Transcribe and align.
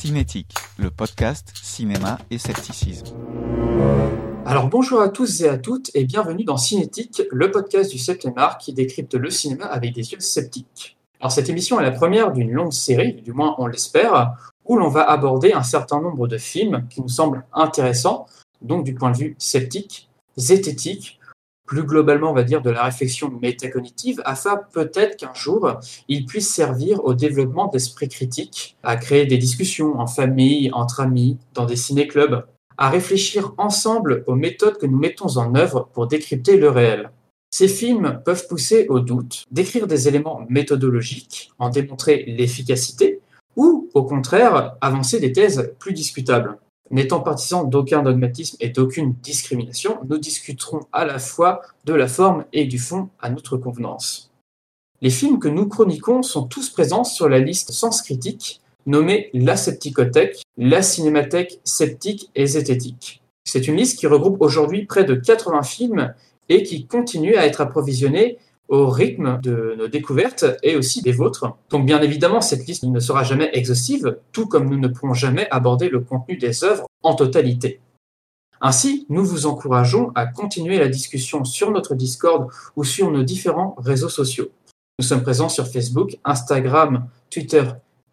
Cinétique, 0.00 0.54
le 0.78 0.92
podcast 0.92 1.50
cinéma 1.60 2.18
et 2.30 2.38
scepticisme. 2.38 3.16
Alors 4.46 4.68
bonjour 4.68 5.00
à 5.00 5.08
tous 5.08 5.40
et 5.40 5.48
à 5.48 5.58
toutes 5.58 5.90
et 5.92 6.04
bienvenue 6.04 6.44
dans 6.44 6.56
Cinétique, 6.56 7.20
le 7.32 7.50
podcast 7.50 7.90
du 7.90 7.98
7 7.98 8.28
art 8.36 8.58
qui 8.58 8.72
décrypte 8.72 9.14
le 9.14 9.28
cinéma 9.28 9.64
avec 9.64 9.92
des 9.92 10.12
yeux 10.12 10.20
sceptiques. 10.20 10.96
Alors 11.18 11.32
cette 11.32 11.48
émission 11.48 11.80
est 11.80 11.82
la 11.82 11.90
première 11.90 12.30
d'une 12.30 12.52
longue 12.52 12.70
série, 12.70 13.14
du 13.22 13.32
moins 13.32 13.56
on 13.58 13.66
l'espère, 13.66 14.36
où 14.64 14.76
l'on 14.76 14.88
va 14.88 15.02
aborder 15.02 15.52
un 15.52 15.64
certain 15.64 16.00
nombre 16.00 16.28
de 16.28 16.38
films 16.38 16.86
qui 16.88 17.00
nous 17.00 17.08
semblent 17.08 17.44
intéressants, 17.52 18.26
donc 18.62 18.84
du 18.84 18.94
point 18.94 19.10
de 19.10 19.16
vue 19.16 19.34
sceptique, 19.36 20.08
zététique, 20.36 21.17
plus 21.68 21.84
globalement, 21.84 22.30
on 22.30 22.34
va 22.34 22.42
dire, 22.42 22.62
de 22.62 22.70
la 22.70 22.82
réflexion 22.82 23.30
métacognitive, 23.30 24.20
afin 24.24 24.58
peut-être 24.72 25.16
qu'un 25.16 25.34
jour, 25.34 25.78
il 26.08 26.24
puisse 26.24 26.48
servir 26.52 27.04
au 27.04 27.14
développement 27.14 27.68
d'esprit 27.68 28.08
critique, 28.08 28.76
à 28.82 28.96
créer 28.96 29.26
des 29.26 29.36
discussions 29.36 30.00
en 30.00 30.06
famille, 30.06 30.70
entre 30.72 31.00
amis, 31.00 31.36
dans 31.54 31.66
des 31.66 31.76
ciné-clubs, 31.76 32.44
à 32.78 32.88
réfléchir 32.88 33.52
ensemble 33.58 34.24
aux 34.26 34.34
méthodes 34.34 34.78
que 34.78 34.86
nous 34.86 34.98
mettons 34.98 35.36
en 35.36 35.54
œuvre 35.54 35.88
pour 35.92 36.08
décrypter 36.08 36.56
le 36.56 36.70
réel. 36.70 37.10
Ces 37.50 37.68
films 37.68 38.20
peuvent 38.24 38.46
pousser 38.48 38.86
au 38.88 39.00
doute, 39.00 39.44
décrire 39.50 39.86
des 39.86 40.08
éléments 40.08 40.46
méthodologiques, 40.48 41.50
en 41.58 41.68
démontrer 41.68 42.24
l'efficacité, 42.26 43.20
ou, 43.56 43.90
au 43.92 44.04
contraire, 44.04 44.76
avancer 44.80 45.20
des 45.20 45.32
thèses 45.32 45.74
plus 45.78 45.92
discutables. 45.92 46.58
N'étant 46.90 47.20
partisans 47.20 47.68
d'aucun 47.68 48.02
dogmatisme 48.02 48.56
et 48.60 48.70
d'aucune 48.70 49.14
discrimination, 49.22 49.98
nous 50.08 50.18
discuterons 50.18 50.80
à 50.92 51.04
la 51.04 51.18
fois 51.18 51.60
de 51.84 51.92
la 51.92 52.08
forme 52.08 52.44
et 52.52 52.64
du 52.64 52.78
fond 52.78 53.10
à 53.20 53.28
notre 53.28 53.58
convenance. 53.58 54.30
Les 55.02 55.10
films 55.10 55.38
que 55.38 55.48
nous 55.48 55.68
chroniquons 55.68 56.22
sont 56.22 56.44
tous 56.44 56.70
présents 56.70 57.04
sur 57.04 57.28
la 57.28 57.38
liste 57.38 57.72
Sens 57.72 58.02
Critique, 58.02 58.62
nommée 58.86 59.30
la 59.34 59.56
Scepticothèque, 59.56 60.42
la 60.56 60.82
Cinémathèque 60.82 61.60
sceptique 61.62 62.30
et 62.34 62.46
zététique. 62.46 63.22
C'est 63.44 63.68
une 63.68 63.76
liste 63.76 63.98
qui 63.98 64.06
regroupe 64.06 64.40
aujourd'hui 64.40 64.86
près 64.86 65.04
de 65.04 65.14
80 65.14 65.62
films 65.62 66.14
et 66.48 66.62
qui 66.62 66.86
continue 66.86 67.36
à 67.36 67.46
être 67.46 67.60
approvisionnée 67.60 68.38
au 68.68 68.88
rythme 68.88 69.40
de 69.40 69.74
nos 69.76 69.88
découvertes 69.88 70.44
et 70.62 70.76
aussi 70.76 71.02
des 71.02 71.12
vôtres. 71.12 71.56
Donc 71.70 71.86
bien 71.86 72.00
évidemment, 72.02 72.40
cette 72.40 72.66
liste 72.66 72.84
ne 72.84 73.00
sera 73.00 73.24
jamais 73.24 73.50
exhaustive, 73.54 74.18
tout 74.32 74.46
comme 74.46 74.68
nous 74.68 74.78
ne 74.78 74.88
pourrons 74.88 75.14
jamais 75.14 75.48
aborder 75.50 75.88
le 75.88 76.00
contenu 76.00 76.36
des 76.36 76.64
œuvres 76.64 76.86
en 77.02 77.14
totalité. 77.14 77.80
Ainsi, 78.60 79.06
nous 79.08 79.24
vous 79.24 79.46
encourageons 79.46 80.10
à 80.14 80.26
continuer 80.26 80.78
la 80.78 80.88
discussion 80.88 81.44
sur 81.44 81.70
notre 81.70 81.94
Discord 81.94 82.48
ou 82.76 82.84
sur 82.84 83.10
nos 83.10 83.22
différents 83.22 83.74
réseaux 83.78 84.08
sociaux. 84.08 84.50
Nous 84.98 85.04
sommes 85.04 85.22
présents 85.22 85.48
sur 85.48 85.68
Facebook, 85.68 86.18
Instagram, 86.24 87.06
Twitter 87.30 87.64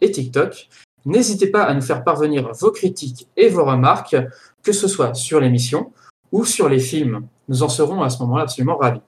et 0.02 0.12
TikTok. 0.12 0.70
N'hésitez 1.06 1.48
pas 1.48 1.64
à 1.64 1.74
nous 1.74 1.82
faire 1.82 2.04
parvenir 2.04 2.52
vos 2.54 2.72
critiques 2.72 3.28
et 3.36 3.50
vos 3.50 3.66
remarques, 3.66 4.16
que 4.62 4.72
ce 4.72 4.88
soit 4.88 5.16
sur 5.16 5.40
l'émission 5.40 5.92
ou 6.32 6.46
sur 6.46 6.70
les 6.70 6.80
films. 6.80 7.28
Nous 7.48 7.64
en 7.64 7.70
serons 7.70 8.04
à 8.04 8.10
ce 8.10 8.22
moment-là 8.24 8.44
absolument 8.44 8.78
ravis. 8.78 9.02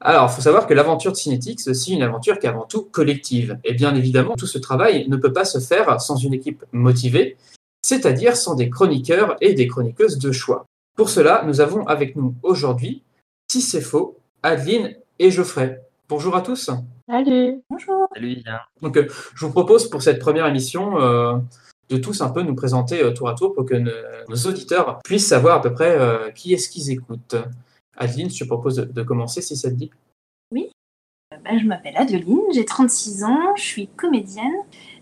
Alors, 0.00 0.28
il 0.30 0.34
faut 0.34 0.42
savoir 0.42 0.66
que 0.66 0.74
l'aventure 0.74 1.12
de 1.12 1.16
Cinétique, 1.16 1.60
c'est 1.60 1.70
aussi 1.70 1.94
une 1.94 2.02
aventure 2.02 2.38
qui 2.38 2.46
est 2.46 2.50
avant 2.50 2.66
tout 2.66 2.82
collective. 2.82 3.58
Et 3.64 3.72
bien 3.72 3.94
évidemment, 3.94 4.34
tout 4.36 4.46
ce 4.46 4.58
travail 4.58 5.08
ne 5.08 5.16
peut 5.16 5.32
pas 5.32 5.44
se 5.44 5.58
faire 5.58 6.00
sans 6.00 6.16
une 6.16 6.34
équipe 6.34 6.64
motivée, 6.72 7.36
c'est-à-dire 7.82 8.36
sans 8.36 8.54
des 8.54 8.68
chroniqueurs 8.68 9.36
et 9.40 9.54
des 9.54 9.66
chroniqueuses 9.66 10.18
de 10.18 10.32
choix. 10.32 10.66
Pour 10.96 11.08
cela, 11.08 11.44
nous 11.46 11.60
avons 11.60 11.86
avec 11.86 12.16
nous 12.16 12.34
aujourd'hui, 12.42 13.02
si 13.50 13.60
c'est 13.60 13.80
faux, 13.80 14.18
Adeline 14.42 14.96
et 15.18 15.30
Geoffrey. 15.30 15.82
Bonjour 16.08 16.36
à 16.36 16.42
tous. 16.42 16.70
Salut. 17.08 17.62
Bonjour. 17.70 18.08
Salut, 18.14 18.42
Donc, 18.82 18.96
euh, 18.96 19.06
je 19.34 19.46
vous 19.46 19.52
propose 19.52 19.88
pour 19.88 20.02
cette 20.02 20.18
première 20.18 20.46
émission 20.46 21.00
euh, 21.00 21.36
de 21.88 21.96
tous 21.96 22.20
un 22.20 22.30
peu 22.30 22.42
nous 22.42 22.54
présenter 22.54 23.02
euh, 23.02 23.12
tour 23.12 23.28
à 23.28 23.34
tour 23.34 23.54
pour 23.54 23.64
que 23.64 23.74
nos 23.74 24.36
auditeurs 24.46 24.98
puissent 25.04 25.28
savoir 25.28 25.56
à 25.56 25.62
peu 25.62 25.72
près 25.72 25.96
qui 26.34 26.52
est-ce 26.52 26.68
qu'ils 26.68 26.90
écoutent. 26.90 27.36
Adeline, 27.96 28.30
je 28.30 28.38
te 28.38 28.44
propose 28.44 28.76
de, 28.76 29.02
commencer 29.02 29.40
si 29.40 29.56
ça 29.56 29.70
te 29.70 29.74
dit? 29.74 29.90
Oui. 30.52 30.70
Euh, 31.32 31.36
bah, 31.44 31.58
je 31.58 31.64
m'appelle 31.64 31.96
Adeline, 31.96 32.40
j'ai 32.54 32.64
36 32.64 33.24
ans, 33.24 33.56
je 33.56 33.62
suis 33.62 33.88
comédienne. 33.88 34.52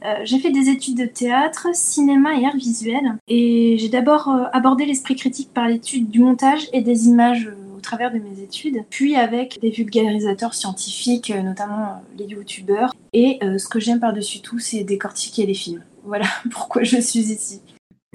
Euh, 0.05 0.17
j'ai 0.25 0.39
fait 0.39 0.51
des 0.51 0.69
études 0.69 0.99
de 0.99 1.07
théâtre, 1.07 1.69
cinéma 1.75 2.39
et 2.39 2.47
art 2.47 2.57
visuel. 2.57 3.03
Et 3.29 3.77
j'ai 3.79 3.89
d'abord 3.89 4.29
euh, 4.29 4.45
abordé 4.53 4.87
l'esprit 4.87 5.17
critique 5.17 5.53
par 5.53 5.69
l'étude 5.69 6.11
du 6.11 6.21
montage 6.21 6.69
et 6.73 6.83
des 6.83 7.09
images 7.09 7.51
au 7.77 7.81
travers 7.81 8.13
de 8.13 8.19
mes 8.19 8.41
études, 8.41 8.79
puis 8.89 9.15
avec 9.15 9.61
des 9.61 9.71
vulgarisateurs 9.71 10.55
scientifiques, 10.55 11.31
notamment 11.31 12.03
les 12.17 12.25
youtubeurs. 12.25 12.95
Et 13.13 13.39
ce 13.43 13.69
que 13.69 13.79
j'aime 13.79 14.01
par-dessus 14.01 14.41
tout, 14.41 14.59
c'est 14.59 14.85
décortiquer 14.85 15.45
les 15.45 15.53
films. 15.55 15.83
Voilà 16.07 16.27
pourquoi 16.51 16.83
je 16.83 16.99
suis 16.99 17.21
ici. 17.33 17.61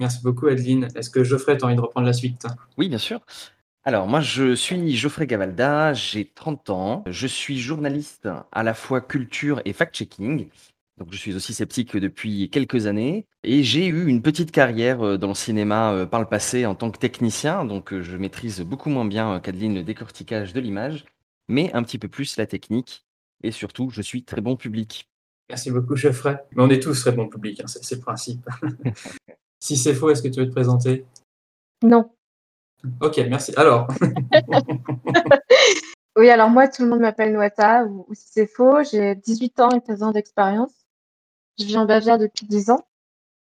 Merci 0.00 0.20
beaucoup 0.22 0.46
Adeline. 0.46 0.88
Est-ce 0.96 1.10
que 1.10 1.22
Geoffrey, 1.22 1.58
tu 1.58 1.64
as 1.64 1.66
envie 1.66 1.76
de 1.76 1.80
reprendre 1.80 2.06
la 2.06 2.12
suite? 2.12 2.46
Oui, 2.78 2.88
bien 2.88 2.98
sûr. 2.98 3.20
Alors, 3.84 4.06
moi, 4.06 4.20
je 4.20 4.54
suis 4.54 4.94
Geoffrey 4.94 5.26
Gavalda, 5.26 5.94
j'ai 5.94 6.26
30 6.26 6.68
ans. 6.68 7.04
Je 7.06 7.26
suis 7.26 7.58
journaliste 7.58 8.28
à 8.52 8.62
la 8.62 8.74
fois 8.74 9.00
culture 9.00 9.62
et 9.64 9.72
fact-checking. 9.72 10.48
Donc, 10.98 11.08
je 11.12 11.16
suis 11.16 11.34
aussi 11.34 11.54
sceptique 11.54 11.96
depuis 11.96 12.50
quelques 12.50 12.84
années. 12.86 13.26
Et 13.42 13.62
j'ai 13.62 13.86
eu 13.86 14.06
une 14.06 14.20
petite 14.20 14.52
carrière 14.52 15.00
euh, 15.02 15.16
dans 15.16 15.28
le 15.28 15.34
cinéma 15.34 15.94
euh, 15.94 16.04
par 16.04 16.20
le 16.20 16.26
passé 16.26 16.66
en 16.66 16.74
tant 16.74 16.90
que 16.90 16.98
technicien. 16.98 17.64
Donc, 17.64 17.94
euh, 17.94 18.02
je 18.02 18.18
maîtrise 18.18 18.60
beaucoup 18.60 18.90
moins 18.90 19.06
bien 19.06 19.40
qu'Adeline 19.40 19.76
le 19.76 19.82
décortiquage 19.82 20.52
de 20.52 20.60
l'image, 20.60 21.06
mais 21.48 21.72
un 21.72 21.82
petit 21.82 21.98
peu 21.98 22.08
plus 22.08 22.36
la 22.36 22.46
technique. 22.46 23.06
Et 23.42 23.50
surtout, 23.50 23.88
je 23.88 24.02
suis 24.02 24.24
très 24.24 24.42
bon 24.42 24.56
public. 24.56 25.08
Merci 25.48 25.70
beaucoup, 25.70 25.96
Geoffrey. 25.96 26.38
Mais 26.52 26.62
on 26.62 26.68
est 26.68 26.82
tous 26.82 27.00
très 27.00 27.12
bon 27.12 27.28
public, 27.28 27.62
hein, 27.62 27.66
c'est 27.66 27.94
le 27.94 28.02
principe. 28.02 28.46
si 29.58 29.78
c'est 29.78 29.94
faux, 29.94 30.10
est-ce 30.10 30.22
que 30.22 30.28
tu 30.28 30.40
veux 30.40 30.46
te 30.46 30.52
présenter? 30.52 31.06
Non. 31.82 32.10
Ok, 33.00 33.18
merci. 33.28 33.52
Alors. 33.56 33.88
oui, 36.16 36.30
alors 36.30 36.50
moi, 36.50 36.68
tout 36.68 36.82
le 36.82 36.88
monde 36.88 37.00
m'appelle 37.00 37.32
Noata, 37.32 37.84
ou, 37.84 38.06
si 38.12 38.26
c'est 38.30 38.46
faux, 38.46 38.82
j'ai 38.84 39.14
18 39.14 39.60
ans 39.60 39.70
et 39.70 39.80
13 39.80 40.02
ans 40.02 40.12
d'expérience. 40.12 40.72
Je 41.58 41.64
vis 41.64 41.76
en 41.76 41.84
Bavière 41.84 42.18
depuis 42.18 42.46
10 42.46 42.70
ans. 42.70 42.86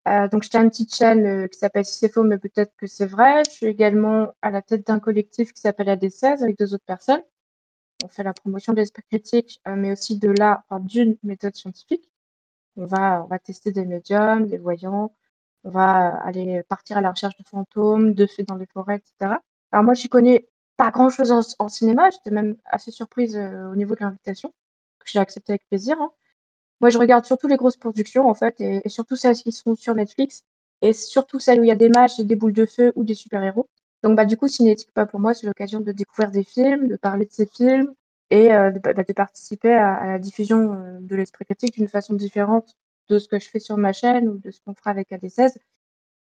Euh, 0.09 0.29
donc, 0.29 0.45
j'ai 0.45 0.59
une 0.59 0.71
petite 0.71 0.95
chaîne 0.95 1.27
euh, 1.27 1.47
qui 1.49 1.59
s'appelle 1.59 1.85
Si 1.85 2.07
mais 2.25 2.39
peut-être 2.39 2.75
que 2.77 2.87
c'est 2.87 3.07
vrai. 3.07 3.43
Je 3.47 3.51
suis 3.51 3.67
également 3.67 4.33
à 4.41 4.51
la 4.51 4.63
tête 4.63 4.87
d'un 4.87 5.01
collectif 5.01 5.53
qui 5.53 5.61
s'appelle 5.61 5.89
AD16 5.89 6.43
avec 6.43 6.59
deux 6.59 6.75
autres 6.75 6.85
personnes. 6.87 7.23
On 8.05 8.09
fait 8.09 8.23
la 8.23 8.35
promotion 8.35 8.73
de 8.73 8.79
l'esprit 8.79 9.03
critique, 9.03 9.61
euh, 9.67 9.75
mais 9.75 9.93
aussi 9.93 10.19
de 10.19 10.31
la, 10.31 10.65
enfin, 10.69 10.81
d'une 10.81 11.17
méthode 11.23 11.57
scientifique. 11.57 12.09
On 12.77 12.87
va, 12.87 13.25
on 13.25 13.27
va 13.27 13.39
tester 13.39 13.73
des 13.73 13.85
médiums, 13.85 14.47
des 14.47 14.59
voyants, 14.59 15.15
on 15.67 15.71
va 15.71 16.17
aller 16.25 16.63
partir 16.69 16.97
à 16.97 17.01
la 17.01 17.11
recherche 17.11 17.37
de 17.37 17.45
fantômes, 17.45 18.15
de 18.15 18.27
faits 18.27 18.47
dans 18.47 18.55
les 18.55 18.67
forêts, 18.67 18.97
etc. 18.97 19.41
Alors 19.73 19.85
moi, 19.85 19.95
je 19.95 20.07
connais 20.07 20.49
pas 20.77 20.93
grand-chose 20.93 21.33
en, 21.59 21.69
cinéma. 21.69 22.11
J'étais 22.11 22.31
même 22.31 22.57
assez 22.67 22.93
surprise 22.93 23.37
euh, 23.37 23.71
au 23.73 23.75
niveau 23.75 23.97
de 23.97 24.01
l'invitation, 24.01 24.51
que 25.01 25.07
j'ai 25.11 25.19
accepté 25.19 25.53
avec 25.53 25.67
plaisir. 25.69 26.01
Hein. 26.01 26.13
Moi, 26.81 26.91
je 26.91 26.99
regarde 26.99 27.25
surtout 27.25 27.49
les 27.49 27.57
grosses 27.57 27.77
productions, 27.77 28.29
en 28.29 28.35
fait, 28.35 28.61
et, 28.61 28.89
surtout 28.89 29.17
celles 29.17 29.35
qui 29.35 29.51
sont 29.51 29.75
sur 29.75 29.95
Netflix, 29.95 30.45
et 30.83 30.93
surtout 30.93 31.41
celles 31.41 31.61
où 31.61 31.65
il 31.65 31.69
y 31.69 31.73
a 31.73 31.77
des 31.77 31.89
matchs, 31.89 32.21
des 32.21 32.37
boules 32.37 32.53
de 32.53 32.67
feu 32.67 32.93
ou 32.95 33.03
des 33.03 33.15
super-héros. 33.15 33.69
Donc, 34.05 34.17
bah, 34.17 34.25
du 34.25 34.37
coup, 34.37 34.47
Cinétique, 34.47 34.93
pas 34.95 35.07
pour 35.07 35.19
moi, 35.19 35.35
c'est 35.35 35.47
l'occasion 35.47 35.81
de 35.81 35.91
découvrir 35.91 36.31
des 36.31 36.45
films, 36.45 36.87
de 36.87 36.97
parler 36.97 37.25
de 37.25 37.33
ces 37.33 37.47
films, 37.47 37.93
et 38.31 38.53
euh, 38.53 38.71
de, 38.71 38.79
bah, 38.79 38.93
de, 38.93 39.13
participer 39.13 39.75
à, 39.75 40.07
la 40.07 40.19
diffusion 40.21 40.75
euh, 40.75 40.99
de 41.01 41.17
l'esprit 41.17 41.45
critique 41.45 41.75
d'une 41.75 41.89
façon 41.89 42.15
différente 42.15 42.77
de 43.09 43.19
ce 43.19 43.29
que 43.29 43.39
je 43.39 43.49
fais 43.49 43.61
sur 43.61 43.77
ma 43.77 43.93
chaîne 43.93 44.29
ou 44.29 44.39
de 44.39 44.51
ce 44.51 44.61
qu'on 44.65 44.75
fera 44.75 44.91
avec 44.91 45.11
AD16. 45.11 45.37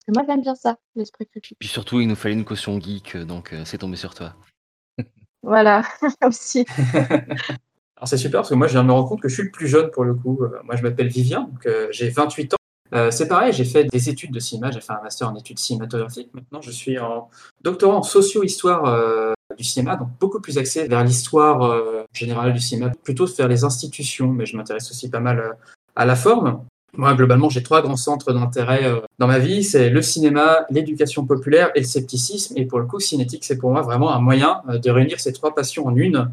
Parce 0.06 0.20
que 0.20 0.24
moi, 0.24 0.24
j'aime 0.28 0.42
bien 0.42 0.56
ça, 0.56 0.78
l'esprit 0.96 1.26
critique. 1.26 1.58
Puis 1.60 1.70
surtout, 1.70 2.00
il 2.00 2.08
nous 2.08 2.16
fallait 2.16 2.36
une 2.36 2.46
caution 2.46 2.80
geek, 2.80 3.16
euh, 3.16 3.26
donc 3.26 3.54
euh, 3.54 3.64
c'est 3.66 3.80
tombé 3.80 3.98
sur 3.98 4.14
toi. 4.14 4.36
voilà, 5.44 5.84
aussi. 6.26 6.66
Alors 7.98 8.08
c'est 8.08 8.18
super 8.18 8.42
parce 8.42 8.50
que 8.50 8.56
moi, 8.56 8.68
je 8.68 8.74
viens 8.74 8.84
de 8.84 8.88
me 8.88 8.94
rendre 8.94 9.08
compte 9.08 9.22
que 9.22 9.30
je 9.30 9.36
suis 9.36 9.44
le 9.44 9.52
plus 9.52 9.68
jeune 9.68 9.90
pour 9.92 10.04
le 10.04 10.14
coup. 10.14 10.44
Euh, 10.44 10.60
moi, 10.64 10.76
je 10.76 10.84
m'appelle 10.84 11.08
Vivien, 11.08 11.50
donc 11.52 11.68
j'ai 11.92 12.10
28 12.10 12.54
ans. 12.54 13.10
c'est 13.10 13.28
pareil, 13.28 13.54
j'ai 13.54 13.64
fait 13.64 13.86
des 13.86 14.10
études 14.10 14.32
de 14.32 14.40
cinéma, 14.40 14.70
j'ai 14.70 14.82
fait 14.82 14.94
un 14.94 15.02
master 15.02 15.30
en 15.30 15.36
études 15.36 15.60
cinématographiques. 15.60 16.34
Maintenant, 16.34 16.62
je 16.62 16.72
suis 16.72 17.00
en 17.00 17.30
doctorat 17.62 17.96
en 17.96 18.04
socio-histoire 18.04 19.34
du 19.58 19.64
cinéma, 19.64 19.96
donc 19.96 20.10
beaucoup 20.20 20.42
plus 20.42 20.58
axé 20.58 20.88
vers 20.88 21.04
l'histoire 21.06 22.06
générale 22.12 22.52
du 22.52 22.60
cinéma, 22.60 22.92
plutôt 23.04 23.26
vers 23.26 23.48
les 23.48 23.64
institutions, 23.64 24.28
mais 24.28 24.46
je 24.46 24.58
m'intéresse 24.58 24.92
aussi 24.92 25.10
pas 25.10 25.22
mal 25.22 25.56
à 25.96 26.06
la 26.06 26.16
forme. 26.16 26.66
Moi, 26.98 27.14
globalement, 27.14 27.50
j'ai 27.50 27.64
trois 27.64 27.82
grands 27.82 27.98
centres 27.98 28.32
d'intérêt 28.32 28.86
euh, 28.86 29.02
dans 29.20 29.28
ma 29.28 29.40
vie. 29.40 29.64
C'est 29.64 29.90
le 29.90 30.02
cinéma, 30.02 30.66
l'éducation 30.70 31.26
populaire 31.26 31.72
et 31.76 31.80
le 31.82 31.86
scepticisme. 31.86 32.54
Et 32.58 32.66
pour 32.66 32.80
le 32.80 32.86
coup, 32.86 33.00
Cinétique, 33.00 33.44
c'est 33.44 33.58
pour 33.58 33.72
moi 33.72 33.82
vraiment 33.82 34.14
un 34.14 34.22
moyen 34.22 34.62
euh, 34.70 34.78
de 34.78 34.90
réunir 34.90 35.20
ces 35.20 35.34
trois 35.34 35.54
passions 35.54 35.88
en 35.88 35.96
une 35.96 36.32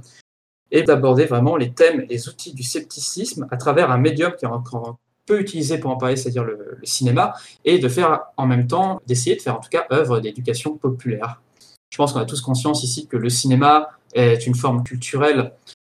et 0.71 0.83
d'aborder 0.83 1.27
vraiment 1.27 1.57
les 1.57 1.73
thèmes, 1.73 2.07
les 2.09 2.29
outils 2.29 2.55
du 2.55 2.63
scepticisme 2.63 3.47
à 3.51 3.57
travers 3.57 3.91
un 3.91 3.99
médium 3.99 4.33
qui 4.39 4.45
est 4.45 4.49
encore 4.49 4.97
peu 5.27 5.41
utilisé 5.41 5.79
pour 5.79 5.91
en 5.91 5.97
parler, 5.97 6.17
c'est-à-dire 6.17 6.45
le, 6.45 6.79
le 6.81 6.87
cinéma, 6.87 7.35
et 7.65 7.79
de 7.79 7.89
faire 7.89 8.23
en 8.37 8.47
même 8.47 8.67
temps, 8.67 9.01
d'essayer 9.07 9.37
de 9.37 9.43
faire 9.43 9.57
en 9.57 9.61
tout 9.61 9.69
cas 9.69 9.87
œuvre 9.93 10.21
d'éducation 10.21 10.77
populaire. 10.77 11.43
Je 11.91 11.97
pense 11.99 12.13
qu'on 12.13 12.21
a 12.21 12.25
tous 12.25 12.41
conscience 12.41 12.83
ici 12.83 13.07
que 13.07 13.19
le 13.19 13.29
cinéma 13.29 13.91
est 14.15 14.47
une 14.47 14.55
forme 14.55 14.83
culturelle 14.83 15.53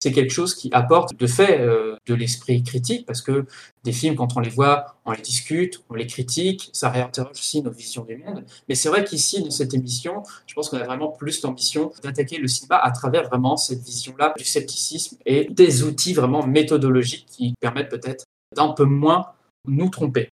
c'est 0.03 0.11
quelque 0.11 0.33
chose 0.33 0.57
qui 0.57 0.69
apporte 0.73 1.15
de 1.17 1.27
fait 1.29 1.61
euh, 1.61 1.95
de 2.07 2.15
l'esprit 2.15 2.65
critique, 2.65 3.07
parce 3.07 3.23
que 3.23 3.47
des 3.85 3.93
films, 3.93 4.17
quand 4.17 4.37
on 4.37 4.41
les 4.41 4.51
voit, 4.51 4.97
on 5.05 5.13
les 5.13 5.23
discute, 5.23 5.81
on 5.91 5.95
les 5.95 6.09
critique, 6.09 6.71
ça 6.73 6.91
réinterroge 6.91 7.31
aussi 7.39 7.63
nos 7.63 7.71
visions 7.71 8.05
du 8.05 8.17
monde. 8.17 8.45
Mais 8.69 8.75
c'est 8.75 8.89
vrai 8.89 9.05
qu'ici, 9.05 9.45
dans 9.45 9.53
cette 9.53 9.75
émission, 9.75 10.25
je 10.49 10.55
pense 10.55 10.71
qu'on 10.71 10.79
a 10.79 10.85
vraiment 10.85 11.11
plus 11.11 11.41
l'ambition 11.43 11.93
d'attaquer 12.03 12.39
le 12.39 12.49
cinéma 12.49 12.79
à 12.79 12.91
travers 12.91 13.29
vraiment 13.29 13.57
cette 13.57 13.81
vision-là 13.81 14.35
du 14.37 14.45
scepticisme 14.45 15.19
et 15.25 15.45
des 15.49 15.85
outils 15.85 16.15
vraiment 16.15 16.45
méthodologiques 16.45 17.27
qui 17.27 17.55
permettent 17.61 17.91
peut-être 17.91 18.25
d'un 18.57 18.71
peu 18.71 18.85
moins 18.85 19.27
nous 19.69 19.89
tromper. 19.89 20.31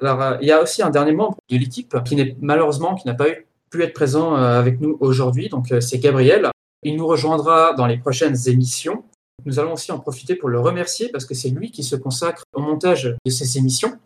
Alors, 0.00 0.20
euh, 0.20 0.36
il 0.40 0.48
y 0.48 0.52
a 0.52 0.60
aussi 0.60 0.82
un 0.82 0.90
dernier 0.90 1.12
membre 1.12 1.36
de 1.48 1.56
l'équipe 1.58 1.94
qui 2.02 2.16
n'est 2.16 2.36
malheureusement, 2.40 2.96
qui 2.96 3.06
n'a 3.06 3.14
pas 3.14 3.26
pu 3.70 3.84
être 3.84 3.92
présent 3.92 4.34
euh, 4.34 4.58
avec 4.58 4.80
nous 4.80 4.96
aujourd'hui, 4.98 5.48
donc 5.48 5.72
c'est 5.78 5.98
Gabriel. 6.00 6.50
Il 6.82 6.96
nous 6.96 7.06
rejoindra 7.06 7.74
dans 7.74 7.86
les 7.86 7.98
prochaines 7.98 8.36
émissions. 8.48 9.04
Nous 9.44 9.58
allons 9.58 9.72
aussi 9.72 9.92
en 9.92 9.98
profiter 9.98 10.36
pour 10.36 10.48
le 10.48 10.60
remercier 10.60 11.08
parce 11.08 11.24
que 11.24 11.34
c'est 11.34 11.50
lui 11.50 11.70
qui 11.70 11.82
se 11.82 11.96
consacre 11.96 12.44
au 12.52 12.60
montage 12.60 13.16
de 13.24 13.30
ces 13.30 13.58
émissions. 13.58 13.98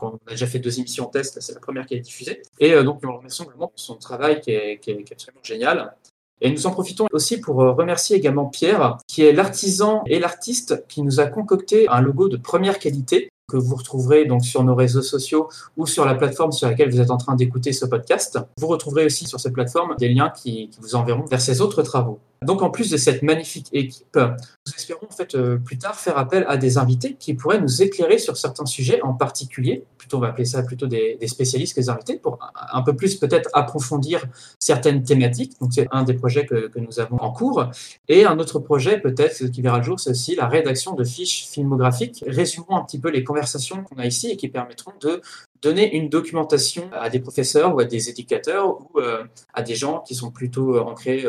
On 0.00 0.18
a 0.26 0.30
déjà 0.30 0.46
fait 0.46 0.58
deux 0.58 0.78
émissions 0.78 1.06
en 1.06 1.08
test, 1.08 1.40
c'est 1.40 1.54
la 1.54 1.60
première 1.60 1.86
qui 1.86 1.94
est 1.94 2.00
diffusée. 2.00 2.42
Et 2.58 2.72
euh, 2.72 2.82
donc, 2.82 3.02
nous 3.02 3.10
le 3.10 3.16
remercions 3.16 3.44
également 3.44 3.68
pour 3.68 3.78
son 3.78 3.94
travail 3.96 4.40
qui 4.40 4.50
est, 4.50 4.78
qui, 4.78 4.90
absolument 4.90 5.42
génial. 5.42 5.94
Et 6.40 6.50
nous 6.50 6.66
en 6.66 6.72
profitons 6.72 7.06
aussi 7.12 7.40
pour 7.40 7.62
euh, 7.62 7.72
remercier 7.72 8.16
également 8.16 8.46
Pierre, 8.46 8.98
qui 9.06 9.22
est 9.22 9.32
l'artisan 9.32 10.02
et 10.06 10.18
l'artiste 10.18 10.84
qui 10.88 11.02
nous 11.02 11.20
a 11.20 11.26
concocté 11.26 11.88
un 11.88 12.00
logo 12.00 12.28
de 12.28 12.36
première 12.36 12.78
qualité 12.78 13.30
que 13.48 13.56
vous 13.56 13.76
retrouverez 13.76 14.24
donc 14.24 14.44
sur 14.44 14.64
nos 14.64 14.74
réseaux 14.74 15.02
sociaux 15.02 15.48
ou 15.76 15.86
sur 15.86 16.04
la 16.04 16.14
plateforme 16.14 16.52
sur 16.52 16.68
laquelle 16.68 16.90
vous 16.90 17.00
êtes 17.00 17.10
en 17.10 17.18
train 17.18 17.36
d'écouter 17.36 17.72
ce 17.72 17.86
podcast. 17.86 18.38
Vous 18.58 18.66
retrouverez 18.66 19.06
aussi 19.06 19.26
sur 19.26 19.38
cette 19.38 19.52
plateforme 19.52 19.94
des 19.98 20.08
liens 20.08 20.30
qui 20.30 20.70
vous 20.80 20.94
enverront 20.94 21.24
vers 21.24 21.40
ses 21.40 21.60
autres 21.60 21.82
travaux. 21.82 22.18
Donc 22.44 22.62
en 22.62 22.70
plus 22.70 22.90
de 22.90 22.96
cette 22.96 23.22
magnifique 23.22 23.68
équipe, 23.72 24.16
nous 24.16 24.72
espérons 24.74 25.06
en 25.08 25.14
fait 25.14 25.34
euh, 25.34 25.56
plus 25.56 25.78
tard 25.78 25.94
faire 25.94 26.18
appel 26.18 26.44
à 26.48 26.56
des 26.56 26.78
invités 26.78 27.16
qui 27.18 27.34
pourraient 27.34 27.60
nous 27.60 27.82
éclairer 27.82 28.18
sur 28.18 28.36
certains 28.36 28.66
sujets 28.66 29.00
en 29.02 29.14
particulier. 29.14 29.84
Plutôt 29.98 30.18
on 30.18 30.20
va 30.20 30.28
appeler 30.28 30.44
ça 30.44 30.62
plutôt 30.62 30.86
des, 30.86 31.18
spécialistes 31.26 31.74
que 31.74 31.80
des 31.80 31.88
invités 31.88 32.16
pour 32.16 32.38
un, 32.72 32.82
peu 32.82 32.94
plus 32.94 33.16
peut-être 33.16 33.50
approfondir 33.52 34.24
certaines 34.58 35.02
thématiques. 35.02 35.58
Donc 35.60 35.72
c'est 35.74 35.88
un 35.90 36.02
des 36.02 36.14
projets 36.14 36.46
que, 36.46 36.68
que, 36.68 36.78
nous 36.78 37.00
avons 37.00 37.16
en 37.18 37.32
cours. 37.32 37.70
Et 38.08 38.24
un 38.24 38.38
autre 38.38 38.58
projet 38.58 39.00
peut-être 39.00 39.46
qui 39.46 39.62
verra 39.62 39.78
le 39.78 39.84
jour, 39.84 39.98
c'est 39.98 40.10
aussi 40.10 40.34
la 40.34 40.46
rédaction 40.46 40.94
de 40.94 41.04
fiches 41.04 41.46
filmographiques. 41.46 42.24
Résumons 42.26 42.76
un 42.76 42.84
petit 42.84 42.98
peu 42.98 43.10
les 43.10 43.24
conversations 43.24 43.82
qu'on 43.82 43.96
a 43.96 44.06
ici 44.06 44.30
et 44.30 44.36
qui 44.36 44.48
permettront 44.48 44.92
de 45.00 45.20
donner 45.62 45.96
une 45.96 46.08
documentation 46.10 46.90
à 46.92 47.08
des 47.08 47.20
professeurs 47.20 47.74
ou 47.74 47.80
à 47.80 47.84
des 47.84 48.10
éducateurs 48.10 48.80
ou 48.80 49.00
euh, 49.00 49.24
à 49.54 49.62
des 49.62 49.74
gens 49.74 50.00
qui 50.00 50.14
sont 50.14 50.30
plutôt 50.30 50.76
euh, 50.76 50.80
ancrés 50.80 51.24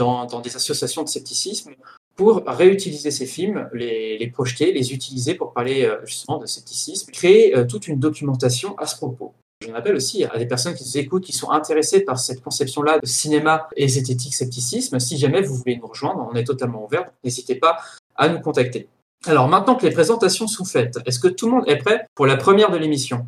dans, 0.00 0.24
dans, 0.24 0.40
des 0.40 0.56
associations 0.56 1.02
de 1.02 1.08
scepticisme 1.08 1.72
pour 2.16 2.42
réutiliser 2.46 3.10
ces 3.10 3.26
films, 3.26 3.68
les, 3.74 4.16
les, 4.18 4.26
projeter, 4.28 4.72
les 4.72 4.92
utiliser 4.94 5.34
pour 5.34 5.52
parler 5.52 5.84
euh, 5.84 5.98
justement 6.06 6.38
de 6.38 6.46
scepticisme, 6.46 7.12
créer 7.12 7.54
euh, 7.54 7.64
toute 7.64 7.86
une 7.86 7.98
documentation 7.98 8.76
à 8.78 8.86
ce 8.86 8.96
propos. 8.96 9.34
J'en 9.66 9.74
appelle 9.74 9.96
aussi 9.96 10.24
à 10.24 10.38
des 10.38 10.46
personnes 10.46 10.74
qui 10.74 10.84
nous 10.84 10.96
écoutent, 10.96 11.24
qui 11.24 11.34
sont 11.34 11.50
intéressées 11.50 12.00
par 12.00 12.18
cette 12.18 12.42
conception-là 12.42 12.98
de 12.98 13.06
cinéma 13.06 13.68
et 13.76 13.88
zététique 13.88 14.34
scepticisme. 14.34 14.98
Si 14.98 15.18
jamais 15.18 15.42
vous 15.42 15.54
voulez 15.54 15.76
nous 15.76 15.86
rejoindre, 15.86 16.26
on 16.30 16.34
est 16.34 16.44
totalement 16.44 16.82
ouvert. 16.82 17.04
N'hésitez 17.22 17.56
pas 17.56 17.76
à 18.16 18.30
nous 18.30 18.40
contacter. 18.40 18.88
Alors 19.26 19.48
maintenant 19.48 19.74
que 19.74 19.84
les 19.84 19.92
présentations 19.92 20.46
sont 20.46 20.64
faites, 20.64 20.98
est-ce 21.04 21.20
que 21.20 21.28
tout 21.28 21.44
le 21.44 21.52
monde 21.52 21.68
est 21.68 21.76
prêt 21.76 22.06
pour 22.14 22.26
la 22.26 22.38
première 22.38 22.70
de 22.70 22.78
l'émission? 22.78 23.26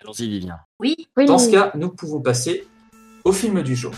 Allons-y, 0.00 0.28
Vivien. 0.28 0.60
Oui. 0.78 1.08
Dans 1.26 1.38
ce 1.38 1.50
cas, 1.50 1.72
nous 1.74 1.90
pouvons 1.90 2.20
passer 2.20 2.64
au 3.24 3.32
film 3.32 3.62
du 3.62 3.74
jour. 3.74 3.92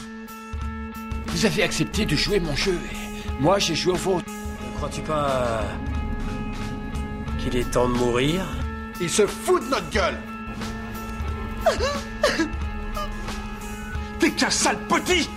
Vous 1.33 1.47
avez 1.47 1.63
accepté 1.63 2.05
de 2.07 2.15
jouer 2.15 2.41
mon 2.41 2.55
jeu 2.55 2.79
et 2.93 3.43
moi 3.43 3.59
j'ai 3.59 3.75
joué 3.75 3.93
au 3.93 3.97
vôtre. 3.97 4.27
Ne 4.29 4.77
crois-tu 4.77 5.01
pas 5.01 5.63
qu'il 7.39 7.57
est 7.57 7.71
temps 7.71 7.89
de 7.89 7.95
mourir? 7.95 8.47
Il 9.01 9.11
se 9.11 9.27
fout 9.27 9.65
de 9.65 9.69
notre 9.71 9.91
gueule 9.91 10.19
T'es 14.19 14.31
qu'un 14.31 14.51
sale 14.51 14.79
petit 14.89 15.29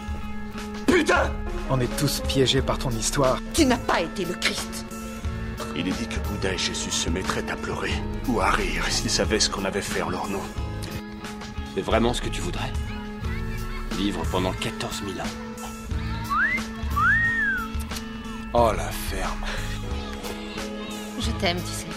Putain 0.86 1.32
On 1.70 1.80
est 1.80 1.98
tous 1.98 2.22
piégés 2.28 2.62
par 2.62 2.78
ton 2.78 2.92
histoire. 2.92 3.40
Tu 3.54 3.66
n'as 3.66 3.78
pas 3.78 4.02
été 4.02 4.26
le 4.26 4.34
Christ? 4.34 4.86
Il 5.76 5.88
est 5.88 5.92
dit 5.92 6.08
que 6.08 6.20
Bouddha 6.28 6.54
et 6.54 6.58
Jésus 6.58 6.92
se 6.92 7.10
mettraient 7.10 7.50
à 7.50 7.56
pleurer 7.56 7.94
ou 8.28 8.40
à 8.42 8.50
rire 8.50 8.86
s'ils 8.90 9.10
savaient 9.10 9.40
ce 9.40 9.50
qu'on 9.50 9.66
avait 9.66 9.82
fait 9.82 10.02
en 10.02 10.10
leur 10.10 10.30
nom. 10.30 10.42
C'est 11.74 11.82
vraiment 11.82 12.14
ce 12.14 12.22
que 12.22 12.30
tu 12.30 12.42
voudrais? 12.42 12.72
Vivre 13.94 14.24
pendant 14.32 14.52
14 14.54 15.04
000 15.06 15.20
ans. 15.20 15.45
Oh 18.54 18.72
la 18.76 18.90
ferme. 18.90 19.46
Je 21.20 21.32
t'aime, 21.40 21.58
tu 21.58 21.66
sais. 21.66 21.88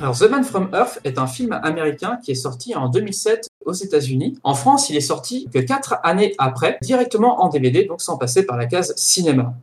Alors, 0.00 0.16
The 0.16 0.30
Man 0.30 0.44
from 0.44 0.70
Earth 0.72 1.00
est 1.04 1.18
un 1.18 1.26
film 1.26 1.52
américain 1.62 2.18
qui 2.22 2.30
est 2.30 2.36
sorti 2.36 2.74
en 2.74 2.88
2007 2.88 3.48
aux 3.64 3.72
États-Unis. 3.72 4.38
En 4.44 4.54
France, 4.54 4.90
il 4.90 4.96
est 4.96 5.00
sorti 5.00 5.48
que 5.52 5.58
quatre 5.58 5.96
années 6.04 6.34
après, 6.38 6.78
directement 6.82 7.42
en 7.42 7.48
DVD, 7.48 7.84
donc 7.84 8.00
sans 8.00 8.16
passer 8.16 8.46
par 8.46 8.56
la 8.56 8.66
case 8.66 8.94
cinéma. 8.96 9.54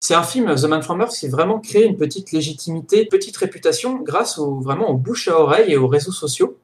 C'est 0.00 0.14
un 0.14 0.22
film, 0.22 0.54
The 0.54 0.64
Man 0.64 0.82
from 0.82 1.00
Earth, 1.00 1.14
qui 1.14 1.26
a 1.26 1.30
vraiment 1.30 1.60
créé 1.60 1.84
une 1.84 1.96
petite 1.96 2.32
légitimité, 2.32 3.04
petite 3.06 3.36
réputation 3.36 4.00
grâce 4.00 4.38
au, 4.38 4.60
vraiment 4.60 4.88
aux 4.90 4.96
bouches 4.96 5.28
à 5.28 5.38
oreille 5.38 5.72
et 5.72 5.76
aux 5.76 5.88
réseaux 5.88 6.12
sociaux. 6.12 6.58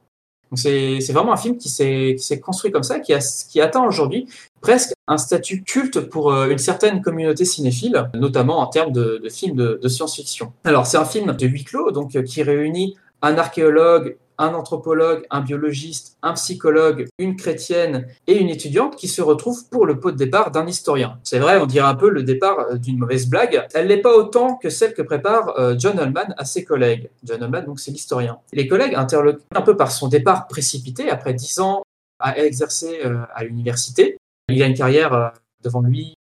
C'est 0.55 1.13
vraiment 1.13 1.33
un 1.33 1.37
film 1.37 1.57
qui 1.57 1.69
s'est 1.69 2.41
construit 2.41 2.73
comme 2.73 2.83
ça, 2.83 3.01
qui, 3.01 3.13
a, 3.13 3.19
qui 3.49 3.61
atteint 3.61 3.85
aujourd'hui 3.85 4.27
presque 4.61 4.93
un 5.07 5.19
statut 5.19 5.63
culte 5.63 6.01
pour 6.01 6.33
euh, 6.33 6.49
une 6.49 6.59
certaine 6.59 7.03
communauté 7.03 7.45
cinéphile, 7.45 8.09
notamment 8.15 8.59
en 8.59 8.67
termes 8.67 8.93
de, 8.93 9.21
films 9.31 9.57
de, 9.57 9.89
science-fiction. 9.89 10.53
Alors 10.65 10.87
c'est 10.87 10.99
un 10.99 11.05
film 11.05 11.33
de 11.33 11.47
huis 11.47 11.65
clos, 11.65 11.91
donc 11.91 12.15
euh, 12.15 12.23
qui 12.23 12.43
réunit 12.43 12.97
un 13.23 13.37
archéologue, 13.37 14.17
un 14.39 14.55
anthropologue, 14.55 15.27
un 15.31 15.41
biologiste, 15.41 16.17
un 16.23 16.33
psychologue, 16.33 17.09
une 17.19 17.37
chrétienne 17.37 18.07
et 18.27 18.39
une 18.39 18.49
étudiante 18.49 18.97
qui 18.97 19.09
se 19.09 19.21
retrouvent 19.21 19.69
pour 19.69 19.85
le 19.85 20.01
pot 20.01 20.13
de 20.13 20.17
départ 20.17 20.51
d'un 20.51 20.67
historien. 20.67 21.19
C'est 21.25 21.39
vrai, 21.39 21.59
on 21.59 21.67
dirait 21.67 21.89
un 21.89 21.95
peu 21.95 22.09
le 22.09 22.23
départ 22.23 22.61
euh, 22.61 22.77
d'une 22.77 22.99
mauvaise 22.99 23.29
blague. 23.29 23.67
Elle 23.75 23.89
n'est 23.89 24.01
pas 24.01 24.17
autant 24.17 24.57
que 24.57 24.71
celle 24.71 24.95
que 24.95 25.03
prépare 25.03 25.79
John 25.79 25.99
Ullman 25.99 26.35
à 26.39 26.45
ses 26.45 26.65
collègues. 26.65 27.11
John 27.25 27.43
Ullman, 27.43 27.65
donc, 27.65 27.81
c'est 27.81 27.91
l'historien. 27.91 28.39
Les 28.53 28.67
collègues, 28.69 28.95
interloqués 28.95 29.43
un 29.55 29.63
peu 29.63 29.77
par 29.77 29.91
son 29.91 30.09
départ 30.09 30.47
précipité, 30.47 31.11
après 31.11 31.35
dix 31.35 31.59
ans 31.59 31.83
à 32.19 32.39
exercer 32.39 33.01
à 33.35 33.45
l'université, 33.45 34.20
il 34.53 34.63
a 34.63 34.67
une 34.67 34.75
carrière 34.75 35.33
devant 35.63 35.81
lui 35.81 36.15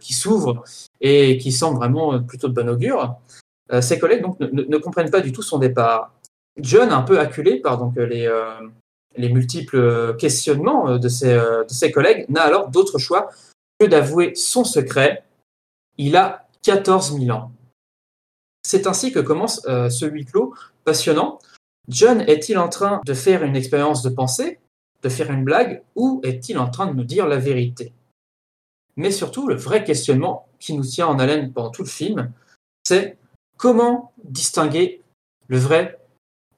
qui 0.00 0.14
s'ouvre 0.14 0.62
et 1.00 1.38
qui 1.38 1.52
semble 1.52 1.76
vraiment 1.76 2.22
plutôt 2.22 2.48
de 2.48 2.54
bon 2.54 2.68
augure. 2.68 3.16
ses 3.80 3.98
collègues 3.98 4.24
ne, 4.40 4.62
ne, 4.62 4.76
comprennent 4.78 5.10
pas 5.10 5.20
du 5.20 5.32
tout 5.32 5.42
son 5.42 5.58
départ. 5.58 6.12
John, 6.58 6.90
un 6.90 7.02
peu 7.02 7.18
acculé 7.18 7.60
par 7.60 7.78
donc 7.78 7.96
les, 7.96 8.26
euh, 8.26 8.60
les 9.16 9.28
multiples 9.28 10.16
questionnements 10.16 10.98
de 10.98 11.08
ses, 11.08 11.92
collègues, 11.92 12.26
n'a 12.28 12.42
alors 12.42 12.68
d'autre 12.68 12.98
choix 12.98 13.28
que 13.78 13.86
d'avouer 13.86 14.34
son 14.34 14.64
secret. 14.64 15.24
Il 15.98 16.16
a 16.16 16.48
14 16.62 17.18
000 17.18 17.30
ans. 17.36 17.52
C'est 18.64 18.86
ainsi 18.86 19.12
que 19.12 19.20
commence 19.20 19.64
euh, 19.66 19.88
ce 19.88 20.04
huis 20.06 20.24
clos 20.24 20.54
passionnant. 20.84 21.38
John 21.88 22.20
est-il 22.22 22.58
en 22.58 22.68
train 22.68 23.00
de 23.06 23.14
faire 23.14 23.42
une 23.42 23.56
expérience 23.56 24.02
de 24.02 24.10
pensée, 24.10 24.58
de 25.02 25.08
faire 25.08 25.30
une 25.30 25.44
blague, 25.44 25.82
ou 25.94 26.20
est-il 26.24 26.58
en 26.58 26.68
train 26.68 26.86
de 26.86 26.94
nous 26.94 27.04
dire 27.04 27.26
la 27.26 27.36
vérité? 27.36 27.92
Mais 28.96 29.10
surtout, 29.10 29.46
le 29.46 29.54
vrai 29.54 29.84
questionnement 29.84 30.48
qui 30.58 30.74
nous 30.74 30.84
tient 30.84 31.06
en 31.06 31.18
haleine 31.18 31.52
pendant 31.52 31.70
tout 31.70 31.82
le 31.82 31.88
film, 31.88 32.32
c'est 32.84 33.16
comment 33.56 34.12
distinguer 34.24 35.02
le 35.46 35.58
vrai 35.58 35.98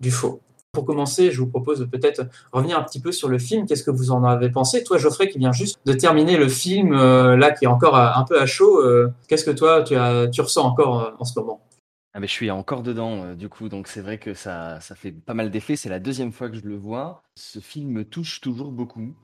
du 0.01 0.11
faux? 0.11 0.41
Pour 0.73 0.85
commencer, 0.85 1.33
je 1.33 1.41
vous 1.41 1.49
propose 1.49 1.81
de 1.81 1.85
peut-être 1.85 2.23
revenir 2.53 2.79
un 2.79 2.83
petit 2.85 3.01
peu 3.01 3.11
sur 3.11 3.29
le 3.29 3.39
film. 3.39 3.67
Qu'est-ce 3.67 3.83
que 3.83 3.91
vous 3.91 4.13
en 4.13 4.23
avez 4.23 4.51
pensé? 4.51 4.85
Toi, 4.85 4.99
Geoffrey, 4.99 5.29
qui 5.29 5.39
vient 5.39 5.53
juste 5.53 5.81
de 5.85 5.93
terminer 5.93 6.37
le 6.37 6.49
film, 6.49 6.95
euh, 6.95 7.37
là, 7.37 7.51
qui 7.51 7.65
est 7.65 7.69
encore 7.69 7.97
un 7.97 8.25
peu 8.25 8.41
à 8.41 8.47
chaud, 8.47 8.81
euh, 8.81 9.13
qu'est-ce 9.27 9.45
que 9.45 9.51
toi, 9.51 9.83
tu, 9.83 9.97
ressens 10.41 10.65
encore 10.65 11.01
euh, 11.01 11.11
en 11.19 11.25
ce 11.25 11.39
moment? 11.39 11.61
Ah 12.15 12.21
mais 12.21 12.27
je 12.27 12.33
suis 12.33 12.51
encore 12.51 12.83
dedans 12.83 13.23
euh, 13.25 13.35
du 13.35 13.49
coup, 13.49 13.69
donc 13.69 13.87
c'est 13.89 14.01
vrai 14.01 14.19
que 14.19 14.35
ça, 14.35 14.81
ça 14.81 14.95
fait 14.97 15.13
pas 15.13 15.35
mal 15.35 15.51
d'effet. 15.51 15.77
C'est 15.77 15.89
la 15.89 16.01
deuxième 16.01 16.33
fois 16.33 16.51
que 16.51 16.57
je 16.57 16.63
le 16.67 16.77
vois. 16.77 17.23
Ce 17.37 17.61
film 17.61 17.91
me 17.91 18.05
touche 18.05 18.41
toujours 18.41 18.73
beaucoup. 18.73 19.15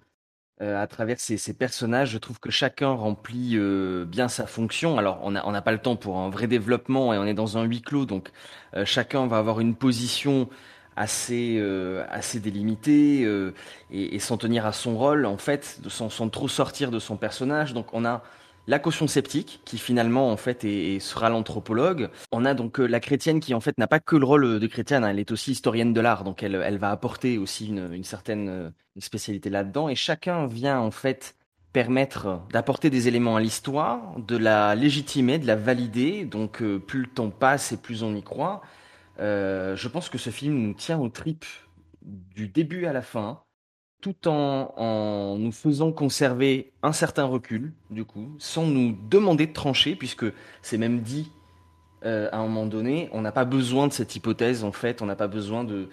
euh, 0.63 0.81
à 0.83 0.87
travers 0.89 1.21
ces, 1.21 1.39
ces 1.39 1.55
personnages. 1.55 2.11
Je 2.11 2.19
trouve 2.19 2.41
que 2.41 2.51
chacun 2.51 2.91
remplit 2.91 3.53
euh, 3.57 4.05
bien 4.07 4.29
sa 4.29 4.47
fonction. 4.47 4.99
Alors, 4.99 5.21
on 5.25 5.33
n'a 5.33 5.47
on 5.49 5.53
n'a 5.53 5.63
pas 5.63 5.73
le 5.73 5.79
temps 5.81 5.97
pour 5.97 6.19
un 6.19 6.31
vrai 6.31 6.47
développement 6.49 7.15
et 7.15 7.19
on 7.19 7.25
est 7.27 7.35
dans 7.35 7.59
un 7.59 7.65
huis 7.65 7.83
clos, 7.83 8.07
donc 8.07 8.31
euh, 8.75 8.85
chacun 8.87 9.27
va 9.29 9.39
avoir 9.39 9.61
une 9.61 9.77
position 9.77 10.49
assez, 10.97 11.61
assez 12.11 12.41
délimitée 12.41 13.23
et, 13.91 14.15
et 14.15 14.19
s'en 14.19 14.37
tenir 14.39 14.67
à 14.67 14.73
son 14.73 14.97
rôle, 14.97 15.27
en 15.27 15.37
fait, 15.37 15.81
sans, 15.89 16.11
sans 16.11 16.29
trop 16.31 16.49
sortir 16.49 16.91
de 16.91 16.99
son 16.99 17.17
personnage. 17.17 17.75
Donc, 17.75 17.93
on 17.95 18.05
a 18.05 18.23
la 18.67 18.79
caution 18.79 19.07
sceptique 19.07 19.61
qui 19.65 19.79
finalement 19.79 20.31
en 20.31 20.37
fait 20.37 20.65
est, 20.65 20.99
sera 21.01 21.29
l'anthropologue. 21.31 22.11
On 22.33 22.45
a 22.45 22.55
donc 22.55 22.81
euh, 22.81 22.87
la 22.87 23.01
chrétienne 23.01 23.41
qui 23.41 23.55
en 23.55 23.61
fait 23.61 23.79
n'a 23.79 23.87
pas 23.87 24.01
que 24.01 24.17
le 24.17 24.25
rôle 24.25 24.59
de 24.59 24.67
chrétienne, 24.67 25.05
hein, 25.05 25.11
elle 25.11 25.19
est 25.19 25.33
aussi 25.33 25.53
historienne 25.53 25.93
de 25.93 26.01
l'art, 26.01 26.25
donc 26.25 26.43
elle, 26.43 26.55
elle 26.55 26.79
va 26.79 26.91
apporter 26.91 27.39
aussi 27.39 27.69
une, 27.69 27.93
une 27.93 28.05
certaine 28.05 28.49
euh, 28.49 28.71
spécialité 28.99 29.51
là-dedans. 29.51 29.89
Et 29.89 29.95
chacun 29.95 30.47
vient 30.47 30.81
en 30.81 30.91
fait 30.91 31.37
permettre 31.77 32.41
d'apporter 32.51 32.89
des 32.89 33.07
éléments 33.07 33.37
à 33.37 33.41
l'histoire, 33.41 34.19
de 34.19 34.39
la 34.39 34.75
légitimer, 34.75 35.39
de 35.39 35.47
la 35.47 35.57
valider. 35.57 36.25
Donc 36.25 36.63
euh, 36.63 36.79
plus 36.79 37.01
le 37.01 37.07
temps 37.07 37.29
passe 37.29 37.71
et 37.73 37.77
plus 37.77 38.03
on 38.03 38.15
y 38.15 38.23
croit. 38.23 38.63
Euh, 39.21 39.77
je 39.77 39.87
pense 39.89 40.09
que 40.09 40.17
ce 40.17 40.31
film 40.31 40.55
nous 40.55 40.73
tient 40.73 40.99
aux 40.99 41.11
tripes 41.11 41.45
du 42.01 42.49
début 42.49 42.87
à 42.87 42.95
la 42.95 43.03
fin 43.03 43.43
tout 44.01 44.29
en, 44.29 45.37
nous 45.39 45.53
faisant 45.53 45.93
conserver 45.93 46.73
un 46.83 46.93
certain 46.93 47.25
recul, 47.25 47.73
du 47.91 48.05
coup, 48.05 48.29
sans 48.39 48.67
nous 48.67 48.97
demander 49.11 49.47
de 49.47 49.53
trancher, 49.53 49.97
puisque 49.97 50.27
c'est 50.63 50.79
même 50.79 51.01
dit 51.01 51.31
euh, 52.05 52.29
à 52.31 52.39
un 52.39 52.43
moment 52.43 52.67
donné, 52.67 53.09
on 53.13 53.23
n'a 53.23 53.33
pas 53.33 53.45
besoin 53.45 53.89
de 53.89 53.93
cette 53.93 54.15
hypothèse, 54.15 54.65
en 54.65 54.73
fait, 54.73 55.03
on 55.03 55.07
n'a 55.07 55.17
pas 55.17 55.29
besoin 55.29 55.65
de, 55.65 55.89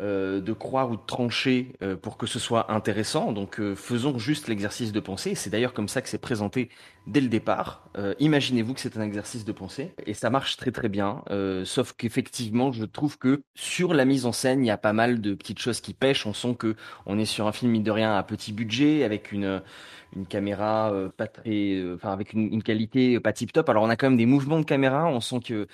euh, 0.00 0.40
de 0.40 0.52
croire 0.52 0.90
ou 0.90 0.96
de 0.96 1.02
trancher 1.06 1.72
euh, 1.82 1.96
pour 1.96 2.16
que 2.16 2.26
ce 2.26 2.38
soit 2.38 2.72
intéressant. 2.72 3.32
Donc 3.32 3.60
euh, 3.60 3.74
faisons 3.74 4.18
juste 4.18 4.48
l'exercice 4.48 4.92
de 4.92 5.00
pensée. 5.00 5.34
C'est 5.34 5.50
d'ailleurs 5.50 5.72
comme 5.72 5.88
ça 5.88 6.02
que 6.02 6.08
c'est 6.08 6.18
présenté 6.18 6.68
dès 7.06 7.20
le 7.20 7.28
départ. 7.28 7.88
Euh, 7.96 8.14
Imaginez-vous 8.18 8.74
que 8.74 8.80
c'est 8.80 8.96
un 8.96 9.02
exercice 9.02 9.44
de 9.44 9.52
pensée 9.52 9.94
et 10.06 10.14
ça 10.14 10.30
marche 10.30 10.56
très 10.56 10.72
très 10.72 10.88
bien. 10.88 11.22
Euh, 11.30 11.64
sauf 11.64 11.92
qu'effectivement, 11.92 12.72
je 12.72 12.84
trouve 12.84 13.18
que 13.18 13.42
sur 13.54 13.94
la 13.94 14.04
mise 14.04 14.26
en 14.26 14.32
scène, 14.32 14.64
il 14.64 14.68
y 14.68 14.70
a 14.70 14.78
pas 14.78 14.92
mal 14.92 15.20
de 15.20 15.34
petites 15.34 15.58
choses 15.60 15.80
qui 15.80 15.94
pêchent. 15.94 16.26
On 16.26 16.34
sent 16.34 16.56
que 16.58 16.76
on 17.06 17.18
est 17.18 17.24
sur 17.24 17.46
un 17.46 17.52
film 17.52 17.70
mine 17.72 17.82
de 17.82 17.90
rien 17.90 18.16
à 18.16 18.22
petit 18.22 18.52
budget 18.52 19.04
avec 19.04 19.32
une 19.32 19.62
une 20.16 20.26
caméra 20.26 20.92
euh, 20.92 21.08
pas 21.08 21.26
très, 21.26 21.82
enfin 21.94 22.12
avec 22.12 22.32
une, 22.34 22.52
une 22.52 22.62
qualité 22.62 23.18
pas 23.20 23.32
tip 23.32 23.52
top. 23.52 23.68
Alors 23.68 23.82
on 23.84 23.90
a 23.90 23.96
quand 23.96 24.08
même 24.08 24.16
des 24.16 24.26
mouvements 24.26 24.60
de 24.60 24.64
caméra. 24.64 25.06
On 25.06 25.20
sent 25.20 25.40
que 25.44 25.66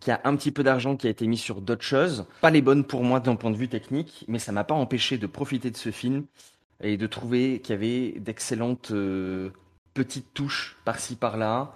qu'il 0.00 0.10
y 0.10 0.14
a 0.14 0.20
un 0.24 0.36
petit 0.36 0.52
peu 0.52 0.62
d'argent 0.62 0.96
qui 0.96 1.06
a 1.06 1.10
été 1.10 1.26
mis 1.26 1.38
sur 1.38 1.60
d'autres 1.60 1.84
choses, 1.84 2.26
pas 2.40 2.50
les 2.50 2.62
bonnes 2.62 2.84
pour 2.84 3.02
moi 3.02 3.20
d'un 3.20 3.36
point 3.36 3.50
de 3.50 3.56
vue 3.56 3.68
technique, 3.68 4.24
mais 4.28 4.38
ça 4.38 4.52
m'a 4.52 4.64
pas 4.64 4.74
empêché 4.74 5.18
de 5.18 5.26
profiter 5.26 5.70
de 5.70 5.76
ce 5.76 5.90
film 5.90 6.24
et 6.82 6.96
de 6.96 7.06
trouver 7.06 7.60
qu'il 7.60 7.72
y 7.72 7.76
avait 7.76 8.20
d'excellentes 8.20 8.90
euh, 8.90 9.50
petites 9.94 10.34
touches 10.34 10.76
par-ci 10.84 11.16
par-là. 11.16 11.74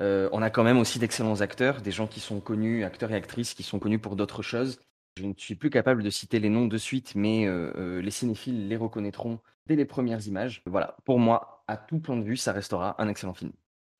Euh, 0.00 0.28
on 0.32 0.42
a 0.42 0.50
quand 0.50 0.64
même 0.64 0.78
aussi 0.78 0.98
d'excellents 0.98 1.40
acteurs, 1.40 1.82
des 1.82 1.92
gens 1.92 2.06
qui 2.06 2.20
sont 2.20 2.40
connus, 2.40 2.84
acteurs 2.84 3.12
et 3.12 3.16
actrices 3.16 3.54
qui 3.54 3.62
sont 3.62 3.78
connus 3.78 3.98
pour 3.98 4.16
d'autres 4.16 4.42
choses. 4.42 4.80
Je 5.16 5.26
ne 5.26 5.34
suis 5.36 5.54
plus 5.54 5.70
capable 5.70 6.02
de 6.02 6.10
citer 6.10 6.40
les 6.40 6.48
noms 6.48 6.66
de 6.66 6.78
suite, 6.78 7.14
mais 7.14 7.46
euh, 7.46 8.00
les 8.00 8.10
cinéphiles 8.10 8.68
les 8.68 8.76
reconnaîtront 8.76 9.40
dès 9.66 9.76
les 9.76 9.84
premières 9.84 10.26
images. 10.26 10.62
Voilà, 10.66 10.96
pour 11.04 11.18
moi, 11.18 11.62
à 11.68 11.76
tout 11.76 11.98
point 11.98 12.16
de 12.16 12.24
vue, 12.24 12.36
ça 12.36 12.52
restera 12.52 13.00
un 13.00 13.08
excellent 13.08 13.34
film. 13.34 13.52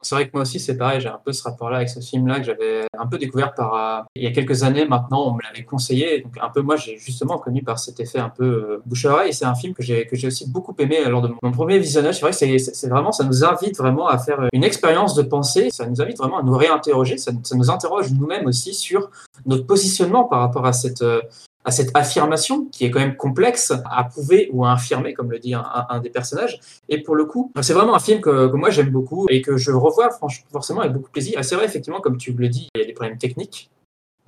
C'est 0.02 0.14
vrai 0.14 0.26
que 0.26 0.30
moi 0.32 0.42
aussi, 0.42 0.58
c'est 0.58 0.76
pareil, 0.76 1.00
j'ai 1.00 1.08
un 1.08 1.20
peu 1.22 1.32
ce 1.32 1.42
rapport-là 1.42 1.78
avec 1.78 1.90
ce 1.90 2.00
film-là 2.00 2.40
que 2.40 2.46
j'avais 2.46 2.86
un 2.98 3.06
peu 3.06 3.18
découvert 3.18 3.54
par, 3.54 3.74
euh, 3.74 4.02
il 4.14 4.22
y 4.22 4.26
a 4.26 4.30
quelques 4.30 4.62
années 4.62 4.86
maintenant, 4.86 5.28
on 5.28 5.34
me 5.34 5.42
l'avait 5.42 5.64
conseillé. 5.64 6.22
Donc, 6.22 6.32
un 6.40 6.48
peu, 6.48 6.62
moi, 6.62 6.76
j'ai 6.76 6.96
justement 6.96 7.38
connu 7.38 7.62
par 7.62 7.78
cet 7.78 8.00
effet 8.00 8.18
un 8.18 8.30
peu 8.30 8.44
euh, 8.44 8.82
bouche-à-oreille. 8.86 9.30
Et 9.30 9.32
c'est 9.32 9.44
un 9.44 9.54
film 9.54 9.74
que 9.74 9.82
j'ai, 9.82 10.08
aussi 10.24 10.48
beaucoup 10.48 10.74
aimé 10.78 11.04
lors 11.06 11.20
de 11.20 11.30
mon, 11.42 11.52
premier 11.52 11.78
visionnage. 11.78 12.16
C'est 12.16 12.22
vrai 12.22 12.30
que 12.30 12.58
c'est 12.58 12.88
vraiment, 12.88 13.12
ça 13.12 13.24
nous 13.24 13.44
invite 13.44 13.76
vraiment 13.76 14.08
à 14.08 14.18
faire 14.18 14.48
une 14.52 14.64
expérience 14.64 15.14
de 15.14 15.22
pensée. 15.22 15.68
Ça 15.70 15.86
nous 15.86 16.00
invite 16.00 16.16
vraiment 16.16 16.38
à 16.38 16.42
nous 16.42 16.56
réinterroger. 16.56 17.18
Ça, 17.18 17.32
ça 17.42 17.54
nous 17.56 17.70
interroge 17.70 18.10
nous-mêmes 18.12 18.46
aussi 18.46 18.72
sur 18.72 19.10
notre 19.44 19.66
positionnement 19.66 20.24
par 20.24 20.40
rapport 20.40 20.66
à 20.66 20.72
cette, 20.72 21.02
euh, 21.02 21.20
à 21.64 21.70
cette 21.70 21.90
affirmation 21.94 22.66
qui 22.66 22.84
est 22.84 22.90
quand 22.90 23.00
même 23.00 23.16
complexe 23.16 23.72
à 23.90 24.04
prouver 24.04 24.48
ou 24.52 24.64
à 24.64 24.72
affirmer, 24.72 25.12
comme 25.12 25.30
le 25.30 25.38
dit 25.38 25.54
un, 25.54 26.00
des 26.00 26.10
personnages. 26.10 26.58
Et 26.88 27.02
pour 27.02 27.14
le 27.14 27.26
coup, 27.26 27.52
c'est 27.60 27.74
vraiment 27.74 27.94
un 27.94 28.00
film 28.00 28.20
que, 28.20 28.46
moi 28.52 28.70
j'aime 28.70 28.90
beaucoup 28.90 29.26
et 29.28 29.42
que 29.42 29.56
je 29.56 29.70
revois 29.70 30.08
forcément 30.50 30.80
avec 30.80 30.92
beaucoup 30.92 31.08
de 31.08 31.12
plaisir. 31.12 31.38
Et 31.38 31.42
c'est 31.42 31.56
vrai, 31.56 31.66
effectivement, 31.66 32.00
comme 32.00 32.16
tu 32.16 32.32
le 32.32 32.48
dis, 32.48 32.68
il 32.74 32.80
y 32.80 32.84
a 32.84 32.86
des 32.86 32.92
problèmes 32.92 33.18
techniques. 33.18 33.70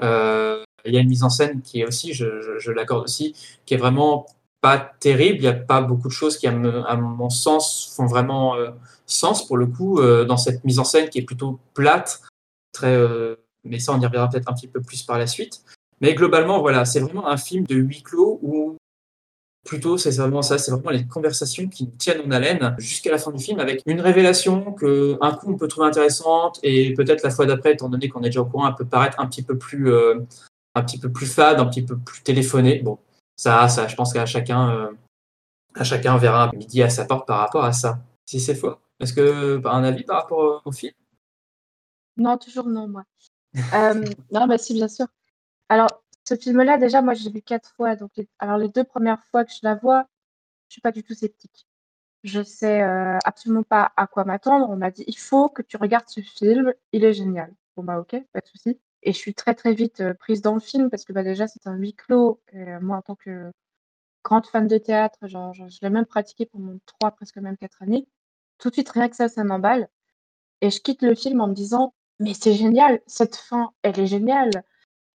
Euh, 0.02 0.62
il 0.84 0.92
y 0.92 0.98
a 0.98 1.00
une 1.00 1.08
mise 1.08 1.22
en 1.22 1.30
scène 1.30 1.62
qui 1.62 1.80
est 1.80 1.86
aussi, 1.86 2.12
je, 2.12 2.70
l'accorde 2.70 3.04
aussi, 3.04 3.34
qui 3.64 3.74
est 3.74 3.78
vraiment 3.78 4.26
pas 4.60 4.78
terrible. 5.00 5.38
Il 5.38 5.42
n'y 5.42 5.48
a 5.48 5.54
pas 5.54 5.80
beaucoup 5.80 6.08
de 6.08 6.12
choses 6.12 6.36
qui, 6.36 6.46
à, 6.46 6.52
mon 6.52 7.30
sens, 7.30 7.94
font 7.96 8.06
vraiment 8.06 8.56
euh, 8.56 8.70
sens 9.06 9.46
pour 9.46 9.56
le 9.56 9.66
coup 9.66 10.00
euh, 10.00 10.24
dans 10.24 10.36
cette 10.36 10.64
mise 10.64 10.78
en 10.78 10.84
scène 10.84 11.08
qui 11.08 11.18
est 11.18 11.22
plutôt 11.22 11.60
plate, 11.72 12.20
très. 12.72 12.98
mais 13.64 13.78
ça, 13.78 13.92
on 13.92 14.00
y 14.00 14.04
reviendra 14.04 14.28
peut-être 14.28 14.50
un 14.50 14.54
petit 14.54 14.68
peu 14.68 14.82
plus 14.82 15.02
par 15.02 15.18
la 15.18 15.26
suite. 15.26 15.62
Mais 16.02 16.14
globalement, 16.14 16.60
voilà, 16.60 16.84
c'est 16.84 17.00
vraiment 17.00 17.28
un 17.28 17.36
film 17.36 17.64
de 17.64 17.76
huis 17.76 18.02
clos 18.02 18.40
où 18.42 18.76
plutôt 19.64 19.96
c'est 19.96 20.10
vraiment 20.16 20.42
ça, 20.42 20.58
c'est 20.58 20.72
vraiment 20.72 20.90
les 20.90 21.06
conversations 21.06 21.68
qui 21.68 21.84
nous 21.84 21.92
tiennent 21.92 22.22
en 22.26 22.30
haleine 22.32 22.74
jusqu'à 22.78 23.12
la 23.12 23.18
fin 23.18 23.30
du 23.30 23.42
film 23.42 23.60
avec 23.60 23.82
une 23.86 24.00
révélation 24.00 24.72
que 24.72 25.16
un 25.20 25.32
coup 25.32 25.52
on 25.52 25.56
peut 25.56 25.68
trouver 25.68 25.86
intéressante 25.86 26.58
et 26.64 26.92
peut-être 26.94 27.22
la 27.22 27.30
fois 27.30 27.46
d'après, 27.46 27.74
étant 27.74 27.88
donné 27.88 28.08
qu'on 28.08 28.20
est 28.22 28.30
déjà 28.30 28.40
au 28.40 28.46
courant, 28.46 28.68
elle 28.68 28.74
peut 28.74 28.84
paraître 28.84 29.20
un 29.20 29.28
petit 29.28 29.44
peu 29.44 29.56
plus, 29.56 29.92
euh, 29.92 30.18
un 30.74 30.82
petit 30.82 30.98
peu 30.98 31.10
plus 31.10 31.26
fade, 31.26 31.60
un 31.60 31.66
petit 31.66 31.82
peu 31.82 31.96
plus 31.96 32.22
téléphoné. 32.22 32.80
Bon, 32.82 32.98
ça, 33.36 33.68
ça, 33.68 33.86
je 33.86 33.94
pense 33.94 34.12
qu'à 34.12 34.26
chacun, 34.26 34.70
euh, 34.70 34.90
à 35.76 35.84
chacun 35.84 36.18
verra 36.18 36.50
midi 36.52 36.82
à 36.82 36.90
sa 36.90 37.04
porte 37.04 37.28
par 37.28 37.38
rapport 37.38 37.64
à 37.64 37.72
ça. 37.72 38.00
Si 38.26 38.40
c'est 38.40 38.56
faux, 38.56 38.74
est-ce 38.98 39.12
que 39.12 39.64
un 39.64 39.84
avis 39.84 40.02
par 40.02 40.22
rapport 40.22 40.62
au 40.64 40.72
film? 40.72 40.94
Non, 42.16 42.36
toujours 42.38 42.66
non, 42.66 42.88
moi. 42.88 43.04
Euh, 43.74 44.04
non, 44.32 44.46
bah 44.48 44.58
si, 44.58 44.74
bien 44.74 44.88
sûr. 44.88 45.06
Alors, 45.72 45.88
ce 46.28 46.36
film-là, 46.36 46.76
déjà, 46.76 47.00
moi, 47.00 47.14
j'ai 47.14 47.30
vu 47.30 47.40
quatre 47.40 47.70
fois. 47.76 47.96
Donc, 47.96 48.12
alors, 48.38 48.58
les 48.58 48.68
deux 48.68 48.84
premières 48.84 49.24
fois 49.30 49.42
que 49.46 49.52
je 49.52 49.60
la 49.62 49.74
vois, 49.74 50.06
je 50.68 50.74
suis 50.74 50.82
pas 50.82 50.92
du 50.92 51.02
tout 51.02 51.14
sceptique. 51.14 51.66
Je 52.24 52.42
sais 52.42 52.82
euh, 52.82 53.18
absolument 53.24 53.62
pas 53.62 53.92
à 53.96 54.06
quoi 54.06 54.24
m'attendre. 54.26 54.68
On 54.70 54.76
m'a 54.76 54.90
dit, 54.90 55.04
il 55.06 55.16
faut 55.18 55.48
que 55.48 55.62
tu 55.62 55.78
regardes 55.78 56.08
ce 56.10 56.20
film, 56.20 56.74
il 56.92 57.04
est 57.04 57.14
génial. 57.14 57.54
Bon, 57.76 57.84
bah, 57.84 57.98
ok, 58.00 58.16
pas 58.34 58.40
de 58.40 58.46
souci. 58.46 58.78
Et 59.02 59.14
je 59.14 59.18
suis 59.18 59.34
très, 59.34 59.54
très 59.54 59.72
vite 59.72 60.02
euh, 60.02 60.12
prise 60.14 60.42
dans 60.42 60.52
le 60.54 60.60
film 60.60 60.90
parce 60.90 61.06
que, 61.06 61.14
bah, 61.14 61.22
déjà, 61.22 61.48
c'est 61.48 61.66
un 61.66 61.74
huis 61.74 61.94
clos. 61.94 62.42
Euh, 62.54 62.78
moi, 62.82 62.98
en 62.98 63.02
tant 63.02 63.16
que 63.16 63.50
grande 64.24 64.46
fan 64.46 64.68
de 64.68 64.78
théâtre, 64.78 65.26
genre, 65.26 65.54
je 65.54 65.78
l'ai 65.82 65.90
même 65.90 66.06
pratiqué 66.06 66.44
pendant 66.46 66.78
trois, 66.86 67.12
presque 67.12 67.38
même 67.38 67.56
quatre 67.56 67.82
années. 67.82 68.06
Tout 68.58 68.68
de 68.68 68.74
suite, 68.74 68.90
rien 68.90 69.08
que 69.08 69.16
ça, 69.16 69.28
ça 69.30 69.42
m'emballe. 69.44 69.88
Et 70.60 70.70
je 70.70 70.80
quitte 70.82 71.02
le 71.02 71.14
film 71.14 71.40
en 71.40 71.48
me 71.48 71.54
disant, 71.54 71.94
mais 72.20 72.34
c'est 72.34 72.54
génial, 72.54 73.00
cette 73.06 73.36
fin, 73.36 73.72
elle 73.82 73.98
est 74.00 74.06
géniale. 74.06 74.64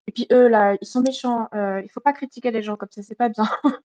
Et 0.08 0.10
puis 0.12 0.26
eux, 0.32 0.48
là, 0.48 0.76
ils 0.80 0.86
sont 0.86 1.02
méchants. 1.02 1.48
Euh, 1.54 1.82
il 1.84 1.90
faut 1.90 2.00
pas 2.00 2.14
critiquer 2.14 2.50
les 2.50 2.62
gens 2.62 2.76
comme 2.76 2.88
ça, 2.90 3.02
c'est 3.02 3.14
pas 3.14 3.28
bien. 3.28 3.44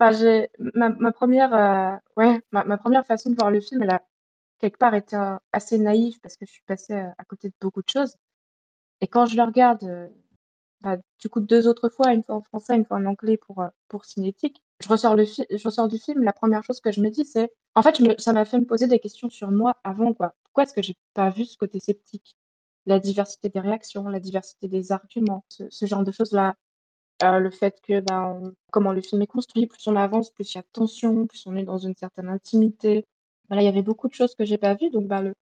enfin, 0.00 0.12
j'ai 0.12 0.50
ma, 0.58 1.12
première, 1.12 1.54
euh, 1.54 1.96
ouais, 2.16 2.40
ma, 2.50 2.78
première 2.78 3.06
façon 3.06 3.30
de 3.30 3.36
voir 3.36 3.50
le 3.50 3.60
film, 3.60 3.82
elle 3.82 3.90
a 3.90 4.02
quelque 4.58 4.78
part 4.78 4.94
été 4.94 5.16
euh, 5.16 5.36
assez 5.52 5.78
naïve 5.78 6.18
parce 6.22 6.36
que 6.36 6.46
je 6.46 6.52
suis 6.52 6.62
passée 6.66 6.94
euh, 6.94 7.10
à 7.18 7.24
côté 7.24 7.50
de 7.50 7.54
beaucoup 7.60 7.82
de 7.82 7.90
choses. 7.90 8.16
Et 9.02 9.06
quand 9.08 9.26
je 9.26 9.36
le 9.36 9.42
regarde, 9.42 10.10
bah, 10.80 10.96
du 11.20 11.28
coup, 11.28 11.40
deux 11.40 11.68
autres 11.68 11.90
fois, 11.90 12.14
une 12.14 12.24
fois 12.24 12.36
en 12.36 12.42
français, 12.42 12.76
une 12.76 12.86
fois 12.86 12.96
en 12.98 13.06
anglais 13.06 13.36
pour, 13.36 13.62
pour 13.88 14.06
Cinétique, 14.06 14.62
je 14.82 14.88
ressors, 14.88 15.16
le 15.16 15.24
je 15.26 15.64
ressors 15.64 15.88
du 15.88 15.98
film, 15.98 16.22
la 16.22 16.32
première 16.32 16.64
chose 16.64 16.80
que 16.80 16.92
je 16.92 17.02
me 17.02 17.10
dis, 17.10 17.26
c'est, 17.26 17.52
en 17.74 17.82
fait, 17.82 18.00
ça 18.18 18.32
m'a 18.32 18.46
fait 18.46 18.58
me 18.58 18.66
poser 18.66 18.86
des 18.88 18.98
questions 18.98 19.30
sur 19.30 19.50
moi 19.50 19.76
avant, 19.84 20.14
quoi. 20.14 20.34
Pourquoi 20.44 20.64
est-ce 20.64 20.74
que 20.74 20.82
j'ai 20.82 20.96
pas 21.14 21.30
vu 21.30 21.44
ce 21.44 21.58
côté 21.58 21.80
sceptique? 21.80 22.36
La 22.86 22.98
diversité 22.98 23.48
des 23.48 23.60
réactions, 23.60 24.08
la 24.08 24.20
diversité 24.20 24.68
des 24.68 24.92
arguments, 24.92 25.44
ce, 25.48 25.86
genre 25.86 26.04
de 26.04 26.12
choses-là. 26.12 26.54
Euh, 27.22 27.38
le 27.38 27.50
fait 27.50 27.80
que, 27.82 28.00
ben, 28.00 28.52
comment 28.70 28.92
le 28.92 29.02
film 29.02 29.20
est 29.22 29.26
construit, 29.26 29.66
plus 29.66 29.86
on 29.88 29.96
avance, 29.96 30.30
plus 30.30 30.54
il 30.54 30.56
y 30.56 30.60
a 30.60 30.62
tension, 30.72 31.26
plus 31.26 31.46
on 31.46 31.56
est 31.56 31.64
dans 31.64 31.78
une 31.78 31.94
certaine 31.94 32.28
intimité. 32.28 33.06
Voilà, 33.48 33.62
il 33.62 33.66
y 33.66 33.68
avait 33.68 33.82
beaucoup 33.82 34.08
de 34.08 34.14
choses 34.14 34.34
que 34.34 34.44
j'ai 34.44 34.58
pas 34.58 34.74
vues, 34.74 34.90
donc, 34.90 35.06
bah, 35.06 35.22
le, 35.22 35.34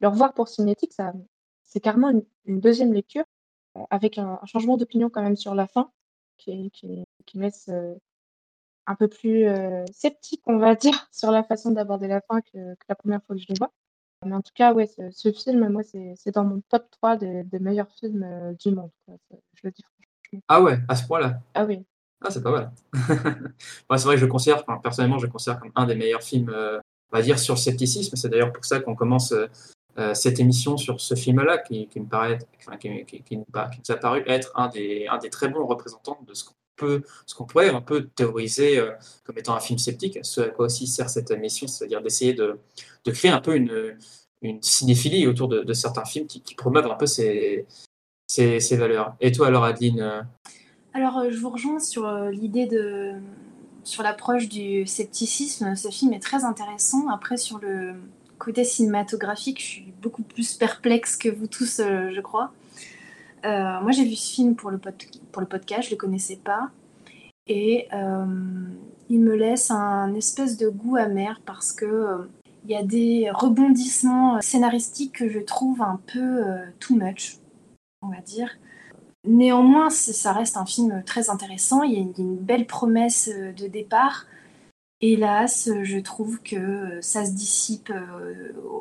le 0.00 0.08
revoir 0.08 0.34
pour 0.34 0.48
Cinétique, 0.48 0.92
ça, 0.92 1.12
c'est 1.64 1.80
carrément 1.80 2.10
une, 2.10 2.60
deuxième 2.60 2.92
lecture 2.92 3.24
euh, 3.76 3.82
avec 3.90 4.18
un, 4.18 4.40
changement 4.46 4.76
d'opinion 4.76 5.10
quand 5.10 5.22
même 5.22 5.36
sur 5.36 5.54
la 5.54 5.66
fin, 5.68 5.92
qui, 6.38 6.70
qui, 6.72 7.06
me 7.36 7.42
laisse 7.42 7.68
euh, 7.68 7.94
un 8.86 8.96
peu 8.96 9.08
plus 9.08 9.46
sceptique, 9.92 10.42
on 10.46 10.58
va 10.58 10.74
dire, 10.74 11.08
sur 11.12 11.30
la 11.30 11.44
façon 11.44 11.70
d'aborder 11.72 12.08
la 12.08 12.20
fin 12.22 12.40
que, 12.42 12.74
que 12.74 12.84
la 12.88 12.96
première 12.96 13.22
fois 13.24 13.36
que 13.36 13.42
je 13.42 13.46
le 13.48 13.54
vois. 13.58 13.72
Mais 14.24 14.34
en 14.34 14.42
tout 14.42 14.52
cas, 14.54 14.72
ouais, 14.72 14.86
ce, 14.86 15.10
ce 15.10 15.32
film, 15.32 15.68
moi, 15.68 15.82
c'est 15.82 16.30
dans 16.34 16.44
mon 16.44 16.60
top 16.68 16.90
3 16.90 17.16
des, 17.16 17.44
des 17.44 17.58
meilleurs 17.58 17.90
films 17.90 18.22
euh, 18.22 18.52
du 18.54 18.74
monde. 18.74 18.90
quoi. 19.06 19.16
Je 19.54 19.60
le 19.64 19.70
dis 19.70 19.82
franchement. 19.82 20.40
Ah 20.48 20.62
ouais, 20.62 20.78
à 20.88 20.96
ce 20.96 21.06
point-là? 21.06 21.40
Ah 21.54 21.64
oui. 21.64 21.84
Ah, 22.24 22.30
c'est 22.30 22.42
pas 22.42 22.52
mal. 22.52 22.72
C'est 23.96 24.04
vrai 24.04 24.14
que 24.14 24.20
je 24.20 24.26
le 24.26 24.30
considère, 24.30 24.62
enfin, 24.66 24.78
personnellement, 24.80 25.18
je 25.18 25.26
le 25.26 25.32
considère 25.32 25.58
comme 25.58 25.72
un 25.74 25.86
des 25.86 25.96
meilleurs 25.96 26.22
films, 26.22 26.50
euh, 26.50 26.78
on 27.10 27.16
va 27.16 27.22
dire, 27.22 27.38
sur 27.38 27.54
le 27.54 27.58
scepticisme. 27.58 28.14
C'est 28.14 28.28
d'ailleurs 28.28 28.52
pour 28.52 28.64
ça 28.64 28.78
qu'on 28.78 28.94
commence 28.94 29.32
euh, 29.32 30.14
cette 30.14 30.38
émission 30.38 30.76
sur 30.76 31.00
ce 31.00 31.16
film-là, 31.16 31.58
qui, 31.58 31.88
qui 31.88 31.98
me 31.98 32.06
paraît, 32.06 32.38
enfin, 32.58 32.76
qui 32.76 33.36
nous 33.36 33.44
a 33.54 33.96
paru 33.96 34.22
être 34.26 34.52
un 34.54 34.68
des, 34.68 35.08
un 35.08 35.18
des 35.18 35.30
très 35.30 35.48
bons 35.48 35.66
représentants 35.66 36.20
de 36.26 36.32
ce 36.32 36.44
qu'on 36.44 36.54
ce 37.26 37.34
qu'on 37.34 37.44
pourrait 37.44 37.70
un 37.70 37.80
peu 37.80 38.08
théoriser 38.08 38.78
euh, 38.78 38.92
comme 39.24 39.38
étant 39.38 39.54
un 39.54 39.60
film 39.60 39.78
sceptique, 39.78 40.18
ce 40.22 40.40
à 40.40 40.48
quoi 40.48 40.66
aussi 40.66 40.86
sert 40.86 41.08
cette 41.08 41.30
émission, 41.30 41.66
c'est-à-dire 41.66 42.02
d'essayer 42.02 42.34
de, 42.34 42.58
créer 43.06 43.30
un 43.30 43.40
peu 43.40 43.56
une, 43.56 43.96
cinéphilie 44.60 45.26
autour 45.26 45.48
de, 45.48 45.72
certains 45.72 46.04
films 46.04 46.26
qui, 46.26 46.54
promeuvent 46.54 46.90
un 46.90 46.94
peu 46.94 47.06
ces, 47.06 47.66
ces, 48.26 48.60
ces, 48.60 48.76
valeurs. 48.76 49.14
Et 49.20 49.32
toi 49.32 49.46
alors 49.48 49.64
Adeline 49.64 50.00
euh? 50.00 50.22
Alors 50.94 51.18
euh, 51.18 51.30
je 51.30 51.38
vous 51.38 51.50
rejoins 51.50 51.78
sur 51.78 52.10
l'idée 52.30 52.66
de 52.66 53.14
sur 53.84 54.02
l'approche 54.02 54.48
du 54.48 54.86
scepticisme. 54.86 55.74
Ce 55.74 55.88
film 55.88 56.12
est 56.12 56.22
très 56.22 56.44
intéressant. 56.44 57.08
Après 57.08 57.36
sur 57.36 57.58
le 57.58 57.94
côté 58.38 58.64
cinématographique, 58.64 59.60
je 59.60 59.66
suis 59.66 59.92
beaucoup 60.02 60.22
plus 60.22 60.54
perplexe 60.54 61.16
que 61.16 61.28
vous 61.28 61.46
tous, 61.46 61.78
je 61.78 62.20
crois. 62.20 62.52
Euh, 63.44 63.80
moi, 63.80 63.90
j'ai 63.90 64.04
vu 64.04 64.14
ce 64.14 64.34
film 64.34 64.54
pour 64.54 64.70
le, 64.70 64.78
podcast, 64.78 65.82
je 65.82 65.88
ne 65.88 65.90
le 65.92 65.96
connaissais 65.96 66.36
pas. 66.36 66.70
Et 67.48 67.88
euh, 67.92 68.26
il 69.08 69.20
me 69.20 69.34
laisse 69.34 69.70
un 69.70 70.14
espèce 70.14 70.56
de 70.56 70.68
goût 70.68 70.96
amer 70.96 71.40
parce 71.44 71.72
que 71.72 71.84
euh, 71.84 72.18
il 72.64 72.70
y 72.70 72.76
a 72.76 72.84
des 72.84 73.28
rebondissements 73.32 74.40
scénaristiques 74.40 75.16
que 75.16 75.28
je 75.28 75.40
trouve 75.40 75.82
un 75.82 76.00
peu 76.06 76.44
too 76.78 76.94
much, 76.94 77.38
on 78.02 78.08
va 78.08 78.20
dire. 78.20 78.50
Néanmoins, 79.26 79.90
ça 79.90 80.32
reste 80.32 80.56
un 80.56 80.66
film 80.66 81.02
très 81.04 81.28
intéressant. 81.28 81.82
Il 81.82 81.92
y 81.92 81.96
a 81.96 81.98
une, 81.98 82.36
belle 82.36 82.66
promesse 82.68 83.28
de 83.28 83.66
départ. 83.66 84.26
Hélas, 85.00 85.70
je 85.82 85.98
trouve 85.98 86.40
que 86.42 87.00
ça 87.00 87.24
se 87.24 87.32
dissipe 87.32 87.92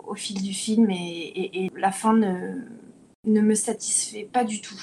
au, 0.06 0.14
fil 0.14 0.40
du 0.44 0.54
film 0.54 0.92
et 0.92 1.72
la 1.76 1.92
fin 1.92 2.14
ne, 2.14 2.62
ne 3.26 3.42
me 3.42 3.54
satisfait 3.54 4.28
pas 4.32 4.44
du 4.44 4.62
tout. 4.62 4.80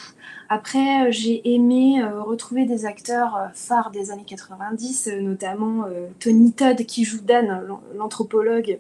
Après, 0.49 1.07
euh, 1.07 1.11
j'ai 1.11 1.55
aimé 1.55 2.01
euh, 2.01 2.23
retrouver 2.23 2.67
des 2.67 2.87
acteurs 2.87 3.37
euh, 3.37 3.47
phares 3.53 3.91
des 3.91 4.11
années 4.11 4.25
90, 4.25 5.09
notamment 5.21 5.87
Tony 6.21 6.53
Todd 6.53 6.85
qui 6.87 7.05
joue 7.05 7.21
Dan, 7.21 7.63
l'anthropologue, 7.95 8.79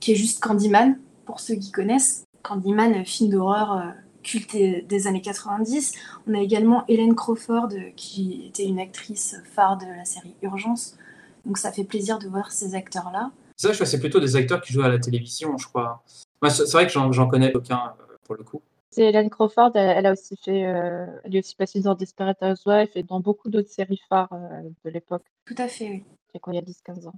qui 0.00 0.12
est 0.12 0.16
juste 0.16 0.40
Candyman, 0.40 0.98
pour 1.24 1.40
ceux 1.40 1.54
qui 1.54 1.72
connaissent. 1.72 2.24
Candyman, 2.42 3.04
film 3.04 3.30
d'horreur 3.30 3.92
culte 4.22 4.56
des 4.56 5.06
années 5.06 5.20
90. 5.20 5.92
On 6.26 6.34
a 6.34 6.40
également 6.40 6.84
Hélène 6.88 7.14
Crawford, 7.14 7.68
qui 7.96 8.44
était 8.48 8.64
une 8.64 8.78
actrice 8.78 9.36
phare 9.54 9.78
de 9.78 9.86
la 9.86 10.04
série 10.04 10.34
Urgence. 10.42 10.96
Donc 11.44 11.58
ça 11.58 11.72
fait 11.72 11.84
plaisir 11.84 12.18
de 12.18 12.28
voir 12.28 12.52
ces 12.52 12.74
acteurs-là. 12.74 13.30
Je 13.60 13.68
crois 13.68 13.86
c'est 13.86 14.00
plutôt 14.00 14.20
des 14.20 14.36
acteurs 14.36 14.60
qui 14.60 14.72
jouent 14.72 14.82
à 14.82 14.88
la 14.88 14.98
télévision, 14.98 15.56
je 15.56 15.66
crois. 15.66 16.02
c'est 16.48 16.70
vrai 16.72 16.86
que 16.86 16.92
j'en 16.92 17.28
connais 17.28 17.54
aucun 17.54 17.94
pour 18.26 18.34
le 18.34 18.42
coup. 18.42 18.60
C'est 18.90 19.02
Hélène 19.02 19.30
Crawford, 19.30 19.72
elle, 19.74 20.06
a 20.06 20.12
aussi 20.12 20.36
fait, 20.36 20.64
euh, 20.64 21.06
elle 21.24 21.36
est 21.36 21.40
aussi 21.40 21.56
passée 21.56 21.80
dans 21.80 21.94
Desperate 21.94 22.38
Housewives 22.40 22.90
et 22.94 23.02
dans 23.02 23.20
beaucoup 23.20 23.50
d'autres 23.50 23.68
séries 23.68 24.00
phares 24.08 24.32
euh, 24.32 24.62
de 24.84 24.90
l'époque. 24.90 25.24
Tout 25.44 25.56
à 25.58 25.68
fait, 25.68 25.88
oui. 25.90 26.04
C'est 26.32 26.38
quoi, 26.38 26.52
il 26.52 26.56
y 26.56 26.58
a 26.58 26.62
10-15 26.62 27.08
ans. 27.08 27.14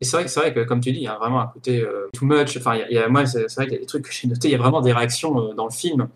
Et 0.00 0.04
c'est 0.04 0.16
vrai, 0.16 0.28
c'est 0.28 0.40
vrai 0.40 0.54
que, 0.54 0.60
comme 0.64 0.80
tu 0.80 0.92
dis, 0.92 1.00
il 1.00 1.04
y 1.04 1.08
a 1.08 1.18
vraiment 1.18 1.40
un 1.40 1.46
côté 1.46 1.80
euh, 1.80 2.08
too 2.14 2.24
much. 2.24 2.56
Enfin, 2.56 2.76
il 2.76 2.94
y 2.94 2.98
a, 2.98 3.08
moi, 3.08 3.26
c'est, 3.26 3.52
vrai 3.54 3.66
qu'il 3.66 3.74
y 3.74 3.76
a 3.76 3.80
des 3.80 3.86
trucs 3.86 4.06
que 4.06 4.12
j'ai 4.12 4.28
notés. 4.28 4.48
Il 4.48 4.52
y 4.52 4.54
a 4.54 4.58
vraiment 4.58 4.80
des 4.80 4.92
réactions 4.92 5.54
dans 5.54 5.64
le 5.66 5.72
film 5.72 6.08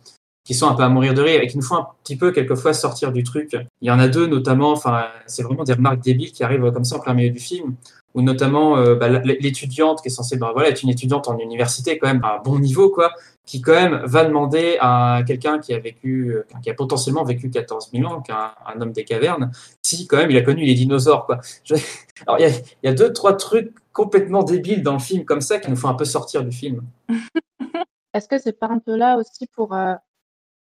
qui 0.45 0.55
sont 0.55 0.69
un 0.69 0.75
peu 0.75 0.83
à 0.83 0.89
mourir 0.89 1.15
de 1.15 1.23
rire 1.23 1.41
et 1.41 1.47
qui 1.47 1.57
nous 1.57 1.63
font 1.63 1.77
un 1.77 1.89
petit 2.03 2.17
peu, 2.17 2.33
quelquefois, 2.33 2.75
sortir 2.75 3.13
du 3.13 3.23
truc. 3.23 3.57
Il 3.81 3.89
y 3.89 3.91
en 3.91 3.99
a 3.99 4.09
deux, 4.09 4.27
notamment, 4.27 4.73
enfin, 4.73 5.09
c'est 5.27 5.43
vraiment 5.43 5.65
des 5.65 5.75
remarques 5.75 6.01
débiles 6.01 6.33
qui 6.33 6.45
arrivent 6.45 6.71
comme 6.73 6.85
ça 6.85 6.97
en 6.97 7.01
plein 7.01 7.15
milieu 7.15 7.31
du 7.31 7.41
film 7.41 7.77
ou 8.15 8.23
notamment 8.23 8.79
euh, 8.79 8.95
bah, 8.95 9.09
l'étudiante 9.09 10.01
qui 10.01 10.09
est 10.09 10.11
censée 10.11 10.37
bah, 10.37 10.53
voilà, 10.55 10.69
être 10.69 10.83
une 10.83 10.89
étudiante 10.89 11.29
en 11.29 11.37
université 11.39 11.99
quand 11.99 12.07
même 12.07 12.23
à 12.25 12.37
un 12.37 12.39
bon 12.39 12.59
niveau 12.59 12.89
quoi, 12.89 13.13
qui 13.45 13.61
quand 13.61 13.73
même 13.73 14.03
va 14.05 14.25
demander 14.25 14.79
à 14.81 15.23
quelqu'un 15.27 15.59
qui 15.59 15.75
a 15.75 15.79
vécu, 15.81 16.31
euh, 16.31 16.47
qui 16.63 16.71
a 16.71 16.75
potentiellement 16.75 17.25
vécu 17.25 17.51
14 17.51 17.91
000 17.93 18.05
ans, 18.07 18.23
est 18.27 18.33
un, 18.33 18.81
homme 18.81 18.93
des 18.93 19.05
cavernes, 19.05 19.51
si 19.83 20.07
quand 20.07 20.17
même 20.17 20.31
il 20.31 20.37
a 20.37 20.43
connu 20.43 20.65
les 20.65 20.75
dinosaures 20.75 21.27
quoi. 21.27 21.41
Alors 22.27 22.39
il 22.39 22.43
y 22.43 22.51
a, 22.51 22.53
y 22.85 22.89
a 22.89 22.95
deux 22.95 23.13
trois 23.13 23.37
trucs 23.37 23.75
complètement 23.93 24.45
débiles 24.45 24.83
dans 24.83 24.95
le 24.95 25.01
film 25.01 25.25
comme 25.25 25.41
ça 25.41 25.59
qui 25.59 25.71
nous 25.71 25.77
font 25.77 25.89
un 25.89 25.95
peu 25.95 26.05
sortir 26.05 26.45
du 26.45 26.53
film. 26.53 26.83
Est-ce 28.15 28.29
que 28.29 28.39
c'est 28.39 28.59
pas 28.59 28.69
un 28.69 28.79
peu 28.79 28.95
là 28.95 29.17
aussi 29.17 29.49
pour 29.49 29.75
euh, 29.75 29.95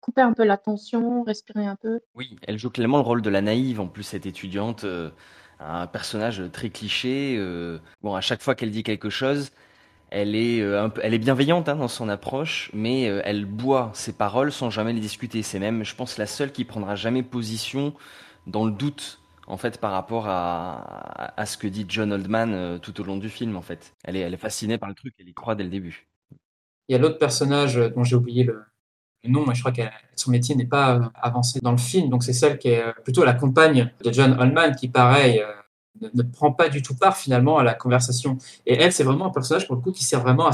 couper 0.03 0.21
un 0.21 0.35
peu 0.35 0.45
la 0.45 0.59
tension, 0.59 1.23
respirer 1.23 1.65
un 1.65 1.77
peu? 1.77 2.01
Oui, 2.15 2.37
elle 2.47 2.59
joue 2.59 2.69
clairement 2.69 2.99
le 2.99 3.05
rôle 3.05 3.23
de 3.23 3.31
la 3.31 3.41
naïve 3.41 3.81
en 3.81 3.87
plus 3.87 4.03
cette 4.03 4.27
étudiante 4.27 4.85
un 5.61 5.87
personnage 5.87 6.43
très 6.53 6.71
cliché. 6.71 7.37
Euh, 7.39 7.79
bon, 8.03 8.15
à 8.15 8.21
chaque 8.21 8.43
fois 8.43 8.55
qu'elle 8.55 8.71
dit 8.71 8.83
quelque 8.83 9.11
chose, 9.11 9.51
elle 10.11 10.35
est, 10.35 10.61
euh, 10.61 10.85
un 10.85 10.93
elle 11.03 11.15
est 11.15 11.19
bienveillante 11.19 11.69
hein, 11.69 11.77
dans 11.77 11.89
son 11.89 12.09
approche, 12.09 12.71
mais 12.73 13.09
euh, 13.09 13.21
elle 13.25 13.45
boit 13.45 13.91
ses 13.95 14.13
paroles 14.13 14.53
sans 14.53 14.71
jamais 14.71 14.93
les 14.93 15.01
discuter. 15.01 15.43
C'est 15.43 15.59
même, 15.59 15.85
je 15.85 15.95
pense, 15.95 16.19
la 16.19 16.27
seule 16.27 16.53
qui 16.53 16.65
prendra 16.65 16.95
jamais 16.95 17.23
position 17.23 17.95
dans 18.47 18.65
le 18.65 18.73
doute, 18.73 19.21
en 19.47 19.57
fait, 19.57 19.81
par 19.81 19.93
rapport 19.93 20.27
à, 20.29 21.39
à, 21.41 21.47
ce 21.47 21.59
que 21.59 21.67
dit 21.67 21.87
John 21.89 22.13
Oldman 22.13 22.79
tout 22.81 23.01
au 23.01 23.05
long 23.05 23.17
du 23.17 23.29
film, 23.29 23.57
en 23.57 23.63
fait. 23.63 23.95
Elle 24.05 24.17
est, 24.17 24.21
elle 24.21 24.35
est 24.35 24.39
fascinée 24.39 24.79
par 24.79 24.89
le 24.89 24.95
truc, 24.95 25.15
elle 25.19 25.29
y 25.29 25.35
croit 25.35 25.55
dès 25.55 25.65
le 25.65 25.71
début. 25.71 26.09
Il 26.89 26.93
y 26.93 26.95
a 26.95 26.99
l'autre 26.99 27.19
personnage 27.19 27.77
dont 27.77 28.05
j'ai 28.05 28.17
oublié 28.17 28.45
le, 28.45 28.65
non, 29.29 29.45
je 29.53 29.61
crois 29.61 29.73
que 29.73 29.83
son 30.17 30.31
métier 30.31 30.55
n'est 30.55 30.67
pas 30.67 30.97
euh, 30.97 31.01
avancé 31.15 31.61
dans 31.61 31.73
le 31.73 31.79
film. 31.79 32.09
Donc 32.09 32.23
c'est 32.23 32.33
celle 32.33 32.59
qui 32.59 32.69
est 32.69 32.83
euh, 32.83 32.93
plutôt 33.05 33.25
la 33.25 33.35
compagne 33.35 33.91
de 34.05 34.13
John 34.13 34.37
Holman 34.39 34.75
qui, 34.75 34.89
pareil, 34.89 35.41
euh, 35.41 36.09
ne, 36.15 36.23
prend 36.23 36.53
pas 36.53 36.69
du 36.69 36.83
tout 36.83 36.95
part 36.95 37.17
finalement 37.17 37.59
à 37.59 37.63
la 37.63 37.75
conversation. 37.75 38.39
Et 38.67 38.75
elle, 38.75 38.93
c'est 38.93 39.05
vraiment 39.05 39.27
un 39.27 39.31
personnage 39.31 39.67
pour 39.67 39.77
le 39.77 39.83
coup 39.83 39.93
qui 39.93 40.05
sert 40.05 40.21
vraiment 40.21 40.47
à 40.49 40.53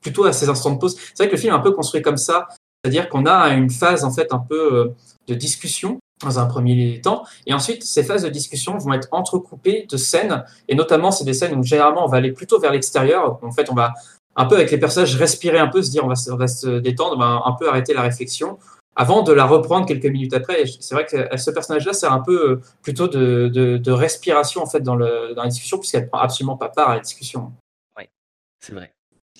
plutôt 0.00 0.24
à 0.24 0.32
ses 0.32 0.48
instants 0.48 0.72
de 0.72 0.78
pause. 0.78 0.96
C'est 0.96 1.18
vrai 1.18 1.28
que 1.28 1.32
le 1.32 1.40
film 1.40 1.52
est 1.52 1.56
un 1.56 1.60
peu 1.60 1.72
construit 1.72 2.02
comme 2.02 2.16
ça, 2.16 2.48
c'est-à-dire 2.82 3.08
qu'on 3.08 3.26
a 3.26 3.48
une 3.50 3.70
phase 3.70 4.04
en 4.04 4.12
fait 4.12 4.32
un 4.32 4.38
peu 4.38 4.92
de 5.26 5.34
discussion 5.34 5.98
dans 6.22 6.38
un 6.38 6.46
premier 6.46 7.00
temps, 7.00 7.24
et 7.46 7.52
ensuite 7.52 7.82
ces 7.82 8.02
phases 8.02 8.22
de 8.22 8.28
discussion 8.28 8.78
vont 8.78 8.92
être 8.92 9.08
entrecoupées 9.10 9.86
de 9.90 9.96
scènes, 9.96 10.44
et 10.68 10.74
notamment 10.74 11.10
c'est 11.10 11.24
des 11.24 11.34
scènes 11.34 11.54
où 11.56 11.62
généralement 11.62 12.04
on 12.04 12.08
va 12.08 12.18
aller 12.18 12.32
plutôt 12.32 12.58
vers 12.58 12.72
l'extérieur. 12.72 13.38
En 13.42 13.52
fait, 13.52 13.68
on 13.70 13.74
va 13.74 13.94
un 14.36 14.44
peu 14.44 14.54
avec 14.56 14.70
les 14.70 14.78
personnages 14.78 15.16
respirer 15.16 15.58
un 15.58 15.68
peu, 15.68 15.82
se 15.82 15.90
dire 15.90 16.04
on 16.04 16.08
va, 16.08 16.14
se 16.14 16.78
détendre, 16.78 17.20
un 17.22 17.56
peu 17.58 17.68
arrêter 17.68 17.94
la 17.94 18.02
réflexion 18.02 18.58
avant 18.94 19.22
de 19.22 19.32
la 19.32 19.44
reprendre 19.44 19.86
quelques 19.86 20.06
minutes 20.06 20.34
après. 20.34 20.64
C'est 20.80 20.94
vrai 20.94 21.06
que 21.06 21.36
ce 21.36 21.50
personnage-là 21.50 21.92
sert 21.92 22.12
un 22.12 22.20
peu 22.20 22.50
euh, 22.50 22.60
plutôt 22.82 23.08
de, 23.08 23.48
de, 23.48 23.92
respiration 23.92 24.62
en 24.62 24.66
fait 24.66 24.80
dans, 24.80 24.96
le, 24.96 25.34
dans 25.34 25.42
la 25.42 25.48
discussion 25.48 25.78
puisqu'elle 25.78 26.08
prend 26.08 26.18
absolument 26.18 26.56
pas 26.56 26.70
part 26.70 26.90
à 26.90 26.94
la 26.94 27.00
discussion. 27.00 27.52
Oui, 27.98 28.04
c'est 28.60 28.72
vrai. 28.72 28.92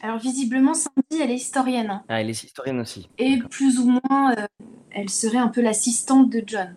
Alors 0.03 0.19
visiblement, 0.19 0.75
Sandy, 0.75 1.23
elle 1.23 1.31
est 1.31 1.37
historienne. 1.37 1.91
Hein. 1.91 2.05
Ah, 2.09 2.21
elle 2.21 2.29
est 2.29 2.45
historienne 2.45 2.81
aussi. 2.81 3.09
Et 3.17 3.39
plus 3.51 3.79
ou 3.79 3.87
moins, 3.87 4.35
euh, 4.35 4.47
elle 4.91 5.09
serait 5.09 5.39
un 5.39 5.49
peu 5.49 5.63
l'assistante 5.63 6.31
de 6.31 6.43
John. 6.47 6.77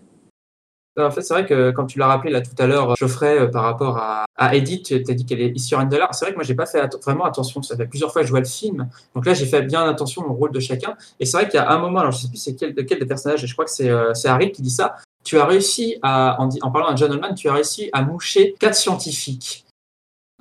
En 1.08 1.12
fait, 1.12 1.22
c'est 1.22 1.34
vrai 1.34 1.46
que 1.46 1.72
quand 1.72 1.86
tu 1.86 2.00
l'as 2.00 2.08
rappelé 2.08 2.32
là 2.32 2.42
tout 2.42 2.56
à 2.58 2.68
l'heure, 2.68 2.96
Geoffrey, 2.96 3.40
euh, 3.40 3.48
par 3.48 3.64
rapport 3.64 3.98
à, 3.98 4.26
à 4.38 4.56
Edith, 4.56 4.86
tu 4.86 4.94
as 4.96 5.14
dit 5.14 5.26
qu'elle 5.26 5.42
est 5.42 5.52
historienne 5.56 5.90
de 5.90 5.98
l'art. 5.98 6.14
C'est 6.14 6.26
vrai 6.26 6.32
que 6.32 6.38
moi, 6.38 6.44
j'ai 6.44 6.56
pas 6.56 6.66
fait 6.66 6.82
vraiment 7.04 7.26
attention. 7.26 7.62
Ça 7.62 7.76
fait 7.76 7.86
plusieurs 7.86 8.12
fois 8.12 8.22
que 8.22 8.28
je 8.28 8.32
vois 8.32 8.40
le 8.40 8.46
film. 8.46 8.90
Donc 9.16 9.26
là, 9.26 9.34
j'ai 9.34 9.46
fait 9.46 9.62
bien 9.62 9.88
attention 9.88 10.24
au 10.30 10.34
rôle 10.34 10.52
de 10.52 10.60
chacun. 10.60 10.96
Et 11.20 11.26
c'est 11.26 11.38
vrai 11.38 11.48
qu'il 11.48 11.60
y 11.60 11.64
a 11.64 11.70
un 11.70 11.80
moment, 11.80 12.00
alors 12.00 12.12
je 12.12 12.20
sais 12.20 12.28
plus 12.28 12.38
c'est 12.38 12.56
quel, 12.56 12.74
de 12.74 12.82
quel 12.82 13.00
des 13.00 13.06
personnages, 13.06 13.44
et 13.44 13.48
je 13.48 13.54
crois 13.54 13.66
que 13.66 13.72
c'est 13.72 13.90
euh, 13.90 14.14
Harry 14.26 14.52
qui 14.52 14.62
dit 14.62 14.70
ça. 14.70 14.96
Tu 15.24 15.38
as 15.38 15.46
réussi 15.46 15.98
à, 16.02 16.38
en, 16.40 16.72
parlant 16.72 16.88
à 16.88 16.96
John 16.96 17.20
tu 17.36 17.50
as 17.50 17.54
réussi 17.54 17.90
à 17.94 18.02
moucher 18.04 18.56
quatre 18.60 18.76
scientifiques. 18.76 19.66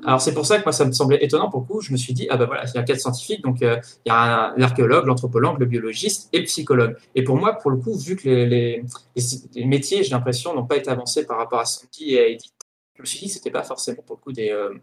Alors 0.04 0.20
c'est 0.20 0.32
pour 0.32 0.46
ça 0.46 0.58
que 0.58 0.64
moi 0.64 0.72
ça 0.72 0.84
me 0.84 0.92
semblait 0.92 1.22
étonnant 1.24 1.50
pour 1.50 1.60
le 1.60 1.66
coup. 1.66 1.80
Je 1.80 1.92
me 1.92 1.96
suis 1.96 2.12
dit 2.12 2.28
ah 2.30 2.36
ben 2.36 2.46
voilà 2.46 2.64
il 2.66 2.74
y 2.74 2.78
a 2.78 2.82
quatre 2.82 3.00
scientifiques 3.00 3.42
donc 3.42 3.62
euh, 3.62 3.80
il 4.04 4.10
y 4.10 4.12
a 4.12 4.54
l'archéologue, 4.56 5.06
l'anthropologue, 5.06 5.58
le 5.58 5.66
biologiste 5.66 6.28
et 6.32 6.38
le 6.38 6.44
psychologue. 6.44 6.96
Et 7.14 7.24
pour 7.24 7.36
moi 7.36 7.54
pour 7.54 7.70
le 7.70 7.78
coup 7.78 7.96
vu 7.98 8.14
que 8.14 8.28
les, 8.28 8.84
les, 9.16 9.64
métiers 9.64 10.04
j'ai 10.04 10.10
l'impression 10.10 10.54
n'ont 10.54 10.66
pas 10.66 10.76
été 10.76 10.88
avancés 10.88 11.26
par 11.26 11.38
rapport 11.38 11.58
à 11.58 11.64
Sandy 11.64 12.14
et 12.14 12.20
à 12.20 12.26
Edith, 12.28 12.52
je 12.94 13.02
me 13.02 13.06
suis 13.06 13.18
dit 13.18 13.28
c'était 13.28 13.50
pas 13.50 13.64
forcément 13.64 14.02
pour 14.02 14.16
le 14.16 14.22
coup 14.22 14.32
des 14.32 14.50
euh, 14.50 14.74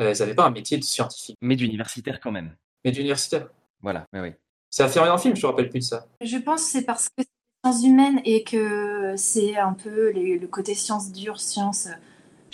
euh 0.00 0.12
ils 0.12 0.18
n'avaient 0.20 0.34
pas 0.34 0.46
un 0.46 0.50
métier 0.50 0.78
de 0.78 0.84
scientifique. 0.84 1.36
Mais 1.40 1.56
d'universitaire 1.56 2.20
quand 2.20 2.32
même. 2.32 2.54
Mais 2.84 2.92
d'universitaire. 2.92 3.48
Voilà 3.82 4.06
oui 4.12 4.20
oui. 4.20 4.32
C'est 4.70 4.84
affirmé 4.84 5.08
dans 5.08 5.14
le 5.14 5.20
film 5.20 5.34
je 5.34 5.44
me 5.44 5.50
rappelle 5.50 5.68
plus 5.68 5.80
de 5.80 5.84
ça. 5.84 6.06
Je 6.20 6.36
pense 6.36 6.62
que 6.64 6.70
c'est 6.70 6.84
parce 6.84 7.08
que 7.08 7.22
c'est 7.24 7.28
sciences 7.64 7.84
humaines 7.84 8.20
et 8.24 8.44
que 8.44 9.14
c'est 9.16 9.56
un 9.56 9.72
peu 9.72 10.12
le 10.12 10.46
côté 10.46 10.74
sciences 10.74 11.10
dures, 11.10 11.40
sciences 11.40 11.88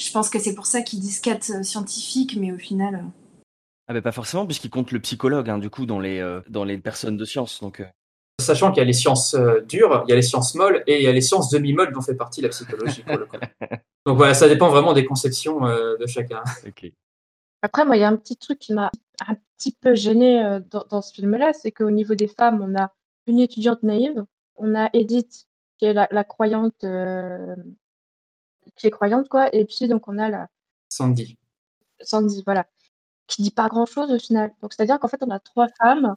je 0.01 0.11
pense 0.13 0.31
que 0.31 0.39
c'est 0.39 0.55
pour 0.55 0.67
ça 0.67 0.83
qu'ils 0.83 1.01
disent 1.01 1.21
quatre 1.21 1.51
euh, 1.51 1.63
scientifiques, 1.63 2.37
mais 2.37 2.53
au 2.53 2.59
final. 2.59 2.95
Euh, 2.95 3.43
ah 3.89 3.93
ben 3.93 4.03
pas 4.03 4.13
forcément, 4.13 4.47
puisqu'ils 4.47 4.71
comptent 4.71 4.93
le 4.93 5.01
psychologue, 5.01 5.51
hein, 5.51 5.59
du 5.59 5.69
coup, 5.69 5.85
dans 5.85 6.01
les, 6.01 6.21
euh, 6.21 6.41
dans 6.49 6.65
les 6.65 6.79
personnes 6.79 7.17
de 7.17 7.25
science. 7.25 7.61
Donc, 7.61 7.83
Sachant 8.41 8.71
qu'il 8.71 8.79
y 8.79 8.81
a 8.81 8.87
les 8.87 8.95
sciences 8.95 9.37
dures, 9.69 10.03
il 10.07 10.11
y 10.11 10.13
a 10.15 10.17
les 10.17 10.23
sciences 10.23 10.55
molles 10.55 10.83
et 10.87 10.97
il 10.97 11.03
y 11.03 11.07
a 11.09 11.13
les 11.13 11.21
sciences 11.21 11.51
demi-molles 11.51 11.93
dont 11.93 12.01
fait 12.01 12.15
partie 12.15 12.41
la 12.41 12.49
psychologie. 12.49 13.05
donc 14.07 14.17
voilà, 14.17 14.33
ça 14.33 14.49
dépend 14.49 14.71
vraiment 14.71 14.95
des 14.95 15.05
conceptions 15.05 15.61
de 15.61 16.07
chacun. 16.07 16.43
Après, 17.63 17.85
moi, 17.85 17.99
il 17.99 18.01
y 18.01 18.03
a 18.03 18.09
un 18.09 18.17
petit 18.17 18.39
truc 18.39 18.59
qui 18.59 18.73
m'a 18.73 18.91
un 19.29 19.37
petit 19.59 19.77
peu 19.79 19.95
gêné 19.95 20.59
dans, 20.71 21.03
ce 21.03 21.13
film-là, 21.13 21.53
c'est 21.53 21.71
qu'au 21.71 21.91
niveau 21.91 22.15
des 22.15 22.29
femmes, 22.29 22.63
on 22.63 22.81
a 22.81 22.95
une 23.27 23.41
étudiante 23.41 23.83
naïve, 23.83 24.25
on 24.57 24.75
a 24.75 24.89
Edith, 24.95 25.47
qui 25.77 25.85
est 25.85 25.93
la, 25.93 26.25
croyante 26.25 26.83
qui 28.81 28.87
est 28.87 28.91
croyante, 28.91 29.29
quoi. 29.29 29.55
Et 29.55 29.65
puis, 29.65 29.89
donc, 29.89 30.09
on 30.09 30.19
a 30.19 30.29
la. 30.29 30.49
Sandy. 30.89 31.39
Sandy, 32.01 32.43
voilà. 32.45 32.67
Qui 33.27 33.43
dit 33.43 33.51
pas 33.51 33.69
grand 33.69 33.87
chose 33.87 34.11
au 34.11 34.19
final. 34.19 34.53
Donc, 34.63 34.73
c'est-à-dire 34.73 34.99
qu'en 34.99 35.09
fait, 35.09 35.23
on 35.23 35.31
a 35.31 35.39
trois 35.39 35.69
femmes. 35.81 36.15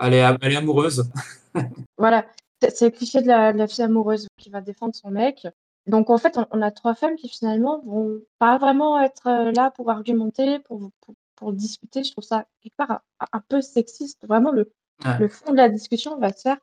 Elle 0.00 0.14
est, 0.14 0.24
elle 0.40 0.52
est 0.52 0.56
amoureuse. 0.56 1.10
voilà. 1.98 2.26
C'est 2.60 2.86
le 2.86 2.90
cliché 2.90 3.20
de 3.20 3.26
la, 3.28 3.66
fille 3.68 3.84
amoureuse 3.84 4.26
qui 4.38 4.48
va 4.48 4.60
défendre 4.60 4.94
son 4.94 5.10
mec. 5.10 5.46
Donc 5.86 6.08
en 6.08 6.16
fait, 6.16 6.38
on, 6.38 6.46
on 6.50 6.62
a 6.62 6.70
trois 6.70 6.94
femmes 6.94 7.16
qui 7.16 7.28
finalement 7.28 7.82
vont 7.84 8.18
pas 8.38 8.56
vraiment 8.56 8.98
être 9.02 9.26
euh, 9.26 9.52
là 9.52 9.70
pour 9.70 9.90
argumenter, 9.90 10.60
pour, 10.60 10.90
pour, 11.02 11.14
pour 11.36 11.52
discuter. 11.52 12.02
Je 12.02 12.12
trouve 12.12 12.24
ça 12.24 12.46
quelque 12.62 12.76
part 12.76 12.90
un, 13.20 13.26
un 13.32 13.40
peu 13.40 13.60
sexiste. 13.60 14.26
Vraiment, 14.26 14.50
le, 14.50 14.72
Ouais. 15.04 15.18
le 15.18 15.28
fond 15.28 15.50
de 15.50 15.56
la 15.56 15.68
discussion 15.68 16.18
va 16.18 16.32
se 16.32 16.42
faire 16.42 16.58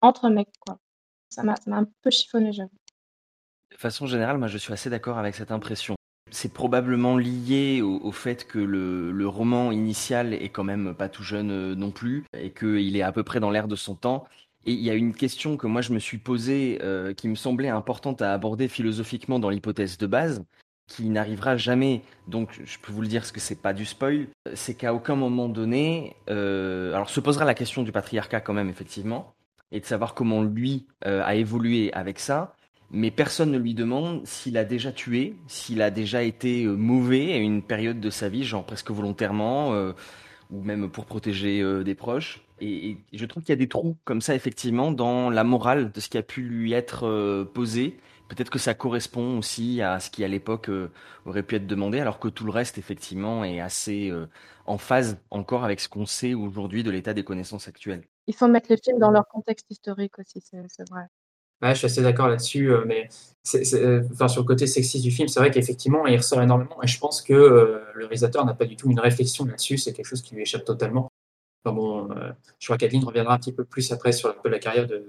entre 0.00 0.28
mecs, 0.28 0.58
quoi. 0.58 0.78
Ça 1.28 1.42
m'a 1.42 1.56
ça 1.56 1.70
m'a 1.70 1.78
un 1.78 1.86
peu 2.02 2.10
chiffonné, 2.10 2.52
j'avoue. 2.52 2.70
De 3.72 3.78
façon 3.78 4.06
générale, 4.06 4.38
moi 4.38 4.48
je 4.48 4.58
suis 4.58 4.72
assez 4.72 4.90
d'accord 4.90 5.18
avec 5.18 5.34
cette 5.34 5.50
impression. 5.50 5.96
C'est 6.30 6.52
probablement 6.52 7.16
lié 7.16 7.82
au, 7.82 8.12
fait 8.12 8.46
que 8.46 8.58
le, 8.58 9.26
roman 9.26 9.72
initial 9.72 10.34
est 10.34 10.48
quand 10.50 10.64
même 10.64 10.94
pas 10.94 11.08
tout 11.08 11.22
jeune 11.22 11.50
euh, 11.50 11.74
non 11.74 11.90
plus 11.90 12.24
et 12.36 12.50
qu'il 12.50 12.96
est 12.96 13.02
à 13.02 13.12
peu 13.12 13.22
près 13.22 13.40
dans 13.40 13.50
l'air 13.50 13.68
de 13.68 13.76
son 13.76 13.94
temps. 13.94 14.24
Et 14.64 14.72
il 14.72 14.80
y 14.80 14.90
a 14.90 14.94
une 14.94 15.14
question 15.14 15.56
que 15.56 15.66
moi 15.66 15.80
je 15.80 15.92
me 15.92 15.98
suis 15.98 16.18
posée 16.18 16.78
euh, 16.82 17.12
qui 17.12 17.28
me 17.28 17.34
semblait 17.34 17.68
importante 17.68 18.22
à 18.22 18.32
aborder 18.32 18.68
philosophiquement 18.68 19.38
dans 19.38 19.50
l'hypothèse 19.50 19.98
de 19.98 20.06
base, 20.06 20.44
qui 20.86 21.08
n'arrivera 21.08 21.56
jamais. 21.56 22.02
Donc 22.28 22.60
je 22.64 22.78
peux 22.78 22.92
vous 22.92 23.02
le 23.02 23.08
dire 23.08 23.22
parce 23.22 23.32
que 23.32 23.40
c'est 23.40 23.60
pas 23.60 23.72
du 23.72 23.84
spoil, 23.84 24.28
c'est 24.54 24.74
qu'à 24.74 24.94
aucun 24.94 25.16
moment 25.16 25.48
donné, 25.48 26.14
euh, 26.30 26.94
alors 26.94 27.10
se 27.10 27.20
posera 27.20 27.44
la 27.44 27.54
question 27.54 27.82
du 27.82 27.92
patriarcat 27.92 28.40
quand 28.40 28.54
même 28.54 28.68
effectivement, 28.68 29.34
et 29.70 29.80
de 29.80 29.86
savoir 29.86 30.14
comment 30.14 30.42
lui 30.42 30.86
a 31.04 31.34
évolué 31.34 31.92
avec 31.94 32.20
ça 32.20 32.54
mais 32.92 33.10
personne 33.10 33.50
ne 33.50 33.58
lui 33.58 33.74
demande 33.74 34.24
s'il 34.26 34.58
a 34.58 34.64
déjà 34.64 34.92
tué, 34.92 35.34
s'il 35.48 35.80
a 35.80 35.90
déjà 35.90 36.22
été 36.22 36.64
euh, 36.64 36.74
mauvais 36.76 37.32
à 37.32 37.38
une 37.38 37.62
période 37.62 38.00
de 38.00 38.10
sa 38.10 38.28
vie, 38.28 38.44
genre 38.44 38.64
presque 38.64 38.90
volontairement, 38.90 39.72
euh, 39.72 39.92
ou 40.50 40.62
même 40.62 40.90
pour 40.90 41.06
protéger 41.06 41.62
euh, 41.62 41.82
des 41.82 41.94
proches. 41.94 42.42
Et, 42.60 42.98
je 43.12 43.24
trouve 43.24 43.42
qu'il 43.42 43.50
y 43.50 43.54
a 43.54 43.56
des 43.56 43.68
trous 43.68 43.96
comme 44.04 44.20
ça, 44.20 44.34
effectivement, 44.34 44.92
dans 44.92 45.30
la 45.30 45.42
morale 45.42 45.90
de 45.90 46.00
ce 46.00 46.10
qui 46.10 46.18
a 46.18 46.22
pu 46.22 46.42
lui 46.42 46.74
être 46.74 47.44
posé. 47.54 47.98
Peut-être 48.28 48.50
que 48.50 48.60
ça 48.60 48.72
correspond 48.72 49.38
aussi 49.38 49.82
à 49.82 49.98
ce 49.98 50.10
qui, 50.10 50.22
à 50.22 50.28
l'époque, 50.28 50.70
aurait 51.26 51.42
pu 51.42 51.56
être 51.56 51.66
demandé, 51.66 51.98
alors 51.98 52.20
que 52.20 52.28
tout 52.28 52.44
le 52.44 52.52
reste, 52.52 52.78
effectivement, 52.78 53.42
est 53.42 53.58
assez 53.58 54.12
en 54.64 54.78
phase 54.78 55.18
encore 55.30 55.64
avec 55.64 55.80
ce 55.80 55.88
qu'on 55.88 56.06
sait 56.06 56.34
aujourd'hui 56.34 56.84
de 56.84 56.92
l'état 56.92 57.14
des 57.14 57.24
connaissances 57.24 57.66
actuelles. 57.66 58.04
Il 58.28 58.34
faut 58.36 58.46
mettre 58.46 58.70
les 58.70 58.76
films 58.76 59.00
dans 59.00 59.10
leur 59.10 59.26
contexte 59.26 59.66
historique 59.68 60.16
aussi, 60.20 60.40
c'est 60.40 60.88
vrai. 60.88 61.08
Ouais, 61.62 61.74
je 61.74 61.78
suis 61.78 61.86
assez 61.86 62.02
d'accord 62.02 62.28
là-dessus, 62.28 62.72
euh, 62.72 62.84
mais 62.84 63.08
euh, 63.54 64.02
enfin, 64.12 64.26
sur 64.26 64.42
le 64.42 64.46
côté 64.46 64.66
sexiste 64.66 65.04
du 65.04 65.12
film, 65.12 65.28
c'est 65.28 65.38
vrai 65.38 65.52
qu'effectivement, 65.52 66.06
il 66.06 66.16
ressort 66.16 66.42
énormément, 66.42 66.82
et 66.82 66.88
je 66.88 66.98
pense 66.98 67.22
que 67.22 67.32
euh, 67.32 67.78
le 67.94 68.06
réalisateur 68.06 68.44
n'a 68.44 68.54
pas 68.54 68.64
du 68.64 68.76
tout 68.76 68.90
une 68.90 68.98
réflexion 68.98 69.44
là-dessus, 69.44 69.78
c'est 69.78 69.92
quelque 69.92 70.06
chose 70.06 70.22
qui 70.22 70.34
lui 70.34 70.42
échappe 70.42 70.64
totalement. 70.64 71.12
Bon, 71.64 72.08
je 72.58 72.66
crois 72.66 72.76
qu'Adeline 72.76 73.04
reviendra 73.04 73.34
un 73.34 73.38
petit 73.38 73.52
peu 73.52 73.64
plus 73.64 73.92
après 73.92 74.10
sur 74.10 74.34
peu 74.42 74.48
la 74.48 74.58
carrière 74.58 74.88
de, 74.88 75.06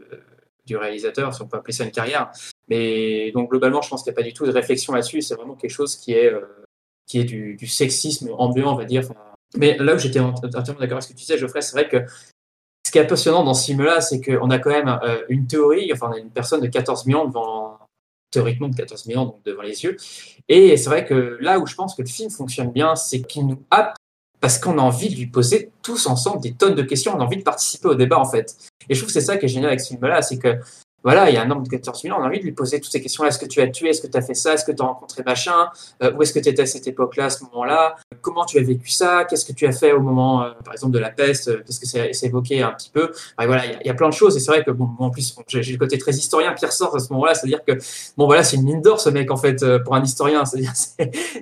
du 0.67 0.77
réalisateur, 0.77 1.33
si 1.33 1.41
on 1.41 1.47
peut 1.47 1.57
appeler 1.57 1.73
ça 1.73 1.83
une 1.83 1.89
carrière. 1.89 2.31
Mais 2.67 3.31
donc 3.31 3.49
globalement, 3.49 3.81
je 3.81 3.89
pense 3.89 4.03
qu'il 4.03 4.11
n'y 4.11 4.15
a 4.15 4.21
pas 4.21 4.27
du 4.27 4.33
tout 4.33 4.45
de 4.45 4.51
réflexion 4.51 4.93
là-dessus, 4.93 5.23
c'est 5.23 5.33
vraiment 5.33 5.55
quelque 5.55 5.71
chose 5.71 5.95
qui 5.95 6.13
est, 6.13 6.31
qui 7.07 7.19
est 7.19 7.23
du, 7.23 7.65
sexisme 7.65 8.29
ambiant, 8.37 8.71
on 8.73 8.77
va 8.77 8.85
dire. 8.85 9.01
Mais 9.57 9.75
là 9.79 9.95
où 9.95 9.97
j'étais 9.97 10.19
ent- 10.19 10.35
entièrement 10.35 10.79
d'accord 10.79 10.97
avec 10.97 11.03
ce 11.03 11.07
que 11.07 11.13
tu 11.13 11.21
disais, 11.21 11.39
Geoffrey, 11.39 11.61
c'est 11.61 11.73
vrai 11.73 11.89
que 11.89 12.05
qui 12.93 12.99
est 12.99 13.08
passionnant 13.08 13.43
dans 13.43 13.56
ce 13.56 13.65
film-là, 13.65 14.01
c'est 14.01 14.21
qu'on 14.21 14.51
a 14.51 14.60
quand 14.60 14.69
même 14.69 14.99
euh, 15.03 15.23
une 15.27 15.47
théorie, 15.47 15.91
enfin, 15.91 16.10
on 16.12 16.13
a 16.13 16.19
une 16.19 16.29
personne 16.29 16.62
de 16.62 16.67
14 16.67 17.06
000 17.06 17.19
ans 17.19 17.25
devant, 17.25 17.79
théoriquement 18.29 18.67
de 18.67 18.75
14 18.75 19.06
000 19.06 19.19
ans, 19.19 19.25
donc 19.25 19.43
devant 19.43 19.63
les 19.63 19.84
yeux. 19.84 19.97
Et 20.47 20.77
c'est 20.77 20.89
vrai 20.89 21.03
que 21.03 21.39
là 21.41 21.58
où 21.58 21.65
je 21.65 21.73
pense 21.73 21.95
que 21.95 22.03
le 22.03 22.08
film 22.08 22.29
fonctionne 22.29 22.71
bien, 22.71 22.95
c'est 22.95 23.23
qu'il 23.23 23.47
nous 23.47 23.63
happe 23.71 23.95
parce 24.39 24.60
qu'on 24.60 24.77
a 24.77 24.82
envie 24.82 25.10
de 25.10 25.15
lui 25.15 25.25
poser 25.25 25.71
tous 25.82 26.06
ensemble 26.06 26.41
des 26.41 26.53
tonnes 26.53 26.75
de 26.75 26.84
questions, 26.84 27.15
on 27.15 27.19
a 27.19 27.23
envie 27.23 27.38
de 27.38 27.43
participer 27.43 27.88
au 27.88 27.95
débat, 27.95 28.19
en 28.19 28.29
fait. 28.29 28.56
Et 28.88 28.93
je 28.93 28.99
trouve 28.99 29.08
que 29.08 29.13
c'est 29.13 29.25
ça 29.25 29.38
qui 29.38 29.45
est 29.45 29.49
génial 29.49 29.69
avec 29.69 29.82
ce 29.82 29.88
film-là, 29.88 30.21
c'est 30.21 30.38
que 30.38 30.60
voilà, 31.03 31.29
il 31.29 31.33
y 31.33 31.37
a 31.37 31.41
un 31.43 31.51
homme 31.51 31.63
de 31.63 31.69
14 31.69 32.01
000 32.01 32.15
ans, 32.15 32.21
on 32.21 32.23
a 32.23 32.27
envie 32.27 32.39
de 32.39 32.43
lui 32.45 32.51
poser 32.53 32.79
toutes 32.79 32.91
ces 32.91 33.01
questions-là. 33.01 33.29
Est-ce 33.29 33.39
que 33.39 33.45
tu 33.45 33.59
as 33.61 33.67
tué? 33.67 33.89
Est-ce 33.89 34.01
que 34.01 34.07
tu 34.07 34.17
as 34.17 34.21
fait 34.21 34.33
ça? 34.33 34.53
Est-ce 34.53 34.63
que 34.65 34.71
tu 34.71 34.81
as 34.81 34.85
rencontré 34.85 35.21
machin? 35.23 35.67
Euh, 36.01 36.13
Où 36.13 36.21
est-ce 36.21 36.33
que 36.33 36.39
tu 36.39 36.49
étais 36.49 36.61
à 36.61 36.65
cette 36.65 36.87
époque-là, 36.87 37.25
à 37.25 37.29
ce 37.29 37.43
moment-là? 37.45 37.95
Comment 38.21 38.45
tu 38.45 38.57
as 38.57 38.63
vécu 38.63 38.89
ça? 38.89 39.25
Qu'est-ce 39.25 39.45
que 39.45 39.51
tu 39.53 39.65
as 39.67 39.71
fait 39.73 39.91
au 39.91 39.99
moment, 39.99 40.43
euh, 40.43 40.51
par 40.63 40.73
exemple, 40.73 40.93
de 40.93 40.99
la 40.99 41.09
peste? 41.09 41.49
Euh, 41.49 41.61
Qu'est-ce 41.65 41.79
que 41.79 41.85
c'est 42.13 42.25
évoqué 42.25 42.61
un 42.61 42.71
petit 42.71 42.89
peu? 42.89 43.11
Enfin, 43.37 43.47
Voilà, 43.47 43.65
il 43.65 43.85
y, 43.85 43.89
a- 43.89 43.93
plein 43.93 44.09
de 44.09 44.13
choses. 44.13 44.35
Et 44.37 44.39
c'est 44.39 44.51
vrai 44.51 44.63
que, 44.63 44.71
bon, 44.71 44.85
moi, 44.85 45.07
en 45.07 45.11
plus, 45.11 45.35
j'ai 45.47 45.71
le 45.71 45.77
côté 45.77 45.97
très 45.97 46.11
historien 46.13 46.53
qui 46.53 46.65
ressort 46.65 46.95
à 46.95 46.99
ce 46.99 47.11
moment-là. 47.13 47.35
C'est-à-dire 47.35 47.63
que, 47.65 47.73
bon, 48.17 48.25
voilà, 48.25 48.43
c'est 48.43 48.55
une 48.55 48.63
mine 48.63 48.81
d'or, 48.81 48.99
ce 48.99 49.09
mec, 49.09 49.29
en 49.29 49.37
fait, 49.37 49.61
euh, 49.61 49.79
pour 49.79 49.95
un 49.95 50.03
historien. 50.03 50.45
C'est-à-dire, 50.45 50.71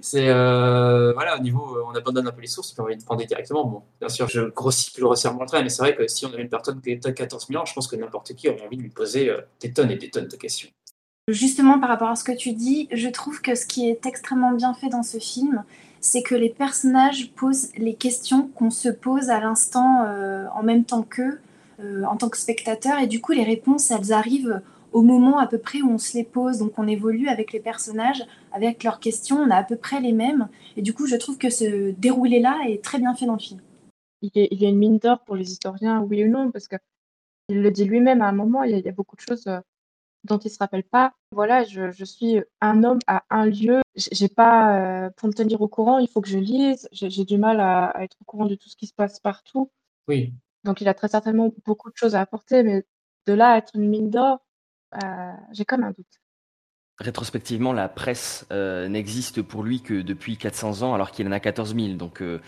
c'est, 0.02 0.28
euh, 0.28 1.14
voilà, 1.14 1.38
au 1.38 1.40
niveau, 1.42 1.78
euh, 1.78 1.84
on 1.88 1.96
abandonne 1.96 2.28
un 2.28 2.32
peu 2.32 2.42
les 2.42 2.48
sources, 2.48 2.72
puis 2.72 2.82
on 2.82 2.86
va 2.86 2.90
les 2.90 2.98
prendre 2.98 3.24
directement. 3.26 3.64
Bon, 3.66 3.84
bien 4.00 4.10
sûr, 4.10 4.28
je 4.28 4.42
grossis 4.42 4.92
le 5.00 5.06
resserrement 5.08 5.42
le 5.42 5.48
trait, 5.48 5.64
mais 5.64 5.70
c'est 5.70 5.82
vrai 5.82 5.96
que 5.96 6.08
si 6.08 6.26
on 6.26 6.34
avait 6.34 6.42
une 6.42 6.50
personne 6.50 6.82
qui 6.82 6.92
était 6.92 7.14
14 7.14 7.48
000 7.48 7.62
ans, 7.62 7.66
je 7.66 7.74
pense 7.74 7.88
que 7.88 7.96
n'importe 7.96 8.34
qui 8.34 8.50
aurait 8.50 8.62
envie 8.66 8.78
de 8.78 8.82
lui 8.82 8.90
poser 8.90 9.30
euh, 9.30 9.40
des 9.60 9.74
tonnes 9.74 9.92
et 9.92 9.98
des 9.98 10.10
tonnes 10.10 10.28
de 10.28 10.36
questions. 10.36 10.70
Justement, 11.28 11.80
par 11.80 11.90
rapport 11.90 12.10
à 12.10 12.16
ce 12.16 12.24
que 12.24 12.32
tu 12.32 12.54
dis, 12.54 12.88
je 12.92 13.08
trouve 13.08 13.42
que 13.42 13.56
ce 13.56 13.66
qui 13.66 13.88
est 13.88 14.06
extrêmement 14.06 14.52
bien 14.52 14.74
fait 14.74 14.90
dans 14.90 15.04
ce 15.04 15.18
film, 15.18 15.64
c'est 16.02 16.24
que 16.24 16.36
les 16.36 16.50
personnages 16.50 17.32
posent 17.34 17.70
les 17.78 17.94
questions 17.94 18.50
qu'on 18.56 18.72
se 18.72 18.90
pose 18.90 19.30
à 19.30 19.40
l'instant 19.40 20.04
euh, 20.06 20.48
en 20.56 20.64
même 20.64 20.84
temps 20.84 21.04
qu'eux, 21.04 21.40
euh, 21.80 22.04
en 22.04 22.18
tant 22.18 22.28
que 22.28 22.38
spectateur, 22.38 23.00
et 23.00 23.08
du 23.08 23.22
coup, 23.22 23.34
les 23.34 23.44
réponses, 23.44 23.92
elles 23.92 24.12
arrivent 24.12 24.62
au 24.94 25.04
moment 25.04 25.38
à 25.38 25.48
peu 25.48 25.60
près 25.60 25.82
où 25.82 25.92
on 25.92 26.00
se 26.00 26.18
les 26.18 26.24
pose. 26.24 26.58
Donc, 26.58 26.74
on 26.78 26.88
évolue 26.88 27.30
avec 27.30 27.54
les 27.54 27.60
personnages, 27.60 28.26
avec 28.52 28.84
leurs 28.84 29.00
questions, 29.00 29.38
on 29.38 29.52
a 29.52 29.56
à 29.56 29.64
peu 29.64 29.76
près 29.76 30.02
les 30.02 30.12
mêmes, 30.12 30.50
et 30.76 30.82
du 30.82 30.94
coup, 30.94 31.06
je 31.06 31.16
trouve 31.16 31.38
que 31.38 31.52
ce 31.52 31.92
déroulé-là 31.92 32.58
est 32.68 32.84
très 32.84 32.98
bien 32.98 33.14
fait 33.14 33.28
dans 33.28 33.34
le 33.34 33.40
film. 33.40 33.62
Il 34.24 34.32
y 34.36 34.42
a, 34.42 34.48
il 34.52 34.62
y 34.62 34.66
a 34.66 34.70
une 34.70 34.78
mine 34.78 34.98
d'or 34.98 35.20
pour 35.20 35.36
les 35.36 35.52
historiens, 35.52 36.02
oui 36.02 36.24
ou 36.24 36.30
non, 36.30 36.52
parce 36.52 36.68
que 36.68 36.76
il 37.50 37.62
le 37.62 37.72
dit 37.72 37.86
lui-même 37.86 38.22
à 38.22 38.28
un 38.28 38.32
moment, 38.32 38.64
il 38.64 38.72
y 38.72 38.74
a, 38.76 38.78
il 38.78 38.86
y 38.86 38.90
a 38.90 38.94
beaucoup 38.94 39.16
de 39.16 39.22
choses 39.22 39.48
euh, 39.48 39.60
dont 40.24 40.38
il 40.38 40.50
se 40.50 40.60
rappelle 40.60 40.84
pas. 40.84 41.14
Voilà, 41.32 41.64
je, 41.64 41.92
je 41.92 42.06
suis 42.06 42.42
un 42.62 42.84
homme 42.84 43.00
à 43.08 43.24
un 43.30 43.46
lieu. 43.46 43.82
J'ai 43.96 44.30
pas, 44.30 45.06
euh, 45.06 45.10
pour 45.18 45.28
me 45.28 45.34
tenir 45.34 45.62
au 45.62 45.68
courant, 45.68 46.00
il 46.00 46.08
faut 46.08 46.22
que 46.22 46.30
je 46.30 46.38
lise. 46.38 46.88
J'ai 46.92 47.26
du 47.26 47.38
mal 47.38 47.60
à, 47.60 47.86
à 47.88 48.04
être 48.04 48.18
au 48.22 48.26
courant 48.26 48.46
de 48.46 48.56
tout 48.56 48.70
ce 48.70 48.76
qui 48.76 48.88
se 48.88 48.94
passe 48.94 49.20
partout. 49.20 49.72
Oui. 50.08 50.34
Donc 50.64 50.82
il 50.82 50.88
a 50.88 50.94
très 50.94 51.08
certainement 51.08 51.52
beaucoup 51.66 51.90
de 51.90 51.98
choses 51.98 52.16
à 52.16 52.22
apporter, 52.22 52.64
mais 52.64 52.86
de 53.28 53.34
là 53.34 53.52
à 53.52 53.58
être 53.58 53.76
une 53.76 53.90
mine 53.90 54.10
d'or, 54.10 54.40
euh, 55.04 55.32
j'ai 55.52 55.66
comme 55.66 55.84
un 55.84 55.92
doute. 55.92 56.22
Rétrospectivement, 57.00 57.74
la 57.74 57.90
presse 57.90 58.46
euh, 58.52 58.88
n'existe 58.88 59.42
pour 59.42 59.64
lui 59.64 59.82
que 59.82 60.02
depuis 60.02 60.38
400 60.38 60.84
ans, 60.84 60.94
alors 60.94 61.12
qu'il 61.12 61.28
en 61.28 61.32
a 61.32 61.40
14 61.40 61.76
000. 61.76 61.94
Donc, 61.94 62.22
euh, 62.22 62.40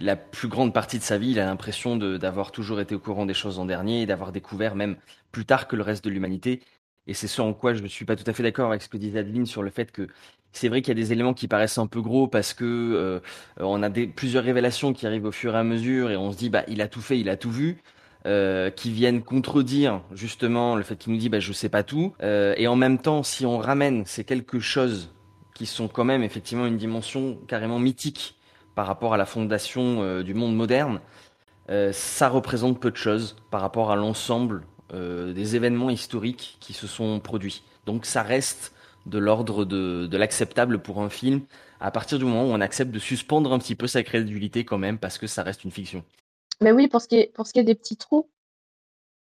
la 0.00 0.16
plus 0.16 0.48
grande 0.48 0.72
partie 0.74 0.98
de 0.98 1.02
sa 1.04 1.18
vie, 1.18 1.30
il 1.32 1.40
a 1.40 1.44
l'impression 1.46 1.96
d'avoir 1.96 2.52
toujours 2.52 2.80
été 2.80 2.94
au 2.94 2.98
courant 2.98 3.26
des 3.26 3.34
choses 3.34 3.58
en 3.58 3.66
dernier 3.66 4.02
et 4.02 4.06
d'avoir 4.06 4.32
découvert 4.32 4.74
même 4.74 4.96
plus 5.32 5.44
tard 5.44 5.68
que 5.68 5.76
le 5.76 5.82
reste 5.82 6.04
de 6.04 6.10
l'humanité. 6.10 6.60
Et 7.06 7.14
c'est 7.14 7.28
ce 7.28 7.40
en 7.42 7.52
quoi 7.54 7.74
je 7.74 7.82
ne 7.82 7.88
suis 7.88 8.04
pas 8.04 8.16
tout 8.16 8.24
à 8.26 8.32
fait 8.32 8.42
d'accord 8.42 8.68
avec 8.70 8.82
ce 8.82 8.88
que 8.88 8.96
disait 8.96 9.20
Adeline 9.20 9.46
sur 9.46 9.62
le 9.62 9.70
fait 9.70 9.90
que 9.92 10.08
c'est 10.52 10.68
vrai 10.68 10.82
qu'il 10.82 10.88
y 10.96 11.00
a 11.00 11.02
des 11.02 11.12
éléments 11.12 11.34
qui 11.34 11.48
paraissent 11.48 11.78
un 11.78 11.86
peu 11.86 12.00
gros 12.02 12.28
parce 12.28 12.54
que 12.54 12.64
euh, 12.64 13.20
on 13.58 13.82
a 13.82 13.90
plusieurs 13.90 14.44
révélations 14.44 14.92
qui 14.92 15.06
arrivent 15.06 15.24
au 15.26 15.32
fur 15.32 15.54
et 15.54 15.58
à 15.58 15.64
mesure 15.64 16.10
et 16.10 16.16
on 16.16 16.32
se 16.32 16.36
dit 16.36 16.50
bah 16.50 16.64
il 16.68 16.80
a 16.82 16.88
tout 16.88 17.00
fait, 17.00 17.18
il 17.20 17.28
a 17.28 17.36
tout 17.36 17.50
vu. 17.50 17.78
euh, 18.26 18.70
qui 18.70 18.90
viennent 18.92 19.22
contredire 19.22 20.02
justement 20.12 20.76
le 20.76 20.82
fait 20.82 20.96
qu'il 20.96 21.12
nous 21.12 21.18
dit 21.18 21.28
bah 21.30 21.40
je 21.40 21.52
sais 21.52 21.70
pas 21.70 21.82
tout 21.82 22.14
Euh, 22.22 22.54
et 22.58 22.66
en 22.68 22.76
même 22.76 22.98
temps 22.98 23.22
si 23.22 23.46
on 23.46 23.58
ramène 23.58 24.04
ces 24.06 24.24
quelque 24.24 24.60
chose 24.60 25.14
qui 25.54 25.66
sont 25.66 25.88
quand 25.88 26.04
même 26.04 26.22
effectivement 26.22 26.66
une 26.66 26.76
dimension 26.76 27.38
carrément 27.48 27.78
mythique 27.78 28.36
par 28.80 28.86
rapport 28.86 29.12
à 29.12 29.18
la 29.18 29.26
fondation 29.26 30.02
euh, 30.02 30.22
du 30.22 30.32
monde 30.32 30.56
moderne 30.56 31.02
euh, 31.68 31.92
ça 31.92 32.30
représente 32.30 32.80
peu 32.80 32.90
de 32.90 32.96
choses 32.96 33.36
par 33.50 33.60
rapport 33.60 33.90
à 33.90 33.96
l'ensemble 33.96 34.62
euh, 34.94 35.34
des 35.34 35.54
événements 35.54 35.90
historiques 35.90 36.56
qui 36.60 36.72
se 36.72 36.86
sont 36.86 37.20
produits. 37.20 37.62
Donc 37.84 38.06
ça 38.06 38.22
reste 38.22 38.72
de 39.04 39.18
l'ordre 39.18 39.66
de, 39.66 40.16
l'acceptable 40.16 40.78
pour 40.78 41.02
un 41.02 41.10
film 41.10 41.42
à 41.78 41.90
partir 41.90 42.18
du 42.18 42.24
moment 42.24 42.44
où 42.44 42.54
on 42.54 42.62
accepte 42.62 42.90
de 42.90 42.98
suspendre 42.98 43.52
un 43.52 43.58
petit 43.58 43.74
peu 43.74 43.86
sa 43.86 44.02
crédulité 44.02 44.64
quand 44.64 44.78
même 44.78 44.98
parce 44.98 45.18
que 45.18 45.26
ça 45.26 45.42
reste 45.42 45.64
une 45.64 45.72
fiction. 45.72 46.02
Mais 46.62 46.72
oui, 46.72 46.88
pour 46.88 47.02
ce 47.02 47.08
qui 47.08 47.16
est, 47.16 47.34
pour 47.34 47.46
ce 47.46 47.52
qui 47.52 47.58
est 47.58 47.64
des 47.64 47.74
petits 47.74 47.98
trous, 47.98 48.30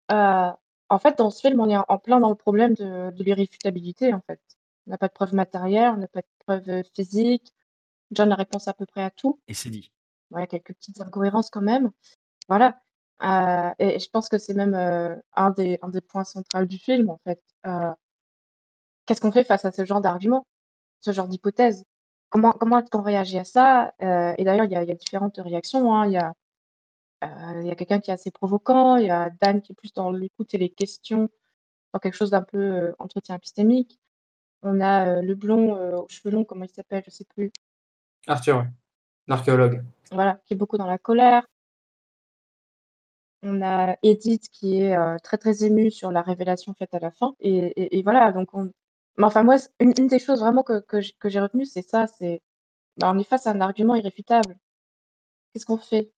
en 0.09 0.99
fait, 0.99 1.15
dans 1.19 1.29
ce 1.29 1.41
film, 1.41 1.59
on 1.59 1.69
est 1.69 1.77
en 1.77 1.97
plein 1.99 2.19
dans 2.19 2.29
le 2.29 2.35
problème 2.35 2.73
de, 2.73 3.11
de 3.11 3.23
l'irréfutabilité, 3.23 4.15
en 4.15 4.21
fait. 4.25 4.39
On 4.87 4.89
n'a 4.89 4.97
pas 4.97 5.09
de 5.09 5.13
preuves 5.13 5.35
matérielles, 5.35 5.93
on 5.95 5.97
n'a 5.97 6.07
pas 6.07 6.21
de 6.21 6.27
preuves 6.39 6.83
physiques. 6.95 7.53
John 8.13 8.31
a 8.31 8.35
réponse 8.35 8.67
à 8.67 8.73
peu 8.73 8.85
près 8.85 9.03
à 9.03 9.11
tout. 9.11 9.39
Et 9.47 9.53
c'est 9.53 9.69
dit. 9.69 9.91
Ouais, 10.31 10.47
quelques 10.47 10.73
petites 10.73 11.01
incohérences 11.01 11.49
quand 11.49 11.61
même. 11.61 11.91
Voilà. 12.47 12.81
Euh, 13.23 13.71
et 13.79 13.99
je 13.99 14.09
pense 14.09 14.27
que 14.27 14.37
c'est 14.37 14.53
même 14.53 14.73
euh, 14.73 15.15
un 15.33 15.51
des, 15.51 15.79
un 15.81 15.89
des 15.89 16.01
points 16.01 16.23
centraux 16.23 16.65
du 16.65 16.77
film, 16.77 17.09
en 17.09 17.19
fait. 17.23 17.41
Euh, 17.67 17.93
Qu'est-ce 19.05 19.21
qu'on 19.21 19.31
fait 19.31 19.43
face 19.43 19.65
à 19.65 19.71
ce 19.71 19.83
genre 19.85 20.01
d'arguments, 20.01 20.47
ce 21.01 21.11
genre 21.11 21.27
d'hypothèses? 21.27 21.83
Comment, 22.29 22.53
comment 22.53 22.79
est-ce 22.79 22.89
qu'on 22.89 23.01
réagit 23.01 23.37
à 23.37 23.43
ça? 23.43 23.93
Et 23.99 24.43
d'ailleurs, 24.43 24.65
il 24.65 24.71
y 24.71 24.75
a, 24.75 24.83
il 24.83 24.87
y 24.87 24.91
a 24.91 24.95
différentes 24.95 25.37
réactions, 25.37 25.93
hein. 25.93 26.07
Il 26.07 26.13
y 26.13 26.17
a, 26.17 26.33
il 27.61 27.67
y 27.67 27.71
a 27.71 27.75
quelqu'un 27.75 27.99
qui 27.99 28.11
est 28.11 28.13
assez 28.13 28.31
provoquant, 28.31 28.95
il 28.95 29.07
y 29.07 29.11
a 29.11 29.29
Dan 29.41 29.61
qui 29.61 29.73
est 29.73 29.75
plus 29.75 29.93
dans 29.93 30.09
l'écoute 30.09 30.53
et 30.53 30.57
les 30.57 30.69
questions, 30.69 31.29
dans 31.93 31.99
quelque 31.99 32.15
chose 32.15 32.31
d'un 32.31 32.43
peu 32.43 32.95
entretien 32.97 33.35
épistémique. 33.35 33.99
On 34.61 34.79
a 34.79 35.21
le 35.21 35.35
blond 35.35 35.97
aux 35.97 36.07
cheveux 36.07 36.31
longs, 36.31 36.45
comment 36.45 36.63
il 36.63 36.71
s'appelle, 36.71 37.03
je 37.05 37.11
sais 37.11 37.25
plus. 37.25 37.51
Arthur, 38.27 38.57
ouais. 38.57 38.67
l'archéologue. 39.27 39.83
Voilà, 40.11 40.39
qui 40.45 40.53
est 40.53 40.57
beaucoup 40.57 40.77
dans 40.77 40.87
la 40.87 40.97
colère. 40.97 41.45
On 43.41 43.61
a 43.61 43.97
Edith 44.03 44.47
qui 44.49 44.81
est 44.81 44.95
euh, 44.95 45.17
très 45.21 45.37
très 45.37 45.65
émue 45.65 45.91
sur 45.91 46.11
la 46.11 46.21
révélation 46.21 46.73
faite 46.73 46.93
à 46.93 46.99
la 46.99 47.11
fin. 47.11 47.35
Et, 47.41 48.01
voilà, 48.03 48.31
donc 48.31 48.53
on, 48.53 48.71
Mais 49.17 49.25
enfin, 49.25 49.43
moi, 49.43 49.57
une, 49.79 49.91
des 49.93 50.19
choses 50.19 50.39
vraiment 50.39 50.63
que 50.63 51.01
j'ai 51.01 51.39
retenues, 51.39 51.65
c'est 51.65 51.81
ça, 51.81 52.07
c'est 52.07 52.41
bah, 52.97 53.11
on 53.13 53.19
est 53.19 53.23
face 53.23 53.47
à 53.47 53.51
un 53.51 53.61
argument 53.61 53.95
irréfutable. 53.95 54.57
Qu'est-ce 55.53 55.65
qu'on 55.65 55.77
fait? 55.77 56.11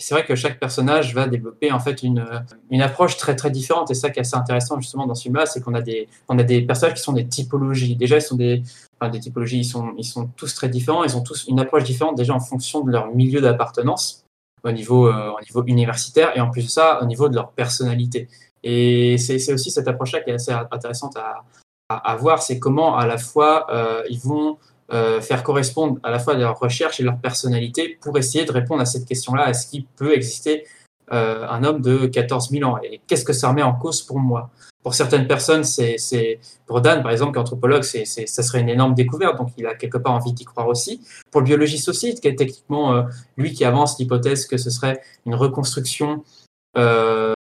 C'est 0.00 0.14
vrai 0.14 0.24
que 0.24 0.34
chaque 0.34 0.58
personnage 0.58 1.14
va 1.14 1.28
développer 1.28 1.72
en 1.72 1.80
fait 1.80 2.02
une, 2.02 2.24
une 2.70 2.82
approche 2.82 3.16
très 3.16 3.36
très 3.36 3.50
différente 3.50 3.90
et 3.90 3.94
ça 3.94 4.10
qui 4.10 4.18
est 4.18 4.22
assez 4.22 4.36
intéressant 4.36 4.80
justement 4.80 5.06
dans 5.06 5.14
ce 5.14 5.22
film-là, 5.22 5.46
c'est 5.46 5.60
qu'on 5.62 5.74
a 5.74 5.82
des 5.82 6.08
on 6.28 6.38
a 6.38 6.42
des 6.42 6.62
personnages 6.62 6.94
qui 6.94 7.02
sont 7.02 7.12
des 7.12 7.26
typologies. 7.26 7.96
Déjà, 7.96 8.16
ils 8.16 8.22
sont 8.22 8.36
des 8.36 8.62
enfin, 8.98 9.10
des 9.10 9.20
typologies, 9.20 9.58
ils 9.58 9.64
sont 9.64 9.92
ils 9.98 10.04
sont 10.04 10.26
tous 10.36 10.54
très 10.54 10.68
différents, 10.68 11.04
ils 11.04 11.16
ont 11.16 11.22
tous 11.22 11.46
une 11.48 11.60
approche 11.60 11.84
différente 11.84 12.16
déjà 12.16 12.34
en 12.34 12.40
fonction 12.40 12.82
de 12.82 12.90
leur 12.90 13.14
milieu 13.14 13.40
d'appartenance 13.40 14.24
au 14.64 14.72
niveau 14.72 15.08
euh, 15.08 15.30
au 15.30 15.40
niveau 15.40 15.64
universitaire 15.64 16.36
et 16.36 16.40
en 16.40 16.50
plus 16.50 16.64
de 16.64 16.70
ça 16.70 17.00
au 17.02 17.06
niveau 17.06 17.28
de 17.28 17.34
leur 17.34 17.50
personnalité. 17.52 18.28
Et 18.62 19.16
c'est 19.18 19.52
aussi 19.52 19.70
cette 19.70 19.88
approche-là 19.88 20.20
qui 20.20 20.30
est 20.30 20.34
assez 20.34 20.52
intéressante 20.52 21.16
à 21.16 21.44
à, 21.90 22.12
à 22.12 22.16
voir, 22.16 22.40
c'est 22.40 22.58
comment 22.58 22.96
à 22.96 23.06
la 23.06 23.18
fois 23.18 23.66
euh, 23.70 24.02
ils 24.08 24.20
vont 24.20 24.56
euh, 24.92 25.20
faire 25.20 25.42
correspondre 25.42 25.98
à 26.02 26.10
la 26.10 26.18
fois 26.18 26.34
leurs 26.34 26.58
recherches 26.58 27.00
et 27.00 27.02
leur 27.02 27.18
personnalité 27.18 27.98
pour 28.00 28.16
essayer 28.18 28.44
de 28.44 28.52
répondre 28.52 28.80
à 28.80 28.86
cette 28.86 29.06
question-là. 29.06 29.48
Est-ce 29.50 29.68
qu'il 29.68 29.84
peut 29.84 30.14
exister 30.14 30.64
euh, 31.12 31.46
un 31.48 31.64
homme 31.64 31.80
de 31.80 32.06
14 32.06 32.50
000 32.50 32.68
ans? 32.68 32.78
Et 32.82 33.00
qu'est-ce 33.06 33.24
que 33.24 33.32
ça 33.32 33.48
remet 33.48 33.62
en 33.62 33.74
cause 33.74 34.02
pour 34.02 34.18
moi? 34.18 34.50
Pour 34.82 34.94
certaines 34.94 35.26
personnes, 35.26 35.62
c'est, 35.64 36.40
pour 36.66 36.80
Dan, 36.80 37.02
par 37.02 37.12
exemple, 37.12 37.32
qui 37.32 37.38
est 37.38 37.42
anthropologue, 37.42 37.82
c'est, 37.82 38.06
c'est, 38.06 38.26
ça 38.26 38.42
serait 38.42 38.60
une 38.60 38.70
énorme 38.70 38.94
découverte, 38.94 39.36
donc 39.36 39.50
il 39.58 39.66
a 39.66 39.74
quelque 39.74 39.98
part 39.98 40.14
envie 40.14 40.32
d'y 40.32 40.46
croire 40.46 40.68
aussi. 40.68 41.02
Pour 41.30 41.42
le 41.42 41.46
biologiste 41.46 41.90
aussi, 41.90 42.14
qui 42.14 42.28
est 42.28 42.36
techniquement 42.36 42.94
euh, 42.94 43.02
lui 43.36 43.52
qui 43.52 43.66
avance 43.66 43.98
l'hypothèse 43.98 44.46
que 44.46 44.56
ce 44.56 44.70
serait 44.70 45.02
une 45.26 45.34
reconstruction 45.34 46.24
euh, 46.78 47.34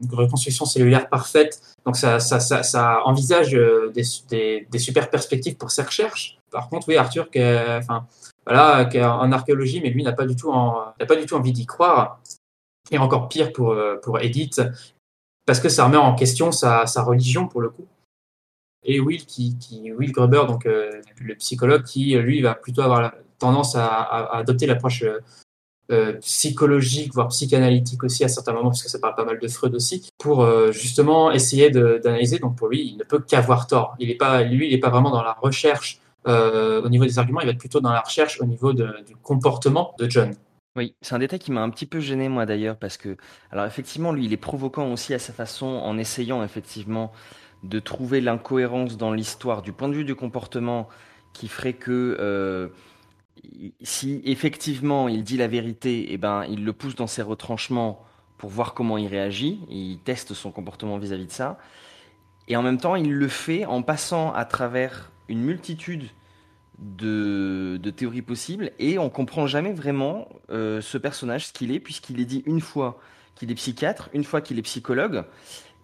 une 0.00 0.14
reconstruction 0.14 0.64
cellulaire 0.64 1.08
parfaite. 1.08 1.60
Donc 1.84 1.96
ça, 1.96 2.20
ça, 2.20 2.40
ça, 2.40 2.62
ça 2.62 3.00
envisage 3.04 3.54
euh, 3.54 3.90
des, 3.94 4.04
des, 4.28 4.66
des, 4.70 4.78
super 4.78 5.10
perspectives 5.10 5.56
pour 5.56 5.70
ses 5.70 5.82
recherches. 5.82 6.37
Par 6.50 6.68
contre, 6.68 6.88
oui, 6.88 6.96
Arthur, 6.96 7.30
qui 7.30 7.38
est, 7.38 7.80
en 7.86 9.32
archéologie, 9.32 9.80
mais 9.80 9.90
lui 9.90 10.02
n'a 10.02 10.12
pas 10.12 10.26
du 10.26 10.36
tout, 10.36 10.50
envie 10.50 11.52
d'y 11.52 11.66
croire. 11.66 12.20
Et 12.90 12.98
encore 12.98 13.28
pire 13.28 13.52
pour, 13.52 13.72
euh, 13.72 13.98
Edith, 14.20 14.62
parce 15.44 15.60
que 15.60 15.68
ça 15.68 15.84
remet 15.84 15.96
en 15.96 16.14
question 16.14 16.52
sa, 16.52 16.84
religion 17.02 17.46
pour 17.46 17.60
le 17.60 17.70
coup. 17.70 17.86
Et 18.84 19.00
Will, 19.00 19.26
qui, 19.26 19.56
Gruber, 19.86 20.44
donc 20.46 20.64
euh, 20.66 21.02
le 21.20 21.34
psychologue, 21.34 21.82
qui 21.82 22.14
lui 22.14 22.40
va 22.40 22.54
plutôt 22.54 22.82
avoir 22.82 23.02
la 23.02 23.14
tendance 23.38 23.74
à, 23.76 24.36
adopter 24.36 24.66
l'approche 24.66 25.04
euh, 25.90 26.12
psychologique, 26.20 27.12
voire 27.12 27.28
psychanalytique 27.28 28.02
aussi 28.04 28.24
à 28.24 28.28
certains 28.28 28.52
moments, 28.52 28.70
parce 28.70 28.82
que 28.82 28.88
ça 28.88 28.98
parle 28.98 29.14
pas 29.14 29.24
mal 29.24 29.38
de 29.38 29.48
Freud 29.48 29.74
aussi, 29.74 30.08
pour 30.16 30.46
justement 30.72 31.30
essayer 31.30 31.70
d'analyser. 31.70 32.38
Donc 32.38 32.56
pour 32.56 32.68
lui, 32.68 32.92
il 32.92 32.96
ne 32.96 33.04
peut 33.04 33.20
qu'avoir 33.20 33.66
tort. 33.66 33.96
Il 33.98 34.10
est 34.10 34.16
pas, 34.16 34.42
lui, 34.42 34.68
il 34.68 34.72
n'est 34.72 34.80
pas 34.80 34.90
vraiment 34.90 35.10
dans 35.10 35.22
la 35.22 35.34
recherche 35.34 36.00
euh, 36.26 36.82
au 36.82 36.88
niveau 36.88 37.04
des 37.04 37.18
arguments, 37.18 37.40
il 37.40 37.46
va 37.46 37.52
être 37.52 37.58
plutôt 37.58 37.80
dans 37.80 37.92
la 37.92 38.00
recherche 38.00 38.40
au 38.40 38.44
niveau 38.44 38.72
du 38.72 38.84
comportement 39.22 39.94
de 39.98 40.10
John. 40.10 40.34
Oui, 40.76 40.94
c'est 41.00 41.14
un 41.14 41.18
détail 41.18 41.38
qui 41.38 41.50
m'a 41.50 41.62
un 41.62 41.70
petit 41.70 41.86
peu 41.86 42.00
gêné 42.00 42.28
moi 42.28 42.46
d'ailleurs, 42.46 42.76
parce 42.76 42.96
que, 42.96 43.16
alors 43.50 43.66
effectivement, 43.66 44.12
lui, 44.12 44.26
il 44.26 44.32
est 44.32 44.36
provoquant 44.36 44.92
aussi 44.92 45.14
à 45.14 45.18
sa 45.18 45.32
façon, 45.32 45.66
en 45.66 45.98
essayant 45.98 46.44
effectivement 46.44 47.12
de 47.64 47.80
trouver 47.80 48.20
l'incohérence 48.20 48.96
dans 48.96 49.12
l'histoire. 49.12 49.62
Du 49.62 49.72
point 49.72 49.88
de 49.88 49.94
vue 49.94 50.04
du 50.04 50.14
comportement 50.14 50.88
qui 51.32 51.48
ferait 51.48 51.72
que 51.72 52.16
euh, 52.20 52.68
si 53.82 54.22
effectivement 54.24 55.08
il 55.08 55.24
dit 55.24 55.36
la 55.36 55.48
vérité, 55.48 56.06
eh 56.10 56.16
ben, 56.16 56.44
il 56.44 56.64
le 56.64 56.72
pousse 56.72 56.94
dans 56.94 57.06
ses 57.06 57.22
retranchements 57.22 58.04
pour 58.36 58.50
voir 58.50 58.74
comment 58.74 58.98
il 58.98 59.08
réagit, 59.08 59.60
il 59.68 59.98
teste 59.98 60.32
son 60.32 60.52
comportement 60.52 60.98
vis-à-vis 60.98 61.26
de 61.26 61.32
ça, 61.32 61.58
et 62.48 62.56
en 62.56 62.62
même 62.62 62.78
temps 62.78 62.96
il 62.96 63.12
le 63.12 63.28
fait 63.28 63.64
en 63.64 63.82
passant 63.82 64.32
à 64.32 64.44
travers 64.44 65.10
une 65.28 65.42
multitude 65.42 66.04
de, 66.78 67.78
de 67.82 67.90
théories 67.90 68.22
possibles, 68.22 68.72
et 68.78 68.98
on 68.98 69.10
comprend 69.10 69.46
jamais 69.46 69.72
vraiment 69.72 70.28
euh, 70.50 70.80
ce 70.80 70.96
personnage, 70.96 71.48
ce 71.48 71.52
qu'il 71.52 71.72
est, 71.72 71.80
puisqu'il 71.80 72.20
est 72.20 72.24
dit 72.24 72.42
une 72.46 72.60
fois 72.60 72.98
qu'il 73.34 73.50
est 73.50 73.54
psychiatre, 73.54 74.08
une 74.12 74.24
fois 74.24 74.40
qu'il 74.40 74.58
est 74.58 74.62
psychologue, 74.62 75.24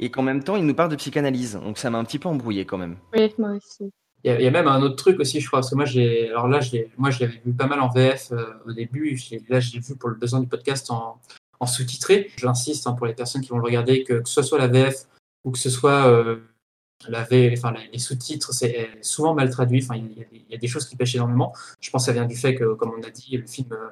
et 0.01 0.11
qu'en 0.11 0.23
même 0.23 0.43
temps 0.43 0.57
il 0.57 0.65
nous 0.65 0.75
parle 0.75 0.91
de 0.91 0.97
psychanalyse, 0.97 1.55
donc 1.55 1.79
ça 1.79 1.91
m'a 1.91 1.99
un 1.99 2.05
petit 2.05 2.19
peu 2.19 2.29
embrouillé 2.29 2.65
quand 2.65 2.79
même. 2.79 2.97
Oui, 3.13 3.33
moi 3.39 3.51
aussi. 3.51 3.91
Il 4.23 4.31
y, 4.31 4.31
a, 4.31 4.41
il 4.41 4.45
y, 4.45 4.47
a, 4.47 4.51
même 4.51 4.69
un 4.69 4.81
autre 4.81 4.97
truc 4.97 5.21
aussi, 5.21 5.39
je 5.41 5.47
crois, 5.47 5.59
parce 5.59 5.69
que 5.69 5.75
moi, 5.75 5.85
j'ai, 5.85 6.31
alors 6.31 6.49
là, 6.49 6.59
j'ai, 6.59 6.91
moi, 6.97 7.11
je 7.11 7.21
l'avais 7.21 7.43
vu 7.45 7.53
pas 7.53 7.67
mal 7.67 7.79
en 7.81 7.89
VF 7.89 8.33
euh, 8.33 8.55
au 8.67 8.73
début. 8.73 9.21
Là, 9.51 9.61
je 9.61 9.75
l'ai 9.75 9.81
vu 9.81 9.97
pour 9.97 10.09
le 10.09 10.15
besoin 10.15 10.41
du 10.41 10.47
podcast 10.47 10.91
en, 10.91 11.21
en 11.61 11.67
sous-titré. 11.67 12.31
J'insiste 12.39 12.87
hein, 12.87 12.95
pour 12.95 13.07
les 13.07 13.13
personnes 13.13 13.43
qui 13.43 13.51
vont 13.51 13.59
le 13.59 13.65
regarder, 13.65 14.03
que, 14.03 14.15
que 14.15 14.29
ce 14.31 14.41
soit 14.41 14.57
la 14.57 14.69
VF 14.69 15.09
ou 15.45 15.51
que 15.51 15.59
ce 15.59 15.69
soit 15.69 16.07
euh, 16.07 16.37
la 17.09 17.25
v, 17.25 17.55
enfin, 17.57 17.75
les 17.93 17.99
sous-titres, 17.99 18.53
c'est 18.53 18.91
souvent 19.03 19.35
mal 19.35 19.51
traduit. 19.51 19.83
Enfin, 19.83 19.97
il 19.97 20.19
y, 20.19 20.23
a, 20.23 20.27
il 20.33 20.45
y, 20.51 20.55
a, 20.55 20.59
des 20.59 20.69
choses 20.69 20.87
qui 20.87 20.97
pêchent 20.97 21.15
énormément. 21.15 21.53
Je 21.81 21.91
pense 21.91 22.03
que 22.03 22.07
ça 22.07 22.13
vient 22.13 22.27
du 22.27 22.37
fait 22.37 22.55
que, 22.55 22.75
comme 22.75 22.93
on 22.99 23.03
a 23.03 23.11
dit, 23.11 23.37
le 23.37 23.47
film 23.47 23.73
euh, 23.73 23.91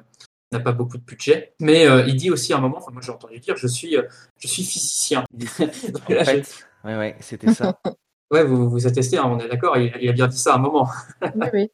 n'a 0.51 0.59
pas 0.59 0.71
beaucoup 0.71 0.97
de 0.97 1.03
budget. 1.03 1.53
Mais 1.59 1.87
euh, 1.87 2.05
il 2.07 2.15
dit 2.15 2.31
aussi 2.31 2.53
à 2.53 2.57
un 2.57 2.61
moment, 2.61 2.77
enfin, 2.77 2.91
moi, 2.91 3.01
j'ai 3.03 3.11
entendu 3.11 3.39
dire, 3.39 3.57
je 3.57 3.67
suis, 3.67 3.95
je 4.37 4.47
suis 4.47 4.63
physicien. 4.63 5.23
Donc, 5.33 6.09
là, 6.09 6.21
en 6.21 6.25
fait, 6.25 6.65
je... 6.83 6.87
ouais, 6.87 6.97
ouais, 6.97 7.15
c'était 7.19 7.53
ça. 7.53 7.79
Ouais, 8.31 8.43
vous 8.43 8.67
vous 8.67 8.79
testé, 8.79 9.17
hein, 9.17 9.25
on 9.27 9.37
est 9.37 9.47
d'accord, 9.47 9.77
il, 9.77 9.93
il, 10.01 10.09
a 10.09 10.11
bien 10.11 10.25
dit 10.25 10.39
ça 10.39 10.53
à 10.53 10.55
un 10.55 10.59
moment. 10.59 10.89
oui, 11.21 11.47
oui. 11.53 11.71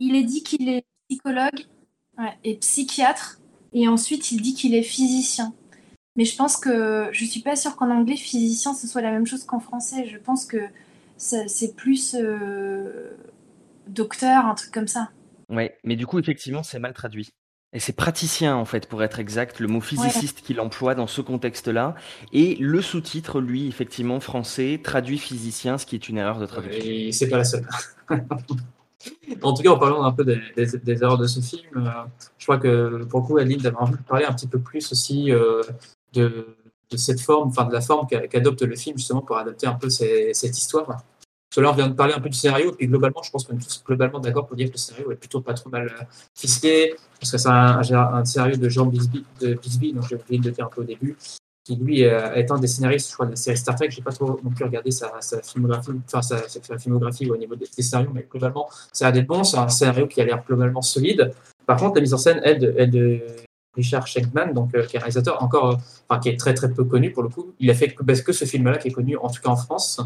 Il 0.00 0.16
est 0.16 0.24
dit 0.24 0.42
qu'il 0.42 0.68
est 0.68 0.84
psychologue 1.08 1.66
ouais, 2.18 2.36
et 2.42 2.56
psychiatre, 2.56 3.38
et 3.72 3.86
ensuite 3.86 4.32
il 4.32 4.42
dit 4.42 4.54
qu'il 4.54 4.74
est 4.74 4.82
physicien. 4.82 5.54
Mais 6.18 6.24
je 6.24 6.36
pense 6.36 6.56
que 6.56 7.08
je 7.12 7.24
suis 7.24 7.40
pas 7.40 7.54
sûre 7.54 7.76
qu'en 7.76 7.90
anglais 7.90 8.16
physicien 8.16 8.74
ce 8.74 8.88
soit 8.88 9.00
la 9.02 9.12
même 9.12 9.24
chose 9.24 9.44
qu'en 9.44 9.60
français. 9.60 10.06
Je 10.08 10.18
pense 10.18 10.44
que 10.44 10.58
c'est 11.16 11.76
plus 11.76 12.16
euh, 12.18 13.12
docteur, 13.86 14.44
un 14.46 14.54
truc 14.54 14.72
comme 14.72 14.88
ça. 14.88 15.10
Ouais, 15.48 15.78
mais 15.84 15.94
du 15.94 16.06
coup 16.06 16.18
effectivement 16.18 16.64
c'est 16.64 16.80
mal 16.80 16.92
traduit. 16.92 17.30
Et 17.74 17.80
c'est 17.80 17.92
praticien, 17.92 18.56
en 18.56 18.64
fait, 18.64 18.88
pour 18.88 19.02
être 19.02 19.18
exact, 19.20 19.60
le 19.60 19.68
mot 19.68 19.82
physiciste 19.82 20.38
ouais. 20.38 20.42
qu'il 20.42 20.58
emploie 20.58 20.94
dans 20.94 21.06
ce 21.06 21.20
contexte-là. 21.20 21.94
Et 22.32 22.56
le 22.56 22.80
sous-titre, 22.80 23.42
lui, 23.42 23.68
effectivement, 23.68 24.20
français, 24.20 24.80
traduit 24.82 25.18
physicien, 25.18 25.76
ce 25.76 25.84
qui 25.84 25.94
est 25.94 26.08
une 26.08 26.16
erreur 26.16 26.38
de 26.38 26.46
traduction. 26.46 26.82
Et 26.82 27.12
c'est 27.12 27.28
pas 27.28 27.36
la 27.36 27.44
seule. 27.44 27.68
en 29.42 29.52
tout 29.52 29.62
cas, 29.62 29.68
en 29.68 29.78
parlant 29.78 30.02
un 30.02 30.12
peu 30.12 30.24
des, 30.24 30.40
des, 30.56 30.78
des 30.78 31.02
erreurs 31.02 31.18
de 31.18 31.26
ce 31.26 31.40
film, 31.40 31.68
euh, 31.76 31.90
je 32.38 32.46
crois 32.46 32.56
que 32.56 33.04
pour 33.04 33.20
le 33.20 33.26
coup, 33.26 33.36
Aline 33.36 33.60
de 33.60 33.68
parler 34.08 34.24
un 34.24 34.32
petit 34.32 34.48
peu 34.48 34.58
plus 34.58 34.90
aussi 34.90 35.30
euh, 35.30 35.60
de, 36.12 36.56
cette 36.96 37.20
forme, 37.20 37.48
enfin 37.48 37.64
de 37.64 37.72
la 37.72 37.80
forme 37.80 38.06
qu'adopte 38.06 38.62
le 38.62 38.76
film, 38.76 38.96
justement, 38.96 39.22
pour 39.22 39.36
adapter 39.36 39.66
un 39.66 39.74
peu 39.74 39.90
cette 39.90 40.58
histoire. 40.58 41.04
Là, 41.56 41.70
on 41.70 41.74
vient 41.74 41.88
de 41.88 41.94
parler 41.94 42.14
un 42.14 42.20
peu 42.20 42.28
du 42.28 42.36
scénario, 42.36 42.72
et 42.72 42.76
puis 42.76 42.86
globalement, 42.86 43.22
je 43.22 43.30
pense 43.30 43.44
qu'on 43.44 43.56
est 43.56 43.62
tous 43.62 43.82
globalement 43.84 44.20
d'accord 44.20 44.46
pour 44.46 44.56
dire 44.56 44.68
que 44.68 44.74
le 44.74 44.78
scénario 44.78 45.10
est 45.10 45.16
plutôt 45.16 45.40
pas 45.40 45.54
trop 45.54 45.70
mal 45.70 46.08
ficelé, 46.34 46.94
parce 47.18 47.32
que 47.32 47.38
c'est 47.38 47.48
un, 47.48 47.80
un, 47.80 48.24
scénario 48.24 48.56
de 48.56 48.68
Jean 48.68 48.86
Bisbee, 48.86 49.24
de 49.40 49.54
Bisbee 49.54 49.92
donc 49.92 50.04
j'ai 50.08 50.16
oublié 50.16 50.38
de 50.38 50.46
le 50.46 50.52
dire 50.52 50.66
un 50.66 50.68
peu 50.68 50.82
au 50.82 50.84
début, 50.84 51.16
qui 51.64 51.76
lui 51.76 52.02
est 52.02 52.50
un 52.50 52.58
des 52.58 52.66
scénaristes, 52.66 53.08
je 53.10 53.14
crois, 53.14 53.26
de 53.26 53.32
la 53.32 53.36
série 53.36 53.56
Star 53.56 53.74
Trek. 53.74 53.90
J'ai 53.90 54.00
pas 54.00 54.12
trop 54.12 54.40
non 54.42 54.50
plus 54.50 54.64
regardé 54.64 54.90
sa, 54.90 55.10
filmographie, 55.42 55.90
enfin 56.06 56.22
sa, 56.22 56.78
filmographie 56.78 57.30
au 57.30 57.36
niveau 57.36 57.56
des, 57.56 57.66
scénarios, 57.66 58.10
mais 58.14 58.26
globalement, 58.30 58.68
ça 58.92 59.08
a 59.08 59.12
des 59.12 59.22
bons. 59.22 59.44
C'est 59.44 59.58
un 59.58 59.68
scénario 59.68 60.06
qui 60.06 60.20
a 60.20 60.24
l'air 60.24 60.42
globalement 60.46 60.80
solide. 60.80 61.32
Par 61.66 61.78
contre, 61.78 61.96
la 61.96 62.00
mise 62.00 62.14
en 62.14 62.18
scène 62.18 62.40
est 62.42 62.56
de 62.56 63.18
Richard 63.78 64.06
Schenkman, 64.06 64.52
donc 64.52 64.74
euh, 64.74 64.84
qui 64.84 64.96
est 64.96 64.98
réalisateur 64.98 65.42
encore, 65.42 65.78
enfin 66.08 66.20
qui 66.20 66.28
est 66.28 66.38
très 66.38 66.52
très 66.52 66.70
peu 66.70 66.84
connu 66.84 67.12
pour 67.12 67.22
le 67.22 67.30
coup. 67.30 67.54
Il 67.58 67.70
a 67.70 67.74
fait 67.74 67.94
que, 67.94 68.02
que 68.02 68.32
ce 68.32 68.44
film-là, 68.44 68.76
qui 68.76 68.88
est 68.88 68.92
connu 68.92 69.16
en 69.16 69.30
tout 69.30 69.40
cas 69.40 69.48
en 69.48 69.56
France. 69.56 70.00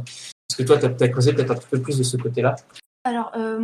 Est-ce 0.49 0.59
que 0.59 0.63
toi, 0.63 0.79
tu 0.79 0.87
as, 0.87 1.05
as, 1.05 1.09
creusé 1.09 1.33
peut-être 1.33 1.51
un 1.51 1.55
petit 1.55 1.69
peu 1.71 1.81
plus 1.81 1.99
de 1.99 2.03
ce 2.03 2.17
côté-là? 2.19 2.55
Alors, 3.05 3.33
euh, 3.37 3.59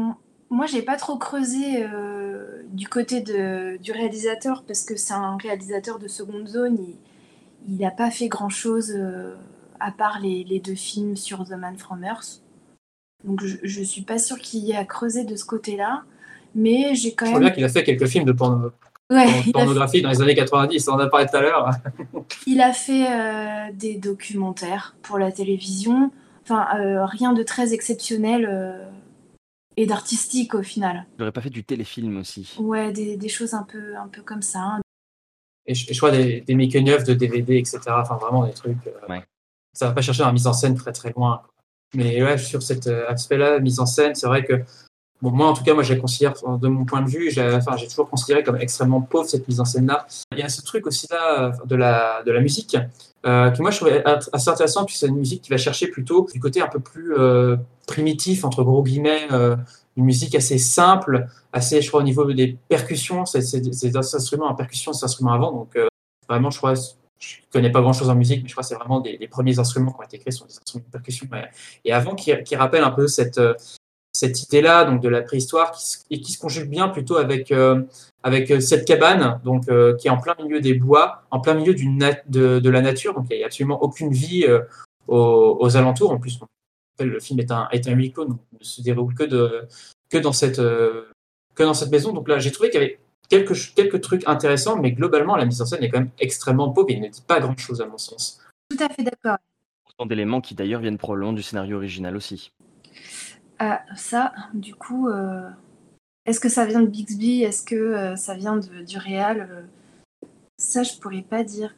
moi, 0.51 0.67
j'ai 0.67 0.83
pas 0.83 0.97
trop 0.97 1.19
creusé 1.19 1.83
euh, 1.83 2.63
du 2.71 2.89
côté 2.89 3.21
de, 3.21 3.77
du 3.77 3.93
réalisateur 3.93 4.65
parce 4.67 4.83
que 4.85 4.97
c'est 4.97 5.13
un 5.13 5.37
réalisateur 5.37 5.99
de 5.99 6.09
seconde 6.09 6.49
zone. 6.49 6.79
Il 7.69 7.77
n'a 7.77 7.91
pas 7.91 8.11
fait 8.11 8.29
grand-chose 8.29 8.95
euh, 8.97 9.35
à 9.81 9.93
part 9.93 10.19
les, 10.21 10.45
les, 10.45 10.61
deux 10.61 10.75
films 10.75 11.17
sur 11.17 11.45
The 11.45 11.53
Man 11.53 11.77
from 11.77 12.03
Earth. 12.03 12.43
Donc, 13.25 13.45
je, 13.45 13.81
ne 13.81 13.85
suis 13.85 14.03
pas 14.03 14.19
sûre 14.19 14.39
qu'il 14.39 14.61
y 14.61 14.73
ait 14.73 14.77
à 14.77 14.85
creuser 14.85 15.25
de 15.25 15.37
ce 15.37 15.45
côté-là. 15.45 16.05
Mais 16.55 16.95
j'ai 16.95 17.13
quand 17.13 17.27
même. 17.27 17.35
Je 17.35 17.39
crois 17.39 17.51
bien 17.51 17.55
qu'il 17.55 17.65
a 17.65 17.69
fait 17.69 17.85
quelques 17.85 18.07
films 18.07 18.25
de 18.25 18.33
porno... 18.33 18.71
Ouais, 19.11 19.43
pornographie 19.53 19.99
fait... 19.99 20.01
dans 20.03 20.11
les 20.11 20.21
années 20.21 20.35
90, 20.35 20.89
on 20.89 20.93
en 20.93 20.99
a 20.99 21.07
parlé 21.09 21.27
tout 21.27 21.37
à 21.37 21.41
l'heure. 21.41 21.71
il 22.47 22.61
a 22.61 22.73
fait 22.73 23.07
euh, 23.11 23.73
des 23.73 23.97
documentaires 23.97 24.97
pour 25.03 25.19
la 25.19 25.33
télévision. 25.33 26.11
Enfin, 26.43 26.67
euh, 26.79 27.05
rien 27.07 27.33
de 27.33 27.43
très 27.43 27.73
exceptionnel 27.73 28.47
euh, 28.49 28.85
et 29.77 29.87
d'artistique 29.87 30.55
au 30.55 30.63
final. 30.63 31.07
Il 31.17 31.21
n'aurait 31.21 31.33
pas 31.33 31.41
fait 31.41 31.51
du 31.51 31.65
téléfilm 31.65 32.19
aussi. 32.19 32.55
Ouais, 32.59 32.93
des, 32.93 33.17
des, 33.17 33.29
choses 33.29 33.55
un 33.55 33.63
peu, 33.63 33.97
un 33.97 34.09
peu 34.09 34.23
comme 34.23 34.43
ça. 34.43 34.61
Hein. 34.61 34.81
Et 35.67 35.75
je, 35.75 35.93
je 35.93 35.99
crois 35.99 36.11
des, 36.11 36.43
des 36.43 36.55
making-of 36.55 37.05
de 37.05 37.15
DVD, 37.15 37.57
etc. 37.57 37.81
Enfin, 37.89 38.17
vraiment 38.17 38.47
des 38.47 38.53
trucs. 38.53 38.87
Euh, 38.87 39.09
ouais. 39.09 39.23
Ça 39.73 39.87
va 39.87 39.93
pas 39.93 40.03
chercher 40.03 40.23
la 40.23 40.33
mise 40.33 40.47
en 40.47 40.53
scène 40.53 40.75
très 40.75 40.93
très 40.93 41.13
loin. 41.13 41.43
Mais 41.95 42.23
ouais, 42.23 42.37
sur 42.37 42.63
cet 42.63 42.87
aspect-là, 42.87 43.61
mise 43.61 43.81
en 43.81 43.87
scène, 43.87 44.15
c'est 44.15 44.27
vrai 44.27 44.45
que 44.45 44.63
Bon, 45.21 45.33
moi, 45.33 45.49
en 45.49 45.53
tout 45.53 45.65
cas, 45.65 45.75
moi, 45.75 45.83
je 45.83 45.95
la 45.95 46.01
considère, 46.01 46.35
de 46.35 46.69
mon 46.69 46.85
point 46.85 47.03
de 47.03 47.09
vue, 47.09 47.31
j'ai 47.31 47.43
enfin, 47.43 47.77
toujours 47.77 48.09
considéré 48.09 48.45
comme 48.45 48.57
extrêmement 48.57 49.01
pauvre 49.01 49.29
cette 49.29 49.49
mise 49.49 49.59
en 49.59 49.65
scène-là. 49.65 50.07
Il 50.33 50.39
y 50.39 50.43
a 50.43 50.49
ce 50.49 50.63
truc 50.63 50.87
aussi 50.87 51.09
là 51.11 51.53
de 51.65 51.75
la, 51.75 52.23
de 52.23 52.31
la 52.31 52.41
musique, 52.41 52.77
euh, 53.27 53.51
qui 53.51 53.61
moi 53.61 53.73
je 53.73 53.79
trouvais 53.79 54.05
assez 54.05 54.49
intéressant, 54.49 54.85
puis 54.85 54.95
c'est 54.97 55.09
une 55.09 55.17
musique 55.17 55.43
qui 55.43 55.51
va 55.51 55.57
chercher 55.57 55.89
plutôt 55.89 56.29
du 56.33 56.39
côté 56.39 56.63
un 56.63 56.69
peu 56.69 56.79
plus 56.79 57.15
euh, 57.17 57.57
primitif, 57.87 58.45
entre 58.45 58.63
gros 58.63 58.85
guillemets, 58.85 59.27
euh, 59.33 59.57
une 59.97 60.05
musique 60.05 60.37
assez 60.37 60.59
simple, 60.59 61.27
assez, 61.53 61.83
je 61.83 61.89
crois, 61.89 62.01
au 62.01 62.05
niveau 62.05 62.33
des 62.33 62.57
percussions, 62.69 63.27
c'est 63.27 63.61
des 63.61 63.97
instruments 63.97 64.47
en 64.47 64.55
percussion, 64.55 64.93
ces 64.93 65.05
instruments 65.05 65.33
avant, 65.33 65.51
donc 65.51 65.75
euh, 65.75 65.89
vraiment, 66.29 66.51
je 66.51 66.59
crois, 66.59 66.75
je 67.19 67.35
connais 67.53 67.73
pas 67.73 67.81
grand 67.81 67.93
chose 67.93 68.09
en 68.09 68.15
musique, 68.15 68.43
mais 68.45 68.49
je 68.49 68.55
crois 68.55 68.63
que 68.63 68.69
c'est 68.69 68.77
vraiment 68.77 69.01
des, 69.01 69.17
les 69.17 69.27
premiers 69.27 69.59
instruments 69.59 69.91
qui 69.91 69.99
ont 69.99 70.05
été 70.05 70.19
créés 70.19 70.31
sont 70.31 70.45
des 70.45 70.57
instruments 70.57 70.85
de 70.87 70.93
percussion. 70.93 71.27
Et 71.85 71.93
avant, 71.93 72.15
qui, 72.15 72.33
qui 72.45 72.55
rappellent 72.55 72.85
un 72.85 72.93
peu 72.93 73.09
cette, 73.09 73.39
euh, 73.39 73.55
cette 74.19 74.43
idée-là, 74.43 74.85
donc 74.85 75.01
de 75.01 75.09
la 75.09 75.23
préhistoire, 75.23 75.71
qui, 75.71 75.97
et 76.11 76.21
qui 76.21 76.33
se 76.33 76.39
conjugue 76.39 76.69
bien 76.69 76.89
plutôt 76.89 77.17
avec, 77.17 77.53
euh, 77.53 77.83
avec 78.25 78.51
euh, 78.51 78.59
cette 78.59 78.85
cabane, 78.85 79.41
donc 79.45 79.69
euh, 79.69 79.95
qui 79.97 80.09
est 80.09 80.11
en 80.11 80.19
plein 80.19 80.35
milieu 80.43 80.61
des 80.61 80.75
bois, 80.75 81.23
en 81.31 81.41
plein 81.41 81.55
milieu 81.55 81.73
du 81.73 81.87
de, 82.29 82.59
de, 82.59 82.71
la 82.71 82.81
nature, 82.81 83.15
donc 83.15 83.27
il 83.31 83.37
n'y 83.37 83.45
a 83.45 83.47
absolument 83.47 83.81
aucune 83.81 84.11
vie 84.11 84.45
euh, 84.45 84.61
aux, 85.07 85.57
aux, 85.61 85.77
alentours. 85.77 86.11
En 86.11 86.19
plus, 86.19 86.41
le 86.99 87.21
film 87.21 87.39
est 87.39 87.53
un, 87.53 87.69
est 87.71 87.87
un 87.87 87.93
huis 87.93 88.13
clos, 88.13 88.25
donc 88.25 88.41
ne 88.59 88.65
se 88.65 88.83
déroule 88.83 89.15
que, 89.15 89.23
de, 89.23 89.69
que, 90.11 90.19
dans 90.19 90.33
cette, 90.33 90.59
euh, 90.59 91.05
que 91.55 91.63
dans 91.63 91.75
cette 91.75 91.91
maison. 91.91 92.13
Donc 92.13 92.29
là, 92.29 92.41
j'ai 92.41 92.51
trouvé 92.51 92.71
qu'il 92.71 92.81
y 92.81 92.85
avait 92.85 92.99
quelques, 93.29 93.75
quelques 93.77 94.01
trucs 94.01 94.27
intéressants, 94.27 94.81
mais 94.81 94.91
globalement, 94.91 95.37
la 95.37 95.45
mise 95.45 95.63
en 95.63 95.67
scène 95.67 95.85
est 95.85 95.91
quand 95.91 96.01
même 96.01 96.11
extrêmement 96.19 96.71
pauvre. 96.71 96.91
Il 96.91 97.01
ne 97.01 97.09
dit 97.09 97.23
pas 97.25 97.39
grand-chose, 97.39 97.81
à 97.81 97.87
mon 97.87 97.99
sens. 97.99 98.41
Tout 98.69 98.83
à 98.83 98.89
fait 98.89 99.05
d'accord. 99.05 99.39
Autant 99.89 100.07
d'éléments 100.07 100.41
qui 100.41 100.57
d'ailleurs 100.57 100.81
viennent 100.81 100.99
probablement 100.99 101.33
du 101.33 101.43
scénario 101.43 101.77
original 101.77 102.17
aussi. 102.17 102.53
Ah, 103.61 103.83
ça, 103.97 104.33
du 104.55 104.75
coup, 104.75 105.09
euh, 105.09 105.49
est-ce 106.27 106.39
que 106.39 106.49
ça 106.49 106.65
vient 106.65 106.81
de 106.81 106.87
Bixby? 106.87 107.43
Est-ce 107.43 107.65
que 107.65 107.75
euh, 107.75 108.17
ça 108.17 108.35
vient 108.35 108.57
de, 108.57 108.85
du 108.85 108.99
réal 108.99 109.49
euh, 109.51 110.29
Ça, 110.59 110.85
je 110.85 110.97
pourrais 110.99 111.23
pas 111.23 111.43
dire. 111.43 111.75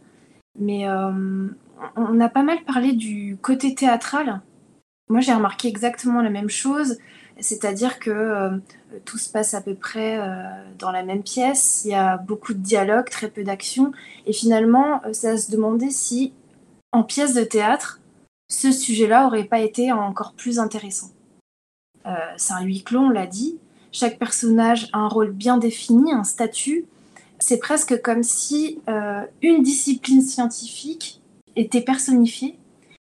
Mais 0.59 0.87
on 0.88 2.21
a 2.21 2.29
pas 2.29 2.43
mal 2.43 2.62
parlé 2.64 2.93
du 2.93 3.38
côté 3.40 3.75
théâtral. 3.75 4.43
Moi, 5.09 5.21
j'ai 5.21 5.33
remarqué 5.33 5.69
exactement 5.69 6.21
la 6.21 6.29
même 6.31 6.51
chose. 6.51 6.99
C'est-à-dire 7.38 7.99
que 7.99 8.61
tout 9.05 9.16
se 9.16 9.31
passe 9.31 9.55
à 9.55 9.62
peu 9.62 9.75
près 9.75 10.19
dans 10.79 10.90
la 10.90 11.05
même 11.05 11.23
pièce. 11.23 11.83
Il 11.85 11.93
y 11.93 11.95
a 11.95 12.19
beaucoup 12.19 12.53
de 12.53 12.59
dialogue, 12.59 13.09
très 13.09 13.31
peu 13.31 13.45
d'action. 13.45 13.93
Et 14.27 14.33
finalement, 14.33 15.01
ça 15.12 15.38
se 15.38 15.51
demandait 15.51 15.90
si, 15.90 16.35
en 16.93 17.05
pièce 17.05 17.33
de 17.33 17.45
théâtre, 17.45 18.01
ce 18.49 18.73
sujet-là 18.73 19.27
aurait 19.27 19.45
pas 19.45 19.61
été 19.61 19.93
encore 19.93 20.35
plus 20.35 20.59
intéressant. 20.59 21.11
Euh, 22.06 22.10
c'est 22.36 22.52
un 22.52 22.62
huis 22.62 22.82
clos, 22.82 23.00
on 23.00 23.10
l'a 23.10 23.26
dit. 23.26 23.58
Chaque 23.92 24.18
personnage 24.18 24.88
a 24.92 24.98
un 24.98 25.08
rôle 25.08 25.32
bien 25.32 25.58
défini, 25.58 26.12
un 26.12 26.24
statut. 26.24 26.86
C'est 27.38 27.58
presque 27.58 28.00
comme 28.02 28.22
si 28.22 28.80
euh, 28.88 29.22
une 29.42 29.62
discipline 29.62 30.22
scientifique 30.22 31.20
était 31.56 31.80
personnifiée, 31.80 32.58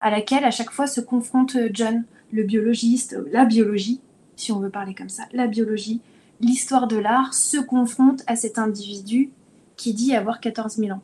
à 0.02 0.10
laquelle 0.10 0.44
à 0.44 0.52
chaque 0.52 0.72
fois 0.72 0.88
se 0.88 1.02
confronte 1.02 1.56
John, 1.72 2.04
le 2.32 2.44
biologiste, 2.44 3.18
la 3.32 3.46
biologie, 3.46 4.02
si 4.36 4.52
on 4.52 4.60
veut 4.60 4.70
parler 4.70 4.94
comme 4.94 5.10
ça, 5.10 5.24
la 5.32 5.48
biologie, 5.48 6.02
l'histoire 6.42 6.88
de 6.88 6.98
l'art 6.98 7.34
se 7.34 7.58
confronte 7.58 8.24
à 8.28 8.36
cet 8.36 8.58
individu 8.58 9.32
qui 9.78 9.94
dit 9.94 10.16
avoir 10.16 10.40
14 10.40 10.76
000 10.78 10.92
ans. 10.92 11.02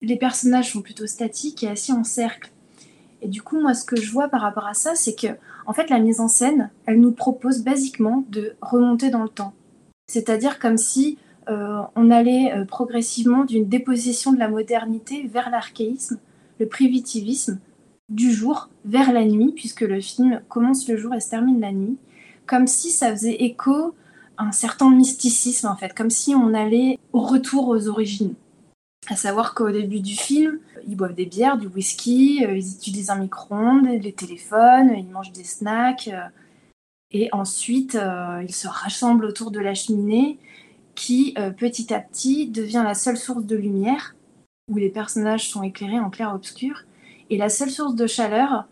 Les 0.00 0.16
personnages 0.16 0.72
sont 0.72 0.82
plutôt 0.82 1.06
statiques 1.06 1.62
et 1.62 1.68
assis 1.68 1.92
en 1.92 2.04
cercle. 2.04 2.50
Et 3.22 3.28
du 3.28 3.42
coup, 3.42 3.60
moi, 3.60 3.74
ce 3.74 3.84
que 3.84 3.96
je 3.96 4.10
vois 4.10 4.28
par 4.28 4.40
rapport 4.40 4.66
à 4.66 4.74
ça, 4.74 4.94
c'est 4.94 5.14
que, 5.14 5.28
en 5.66 5.72
fait, 5.72 5.90
la 5.90 5.98
mise 5.98 6.20
en 6.20 6.28
scène, 6.28 6.70
elle 6.86 7.00
nous 7.00 7.12
propose 7.12 7.62
basiquement 7.62 8.24
de 8.28 8.54
remonter 8.60 9.10
dans 9.10 9.22
le 9.22 9.28
temps. 9.28 9.52
C'est-à-dire 10.06 10.58
comme 10.58 10.78
si 10.78 11.18
euh, 11.48 11.82
on 11.96 12.10
allait 12.10 12.52
euh, 12.52 12.64
progressivement 12.64 13.44
d'une 13.44 13.68
déposition 13.68 14.32
de 14.32 14.38
la 14.38 14.48
modernité 14.48 15.26
vers 15.26 15.50
l'archéisme, 15.50 16.18
le 16.58 16.66
primitivisme, 16.66 17.58
du 18.08 18.32
jour 18.32 18.70
vers 18.84 19.12
la 19.12 19.24
nuit, 19.24 19.52
puisque 19.54 19.82
le 19.82 20.00
film 20.00 20.40
commence 20.48 20.88
le 20.88 20.96
jour 20.96 21.14
et 21.14 21.20
se 21.20 21.30
termine 21.30 21.60
la 21.60 21.72
nuit, 21.72 21.98
comme 22.46 22.66
si 22.66 22.90
ça 22.90 23.10
faisait 23.10 23.42
écho 23.44 23.94
à 24.36 24.44
un 24.44 24.52
certain 24.52 24.90
mysticisme, 24.90 25.66
en 25.66 25.76
fait, 25.76 25.94
comme 25.94 26.10
si 26.10 26.34
on 26.34 26.54
allait 26.54 26.98
au 27.12 27.20
retour 27.20 27.68
aux 27.68 27.88
origines. 27.88 28.34
À 29.10 29.16
savoir 29.16 29.54
qu'au 29.54 29.70
début 29.70 30.00
du 30.00 30.14
film, 30.14 30.58
ils 30.86 30.94
boivent 30.94 31.14
des 31.14 31.24
bières, 31.24 31.56
du 31.56 31.66
whisky, 31.66 32.44
euh, 32.44 32.58
ils 32.58 32.74
utilisent 32.74 33.08
un 33.08 33.16
micro-ondes, 33.16 33.98
des 34.00 34.12
téléphones, 34.12 34.92
ils 34.94 35.08
mangent 35.08 35.32
des 35.32 35.44
snacks. 35.44 36.08
Euh, 36.08 36.20
et 37.10 37.30
ensuite, 37.32 37.94
euh, 37.94 38.42
ils 38.46 38.54
se 38.54 38.68
rassemblent 38.68 39.24
autour 39.24 39.50
de 39.50 39.60
la 39.60 39.72
cheminée 39.72 40.38
qui, 40.94 41.34
petit 41.56 41.94
à 41.94 42.00
petit, 42.00 42.48
devient 42.48 42.82
la 42.84 42.94
seule 42.94 43.16
source 43.16 43.44
de 43.44 43.54
lumière, 43.54 44.16
où 44.68 44.78
les 44.78 44.88
personnages 44.88 45.48
sont 45.48 45.62
éclairés 45.62 46.00
en 46.00 46.10
clair-obscur, 46.10 46.82
et 47.30 47.38
la 47.38 47.48
seule 47.48 47.70
source 47.70 47.94
de 47.94 48.08
chaleur, 48.08 48.64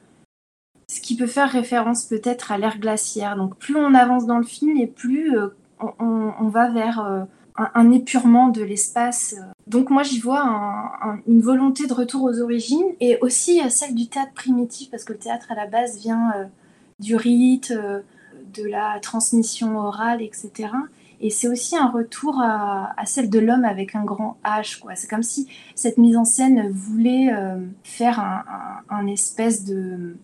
ce 0.90 1.01
qui 1.01 1.16
peut 1.16 1.29
faire 1.29 1.49
référence 1.49 2.05
peut-être 2.05 2.51
à 2.51 2.59
l'ère 2.59 2.81
glaciaire. 2.81 3.37
Donc 3.37 3.57
plus 3.59 3.77
on 3.77 3.94
avance 3.94 4.27
dans 4.27 4.38
le 4.38 4.44
film, 4.44 4.77
et 4.77 4.88
plus 4.88 5.37
on, 5.79 6.49
va 6.49 6.68
vers 6.68 7.27
un, 7.57 7.90
épurement 7.92 8.49
de 8.49 8.62
l'espace. 8.64 9.37
Donc 9.66 9.90
moi 9.90 10.02
j'y 10.02 10.20
vois 10.20 10.42
un, 10.42 11.11
un, 11.11 11.18
une 11.26 11.40
volonté 11.40 11.87
de 11.87 11.92
retour 11.92 12.22
aux 12.22 12.40
origines 12.40 12.87
et 13.00 13.18
aussi 13.20 13.61
celle 13.68 13.94
du 13.94 14.09
théâtre 14.09 14.33
primitif 14.33 14.90
parce 14.90 15.02
que 15.05 15.12
le 15.12 15.18
théâtre 15.18 15.50
à 15.50 15.55
la 15.55 15.66
base 15.66 15.98
vient 15.98 16.33
euh, 16.37 16.44
du 16.98 17.16
rite, 17.16 17.72
euh, 17.72 18.00
de 18.55 18.64
la 18.64 18.98
transmission 19.00 19.79
orale, 19.79 20.22
etc. 20.22 20.70
Et 21.20 21.31
c'est 21.31 21.48
aussi 21.48 21.76
un 21.76 21.88
retour 21.88 22.40
à, 22.42 22.94
celle 23.07 23.31
de 23.31 23.38
l'homme 23.38 23.64
avec 23.64 23.94
un 23.94 24.05
grand 24.05 24.37
H. 24.44 24.83
C'est 24.94 25.09
comme 25.09 25.22
si 25.22 25.48
cette 25.74 25.96
mise 25.98 26.16
en 26.16 26.24
scène 26.24 26.70
voulait 26.70 27.33
euh, 27.33 27.59
faire 27.83 28.44
un, 28.90 29.07
espèce 29.07 29.64
de, 29.64 30.16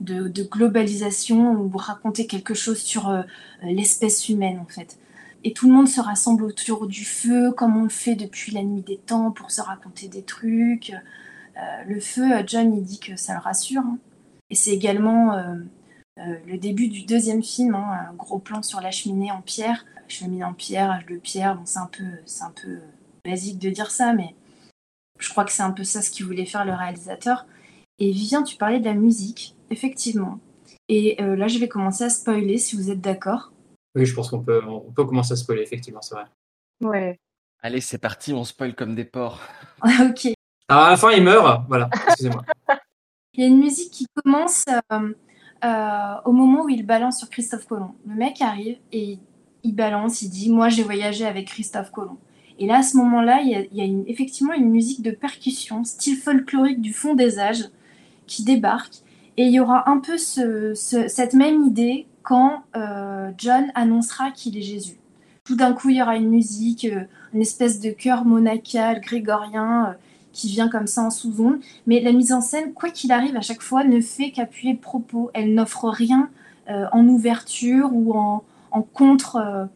de, 0.00 0.42
globalisation 0.42 1.52
ou 1.52 1.70
raconter 1.76 2.26
quelque 2.26 2.54
chose 2.54 2.78
sur 2.78 3.08
euh, 3.08 3.22
l'espèce 3.62 4.28
humaine 4.28 4.58
en 4.58 4.66
fait 4.66 4.98
et 5.44 5.52
tout 5.52 5.68
le 5.68 5.72
monde 5.72 5.88
se 5.88 6.00
rassemble 6.00 6.44
autour 6.44 6.86
du 6.86 7.04
feu, 7.04 7.52
comme 7.52 7.76
on 7.76 7.84
le 7.84 7.88
fait 7.88 8.16
depuis 8.16 8.52
la 8.52 8.62
nuit 8.62 8.82
des 8.82 8.96
temps, 8.98 9.30
pour 9.30 9.50
se 9.50 9.60
raconter 9.60 10.08
des 10.08 10.22
trucs. 10.22 10.92
Euh, 11.56 11.84
le 11.86 12.00
feu, 12.00 12.24
John, 12.46 12.74
il 12.74 12.84
dit 12.84 12.98
que 12.98 13.16
ça 13.16 13.34
le 13.34 13.40
rassure. 13.40 13.82
Hein. 13.82 13.98
Et 14.50 14.54
c'est 14.54 14.72
également 14.72 15.34
euh, 15.34 15.54
euh, 16.18 16.36
le 16.46 16.58
début 16.58 16.88
du 16.88 17.04
deuxième 17.04 17.42
film, 17.42 17.74
hein, 17.74 18.08
un 18.10 18.14
gros 18.14 18.38
plan 18.38 18.62
sur 18.62 18.80
la 18.80 18.90
cheminée 18.90 19.30
en 19.30 19.40
pierre. 19.40 19.84
Cheminée 20.08 20.44
en 20.44 20.54
pierre, 20.54 20.90
âge 20.90 21.06
de 21.06 21.16
pierre, 21.16 21.56
bon, 21.56 21.66
c'est 21.66 21.78
un, 21.78 21.86
peu, 21.86 22.04
un 22.40 22.50
peu 22.50 22.78
basique 23.24 23.58
de 23.58 23.70
dire 23.70 23.90
ça, 23.90 24.14
mais 24.14 24.34
je 25.18 25.28
crois 25.28 25.44
que 25.44 25.52
c'est 25.52 25.62
un 25.62 25.70
peu 25.70 25.84
ça 25.84 26.00
ce 26.00 26.10
qu'il 26.10 26.24
voulait 26.24 26.46
faire 26.46 26.64
le 26.64 26.72
réalisateur. 26.72 27.46
Et 27.98 28.10
Vivien, 28.10 28.42
tu 28.42 28.56
parlais 28.56 28.80
de 28.80 28.86
la 28.86 28.94
musique, 28.94 29.54
effectivement. 29.70 30.38
Et 30.88 31.16
là, 31.18 31.46
je 31.48 31.58
vais 31.58 31.68
commencer 31.68 32.04
à 32.04 32.08
spoiler 32.08 32.56
si 32.56 32.74
vous 32.74 32.90
êtes 32.90 33.02
d'accord. 33.02 33.52
Oui, 33.94 34.06
je 34.06 34.14
pense 34.14 34.30
qu'on 34.30 34.42
peut, 34.42 34.62
on 34.64 34.92
peut 34.92 35.04
commencer 35.04 35.32
à 35.32 35.36
spoiler, 35.36 35.62
effectivement, 35.62 36.02
c'est 36.02 36.14
vrai. 36.14 36.24
Ouais. 36.80 37.18
Allez, 37.60 37.80
c'est 37.80 37.98
parti, 37.98 38.32
on 38.32 38.44
spoil 38.44 38.74
comme 38.74 38.94
des 38.94 39.04
porcs. 39.04 39.40
ok. 39.82 40.32
Alors, 40.68 40.84
à 40.84 40.90
la 40.90 40.96
fin, 40.96 41.10
il 41.10 41.22
meurt. 41.22 41.64
Voilà, 41.68 41.88
excusez-moi. 42.06 42.44
il 43.34 43.40
y 43.40 43.44
a 43.44 43.46
une 43.46 43.58
musique 43.58 43.90
qui 43.90 44.06
commence 44.14 44.64
euh, 44.92 45.14
euh, 45.64 46.14
au 46.24 46.32
moment 46.32 46.64
où 46.64 46.68
il 46.68 46.86
balance 46.86 47.18
sur 47.18 47.30
Christophe 47.30 47.66
Colomb. 47.66 47.94
Le 48.06 48.14
mec 48.14 48.40
arrive 48.40 48.78
et 48.92 49.18
il 49.64 49.74
balance, 49.74 50.22
il 50.22 50.28
dit 50.28 50.50
Moi, 50.50 50.68
j'ai 50.68 50.84
voyagé 50.84 51.26
avec 51.26 51.48
Christophe 51.48 51.90
Colomb. 51.90 52.18
Et 52.60 52.66
là, 52.66 52.78
à 52.78 52.82
ce 52.82 52.96
moment-là, 52.96 53.40
il 53.42 53.50
y 53.50 53.54
a, 53.54 53.60
il 53.60 53.76
y 53.76 53.80
a 53.80 53.84
une, 53.84 54.04
effectivement 54.08 54.52
une 54.52 54.70
musique 54.70 55.02
de 55.02 55.10
percussion, 55.10 55.84
style 55.84 56.16
folklorique 56.16 56.80
du 56.80 56.92
fond 56.92 57.14
des 57.14 57.38
âges, 57.38 57.64
qui 58.26 58.44
débarque. 58.44 58.96
Et 59.36 59.44
il 59.44 59.52
y 59.52 59.60
aura 59.60 59.88
un 59.88 59.98
peu 59.98 60.18
ce, 60.18 60.74
ce, 60.74 61.08
cette 61.08 61.34
même 61.34 61.64
idée 61.64 62.06
quand 62.28 62.62
euh, 62.76 63.30
John 63.38 63.72
annoncera 63.74 64.30
qu'il 64.30 64.58
est 64.58 64.62
Jésus. 64.62 64.98
Tout 65.44 65.56
d'un 65.56 65.72
coup, 65.72 65.88
il 65.88 65.96
y 65.96 66.02
aura 66.02 66.16
une 66.16 66.28
musique, 66.28 66.84
euh, 66.84 67.04
une 67.32 67.40
espèce 67.40 67.80
de 67.80 67.88
chœur 67.88 68.26
monacal, 68.26 69.00
grégorien, 69.00 69.86
euh, 69.86 69.92
qui 70.34 70.48
vient 70.48 70.68
comme 70.68 70.86
ça 70.86 71.04
en 71.04 71.10
sous-onde. 71.10 71.58
Mais 71.86 72.00
la 72.00 72.12
mise 72.12 72.34
en 72.34 72.42
scène, 72.42 72.74
quoi 72.74 72.90
qu'il 72.90 73.12
arrive, 73.12 73.34
à 73.34 73.40
chaque 73.40 73.62
fois, 73.62 73.82
ne 73.82 73.98
fait 74.02 74.30
qu'appuyer 74.30 74.74
le 74.74 74.78
propos. 74.78 75.30
Elle 75.32 75.54
n'offre 75.54 75.88
rien 75.88 76.28
en 76.92 77.08
ouverture 77.08 77.88
ou 77.94 78.12
en, 78.12 78.44
en 78.72 78.82
contre 78.82 79.68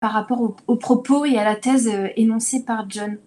par 0.00 0.10
rapport 0.10 0.40
au, 0.40 0.56
au, 0.66 0.74
propos 0.74 1.24
et 1.24 1.38
à 1.38 1.44
la 1.44 1.54
thèse 1.54 1.88
énoncée 2.16 2.64
par 2.64 2.90
John. 2.90 3.18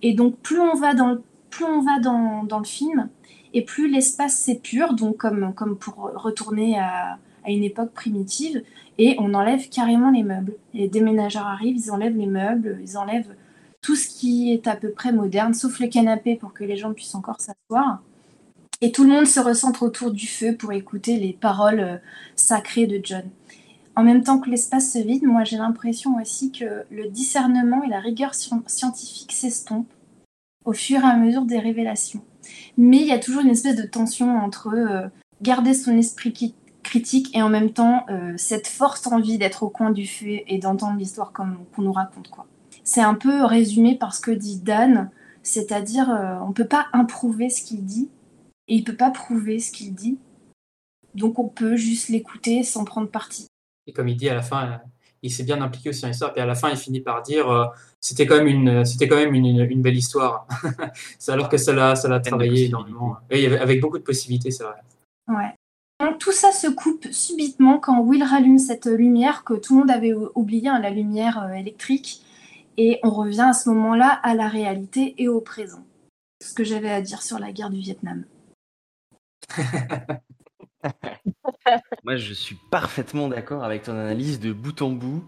Et 0.00 0.14
donc, 0.14 0.36
plus 0.38 0.58
on 0.58 0.74
va 0.74 0.94
dans 0.94 1.08
le, 1.08 1.22
plus 1.50 1.66
on 1.66 1.82
va 1.82 2.00
dans, 2.00 2.44
dans 2.44 2.58
le 2.58 2.64
film, 2.64 3.10
et 3.52 3.62
plus 3.62 3.90
l'espace 3.90 4.34
s'épure, 4.34 4.94
donc 4.94 5.18
comme, 5.18 5.52
comme 5.52 5.76
pour 5.76 6.10
retourner 6.14 6.78
à, 6.78 7.18
à 7.46 7.50
une 7.50 7.64
époque 7.64 7.92
primitive 7.92 8.62
et 8.98 9.16
on 9.18 9.32
enlève 9.34 9.68
carrément 9.68 10.10
les 10.10 10.22
meubles. 10.22 10.56
Les 10.74 10.88
déménageurs 10.88 11.46
arrivent, 11.46 11.76
ils 11.76 11.90
enlèvent 11.90 12.16
les 12.16 12.26
meubles, 12.26 12.78
ils 12.82 12.98
enlèvent 12.98 13.34
tout 13.82 13.96
ce 13.96 14.08
qui 14.08 14.52
est 14.52 14.66
à 14.66 14.74
peu 14.74 14.90
près 14.90 15.12
moderne, 15.12 15.54
sauf 15.54 15.78
le 15.78 15.86
canapé 15.86 16.36
pour 16.36 16.52
que 16.52 16.64
les 16.64 16.76
gens 16.76 16.92
puissent 16.92 17.14
encore 17.14 17.40
s'asseoir. 17.40 18.02
Et 18.80 18.92
tout 18.92 19.04
le 19.04 19.10
monde 19.10 19.26
se 19.26 19.40
recentre 19.40 19.82
autour 19.84 20.10
du 20.10 20.26
feu 20.26 20.56
pour 20.56 20.72
écouter 20.72 21.16
les 21.18 21.32
paroles 21.32 22.00
sacrées 22.34 22.86
de 22.86 23.00
John. 23.02 23.24
En 23.94 24.02
même 24.02 24.22
temps 24.22 24.38
que 24.38 24.50
l'espace 24.50 24.92
se 24.92 24.98
vide, 24.98 25.24
moi 25.24 25.44
j'ai 25.44 25.56
l'impression 25.56 26.16
aussi 26.20 26.52
que 26.52 26.84
le 26.90 27.08
discernement 27.08 27.82
et 27.82 27.88
la 27.88 28.00
rigueur 28.00 28.34
scientifique 28.34 29.32
s'estompent 29.32 29.92
au 30.66 30.72
fur 30.72 31.00
et 31.00 31.04
à 31.04 31.16
mesure 31.16 31.46
des 31.46 31.58
révélations. 31.58 32.22
mais 32.76 32.98
il 32.98 33.06
y 33.06 33.12
a 33.12 33.18
toujours 33.18 33.42
une 33.42 33.50
espèce 33.50 33.76
de 33.76 33.86
tension 33.86 34.36
entre 34.36 34.74
euh, 34.74 35.06
garder 35.42 35.74
son 35.74 35.96
esprit 35.96 36.32
critique 36.86 37.36
et 37.36 37.42
en 37.42 37.48
même 37.48 37.72
temps 37.72 38.06
euh, 38.08 38.32
cette 38.36 38.68
forte 38.68 39.06
envie 39.08 39.38
d'être 39.38 39.62
au 39.64 39.68
coin 39.68 39.90
du 39.90 40.06
feu 40.06 40.38
et 40.46 40.58
d'entendre 40.58 40.98
l'histoire 40.98 41.32
comme 41.32 41.58
qu'on 41.74 41.82
nous 41.82 41.92
raconte 41.92 42.28
quoi. 42.28 42.46
C'est 42.84 43.02
un 43.02 43.14
peu 43.14 43.44
résumé 43.44 43.96
par 43.96 44.14
ce 44.14 44.20
que 44.20 44.30
dit 44.30 44.60
Dan, 44.60 45.10
c'est-à-dire 45.42 46.08
euh, 46.10 46.36
on 46.46 46.52
peut 46.52 46.66
pas 46.66 46.86
improuver 46.92 47.50
ce 47.50 47.62
qu'il 47.62 47.84
dit 47.84 48.08
et 48.68 48.76
il 48.76 48.84
peut 48.84 48.96
pas 48.96 49.10
prouver 49.10 49.58
ce 49.58 49.72
qu'il 49.72 49.94
dit, 49.94 50.18
donc 51.14 51.38
on 51.38 51.48
peut 51.48 51.76
juste 51.76 52.08
l'écouter 52.08 52.62
sans 52.62 52.84
prendre 52.84 53.08
parti. 53.08 53.46
Et 53.88 53.92
comme 53.92 54.08
il 54.08 54.16
dit 54.16 54.28
à 54.28 54.34
la 54.34 54.42
fin, 54.42 54.80
il 55.22 55.32
s'est 55.32 55.44
bien 55.44 55.60
impliqué 55.60 55.88
aussi 55.88 56.02
dans 56.02 56.08
l'histoire. 56.08 56.32
Et 56.36 56.40
à 56.40 56.46
la 56.46 56.54
fin, 56.54 56.70
il 56.70 56.76
finit 56.76 57.00
par 57.00 57.22
dire 57.22 57.50
euh, 57.50 57.66
c'était 58.00 58.26
quand 58.26 58.36
même 58.36 58.46
une, 58.46 58.84
c'était 58.84 59.08
quand 59.08 59.16
même 59.16 59.34
une, 59.34 59.60
une 59.60 59.82
belle 59.82 59.96
histoire. 59.96 60.46
c'est 61.18 61.32
alors 61.32 61.48
que 61.48 61.56
ça 61.56 61.72
l'a, 61.72 61.96
ça 61.96 62.08
l'a 62.08 62.20
travaillé 62.20 62.66
énormément. 62.66 63.16
Et 63.30 63.46
avec 63.56 63.80
beaucoup 63.80 63.98
de 63.98 64.04
possibilités, 64.04 64.50
c'est 64.50 64.64
vrai. 64.64 64.80
Ouais. 65.28 65.52
Tout 66.18 66.32
ça 66.32 66.52
se 66.52 66.66
coupe 66.66 67.06
subitement 67.10 67.78
quand 67.78 68.00
Will 68.00 68.22
rallume 68.22 68.58
cette 68.58 68.86
lumière 68.86 69.44
que 69.44 69.54
tout 69.54 69.74
le 69.74 69.80
monde 69.80 69.90
avait 69.90 70.12
oublié, 70.34 70.68
hein, 70.68 70.78
la 70.78 70.90
lumière 70.90 71.42
euh, 71.42 71.52
électrique. 71.52 72.22
Et 72.76 73.00
on 73.02 73.10
revient 73.10 73.46
à 73.48 73.54
ce 73.54 73.70
moment-là 73.70 74.08
à 74.22 74.34
la 74.34 74.48
réalité 74.48 75.14
et 75.18 75.28
au 75.28 75.40
présent. 75.40 75.84
Ce 76.42 76.52
que 76.52 76.64
j'avais 76.64 76.90
à 76.90 77.00
dire 77.00 77.22
sur 77.22 77.38
la 77.38 77.52
guerre 77.52 77.70
du 77.70 77.80
Vietnam. 77.80 78.24
Moi, 82.04 82.16
je 82.16 82.34
suis 82.34 82.56
parfaitement 82.70 83.28
d'accord 83.28 83.64
avec 83.64 83.84
ton 83.84 83.92
analyse 83.92 84.38
de 84.40 84.52
bout 84.52 84.82
en 84.82 84.90
bout. 84.90 85.24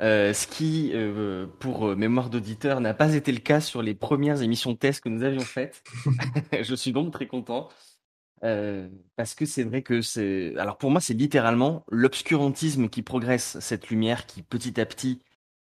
Euh, 0.00 0.32
ce 0.32 0.46
qui, 0.46 0.90
euh, 0.94 1.46
pour 1.60 1.96
mémoire 1.96 2.30
d'auditeur, 2.30 2.80
n'a 2.80 2.94
pas 2.94 3.14
été 3.14 3.30
le 3.30 3.38
cas 3.38 3.60
sur 3.60 3.82
les 3.82 3.94
premières 3.94 4.42
émissions 4.42 4.72
de 4.72 4.76
test 4.76 5.02
que 5.02 5.08
nous 5.08 5.22
avions 5.22 5.40
faites. 5.40 5.84
je 6.60 6.74
suis 6.74 6.92
donc 6.92 7.12
très 7.12 7.28
content. 7.28 7.68
Parce 8.40 9.34
que 9.34 9.46
c'est 9.46 9.64
vrai 9.64 9.82
que 9.82 10.00
c'est. 10.02 10.54
Alors 10.58 10.78
pour 10.78 10.90
moi, 10.90 11.00
c'est 11.00 11.14
littéralement 11.14 11.84
l'obscurantisme 11.90 12.88
qui 12.88 13.02
progresse, 13.02 13.58
cette 13.60 13.88
lumière 13.90 14.26
qui 14.26 14.42
petit 14.42 14.80
à 14.80 14.86
petit 14.86 15.20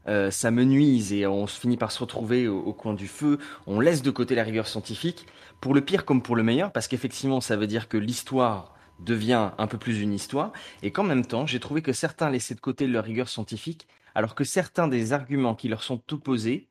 euh, 0.07 0.29
s'amenuise 0.29 1.13
et 1.13 1.25
on 1.25 1.47
se 1.47 1.59
finit 1.59 1.77
par 1.77 1.91
se 1.91 1.99
retrouver 1.99 2.47
au, 2.47 2.73
coin 2.73 2.93
du 2.93 3.07
feu. 3.07 3.39
On 3.65 3.79
laisse 3.79 4.03
de 4.03 4.11
côté 4.11 4.35
la 4.35 4.43
rigueur 4.43 4.67
scientifique, 4.67 5.25
pour 5.61 5.73
le 5.73 5.81
pire 5.81 6.05
comme 6.05 6.21
pour 6.21 6.35
le 6.35 6.43
meilleur, 6.43 6.71
parce 6.71 6.87
qu'effectivement, 6.87 7.41
ça 7.41 7.55
veut 7.55 7.65
dire 7.65 7.87
que 7.89 7.97
l'histoire 7.97 8.75
devient 8.99 9.49
un 9.57 9.67
peu 9.67 9.79
plus 9.79 10.01
une 10.01 10.13
histoire, 10.13 10.53
et 10.83 10.91
qu'en 10.91 11.03
même 11.03 11.25
temps, 11.25 11.47
j'ai 11.47 11.59
trouvé 11.59 11.81
que 11.81 11.91
certains 11.91 12.29
laissaient 12.29 12.53
de 12.53 12.59
côté 12.59 12.85
leur 12.85 13.03
rigueur 13.03 13.29
scientifique, 13.29 13.87
alors 14.13 14.35
que 14.35 14.43
certains 14.43 14.87
des 14.87 15.11
arguments 15.11 15.55
qui 15.55 15.69
leur 15.69 15.81
sont 15.81 16.01
opposés 16.13 16.69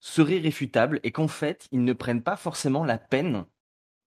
seraient 0.00 0.38
réfutables, 0.38 0.98
et 1.04 1.12
qu'en 1.12 1.28
fait, 1.28 1.68
ils 1.70 1.84
ne 1.84 1.92
prennent 1.92 2.22
pas 2.22 2.36
forcément 2.36 2.84
la 2.84 2.98
peine 2.98 3.44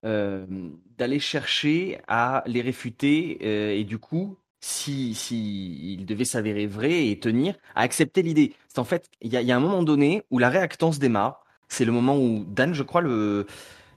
d'aller 0.04 1.18
chercher 1.18 2.00
à 2.08 2.42
les 2.46 2.60
réfuter, 2.60 3.38
euh, 3.42 3.72
et 3.72 3.84
du 3.84 3.98
coup, 3.98 4.36
si, 4.60 5.14
si 5.14 5.94
il 5.94 6.06
devait 6.06 6.24
s'avérer 6.24 6.66
vrai 6.66 7.08
et 7.08 7.18
tenir, 7.18 7.54
à 7.74 7.82
accepter 7.82 8.22
l'idée. 8.22 8.54
C'est 8.68 8.78
en 8.78 8.84
fait, 8.84 9.08
il 9.20 9.32
y 9.32 9.36
a, 9.36 9.42
y 9.42 9.52
a 9.52 9.56
un 9.56 9.60
moment 9.60 9.82
donné 9.82 10.22
où 10.30 10.38
la 10.38 10.48
réactance 10.48 10.98
démarre, 10.98 11.44
c'est 11.68 11.84
le 11.84 11.92
moment 11.92 12.16
où 12.16 12.44
Dan, 12.48 12.74
je 12.74 12.82
crois, 12.82 13.00
le 13.00 13.46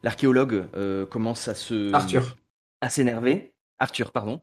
l'archéologue 0.03 0.67
euh, 0.75 1.05
commence 1.05 1.47
à 1.47 1.55
se 1.55 1.93
Arthur 1.93 2.37
à 2.81 2.89
s'énerver. 2.89 3.53
Arthur, 3.79 4.11
pardon. 4.11 4.41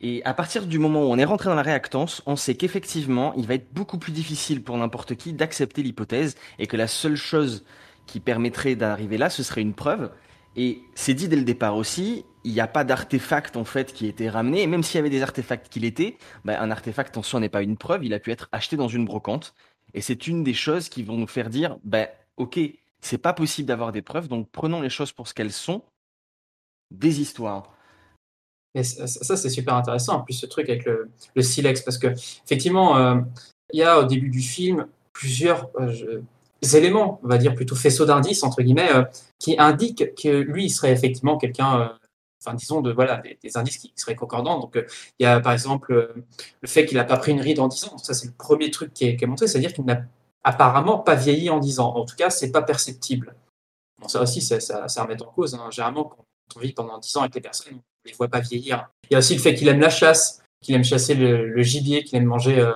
Et 0.00 0.22
à 0.24 0.34
partir 0.34 0.66
du 0.66 0.78
moment 0.78 1.02
où 1.02 1.12
on 1.12 1.18
est 1.18 1.24
rentré 1.24 1.48
dans 1.48 1.54
la 1.54 1.62
réactance, 1.62 2.22
on 2.26 2.36
sait 2.36 2.54
qu'effectivement, 2.54 3.34
il 3.34 3.46
va 3.46 3.54
être 3.54 3.72
beaucoup 3.72 3.98
plus 3.98 4.12
difficile 4.12 4.62
pour 4.62 4.76
n'importe 4.78 5.14
qui 5.14 5.32
d'accepter 5.32 5.82
l'hypothèse 5.82 6.36
et 6.58 6.66
que 6.66 6.76
la 6.76 6.86
seule 6.86 7.16
chose 7.16 7.64
qui 8.06 8.18
permettrait 8.18 8.76
d'arriver 8.76 9.18
là, 9.18 9.30
ce 9.30 9.42
serait 9.42 9.60
une 9.60 9.74
preuve. 9.74 10.10
Et 10.56 10.82
c'est 10.94 11.14
dit 11.14 11.28
dès 11.28 11.36
le 11.36 11.44
départ 11.44 11.76
aussi, 11.76 12.24
il 12.44 12.52
n'y 12.52 12.60
a 12.60 12.66
pas 12.66 12.84
d'artefact 12.84 13.56
en 13.56 13.64
fait 13.64 13.92
qui 13.92 14.06
était 14.06 14.28
ramené. 14.28 14.62
Et 14.62 14.66
même 14.66 14.82
s'il 14.82 14.96
y 14.96 14.98
avait 14.98 15.10
des 15.10 15.22
artefacts 15.22 15.68
qui 15.68 15.80
l'étaient, 15.80 16.16
bah, 16.44 16.60
un 16.60 16.70
artefact 16.70 17.16
en 17.16 17.22
soi 17.22 17.40
n'est 17.40 17.48
pas 17.48 17.62
une 17.62 17.76
preuve, 17.76 18.04
il 18.04 18.14
a 18.14 18.18
pu 18.18 18.30
être 18.30 18.48
acheté 18.52 18.76
dans 18.76 18.88
une 18.88 19.04
brocante. 19.04 19.54
Et 19.94 20.00
c'est 20.00 20.26
une 20.26 20.44
des 20.44 20.54
choses 20.54 20.88
qui 20.88 21.02
vont 21.02 21.16
nous 21.16 21.26
faire 21.26 21.50
dire, 21.50 21.78
ben 21.84 22.08
ok, 22.36 22.58
c'est 23.00 23.18
pas 23.18 23.32
possible 23.32 23.66
d'avoir 23.66 23.92
des 23.92 24.02
preuves, 24.02 24.28
donc 24.28 24.48
prenons 24.50 24.80
les 24.80 24.90
choses 24.90 25.12
pour 25.12 25.26
ce 25.28 25.34
qu'elles 25.34 25.52
sont 25.52 25.82
des 26.90 27.20
histoires. 27.20 27.74
Et 28.74 28.84
ça, 28.84 29.36
c'est 29.36 29.50
super 29.50 29.74
intéressant. 29.74 30.18
En 30.18 30.20
plus, 30.20 30.34
ce 30.34 30.46
truc 30.46 30.68
avec 30.68 30.84
le, 30.84 31.42
silex, 31.42 31.80
parce 31.82 31.98
que 31.98 32.06
effectivement, 32.06 32.96
euh, 32.98 33.20
il 33.72 33.80
y 33.80 33.82
a 33.82 33.98
au 33.98 34.04
début 34.04 34.28
du 34.28 34.40
film 34.40 34.86
plusieurs 35.12 35.70
euh, 35.80 36.20
éléments, 36.62 37.20
on 37.22 37.28
va 37.28 37.38
dire 37.38 37.54
plutôt 37.54 37.74
faisceaux 37.74 38.04
d'indices 38.04 38.42
entre 38.42 38.62
guillemets, 38.62 38.92
euh, 38.94 39.04
qui 39.38 39.56
indiquent 39.58 40.14
que 40.14 40.28
lui, 40.28 40.66
il 40.66 40.70
serait 40.70 40.92
effectivement 40.92 41.38
quelqu'un. 41.38 41.96
Enfin, 42.42 42.56
disons, 42.56 42.80
de, 42.80 42.90
voilà, 42.90 43.22
des, 43.42 43.56
indices 43.58 43.76
qui 43.76 43.92
seraient 43.96 44.14
concordants. 44.14 44.58
Donc, 44.58 44.82
il 45.18 45.24
y 45.24 45.26
a 45.26 45.40
par 45.40 45.52
exemple 45.52 46.14
le 46.60 46.68
fait 46.68 46.86
qu'il 46.86 46.96
n'a 46.96 47.04
pas 47.04 47.18
pris 47.18 47.32
une 47.32 47.40
ride 47.40 47.60
en 47.60 47.68
10 47.68 47.84
ans. 47.88 47.98
Ça, 47.98 48.14
c'est 48.14 48.28
le 48.28 48.32
premier 48.32 48.70
truc 48.70 48.94
qui 48.94 49.04
est, 49.04 49.26
montré. 49.26 49.46
C'est-à-dire 49.46 49.74
qu'il 49.74 49.84
n'a 49.84 50.04
apparemment 50.42 50.98
pas 50.98 51.16
vieilli 51.16 51.50
en 51.50 51.58
10 51.58 51.80
ans. 51.80 51.94
En 51.94 52.06
tout 52.06 52.16
cas, 52.16 52.30
c'est 52.30 52.50
pas 52.50 52.62
perceptible. 52.62 53.34
Ça 54.06 54.22
aussi, 54.22 54.40
ça, 54.40 54.58
ça, 54.58 54.88
ça 54.88 55.02
remet 55.02 55.20
en 55.22 55.26
cause. 55.26 55.54
Hein. 55.54 55.68
Généralement, 55.70 56.04
quand 56.04 56.24
on 56.56 56.60
vit 56.60 56.72
pendant 56.72 56.98
10 56.98 57.16
ans 57.18 57.20
avec 57.20 57.34
les 57.34 57.42
personnes, 57.42 57.74
on 57.74 57.76
ne 57.76 58.10
les 58.10 58.16
voit 58.16 58.28
pas 58.28 58.40
vieillir. 58.40 58.88
Il 59.10 59.12
y 59.12 59.16
a 59.16 59.18
aussi 59.18 59.34
le 59.34 59.40
fait 59.40 59.54
qu'il 59.54 59.68
aime 59.68 59.80
la 59.80 59.90
chasse, 59.90 60.42
qu'il 60.62 60.74
aime 60.74 60.84
chasser 60.84 61.14
le, 61.14 61.62
gibier, 61.62 62.04
qu'il 62.04 62.16
aime 62.18 62.24
manger. 62.24 62.66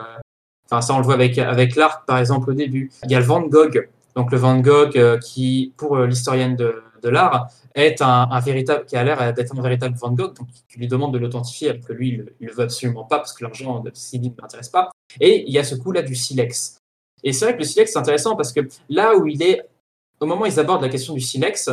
Ça, 0.80 0.94
on 0.94 0.98
le 0.98 1.04
voit 1.04 1.14
avec, 1.14 1.36
l'arc, 1.76 2.06
par 2.06 2.18
exemple, 2.18 2.50
au 2.50 2.54
début. 2.54 2.90
Il 3.04 3.10
y 3.10 3.14
a 3.14 3.20
le 3.20 3.24
Van 3.24 3.42
Gogh. 3.42 3.88
Donc, 4.16 4.30
le 4.30 4.38
Van 4.38 4.58
Gogh, 4.58 4.96
euh, 4.96 5.18
qui, 5.18 5.72
pour 5.76 5.96
euh, 5.96 6.06
l'historienne 6.06 6.56
de, 6.56 6.82
l'art, 7.08 7.48
est 7.74 8.00
un, 8.00 8.40
véritable, 8.40 8.86
qui 8.86 8.96
a 8.96 9.04
l'air 9.04 9.34
d'être 9.34 9.58
un 9.58 9.60
véritable 9.60 9.94
Van 9.98 10.12
Gogh, 10.12 10.34
donc 10.34 10.48
qui 10.68 10.78
lui 10.78 10.88
demande 10.88 11.12
de 11.12 11.18
l'authentifier, 11.18 11.70
alors 11.70 11.84
que 11.84 11.92
lui, 11.92 12.08
il 12.10 12.18
ne 12.18 12.48
le 12.48 12.54
veut 12.54 12.62
absolument 12.62 13.04
pas, 13.04 13.18
parce 13.18 13.34
que 13.34 13.44
l'argent 13.44 13.80
de 13.80 13.90
Sylvie 13.92 14.30
ne 14.30 14.40
m'intéresse 14.40 14.70
pas. 14.70 14.90
Et 15.20 15.44
il 15.46 15.52
y 15.52 15.58
a 15.58 15.64
ce 15.64 15.74
coup-là 15.74 16.02
du 16.02 16.14
silex. 16.14 16.78
Et 17.22 17.32
c'est 17.32 17.44
vrai 17.44 17.54
que 17.54 17.58
le 17.58 17.64
silex, 17.64 17.92
c'est 17.92 17.98
intéressant 17.98 18.36
parce 18.36 18.52
que 18.52 18.60
là 18.88 19.16
où 19.16 19.26
il 19.26 19.42
est, 19.42 19.62
au 20.20 20.26
moment 20.26 20.42
où 20.42 20.46
ils 20.46 20.60
abordent 20.60 20.82
la 20.82 20.88
question 20.88 21.14
du 21.14 21.20
silex, 21.20 21.70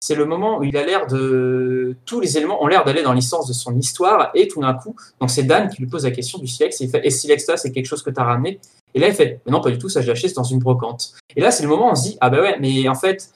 c'est 0.00 0.14
le 0.14 0.26
moment 0.26 0.58
où 0.58 0.64
il 0.64 0.76
a 0.76 0.84
l'air 0.84 1.06
de. 1.06 1.96
Tous 2.04 2.20
les 2.20 2.36
éléments 2.36 2.62
ont 2.62 2.66
l'air 2.66 2.84
d'aller 2.84 3.02
dans 3.02 3.14
l'essence 3.14 3.46
de 3.48 3.52
son 3.52 3.74
histoire, 3.78 4.30
et 4.34 4.48
tout 4.48 4.60
d'un 4.60 4.74
coup, 4.74 4.94
donc 5.20 5.30
c'est 5.30 5.44
Dan 5.44 5.68
qui 5.68 5.80
lui 5.80 5.88
pose 5.88 6.04
la 6.04 6.10
question 6.10 6.38
du 6.38 6.46
silex, 6.46 6.80
et 6.80 6.84
il 6.84 6.90
fait 6.90 7.06
Et 7.06 7.10
silex 7.10 7.46
là, 7.48 7.56
c'est 7.56 7.72
quelque 7.72 7.86
chose 7.86 8.02
que 8.02 8.10
tu 8.10 8.20
as 8.20 8.24
ramené? 8.24 8.60
Et 8.92 9.00
là, 9.00 9.08
il 9.08 9.14
fait 9.14 9.40
Mais 9.46 9.52
non, 9.52 9.60
pas 9.60 9.70
du 9.70 9.78
tout, 9.78 9.88
ça, 9.88 10.00
je 10.02 10.06
l'ai 10.06 10.12
acheté, 10.12 10.30
dans 10.32 10.44
une 10.44 10.58
brocante. 10.58 11.14
Et 11.36 11.40
là, 11.40 11.50
c'est 11.50 11.62
le 11.62 11.68
moment 11.68 11.88
où 11.88 11.92
on 11.92 11.94
se 11.94 12.02
dit 12.02 12.18
Ah 12.20 12.28
bah 12.28 12.40
ouais, 12.40 12.56
mais 12.60 12.86
en 12.88 12.94
fait, 12.94 13.30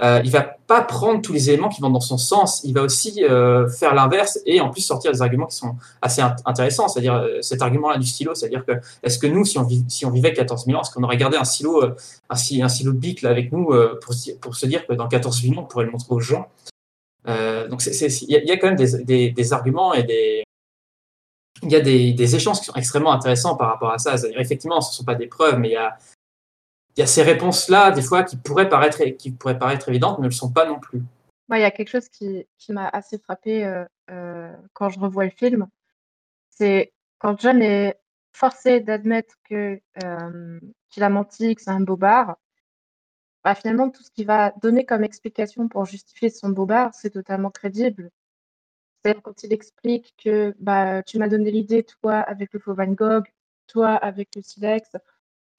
euh, 0.00 0.20
il 0.24 0.30
va 0.30 0.42
pas 0.42 0.82
prendre 0.82 1.20
tous 1.22 1.32
les 1.32 1.50
éléments 1.50 1.68
qui 1.68 1.80
vont 1.80 1.90
dans 1.90 2.00
son 2.00 2.18
sens, 2.18 2.62
il 2.64 2.74
va 2.74 2.82
aussi 2.82 3.22
euh, 3.22 3.68
faire 3.68 3.94
l'inverse 3.94 4.40
et 4.44 4.60
en 4.60 4.70
plus 4.70 4.80
sortir 4.80 5.12
des 5.12 5.22
arguments 5.22 5.46
qui 5.46 5.56
sont 5.56 5.76
assez 6.02 6.20
intéressants, 6.44 6.88
c'est-à-dire 6.88 7.14
euh, 7.14 7.40
cet 7.42 7.62
argument-là 7.62 7.98
du 7.98 8.06
stylo, 8.06 8.34
c'est-à-dire 8.34 8.64
que 8.64 8.72
est-ce 9.02 9.18
que 9.18 9.26
nous, 9.28 9.44
si 9.44 9.58
on, 9.58 9.68
si 9.88 10.04
on 10.04 10.10
vivait 10.10 10.32
14 10.32 10.66
000 10.66 10.76
ans, 10.76 10.82
est-ce 10.82 10.90
qu'on 10.90 11.02
aurait 11.04 11.16
gardé 11.16 11.36
un 11.36 11.44
silo, 11.44 11.84
euh, 11.84 11.94
un, 12.28 12.36
silo 12.36 12.92
de 12.92 12.98
bic 12.98 13.22
là, 13.22 13.30
avec 13.30 13.52
nous 13.52 13.70
euh, 13.70 13.98
pour, 14.02 14.14
pour, 14.40 14.56
se 14.56 14.66
dire 14.66 14.84
que 14.86 14.94
dans 14.94 15.06
14 15.06 15.42
000 15.42 15.54
ans, 15.54 15.62
on 15.62 15.66
pourrait 15.66 15.84
le 15.84 15.92
montrer 15.92 16.14
aux 16.14 16.20
gens? 16.20 16.48
Donc 17.26 17.82
il 17.86 18.28
y, 18.28 18.48
y, 18.48 18.50
a 18.50 18.56
quand 18.58 18.66
même 18.66 18.76
des, 18.76 19.02
des, 19.02 19.30
des 19.30 19.52
arguments 19.54 19.94
et 19.94 20.02
des 20.02 20.44
il 21.62 21.70
y 21.70 21.76
a 21.76 21.80
des, 21.80 22.12
des, 22.12 22.36
échanges 22.36 22.58
qui 22.58 22.66
sont 22.66 22.74
extrêmement 22.74 23.12
intéressants 23.12 23.56
par 23.56 23.68
rapport 23.68 23.90
à 23.90 23.98
ça. 23.98 24.18
C'est-à-dire, 24.18 24.40
effectivement, 24.40 24.82
ce 24.82 24.90
ne 24.90 24.94
sont 24.96 25.04
pas 25.04 25.14
des 25.14 25.28
preuves, 25.28 25.58
mais 25.58 25.68
il 25.68 25.72
y 25.72 25.76
a, 25.76 25.96
il 26.96 27.00
y 27.00 27.02
a 27.02 27.06
ces 27.06 27.22
réponses-là, 27.22 27.90
des 27.90 28.02
fois, 28.02 28.22
qui 28.22 28.36
pourraient 28.36 28.68
paraître, 28.68 29.02
qui 29.16 29.32
pourraient 29.32 29.58
paraître 29.58 29.88
évidentes, 29.88 30.18
mais 30.18 30.24
ne 30.24 30.28
le 30.28 30.34
sont 30.34 30.52
pas 30.52 30.66
non 30.66 30.78
plus. 30.78 31.02
il 31.50 31.58
y 31.58 31.64
a 31.64 31.70
quelque 31.70 31.88
chose 31.88 32.08
qui, 32.08 32.46
m'a 32.68 32.88
assez 32.88 33.18
frappé 33.18 33.64
euh, 33.64 33.84
euh, 34.10 34.52
quand 34.72 34.90
je 34.90 35.00
revois 35.00 35.24
le 35.24 35.30
film. 35.30 35.66
C'est 36.50 36.92
quand 37.18 37.40
John 37.40 37.60
est 37.62 37.98
forcé 38.32 38.80
d'admettre 38.80 39.34
que 39.48 39.80
euh, 40.04 40.60
qu'il 40.90 41.02
a 41.02 41.08
menti, 41.08 41.54
que 41.54 41.62
c'est 41.62 41.70
un 41.70 41.80
bobard. 41.80 42.36
Bah, 43.42 43.54
finalement, 43.54 43.90
tout 43.90 44.02
ce 44.02 44.10
qu'il 44.10 44.26
va 44.26 44.52
donner 44.62 44.86
comme 44.86 45.04
explication 45.04 45.68
pour 45.68 45.84
justifier 45.84 46.30
son 46.30 46.50
bobard, 46.50 46.94
c'est 46.94 47.10
totalement 47.10 47.50
crédible. 47.50 48.10
C'est 49.04 49.20
quand 49.20 49.42
il 49.42 49.52
explique 49.52 50.14
que 50.22 50.54
bah, 50.60 51.02
tu 51.02 51.18
m'as 51.18 51.28
donné 51.28 51.50
l'idée, 51.50 51.82
toi, 51.84 52.20
avec 52.20 52.52
le 52.52 52.60
faux 52.60 52.74
Van 52.74 52.86
Gogh, 52.86 53.24
toi, 53.66 53.94
avec 53.94 54.30
le 54.36 54.42
silex, 54.42 54.90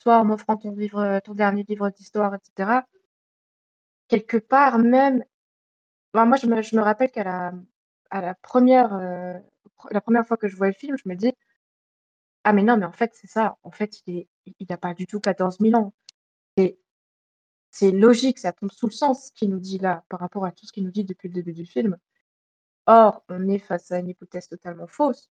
toi 0.05 0.19
en 0.19 0.25
m'offrant 0.25 0.55
ton 0.57 1.33
dernier 1.33 1.65
livre 1.67 1.89
d'histoire, 1.89 2.35
etc. 2.35 2.81
Quelque 4.07 4.37
part 4.37 4.77
même, 4.77 5.25
moi 6.13 6.37
je 6.37 6.47
me, 6.47 6.81
rappelle 6.81 7.11
qu'à 7.11 7.51
euh, 7.51 7.51
la 8.13 8.35
première 10.01 10.27
fois 10.27 10.37
que 10.37 10.47
je 10.47 10.55
vois 10.55 10.67
le 10.67 10.73
film, 10.73 10.95
je 10.97 11.09
me 11.09 11.15
dis, 11.15 11.33
ah 12.43 12.53
mais 12.53 12.63
non, 12.63 12.77
mais 12.77 12.85
en 12.85 12.91
fait 12.91 13.11
c'est 13.15 13.27
ça, 13.27 13.57
en 13.63 13.71
fait 13.71 14.01
il 14.05 14.27
n'a 14.69 14.77
pas 14.77 14.93
du 14.93 15.07
tout 15.07 15.19
14 15.19 15.57
000 15.59 15.73
ans. 15.75 15.93
Et 16.57 16.79
c'est 17.71 17.91
logique, 17.91 18.39
ça 18.39 18.53
tombe 18.53 18.71
sous 18.71 18.87
le 18.87 18.91
sens 18.91 19.27
ce 19.27 19.31
qu'il 19.33 19.49
nous 19.49 19.59
dit 19.59 19.79
là 19.79 20.03
par 20.09 20.19
rapport 20.19 20.45
à 20.45 20.51
tout 20.51 20.65
ce 20.67 20.71
qu'il 20.71 20.83
nous 20.85 20.91
dit 20.91 21.03
depuis 21.03 21.29
le 21.29 21.33
début 21.33 21.53
du 21.53 21.65
film. 21.65 21.97
Or, 22.87 23.23
on 23.29 23.47
est 23.49 23.59
face 23.59 23.91
à 23.91 23.99
une 23.99 24.09
hypothèse 24.09 24.47
totalement 24.49 24.87
fausse 24.87 25.29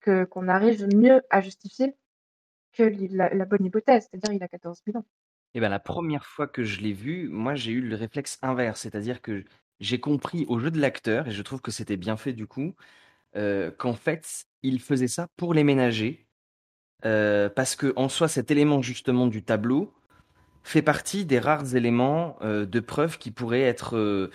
que 0.00 0.24
qu'on 0.24 0.48
arrive 0.48 0.88
mieux 0.94 1.22
à 1.30 1.40
justifier 1.40 1.96
que 2.74 2.92
la, 3.10 3.44
bonne 3.44 3.64
hypothèse, 3.64 4.08
c'est-à-dire 4.10 4.32
il 4.32 4.42
a 4.42 4.48
14 4.48 4.80
000 4.86 4.98
ans. 4.98 5.04
Eh 5.54 5.60
ben, 5.60 5.68
la 5.68 5.78
première 5.78 6.26
fois 6.26 6.46
que 6.46 6.64
je 6.64 6.80
l'ai 6.80 6.92
vu, 6.92 7.28
moi 7.28 7.54
j'ai 7.54 7.72
eu 7.72 7.80
le 7.80 7.94
réflexe 7.94 8.38
inverse, 8.42 8.80
c'est-à-dire 8.80 9.22
que 9.22 9.44
j'ai 9.80 10.00
compris 10.00 10.44
au 10.48 10.58
jeu 10.58 10.70
de 10.70 10.80
l'acteur, 10.80 11.28
et 11.28 11.30
je 11.30 11.42
trouve 11.42 11.60
que 11.60 11.70
c'était 11.70 11.96
bien 11.96 12.16
fait 12.16 12.32
du 12.32 12.46
coup, 12.46 12.74
euh, 13.36 13.70
qu'en 13.70 13.94
fait, 13.94 14.46
il 14.62 14.80
faisait 14.80 15.08
ça 15.08 15.28
pour 15.36 15.54
les 15.54 15.64
ménager. 15.64 16.26
euh, 17.04 17.48
parce 17.50 17.76
que 17.76 17.92
en 17.96 18.08
soi, 18.08 18.28
cet 18.28 18.50
élément 18.50 18.82
justement 18.82 19.26
du 19.26 19.42
tableau 19.44 19.92
fait 20.64 20.82
partie 20.82 21.26
des 21.26 21.38
rares 21.38 21.76
éléments 21.76 22.38
euh, 22.42 22.66
de 22.66 22.80
preuve 22.80 23.18
qui 23.18 23.30
pourraient 23.30 23.62
être 23.62 24.30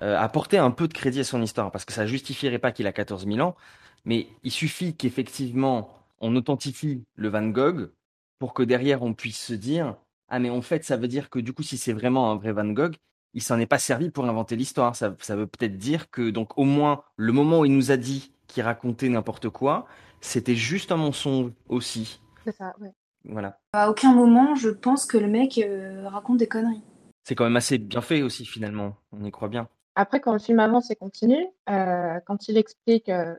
apporter 0.00 0.58
un 0.58 0.70
peu 0.70 0.88
de 0.88 0.94
crédit 0.94 1.20
à 1.20 1.24
son 1.24 1.42
histoire. 1.42 1.70
Parce 1.70 1.84
que 1.84 1.92
ça 1.92 2.06
justifierait 2.06 2.58
pas 2.58 2.72
qu'il 2.72 2.86
a 2.86 2.92
14 2.92 3.26
000 3.26 3.40
ans, 3.40 3.56
mais 4.04 4.28
il 4.44 4.50
suffit 4.50 4.96
qu'effectivement 4.96 5.99
on 6.20 6.36
authentifie 6.36 7.04
le 7.14 7.28
Van 7.28 7.46
Gogh 7.48 7.90
pour 8.38 8.54
que 8.54 8.62
derrière 8.62 9.02
on 9.02 9.14
puisse 9.14 9.38
se 9.40 9.54
dire 9.54 9.96
ah 10.28 10.38
mais 10.38 10.50
en 10.50 10.62
fait 10.62 10.84
ça 10.84 10.96
veut 10.96 11.08
dire 11.08 11.30
que 11.30 11.38
du 11.38 11.52
coup 11.52 11.62
si 11.62 11.76
c'est 11.78 11.92
vraiment 11.92 12.30
un 12.30 12.36
vrai 12.36 12.52
Van 12.52 12.66
Gogh 12.66 12.96
il 13.34 13.42
s'en 13.42 13.58
est 13.60 13.66
pas 13.66 13.78
servi 13.78 14.10
pour 14.10 14.24
inventer 14.26 14.56
l'histoire 14.56 14.96
ça, 14.96 15.14
ça 15.20 15.36
veut 15.36 15.46
peut-être 15.46 15.76
dire 15.76 16.10
que 16.10 16.30
donc 16.30 16.56
au 16.58 16.64
moins 16.64 17.02
le 17.16 17.32
moment 17.32 17.60
où 17.60 17.64
il 17.64 17.72
nous 17.74 17.90
a 17.90 17.96
dit 17.96 18.32
qu'il 18.46 18.62
racontait 18.62 19.08
n'importe 19.08 19.48
quoi 19.50 19.86
c'était 20.20 20.54
juste 20.56 20.92
un 20.92 20.96
mensonge 20.96 21.52
aussi 21.68 22.20
C'est 22.44 22.54
ça, 22.56 22.74
ouais. 22.80 22.92
voilà 23.24 23.58
À 23.72 23.90
aucun 23.90 24.12
moment, 24.14 24.54
je 24.54 24.68
pense 24.68 25.06
que 25.06 25.16
le 25.16 25.28
mec 25.28 25.58
euh, 25.58 26.08
raconte 26.08 26.38
des 26.38 26.48
conneries. 26.48 26.82
c'est 27.24 27.34
quand 27.34 27.44
même 27.44 27.56
assez 27.56 27.78
bien 27.78 28.00
fait 28.02 28.22
aussi 28.22 28.44
finalement 28.44 28.96
on 29.12 29.24
y 29.24 29.30
croit 29.30 29.48
bien 29.48 29.68
Après, 29.94 30.20
quand 30.20 30.32
le 30.32 30.38
film 30.38 30.58
avance 30.60 30.90
et 30.90 30.96
continue, 30.96 31.46
euh, 31.68 32.18
quand 32.26 32.48
il 32.48 32.56
explique 32.58 33.08
euh, 33.08 33.34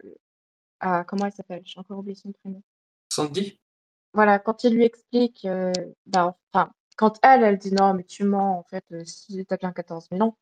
à 0.79 1.03
comment 1.03 1.25
elle 1.25 1.33
s'appelle, 1.33 1.61
j'ai 1.65 1.79
encore 1.79 1.99
oublié 1.99 2.15
son 2.15 2.31
prénom. 2.31 2.61
Sandy? 3.11 3.59
Voilà, 4.13 4.39
quand 4.39 4.63
il 4.63 4.75
lui 4.75 4.85
explique, 4.85 5.45
euh, 5.45 5.71
bah, 6.05 6.37
enfin, 6.53 6.71
quand 6.97 7.19
elle, 7.23 7.43
elle 7.43 7.57
dit 7.57 7.73
non, 7.73 7.93
mais 7.93 8.03
tu 8.03 8.23
mens, 8.23 8.59
en 8.59 8.63
fait, 8.63 8.85
euh, 8.91 9.03
si 9.05 9.45
t'as 9.45 9.57
bien 9.57 9.71
14 9.71 10.09
000 10.11 10.21
ans, 10.21 10.37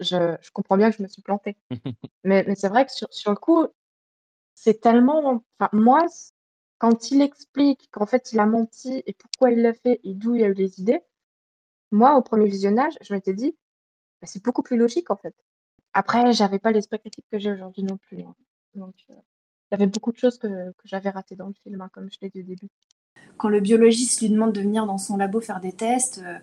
je, 0.00 0.36
je 0.42 0.50
comprends 0.52 0.76
bien 0.78 0.90
que 0.90 0.96
je 0.98 1.02
me 1.02 1.08
suis 1.08 1.22
plantée. 1.22 1.56
mais 2.24 2.44
mais 2.48 2.54
c'est 2.56 2.68
vrai 2.68 2.86
que 2.86 2.92
sur, 2.92 3.08
sur 3.12 3.30
le 3.32 3.36
coup, 3.36 3.66
c'est 4.54 4.80
tellement. 4.80 5.44
Enfin, 5.60 5.70
moi, 5.72 6.06
quand 6.78 7.10
il 7.12 7.22
explique 7.22 7.88
qu'en 7.92 8.06
fait, 8.06 8.32
il 8.32 8.40
a 8.40 8.46
menti 8.46 9.02
et 9.06 9.14
pourquoi 9.14 9.52
il 9.52 9.62
l'a 9.62 9.74
fait 9.74 10.00
et 10.04 10.14
d'où 10.14 10.34
il 10.36 10.44
a 10.44 10.48
eu 10.48 10.54
les 10.54 10.80
idées, 10.80 11.02
moi, 11.92 12.16
au 12.16 12.22
premier 12.22 12.48
visionnage, 12.48 12.94
je 13.02 13.14
m'étais 13.14 13.34
dit, 13.34 13.56
bah, 14.22 14.26
c'est 14.28 14.44
beaucoup 14.44 14.62
plus 14.62 14.76
logique, 14.78 15.10
en 15.10 15.16
fait. 15.16 15.34
Après, 15.94 16.32
j'avais 16.34 16.58
pas 16.60 16.72
l'esprit 16.72 17.00
critique 17.00 17.26
que 17.32 17.38
j'ai 17.38 17.52
aujourd'hui 17.52 17.84
non 17.84 17.98
plus. 17.98 18.22
hein. 18.22 18.34
Donc, 18.74 18.96
euh, 19.10 19.14
il 19.70 19.74
y 19.74 19.82
avait 19.82 19.86
beaucoup 19.86 20.12
de 20.12 20.18
choses 20.18 20.38
que, 20.38 20.48
que 20.48 20.84
j'avais 20.84 21.10
ratées 21.10 21.36
dans 21.36 21.46
le 21.46 21.54
film, 21.62 21.80
hein, 21.80 21.90
comme 21.92 22.08
je 22.10 22.18
l'ai 22.22 22.30
dit 22.30 22.40
au 22.40 22.44
début. 22.44 22.68
Quand 23.36 23.48
le 23.48 23.60
biologiste 23.60 24.20
lui 24.20 24.30
demande 24.30 24.52
de 24.52 24.60
venir 24.60 24.86
dans 24.86 24.98
son 24.98 25.16
labo 25.16 25.40
faire 25.40 25.60
des 25.60 25.72
tests, 25.72 26.22
euh, 26.24 26.38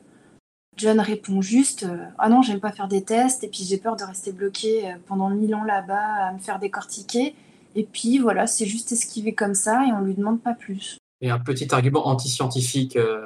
John 0.75 0.99
répond 0.99 1.41
juste 1.41 1.83
euh, 1.83 2.05
Ah 2.17 2.29
non, 2.29 2.41
j'aime 2.41 2.59
pas 2.59 2.71
faire 2.71 2.87
des 2.87 3.03
tests, 3.03 3.43
et 3.43 3.47
puis 3.47 3.63
j'ai 3.63 3.77
peur 3.77 3.95
de 3.95 4.03
rester 4.03 4.31
bloqué 4.31 4.89
euh, 4.89 4.95
pendant 5.07 5.29
mille 5.29 5.53
ans 5.55 5.63
là-bas 5.63 6.27
à 6.27 6.33
me 6.33 6.39
faire 6.39 6.59
décortiquer. 6.59 7.35
Et 7.75 7.83
puis 7.83 8.19
voilà, 8.19 8.47
c'est 8.47 8.65
juste 8.65 8.91
esquivé 8.91 9.33
comme 9.33 9.53
ça, 9.53 9.85
et 9.85 9.91
on 9.91 10.01
lui 10.01 10.15
demande 10.15 10.41
pas 10.41 10.53
plus. 10.53 10.97
Et 11.21 11.29
un 11.29 11.39
petit 11.39 11.73
argument 11.73 12.07
anti-scientifique, 12.07 12.95
euh, 12.95 13.25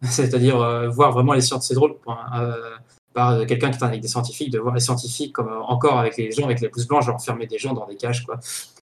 c'est-à-dire 0.02 0.60
euh, 0.60 0.88
voir 0.88 1.12
vraiment 1.12 1.32
les 1.32 1.40
sciences, 1.40 1.68
c'est 1.68 1.74
drôle, 1.74 1.96
euh, 2.08 2.76
par 3.12 3.32
euh, 3.32 3.44
quelqu'un 3.44 3.70
qui 3.70 3.78
est 3.78 3.82
avec 3.82 4.00
des 4.00 4.08
scientifiques, 4.08 4.50
de 4.50 4.58
voir 4.58 4.74
les 4.74 4.80
scientifiques 4.80 5.32
comme 5.32 5.52
encore 5.66 5.98
avec 5.98 6.16
les 6.16 6.30
gens 6.30 6.44
avec 6.44 6.60
les 6.60 6.68
blouses 6.68 6.86
blanches, 6.86 7.08
enfermer 7.08 7.46
des 7.46 7.58
gens 7.58 7.74
dans 7.74 7.86
des 7.86 7.96
cages, 7.96 8.24
quoi. 8.24 8.38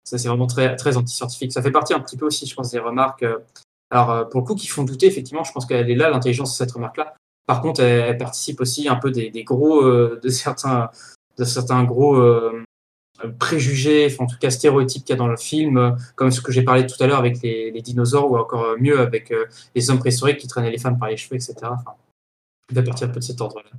Ça, 0.06 0.18
c'est 0.18 0.28
vraiment 0.28 0.48
très, 0.48 0.76
très 0.76 0.98
anti-scientifique. 0.98 1.52
Ça 1.52 1.62
fait 1.62 1.72
partie 1.72 1.94
un 1.94 2.00
petit 2.00 2.16
peu 2.16 2.26
aussi, 2.26 2.46
je 2.46 2.56
pense, 2.56 2.72
des 2.72 2.80
remarques. 2.80 3.24
euh, 3.24 3.40
alors, 3.90 4.12
euh, 4.12 4.26
pour 4.26 4.42
le 4.42 4.46
coup, 4.46 4.56
qui 4.56 4.68
font 4.68 4.84
douter, 4.84 5.08
effectivement, 5.08 5.44
je 5.44 5.52
pense 5.52 5.66
qu'elle 5.66 5.90
est 5.90 5.96
là, 5.96 6.10
l'intelligence 6.10 6.52
de 6.52 6.56
cette 6.58 6.72
remarque-là. 6.72 7.16
Par 7.48 7.62
contre, 7.62 7.82
elle, 7.82 8.18
participe 8.18 8.62
aussi 8.62 8.88
un 8.88 8.96
peu 8.96 9.12
des, 9.12 9.30
des 9.30 9.44
gros, 9.44 9.84
euh, 9.84 10.20
de 10.24 10.30
certains, 10.30 10.90
de 11.38 11.44
certains 11.44 11.84
gros 11.84 12.16
euh, 13.24 13.32
préjugés, 13.40 14.08
enfin, 14.08 14.26
en 14.26 14.28
tout 14.28 14.38
cas 14.38 14.50
stéréotypes 14.50 15.06
qu'il 15.06 15.14
y 15.14 15.18
a 15.18 15.18
dans 15.18 15.28
le 15.28 15.38
film, 15.38 15.98
comme 16.16 16.32
ce 16.32 16.42
que 16.42 16.52
j'ai 16.52 16.64
parlé 16.64 16.86
tout 16.86 17.02
à 17.02 17.08
l'heure 17.08 17.20
avec 17.20 17.42
les, 17.42 17.72
les 17.72 17.82
dinosaures, 17.82 18.30
ou 18.30 18.38
encore 18.38 18.64
euh, 18.64 18.78
mieux 18.78 19.00
avec 19.00 19.32
euh, 19.32 19.46
les 19.74 19.90
hommes 19.90 20.00
préhistoriques 20.00 20.38
qui 20.38 20.48
traînaient 20.48 20.72
les 20.72 20.78
femmes 20.78 21.00
par 21.00 21.10
les 21.10 21.18
cheveux, 21.18 21.36
etc. 21.36 21.56
Enfin, 21.64 21.96
doit 22.74 22.84
partir 22.84 23.08
un 23.08 23.12
peu 23.12 23.20
de 23.20 23.26
cet 23.26 23.40
ordre-là. 23.40 23.70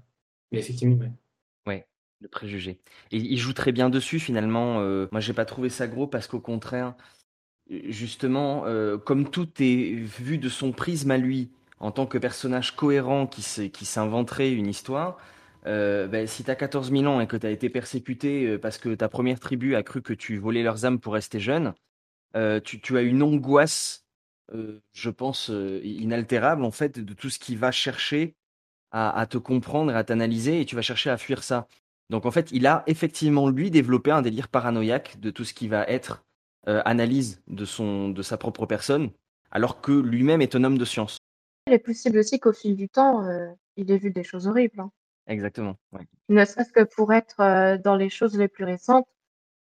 Mais 0.53 0.59
effectivement, 0.61 0.97
ouais. 0.97 1.11
Le 2.21 2.29
préjugé. 2.29 2.81
Il 3.11 3.37
joue 3.39 3.53
très 3.53 3.73
bien 3.73 3.91
dessus 3.91 4.19
finalement. 4.19 4.81
euh, 4.81 5.07
moi, 5.13 5.21
j'ai 5.21 5.35
pas 5.35 5.45
trouvé 5.45 5.69
ça 5.69 5.87
gros 5.87 6.07
parce 6.07 6.27
qu'au 6.27 6.41
contraire, 6.41 6.95
justement, 7.69 8.65
euh, 8.67 8.99
comme 8.99 9.31
tout 9.31 9.49
est 9.61 9.95
vu 9.95 10.39
de 10.39 10.49
son 10.49 10.73
prisme 10.73 11.11
à 11.11 11.19
lui, 11.19 11.51
en 11.81 11.91
tant 11.93 12.07
que 12.07 12.19
personnage 12.19 12.77
cohérent 12.77 13.27
qui 13.27 13.71
qui 13.71 13.85
s'inventerait 13.85 14.53
une 14.53 14.67
histoire, 14.69 15.19
euh, 15.67 16.07
ben, 16.07 16.27
si 16.27 16.45
tu 16.45 16.51
as 16.51 16.57
14 16.57 16.91
000 16.93 17.07
ans 17.07 17.21
et 17.21 17.27
que 17.27 17.37
tu 17.37 17.47
as 17.47 17.51
été 17.51 17.69
persécuté 17.71 18.47
euh, 18.47 18.59
parce 18.59 18.79
que 18.79 18.95
ta 18.95 19.09
première 19.09 19.41
tribu 19.41 19.75
a 19.75 19.83
cru 19.83 20.01
que 20.03 20.13
tu 20.13 20.39
volais 20.39 20.63
leurs 20.63 20.85
âmes 20.87 21.01
pour 21.01 21.15
rester 21.15 21.41
jeune, 21.41 21.75
euh, 22.37 22.61
tu, 22.61 22.97
as 22.99 23.03
une 23.03 23.23
angoisse, 23.23 24.07
je 24.93 25.11
pense, 25.11 25.51
inaltérable 25.83 26.65
en 26.65 26.71
fait 26.71 27.01
de 27.01 27.15
tout 27.15 27.31
ce 27.31 27.39
qui 27.39 27.57
va 27.57 27.73
chercher 27.73 28.37
à, 28.93 29.19
à 29.19 29.27
te 29.27 29.39
comprendre 29.39 29.93
et 29.93 29.95
à 29.97 30.05
t'analyser 30.05 30.61
et 30.61 30.67
tu 30.67 30.77
vas 30.77 30.83
chercher 30.83 31.11
à 31.11 31.19
fuir 31.19 31.43
ça. 31.43 31.69
Donc 32.11 32.27
en 32.27 32.31
fait, 32.31 32.51
il 32.53 32.67
a 32.67 32.83
effectivement 32.87 33.49
lui 33.49 33.71
développé 33.71 34.11
un 34.11 34.23
délire 34.23 34.49
paranoïaque 34.49 35.19
de 35.21 35.31
tout 35.31 35.45
ce 35.45 35.55
qui 35.55 35.69
va 35.69 35.85
être 35.85 36.25
euh, 36.69 36.83
analyse 36.85 37.43
de 37.49 37.65
son 37.65 38.09
de 38.09 38.23
sa 38.23 38.37
propre 38.37 38.67
personne, 38.67 39.11
alors 39.51 39.81
que 39.81 39.93
lui-même 39.93 40.43
est 40.43 40.55
un 40.55 40.65
homme 40.65 40.79
de 40.79 40.85
science. 40.85 41.19
Il 41.67 41.73
est 41.73 41.79
possible 41.79 42.19
aussi 42.19 42.39
qu'au 42.39 42.53
fil 42.53 42.77
du 42.77 42.89
temps, 42.89 43.25
euh, 43.25 43.49
il 43.77 43.91
ait 43.91 43.99
vu 43.99 44.11
des 44.11 44.23
choses 44.23 44.47
horribles. 44.47 44.81
hein. 44.81 44.91
Exactement. 45.27 45.77
ouais. 45.93 46.07
Ne 46.29 46.45
serait-ce 46.45 46.73
que 46.73 46.85
pour 46.85 47.13
être 47.13 47.41
euh, 47.41 47.79
dans 47.79 47.97
les 47.97 48.09
choses 48.09 48.39
les 48.39 48.49
plus 48.49 48.65
récentes, 48.65 49.09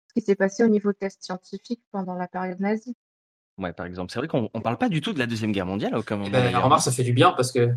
ce 0.08 0.14
qui 0.14 0.26
s'est 0.26 0.36
passé 0.36 0.64
au 0.64 0.70
niveau 0.70 0.94
test 0.94 1.22
scientifique 1.24 1.82
pendant 1.92 2.16
la 2.16 2.28
période 2.28 2.60
nazie. 2.60 2.96
Ouais, 3.60 3.74
par 3.74 3.86
exemple, 3.86 4.12
c'est 4.12 4.20
vrai 4.20 4.28
qu'on 4.30 4.50
on 4.54 4.62
parle 4.62 4.78
pas 4.78 4.88
du 4.88 5.02
tout 5.02 5.12
de 5.12 5.20
la 5.20 5.28
deuxième 5.28 5.52
guerre 5.52 5.66
mondiale 5.66 5.94
à 5.94 6.00
aucun 6.00 6.16
moment. 6.16 6.30
Ben, 6.30 6.44
d'ailleurs. 6.46 6.64
remarque, 6.64 6.82
ça 6.82 6.92
fait 6.92 7.04
du 7.04 7.12
bien 7.14 7.32
parce 7.32 7.52
que. 7.52 7.70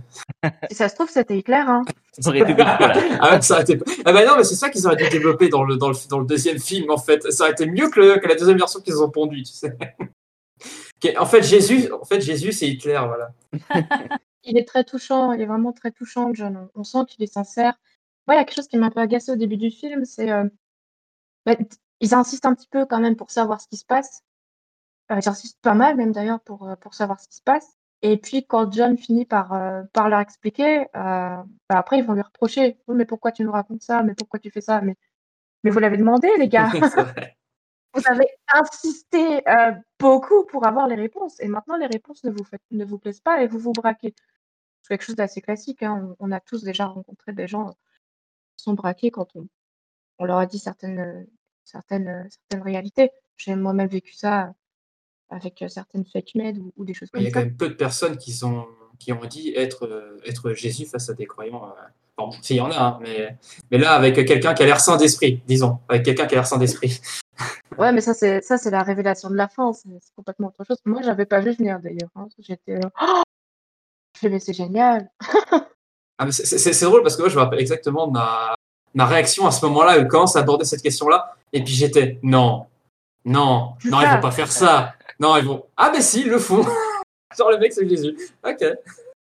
Si 0.70 0.76
ça 0.76 0.88
se 0.88 0.94
trouve, 0.94 1.10
c'était 1.10 1.36
Hitler. 1.36 1.62
Hein. 1.66 1.84
Ça 2.18 2.28
aurait 2.30 2.40
été 2.40 2.54
ah 2.60 3.32
ouais, 3.32 3.40
ça 3.42 3.54
aurait 3.54 3.62
été... 3.62 3.78
ah 4.04 4.12
ben 4.12 4.26
non, 4.26 4.34
mais 4.36 4.44
c'est 4.44 4.54
ça 4.54 4.68
qu'ils 4.68 4.86
auraient 4.86 4.96
dû 4.96 5.08
développer 5.08 5.48
dans 5.48 5.64
le, 5.64 5.76
dans, 5.76 5.88
le, 5.88 5.94
dans 6.10 6.18
le 6.18 6.26
deuxième 6.26 6.58
film, 6.58 6.90
en 6.90 6.98
fait. 6.98 7.22
Ça 7.32 7.44
aurait 7.44 7.52
été 7.52 7.64
mieux 7.66 7.88
que, 7.88 8.00
le- 8.00 8.18
que 8.20 8.28
la 8.28 8.34
deuxième 8.34 8.58
version 8.58 8.80
qu'ils 8.80 9.02
ont 9.02 9.08
pondue, 9.10 9.42
tu 9.42 9.52
sais. 9.52 9.76
En 11.18 11.26
fait, 11.26 11.42
Jésus, 11.42 11.90
en 11.90 12.04
fait, 12.04 12.20
Jésus, 12.20 12.52
c'est 12.52 12.68
Hitler, 12.68 13.00
voilà. 13.06 13.32
Il 14.44 14.58
est 14.58 14.68
très 14.68 14.84
touchant, 14.84 15.32
il 15.32 15.40
est 15.40 15.46
vraiment 15.46 15.72
très 15.72 15.90
touchant, 15.90 16.32
John. 16.34 16.68
On, 16.74 16.80
on 16.80 16.84
sent 16.84 16.98
qu'il 17.08 17.24
est 17.24 17.32
sincère. 17.32 17.74
Moi, 18.26 18.34
il 18.36 18.38
y 18.38 18.40
a 18.40 18.44
quelque 18.44 18.56
chose 18.56 18.68
qui 18.68 18.76
m'a 18.76 18.86
un 18.86 18.90
peu 18.90 19.00
agacé 19.00 19.32
au 19.32 19.36
début 19.36 19.56
du 19.56 19.70
film, 19.70 20.04
c'est 20.04 20.30
euh, 20.30 20.44
bah, 21.46 21.56
ils 22.00 22.14
insistent 22.14 22.46
un 22.46 22.54
petit 22.54 22.68
peu 22.70 22.84
quand 22.86 23.00
même 23.00 23.16
pour 23.16 23.30
savoir 23.30 23.60
ce 23.60 23.68
qui 23.68 23.76
se 23.76 23.84
passe. 23.86 24.22
Euh, 25.12 25.18
ils 25.22 25.28
insistent 25.28 25.60
pas 25.62 25.74
mal 25.74 25.96
même 25.96 26.12
d'ailleurs 26.12 26.40
pour, 26.40 26.68
euh, 26.68 26.76
pour 26.76 26.94
savoir 26.94 27.20
ce 27.20 27.28
qui 27.28 27.36
se 27.36 27.42
passe. 27.42 27.76
Et 28.02 28.16
puis 28.16 28.44
quand 28.46 28.72
John 28.72 28.98
finit 28.98 29.24
par, 29.26 29.52
euh, 29.52 29.82
par 29.92 30.08
leur 30.08 30.18
expliquer, 30.20 30.86
bah, 30.92 31.44
après 31.68 31.98
ils 31.98 32.04
vont 32.04 32.14
lui 32.14 32.22
reprocher. 32.22 32.78
Mais 32.88 33.04
pourquoi 33.04 33.30
tu 33.30 33.44
nous 33.44 33.52
racontes 33.52 33.82
ça? 33.82 34.02
Mais 34.02 34.14
pourquoi 34.14 34.40
tu 34.40 34.50
fais 34.50 34.60
ça? 34.60 34.80
Mais, 34.80 34.96
mais 35.62 35.70
vous 35.70 35.78
l'avez 35.78 35.96
demandé, 35.98 36.28
les 36.38 36.48
gars. 36.48 36.68
Vous 37.94 38.02
avez 38.06 38.26
insisté 38.48 39.42
beaucoup 40.00 40.46
pour 40.46 40.66
avoir 40.66 40.88
les 40.88 40.94
réponses. 40.94 41.38
Et 41.40 41.46
maintenant, 41.46 41.76
les 41.76 41.86
réponses 41.86 42.24
ne 42.24 42.30
vous, 42.30 42.42
fait- 42.42 42.62
ne 42.70 42.86
vous 42.86 42.98
plaisent 42.98 43.20
pas 43.20 43.42
et 43.42 43.46
vous 43.46 43.58
vous 43.58 43.72
braquez. 43.72 44.14
C'est 44.80 44.88
quelque 44.88 45.04
chose 45.04 45.14
d'assez 45.14 45.42
classique. 45.42 45.82
hein. 45.82 46.16
On, 46.18 46.28
on 46.28 46.32
a 46.32 46.40
tous 46.40 46.64
déjà 46.64 46.86
rencontré 46.86 47.34
des 47.34 47.46
gens 47.46 47.68
qui 48.56 48.64
sont 48.64 48.72
braqués 48.72 49.10
quand 49.10 49.36
on, 49.36 49.46
on 50.18 50.24
leur 50.24 50.38
a 50.38 50.46
dit 50.46 50.58
certaines, 50.58 51.26
certaines, 51.64 52.26
certaines 52.30 52.62
réalités. 52.62 53.10
J'ai 53.36 53.54
moi-même 53.56 53.88
vécu 53.88 54.14
ça 54.14 54.54
avec 55.32 55.62
euh, 55.62 55.68
certaines 55.68 56.04
fake 56.04 56.34
med 56.34 56.58
ou, 56.58 56.72
ou 56.76 56.84
des 56.84 56.94
choses 56.94 57.08
Il 57.14 57.16
comme 57.16 57.22
y 57.24 57.26
a 57.26 57.30
quand 57.30 57.40
ça. 57.40 57.44
même 57.46 57.56
peu 57.56 57.68
de 57.68 57.74
personnes 57.74 58.16
qui, 58.16 58.32
sont, 58.32 58.66
qui 58.98 59.12
ont 59.12 59.24
dit 59.24 59.52
être, 59.56 59.86
euh, 59.86 60.20
être 60.26 60.52
Jésus 60.52 60.86
face 60.86 61.08
à 61.10 61.14
des 61.14 61.26
croyants. 61.26 61.64
euh, 61.66 61.82
Bon, 62.18 62.30
il 62.50 62.56
y 62.56 62.60
en 62.60 62.70
a, 62.70 62.78
hein, 62.78 62.98
mais, 63.00 63.36
mais 63.70 63.78
là, 63.78 63.92
avec 63.94 64.14
quelqu'un 64.26 64.52
qui 64.52 64.62
a 64.62 64.66
l'air 64.66 64.80
sain 64.80 64.98
d'esprit, 64.98 65.42
disons. 65.46 65.78
Avec 65.88 66.04
quelqu'un 66.04 66.26
qui 66.26 66.34
a 66.34 66.38
l'air 66.38 66.46
sain 66.46 66.58
d'esprit. 66.58 67.00
Ouais, 67.78 67.90
mais 67.90 68.02
ça, 68.02 68.12
c'est 68.12 68.42
ça, 68.42 68.58
c'est 68.58 68.70
la 68.70 68.82
révélation 68.82 69.30
de 69.30 69.34
la 69.34 69.48
fin. 69.48 69.72
C'est 69.72 69.88
complètement 70.14 70.48
autre 70.48 70.62
chose. 70.68 70.76
Moi, 70.84 71.00
j'avais 71.02 71.24
pas 71.24 71.40
vu 71.40 71.52
venir 71.52 71.80
d'ailleurs. 71.80 72.10
hein. 72.14 72.28
J'étais. 72.38 72.78
Oh 73.00 73.22
mais 74.22 74.38
c'est 74.38 74.52
génial. 74.52 75.10
Ah, 76.18 76.30
c'est- 76.30 76.84
drôle 76.84 77.02
parce 77.02 77.16
que 77.16 77.22
moi, 77.22 77.30
je 77.30 77.34
me 77.36 77.40
rappelle 77.40 77.58
exactement 77.58 78.08
ma, 78.08 78.54
ma 78.94 79.06
réaction 79.06 79.46
à 79.46 79.50
ce 79.50 79.64
moment-là, 79.66 79.98
il 79.98 80.06
commence 80.06 80.36
à 80.36 80.40
aborder 80.40 80.64
cette 80.66 80.82
question-là. 80.82 81.34
Et 81.52 81.64
puis 81.64 81.72
j'étais, 81.72 82.20
non, 82.22 82.66
non, 83.24 83.74
non, 83.84 84.00
ils 84.00 84.04
ça. 84.04 84.14
vont 84.16 84.20
pas 84.20 84.30
faire 84.30 84.50
ça. 84.50 84.94
Non, 85.20 85.36
ils 85.36 85.44
vont, 85.44 85.64
ah, 85.76 85.90
mais 85.92 86.00
si, 86.00 86.22
ils 86.22 86.28
le 86.28 86.38
font. 86.38 86.62
Genre, 87.38 87.50
le 87.50 87.58
mec, 87.58 87.72
c'est 87.72 87.88
Jésus. 87.88 88.16
Ok. 88.44 88.64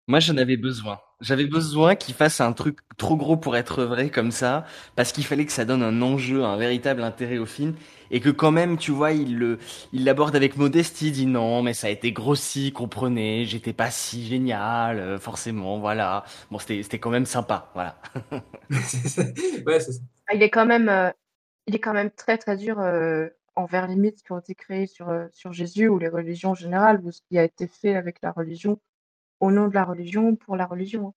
Moi, 0.09 0.19
j'en 0.19 0.37
avais 0.37 0.57
besoin 0.57 0.99
J'avais 1.21 1.47
besoin 1.47 1.95
qu'il 1.95 2.15
fasse 2.15 2.41
un 2.41 2.53
truc 2.53 2.79
trop 2.97 3.17
gros 3.17 3.37
pour 3.37 3.57
être 3.57 3.85
vrai 3.85 4.11
comme 4.11 4.33
ça, 4.33 4.65
parce 4.97 5.13
qu'il 5.13 5.25
fallait 5.25 5.47
que 5.47 5.53
ça 5.53 5.65
donne 5.65 5.83
un 5.83 6.03
enjeu, 6.03 6.43
un 6.43 6.57
véritable 6.57 7.03
intérêt 7.03 7.39
au 7.39 7.47
film, 7.47 7.75
et 8.11 8.21
que 8.21 8.29
quand 8.31 8.51
même, 8.51 8.79
tu 8.79 8.91
vois, 8.91 9.13
il 9.13 9.39
le, 9.39 9.59
il 9.93 10.05
l'aborde 10.05 10.35
avec 10.35 10.57
modestie, 10.57 11.09
il 11.09 11.13
dit 11.13 11.27
non, 11.27 11.63
mais 11.63 11.73
ça 11.75 11.87
a 11.87 11.91
été 11.91 12.13
grossi, 12.13 12.73
comprenez, 12.73 13.45
j'étais 13.45 13.73
pas 13.73 13.91
si 13.91 14.27
génial, 14.27 14.99
euh, 14.99 15.19
forcément, 15.19 15.79
voilà. 15.79 16.25
Bon, 16.51 16.59
c'était, 16.59 16.83
c'était 16.83 16.99
quand 16.99 17.11
même 17.11 17.27
sympa, 17.27 17.71
voilà. 17.75 17.97
ouais, 18.71 18.81
c'est 18.81 19.09
ça. 19.09 20.03
Ah, 20.27 20.35
Il 20.35 20.43
est 20.43 20.51
quand 20.51 20.67
même, 20.67 20.89
euh, 20.89 21.11
il 21.67 21.75
est 21.77 21.81
quand 21.81 21.95
même 21.95 22.11
très 22.11 22.39
très 22.39 22.57
dur 22.57 22.81
euh, 22.81 23.29
envers 23.55 23.87
les 23.87 23.97
mythes 23.97 24.23
qui 24.23 24.33
ont 24.33 24.39
été 24.39 24.55
créés 24.55 24.87
sur, 24.87 25.09
euh, 25.11 25.27
sur 25.33 25.53
Jésus 25.53 25.89
ou 25.89 25.99
les 25.99 26.09
religions 26.09 26.51
en 26.51 26.55
général, 26.55 27.01
ou 27.05 27.11
ce 27.13 27.21
qui 27.29 27.39
a 27.39 27.45
été 27.45 27.67
fait 27.67 27.95
avec 27.95 28.17
la 28.23 28.33
religion, 28.33 28.81
au 29.41 29.51
nom 29.51 29.69
de 29.69 29.75
la 29.75 29.85
religion, 29.85 30.37
pour 30.37 30.57
la 30.57 30.67
religion. 30.67 31.15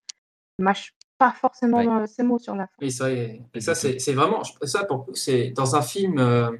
Il 0.59 0.65
mâche 0.65 0.93
pas 1.17 1.31
forcément 1.31 1.77
Ouais. 1.77 1.87
euh, 1.87 2.07
ses 2.07 2.23
mots 2.23 2.39
sur 2.39 2.55
la 2.55 2.67
fin. 2.67 2.73
Et 2.81 2.89
ça, 2.89 3.11
et, 3.11 3.41
et 3.53 3.61
ça 3.61 3.73
c'est 3.75 4.13
vraiment, 4.13 4.43
ça 4.63 4.83
pour 4.83 5.05
c'est 5.13 5.49
dans 5.51 5.75
un 5.75 5.81
film 5.81 6.17
euh, 6.19 6.51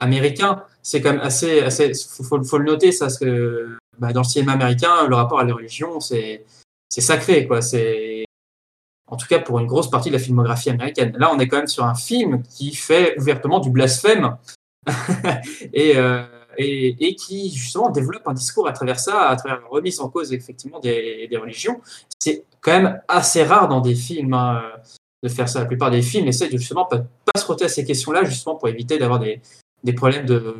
américain, 0.00 0.62
c'est 0.82 1.00
quand 1.00 1.12
même 1.12 1.20
assez, 1.20 1.60
assez 1.60 1.92
faut, 1.94 2.22
faut, 2.22 2.42
faut 2.44 2.58
le 2.58 2.64
noter, 2.64 2.92
ça, 2.92 3.06
parce 3.06 3.18
que 3.18 3.76
bah, 3.98 4.12
dans 4.12 4.20
le 4.20 4.26
cinéma 4.26 4.52
américain, 4.52 5.06
le 5.08 5.14
rapport 5.16 5.40
à 5.40 5.44
la 5.44 5.54
religion, 5.54 6.00
c'est 6.00 6.44
c'est 6.88 7.00
sacré, 7.00 7.46
quoi. 7.48 7.62
C'est 7.62 8.24
en 9.08 9.16
tout 9.16 9.26
cas 9.26 9.38
pour 9.40 9.58
une 9.58 9.66
grosse 9.66 9.90
partie 9.90 10.10
de 10.10 10.14
la 10.14 10.20
filmographie 10.20 10.70
américaine. 10.70 11.16
Là, 11.18 11.32
on 11.32 11.38
est 11.38 11.48
quand 11.48 11.56
même 11.58 11.66
sur 11.66 11.84
un 11.84 11.94
film 11.94 12.42
qui 12.44 12.74
fait 12.74 13.18
ouvertement 13.18 13.58
du 13.60 13.70
blasphème 13.70 14.36
et, 15.72 15.96
euh, 15.96 16.22
et, 16.58 17.14
qui 17.16 17.50
justement 17.50 17.90
développe 17.90 18.26
un 18.26 18.34
discours 18.34 18.68
à 18.68 18.72
travers 18.72 18.98
ça, 18.98 19.28
à 19.28 19.36
travers 19.36 19.60
la 19.60 19.68
remise 19.68 20.00
en 20.00 20.08
cause 20.08 20.32
effectivement 20.32 20.80
des, 20.80 21.28
religions. 21.40 21.80
C'est 22.18 22.44
quand 22.60 22.72
même 22.72 23.00
assez 23.08 23.42
rare 23.42 23.68
dans 23.68 23.80
des 23.80 23.94
films 23.94 24.34
hein, 24.34 24.62
de 25.22 25.28
faire 25.28 25.48
ça. 25.48 25.60
La 25.60 25.66
plupart 25.66 25.90
des 25.90 26.02
films 26.02 26.28
essaient 26.28 26.50
justement 26.50 26.84
pas, 26.84 26.98
pas 26.98 27.38
se 27.38 27.44
frotter 27.44 27.64
à 27.64 27.68
ces 27.68 27.84
questions-là, 27.84 28.24
justement 28.24 28.56
pour 28.56 28.68
éviter 28.68 28.98
d'avoir 28.98 29.18
des, 29.18 29.40
des 29.84 29.92
problèmes 29.92 30.26
de, 30.26 30.56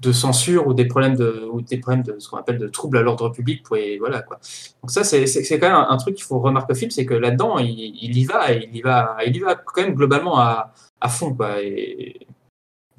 de 0.00 0.12
censure 0.12 0.66
ou 0.66 0.74
des 0.74 0.86
problèmes 0.86 1.14
de, 1.14 1.46
ou 1.52 1.60
des 1.60 1.78
problèmes 1.78 2.02
de 2.02 2.18
ce 2.18 2.28
qu'on 2.28 2.38
appelle 2.38 2.58
de 2.58 2.68
troubles 2.68 2.98
à 2.98 3.02
l'ordre 3.02 3.28
public. 3.30 3.62
Voilà 3.98 4.22
quoi. 4.22 4.40
Donc 4.82 4.90
ça, 4.90 5.04
c'est 5.04 5.26
quand 5.58 5.68
même 5.68 5.86
un, 5.88 5.96
truc 5.98 6.16
qu'il 6.16 6.24
faut 6.24 6.40
remarquer 6.40 6.72
au 6.72 6.76
film, 6.76 6.90
c'est 6.90 7.04
que 7.04 7.14
là-dedans, 7.14 7.58
il, 7.58 8.16
y 8.16 8.24
va, 8.24 8.52
il 8.52 8.74
y 8.74 8.80
va, 8.80 9.18
il 9.26 9.36
y 9.36 9.40
va 9.40 9.54
quand 9.54 9.82
même 9.82 9.94
globalement 9.94 10.38
à, 10.38 10.72
à 11.00 11.08
fond 11.08 11.34
quoi. 11.34 11.56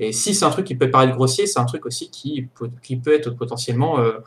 Et 0.02 0.14
si 0.14 0.34
c'est 0.34 0.46
un 0.46 0.50
truc 0.50 0.66
qui 0.66 0.76
peut 0.76 0.90
paraître 0.90 1.14
grossier, 1.14 1.46
c'est 1.46 1.60
un 1.60 1.66
truc 1.66 1.86
aussi 1.86 2.10
qui, 2.10 2.42
peut- 2.44 2.72
qui 2.82 2.98
peut 2.98 3.14
être 3.14 3.30
potentiellement 3.30 4.00
euh, 4.00 4.20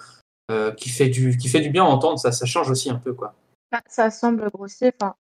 euh, 0.51 0.73
qui 0.73 0.89
fait 0.89 1.09
du 1.09 1.37
qui 1.37 1.49
fait 1.49 1.61
du 1.61 1.71
bien 1.71 1.85
à 1.85 1.89
entendre. 1.89 2.19
Ça, 2.19 2.31
ça 2.31 2.47
change 2.47 2.71
aussi 2.71 2.91
un 2.91 2.99
peu 2.99 3.13
quoi. 3.13 3.35
Bah, 3.73 3.83
ça 3.89 4.11
semble 4.11 4.49
grossier. 4.51 4.93
Enfin, 5.01 5.17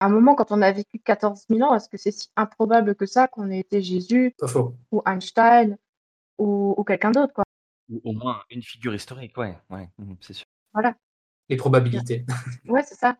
à 0.00 0.06
un 0.06 0.08
moment, 0.08 0.34
quand 0.34 0.50
on 0.50 0.60
a 0.60 0.72
vécu 0.72 0.98
14 0.98 1.44
000 1.48 1.62
ans, 1.62 1.76
est-ce 1.76 1.88
que 1.88 1.96
c'est 1.96 2.10
si 2.10 2.28
improbable 2.36 2.96
que 2.96 3.06
ça 3.06 3.28
qu'on 3.28 3.48
ait 3.50 3.60
été 3.60 3.80
Jésus 3.80 4.34
ou 4.90 5.02
Einstein 5.06 5.78
ou, 6.38 6.74
ou 6.76 6.82
quelqu'un 6.82 7.12
d'autre, 7.12 7.32
quoi? 7.32 7.44
Ou 7.88 8.00
au 8.02 8.12
moins 8.12 8.42
une 8.50 8.62
figure 8.62 8.94
historique, 8.94 9.36
ouais, 9.36 9.56
ouais, 9.70 9.88
mhm, 9.98 10.16
c'est 10.20 10.32
sûr. 10.32 10.46
Voilà. 10.72 10.96
Les 11.48 11.56
probabilités. 11.56 12.24
Ouais, 12.66 12.82
c'est 12.82 12.96
ça. 12.96 13.16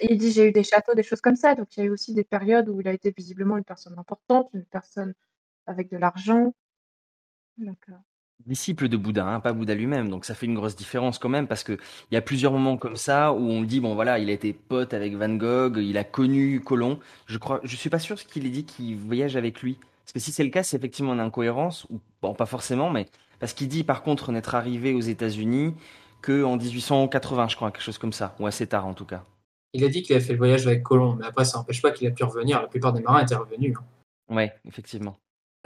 Et 0.00 0.12
il 0.14 0.18
dit 0.18 0.32
j'ai 0.32 0.48
eu 0.48 0.52
des 0.52 0.62
châteaux, 0.62 0.94
des 0.94 1.02
choses 1.02 1.20
comme 1.20 1.36
ça. 1.36 1.54
Donc 1.54 1.76
il 1.76 1.80
y 1.80 1.82
a 1.82 1.86
eu 1.86 1.90
aussi 1.90 2.14
des 2.14 2.24
périodes 2.24 2.70
où 2.70 2.80
il 2.80 2.88
a 2.88 2.92
été 2.92 3.12
visiblement 3.14 3.58
une 3.58 3.64
personne 3.64 3.98
importante, 3.98 4.48
une 4.54 4.64
personne 4.64 5.12
avec 5.66 5.90
de 5.90 5.96
l'argent. 5.96 6.52
Euh, 7.60 7.72
Disciple 8.44 8.88
de 8.88 8.96
Bouddha, 8.96 9.26
hein, 9.26 9.40
pas 9.40 9.52
Bouddha 9.52 9.74
lui-même, 9.74 10.10
donc 10.10 10.24
ça 10.26 10.34
fait 10.34 10.46
une 10.46 10.54
grosse 10.54 10.76
différence 10.76 11.18
quand 11.18 11.30
même 11.30 11.46
parce 11.48 11.64
que 11.64 11.72
il 12.10 12.14
y 12.14 12.16
a 12.18 12.20
plusieurs 12.22 12.52
moments 12.52 12.76
comme 12.76 12.96
ça 12.96 13.32
où 13.32 13.38
on 13.40 13.62
dit 13.62 13.80
bon 13.80 13.94
voilà 13.94 14.18
il 14.18 14.28
a 14.28 14.32
été 14.32 14.52
pote 14.52 14.92
avec 14.92 15.14
Van 15.16 15.34
Gogh, 15.34 15.78
il 15.78 15.96
a 15.96 16.04
connu 16.04 16.60
Colomb. 16.60 16.98
Je 17.26 17.38
crois, 17.38 17.60
je 17.64 17.74
suis 17.76 17.88
pas 17.90 17.98
sûr 17.98 18.18
ce 18.18 18.24
qu'il 18.26 18.46
ait 18.46 18.50
dit 18.50 18.64
qu'il 18.64 18.96
voyage 18.96 19.36
avec 19.36 19.62
lui. 19.62 19.78
Parce 20.04 20.12
que 20.12 20.20
si 20.20 20.32
c'est 20.32 20.44
le 20.44 20.50
cas, 20.50 20.62
c'est 20.62 20.76
effectivement 20.76 21.14
une 21.14 21.20
incohérence 21.20 21.86
ou 21.90 21.98
bon 22.22 22.34
pas 22.34 22.46
forcément, 22.46 22.90
mais 22.90 23.06
parce 23.40 23.54
qu'il 23.54 23.68
dit 23.68 23.84
par 23.84 24.02
contre 24.02 24.30
n'être 24.32 24.54
arrivé 24.54 24.92
aux 24.92 25.00
États-Unis 25.00 25.74
que 26.22 26.44
en 26.44 26.56
1880, 26.56 27.48
je 27.48 27.56
crois, 27.56 27.70
quelque 27.70 27.82
chose 27.82 27.98
comme 27.98 28.12
ça, 28.12 28.34
ou 28.38 28.46
assez 28.46 28.66
tard 28.66 28.86
en 28.86 28.94
tout 28.94 29.04
cas. 29.04 29.24
Il 29.72 29.82
a 29.84 29.88
dit 29.88 30.02
qu'il 30.02 30.14
a 30.14 30.20
fait 30.20 30.32
le 30.32 30.38
voyage 30.38 30.66
avec 30.66 30.82
Colomb, 30.82 31.16
mais 31.16 31.26
après 31.26 31.44
ça 31.44 31.58
n'empêche 31.58 31.82
pas 31.82 31.90
qu'il 31.90 32.06
a 32.06 32.10
pu 32.10 32.22
revenir. 32.24 32.60
La 32.60 32.68
plupart 32.68 32.92
des 32.92 33.00
marins 33.00 33.22
étaient 33.22 33.34
revenus. 33.34 33.76
hein. 33.76 34.34
Ouais, 34.34 34.52
effectivement. 34.66 35.16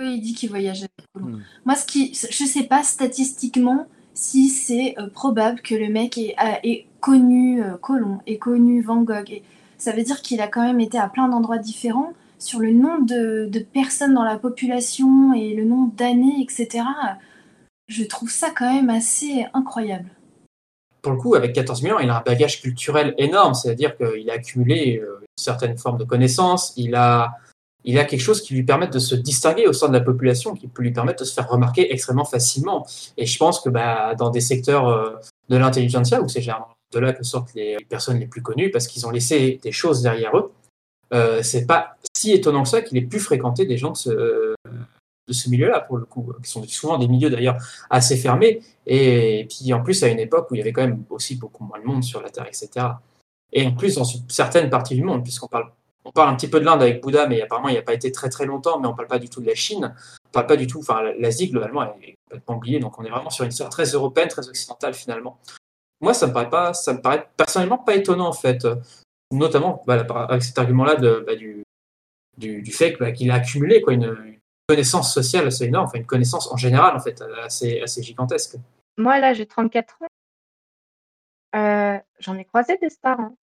Oui, 0.00 0.14
il 0.14 0.20
dit 0.20 0.34
qu'il 0.34 0.48
voyage 0.48 0.78
avec 0.78 0.90
Colomb. 1.12 1.36
Hmm. 1.36 1.42
Moi, 1.66 1.74
ce 1.76 1.84
qui, 1.84 2.14
je 2.14 2.44
sais 2.44 2.64
pas 2.64 2.82
statistiquement 2.82 3.86
si 4.14 4.48
c'est 4.48 4.94
euh, 4.98 5.08
probable 5.08 5.60
que 5.60 5.74
le 5.74 5.88
mec 5.88 6.18
ait, 6.18 6.34
a- 6.36 6.58
ait 6.66 6.86
connu 7.00 7.62
euh, 7.62 7.76
Colomb, 7.76 8.20
ait 8.26 8.38
connu 8.38 8.82
Van 8.82 9.02
Gogh. 9.02 9.30
Et 9.30 9.42
ça 9.78 9.92
veut 9.92 10.02
dire 10.02 10.22
qu'il 10.22 10.40
a 10.40 10.48
quand 10.48 10.62
même 10.62 10.80
été 10.80 10.98
à 10.98 11.08
plein 11.08 11.28
d'endroits 11.28 11.58
différents. 11.58 12.12
Sur 12.38 12.60
le 12.60 12.72
nombre 12.72 13.04
de, 13.04 13.48
de 13.50 13.58
personnes 13.58 14.14
dans 14.14 14.24
la 14.24 14.38
population 14.38 15.34
et 15.34 15.54
le 15.54 15.64
nombre 15.64 15.92
d'années, 15.94 16.40
etc., 16.40 16.84
je 17.88 18.04
trouve 18.04 18.30
ça 18.30 18.48
quand 18.56 18.72
même 18.72 18.88
assez 18.88 19.46
incroyable. 19.52 20.08
Pour 21.02 21.12
le 21.12 21.18
coup, 21.18 21.34
avec 21.34 21.52
14 21.54 21.82
000 21.82 21.96
ans, 21.96 22.00
il 22.00 22.08
a 22.08 22.18
un 22.18 22.22
bagage 22.22 22.62
culturel 22.62 23.14
énorme, 23.18 23.54
c'est-à-dire 23.54 23.96
qu'il 23.96 24.30
a 24.30 24.34
accumulé 24.34 24.98
euh, 25.02 25.18
une 25.20 25.26
certaine 25.42 25.76
forme 25.76 25.98
de 25.98 26.04
connaissances, 26.04 26.72
il 26.76 26.94
a, 26.94 27.36
il 27.84 27.98
a 27.98 28.04
quelque 28.04 28.20
chose 28.20 28.42
qui 28.42 28.54
lui 28.54 28.62
permet 28.62 28.88
de 28.88 28.98
se 28.98 29.14
distinguer 29.14 29.66
au 29.66 29.72
sein 29.72 29.88
de 29.88 29.94
la 29.94 30.00
population, 30.00 30.54
qui 30.54 30.68
peut 30.68 30.82
lui 30.82 30.92
permettre 30.92 31.20
de 31.20 31.24
se 31.24 31.34
faire 31.34 31.48
remarquer 31.48 31.92
extrêmement 31.92 32.24
facilement. 32.24 32.86
Et 33.16 33.26
je 33.26 33.38
pense 33.38 33.60
que 33.60 33.70
bah, 33.70 34.14
dans 34.14 34.30
des 34.30 34.40
secteurs 34.40 34.88
euh, 34.88 35.12
de 35.48 35.56
l'intelligentsia, 35.56 36.20
où 36.20 36.28
c'est 36.28 36.42
généralement 36.42 36.68
de 36.92 36.98
là 36.98 37.12
que 37.12 37.22
sortent 37.22 37.54
les 37.54 37.76
personnes 37.88 38.18
les 38.18 38.26
plus 38.26 38.42
connues, 38.42 38.70
parce 38.70 38.86
qu'ils 38.86 39.06
ont 39.06 39.10
laissé 39.10 39.60
des 39.62 39.72
choses 39.72 40.02
derrière 40.02 40.36
eux, 40.36 40.52
euh, 41.12 41.42
c'est 41.42 41.66
pas 41.66 41.96
si 42.16 42.32
étonnant 42.32 42.62
que 42.64 42.68
ça 42.68 42.82
qu'il 42.82 42.98
ait 42.98 43.02
pu 43.02 43.18
fréquenter 43.18 43.64
des 43.66 43.76
gens 43.76 43.92
de 43.92 43.96
ce, 43.96 44.54
de 45.30 45.32
ce 45.32 45.48
milieu-là, 45.48 45.80
pour 45.80 45.96
le 45.96 46.04
coup, 46.04 46.32
qui 46.42 46.50
sont 46.50 46.62
souvent 46.64 46.98
des 46.98 47.08
milieux 47.08 47.30
d'ailleurs 47.30 47.56
assez 47.88 48.16
fermés, 48.16 48.60
et, 48.86 49.46
puis 49.48 49.72
en 49.72 49.82
plus 49.82 50.02
à 50.02 50.08
une 50.08 50.18
époque 50.18 50.50
où 50.50 50.54
il 50.54 50.58
y 50.58 50.60
avait 50.60 50.72
quand 50.72 50.82
même 50.82 51.04
aussi 51.10 51.36
beaucoup 51.36 51.64
moins 51.64 51.80
de 51.80 51.84
monde 51.84 52.02
sur 52.02 52.20
la 52.20 52.30
Terre, 52.30 52.46
etc. 52.46 52.86
Et 53.52 53.66
en 53.66 53.72
plus 53.72 53.96
dans 53.96 54.04
certaines 54.28 54.70
parties 54.70 54.94
du 54.94 55.02
monde, 55.02 55.22
puisqu'on 55.22 55.48
parle, 55.48 55.70
on 56.04 56.12
parle 56.12 56.30
un 56.30 56.36
petit 56.36 56.48
peu 56.48 56.60
de 56.60 56.64
l'Inde 56.64 56.82
avec 56.82 57.02
Bouddha, 57.02 57.26
mais 57.26 57.42
apparemment 57.42 57.68
il 57.68 57.72
n'y 57.72 57.78
a 57.78 57.82
pas 57.82 57.94
été 57.94 58.10
très 58.12 58.28
très 58.28 58.46
longtemps, 58.46 58.80
mais 58.80 58.88
on 58.88 58.94
parle 58.94 59.08
pas 59.08 59.18
du 59.18 59.28
tout 59.28 59.40
de 59.40 59.46
la 59.46 59.54
Chine, 59.54 59.94
on 60.26 60.30
parle 60.30 60.46
pas 60.46 60.56
du 60.56 60.66
tout, 60.66 60.80
enfin 60.80 61.02
l'Asie 61.18 61.50
globalement 61.50 61.84
est 62.02 62.16
complètement 62.24 62.56
oubliée, 62.56 62.78
donc 62.80 62.98
on 62.98 63.04
est 63.04 63.10
vraiment 63.10 63.30
sur 63.30 63.44
une 63.44 63.50
sphère 63.50 63.68
très 63.68 63.84
européenne, 63.84 64.28
très 64.28 64.48
occidentale 64.48 64.94
finalement. 64.94 65.38
Moi 66.00 66.14
ça 66.14 66.26
me 66.26 66.32
paraît 66.32 66.50
pas, 66.50 66.72
ça 66.72 66.94
me 66.94 67.00
paraît 67.00 67.28
personnellement 67.36 67.78
pas 67.78 67.94
étonnant 67.94 68.28
en 68.28 68.32
fait, 68.32 68.66
notamment 69.30 69.82
bah, 69.86 70.06
avec 70.28 70.42
cet 70.42 70.58
argument-là 70.58 70.96
bah, 70.96 71.36
du, 71.36 71.64
du, 72.36 72.72
fait 72.72 72.96
bah, 72.98 73.12
qu'il 73.12 73.30
a 73.30 73.34
accumulé 73.34 73.82
quoi, 73.82 73.92
une, 73.92 74.38
connaissance 74.70 75.12
sociale 75.12 75.48
assez 75.48 75.64
énorme, 75.64 75.86
enfin 75.86 75.98
une 75.98 76.06
connaissance 76.06 76.50
en 76.52 76.56
général 76.56 76.94
en 76.94 77.00
fait 77.00 77.20
assez, 77.42 77.80
assez 77.80 78.04
gigantesque. 78.04 78.56
Moi 78.96 79.18
là 79.18 79.34
j'ai 79.34 79.46
34 79.46 80.02
ans. 80.02 80.06
Euh, 81.56 81.98
J'en 82.20 82.36
ai 82.36 82.44
croisé 82.44 82.76
des 82.76 82.90
stars 82.90 83.18
hein. 83.18 83.34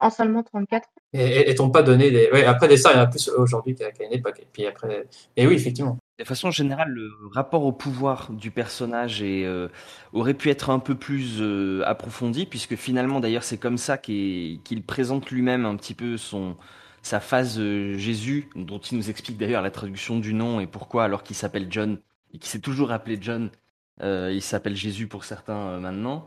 en 0.00 0.10
seulement 0.10 0.42
34 0.42 0.86
ans. 0.86 0.97
Et, 1.12 1.50
et 1.50 1.54
t'ont 1.54 1.70
pas 1.70 1.82
donné 1.82 2.10
des. 2.10 2.30
Ouais, 2.32 2.44
après 2.44 2.68
des 2.68 2.76
stars, 2.76 2.92
il 2.92 2.96
y 2.96 2.98
en 2.98 3.04
a 3.04 3.06
plus 3.06 3.28
aujourd'hui 3.30 3.74
qu'à 3.74 3.86
une 4.04 4.12
époque. 4.12 4.40
Et 4.40 4.46
puis 4.52 4.66
après. 4.66 5.06
Et 5.36 5.46
oui, 5.46 5.54
effectivement. 5.54 5.98
De 6.18 6.24
façon 6.24 6.50
générale, 6.50 6.90
le 6.90 7.10
rapport 7.32 7.64
au 7.64 7.72
pouvoir 7.72 8.32
du 8.32 8.50
personnage 8.50 9.22
est, 9.22 9.44
euh, 9.44 9.68
aurait 10.12 10.34
pu 10.34 10.50
être 10.50 10.70
un 10.70 10.80
peu 10.80 10.96
plus 10.96 11.40
euh, 11.40 11.82
approfondi, 11.86 12.44
puisque 12.44 12.74
finalement, 12.74 13.20
d'ailleurs, 13.20 13.44
c'est 13.44 13.58
comme 13.58 13.78
ça 13.78 13.98
qu'il 13.98 14.60
qu 14.62 14.80
présente 14.80 15.30
lui-même 15.30 15.64
un 15.64 15.76
petit 15.76 15.94
peu 15.94 16.16
son, 16.16 16.56
sa 17.02 17.20
phase 17.20 17.58
euh, 17.58 17.96
Jésus, 17.96 18.48
dont 18.54 18.78
il 18.78 18.98
nous 18.98 19.10
explique 19.10 19.38
d'ailleurs 19.38 19.62
la 19.62 19.70
traduction 19.70 20.18
du 20.18 20.34
nom 20.34 20.60
et 20.60 20.66
pourquoi, 20.66 21.04
alors 21.04 21.22
qu'il 21.22 21.36
s'appelle 21.36 21.68
John, 21.70 21.98
et 22.34 22.38
qu'il 22.38 22.50
s'est 22.50 22.60
toujours 22.60 22.92
appelé 22.92 23.18
John, 23.20 23.50
euh, 24.02 24.30
il 24.32 24.42
s'appelle 24.42 24.76
Jésus 24.76 25.08
pour 25.08 25.24
certains 25.24 25.56
euh, 25.56 25.80
maintenant. 25.80 26.26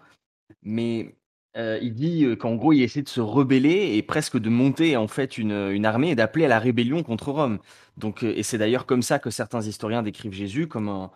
Mais 0.64 1.16
euh, 1.58 1.80
il 1.82 1.94
dit 1.94 2.26
qu'en 2.38 2.56
gros, 2.56 2.74
il 2.74 2.82
essaie 2.82 3.02
de 3.02 3.10
se 3.10 3.22
rebeller 3.22 3.96
et 3.96 4.02
presque 4.02 4.38
de 4.38 4.50
monter 4.50 4.96
en 4.98 5.08
fait 5.08 5.38
une, 5.38 5.70
une 5.72 5.86
armée 5.86 6.12
et 6.12 6.16
d'appeler 6.16 6.46
à 6.46 6.48
la 6.48 6.60
rébellion 6.60 7.04
contre 7.04 7.32
Rome. 7.32 7.60
Donc, 7.98 8.24
et 8.24 8.44
c'est 8.44 8.58
d'ailleurs 8.58 8.86
comme 8.86 9.02
ça 9.02 9.20
que 9.20 9.30
certains 9.30 9.62
historiens 9.62 10.02
décrivent 10.04 10.34
Jésus 10.34 10.68
comme 10.68 10.88
un, 10.90 11.12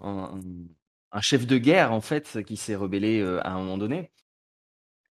un, 0.00 1.20
chef 1.20 1.46
de 1.46 1.58
guerre 1.58 1.92
en 1.92 2.00
fait 2.00 2.42
qui 2.44 2.56
s'est 2.56 2.76
rebellé 2.76 3.20
euh, 3.20 3.40
à 3.46 3.52
un 3.52 3.58
moment 3.58 3.78
donné. 3.78 4.10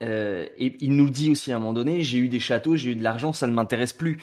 Euh, 0.03 0.47
et 0.57 0.77
il 0.81 0.95
nous 0.95 1.11
dit 1.11 1.31
aussi 1.31 1.53
à 1.53 1.57
un 1.57 1.59
moment 1.59 1.73
donné, 1.73 2.03
j'ai 2.03 2.19
eu 2.19 2.29
des 2.29 2.41
châteaux, 2.41 2.77
j'ai 2.77 2.93
eu 2.93 2.97
de 2.97 3.03
l'argent, 3.03 3.33
ça 3.33 3.47
ne 3.47 3.53
m'intéresse 3.53 3.93
plus. 3.93 4.19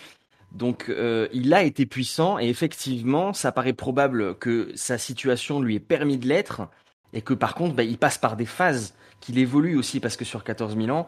Donc 0.52 0.88
euh, 0.90 1.28
il 1.34 1.54
a 1.54 1.64
été 1.64 1.86
puissant 1.86 2.40
et 2.40 2.48
effectivement, 2.48 3.34
ça 3.34 3.52
paraît 3.52 3.74
probable 3.74 4.38
que 4.38 4.72
sa 4.76 4.98
situation 4.98 5.60
lui 5.60 5.76
ait 5.76 5.80
permis 5.80 6.18
de 6.18 6.28
l'être 6.28 6.70
et 7.14 7.22
que 7.22 7.34
par 7.34 7.56
contre, 7.56 7.76
bah, 7.76 7.84
il 7.84 7.98
passe 7.98 8.18
par 8.18 8.38
des 8.38 8.46
phases 8.46 8.96
qu'il 9.20 9.38
évolue 9.40 9.78
aussi 9.78 10.00
parce 10.00 10.18
que 10.18 10.26
sur 10.26 10.44
14 10.44 10.78
000 10.78 10.90
ans, 10.90 11.08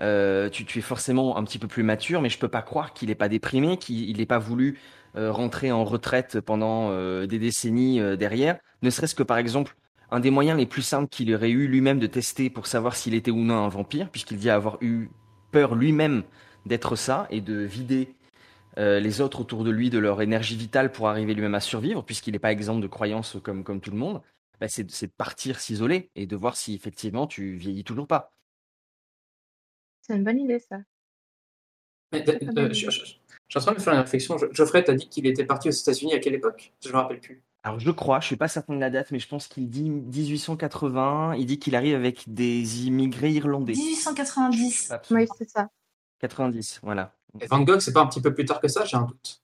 euh, 0.00 0.48
tu, 0.48 0.78
es 0.78 0.82
forcément 0.82 1.36
un 1.36 1.44
petit 1.44 1.58
peu 1.58 1.66
plus 1.66 1.82
mature, 1.82 2.20
mais 2.20 2.28
je 2.28 2.38
peux 2.38 2.48
pas 2.48 2.62
croire 2.62 2.92
qu'il 2.92 3.08
n'ait 3.08 3.14
pas 3.14 3.28
déprimé, 3.28 3.78
qu'il 3.78 4.16
n'ait 4.16 4.26
pas 4.26 4.38
voulu 4.38 4.78
euh, 5.16 5.32
rentrer 5.32 5.72
en 5.72 5.84
retraite 5.84 6.40
pendant 6.40 6.90
euh, 6.90 7.26
des 7.26 7.38
décennies 7.38 8.00
derrière. 8.16 8.58
Ne 8.82 8.90
serait-ce 8.90 9.14
que 9.14 9.22
par 9.22 9.38
exemple, 9.38 9.76
un 10.10 10.20
des 10.20 10.30
moyens 10.30 10.58
les 10.58 10.66
plus 10.66 10.82
simples 10.82 11.08
qu'il 11.08 11.34
aurait 11.34 11.50
eu 11.50 11.66
lui-même 11.66 11.98
de 11.98 12.06
tester 12.06 12.48
pour 12.48 12.66
savoir 12.66 12.96
s'il 12.96 13.14
était 13.14 13.30
ou 13.30 13.38
non 13.38 13.64
un 13.64 13.68
vampire, 13.68 14.08
puisqu'il 14.10 14.38
dit 14.38 14.50
avoir 14.50 14.78
eu 14.80 15.08
peur 15.50 15.74
lui-même 15.74 16.22
d'être 16.66 16.96
ça 16.96 17.26
et 17.30 17.40
de 17.40 17.54
vider 17.54 18.14
les 18.76 19.20
autres 19.20 19.40
autour 19.40 19.64
de 19.64 19.72
lui 19.72 19.90
de 19.90 19.98
leur 19.98 20.22
énergie 20.22 20.56
vitale 20.56 20.92
pour 20.92 21.08
arriver 21.08 21.34
lui-même 21.34 21.56
à 21.56 21.60
survivre, 21.60 22.04
puisqu'il 22.04 22.30
n'est 22.30 22.38
pas 22.38 22.52
exempt 22.52 22.78
de 22.78 22.86
croyances 22.86 23.36
comme, 23.42 23.64
comme 23.64 23.80
tout 23.80 23.90
le 23.90 23.96
monde, 23.96 24.20
bah, 24.60 24.68
c'est 24.68 24.84
de 24.84 25.12
partir 25.12 25.60
s'isoler 25.60 26.10
et 26.14 26.26
de 26.26 26.36
voir 26.36 26.56
si 26.56 26.74
effectivement 26.74 27.26
tu 27.26 27.56
vieillis 27.56 27.84
toujours 27.84 28.06
pas. 28.06 28.32
C'est 30.02 30.16
une 30.16 30.24
bonne 30.24 30.40
idée, 30.40 30.58
ça. 30.58 30.78
je, 32.12 32.18
suis 32.20 33.28
en 33.56 33.60
train 33.60 33.74
de 33.74 33.80
faire 33.80 33.92
une 33.92 34.00
réflexion. 34.00 34.36
Geoffrey, 34.52 34.82
t'as 34.82 34.94
dit 34.94 35.08
qu'il 35.08 35.26
était 35.26 35.44
parti 35.44 35.68
aux 35.68 35.72
États-Unis 35.72 36.14
à 36.14 36.18
quelle 36.18 36.34
époque? 36.34 36.72
Je 36.82 36.88
ne 36.88 36.94
me 36.94 36.98
rappelle 36.98 37.20
plus. 37.20 37.42
Alors 37.62 37.78
je 37.78 37.90
crois, 37.90 38.20
je 38.20 38.26
suis 38.26 38.36
pas 38.36 38.48
certain 38.48 38.74
de 38.74 38.80
la 38.80 38.88
date, 38.88 39.10
mais 39.10 39.18
je 39.18 39.28
pense 39.28 39.48
qu'il 39.48 39.68
dit 39.68 39.90
1880. 39.90 41.34
Il 41.34 41.46
dit 41.46 41.58
qu'il 41.58 41.76
arrive 41.76 41.94
avec 41.94 42.24
des 42.26 42.86
immigrés 42.86 43.32
irlandais. 43.32 43.74
1890. 43.74 44.92
Oui, 45.10 45.26
c'est 45.36 45.50
ça. 45.50 45.68
90, 46.20 46.80
voilà. 46.82 47.14
Et 47.40 47.46
Van 47.46 47.60
Gogh, 47.60 47.80
c'est 47.80 47.92
pas 47.92 48.00
un 48.00 48.06
petit 48.06 48.22
peu 48.22 48.32
plus 48.32 48.44
tard 48.44 48.60
que 48.60 48.68
ça? 48.68 48.84
J'ai 48.84 48.96
un 48.96 49.02
doute. 49.02 49.42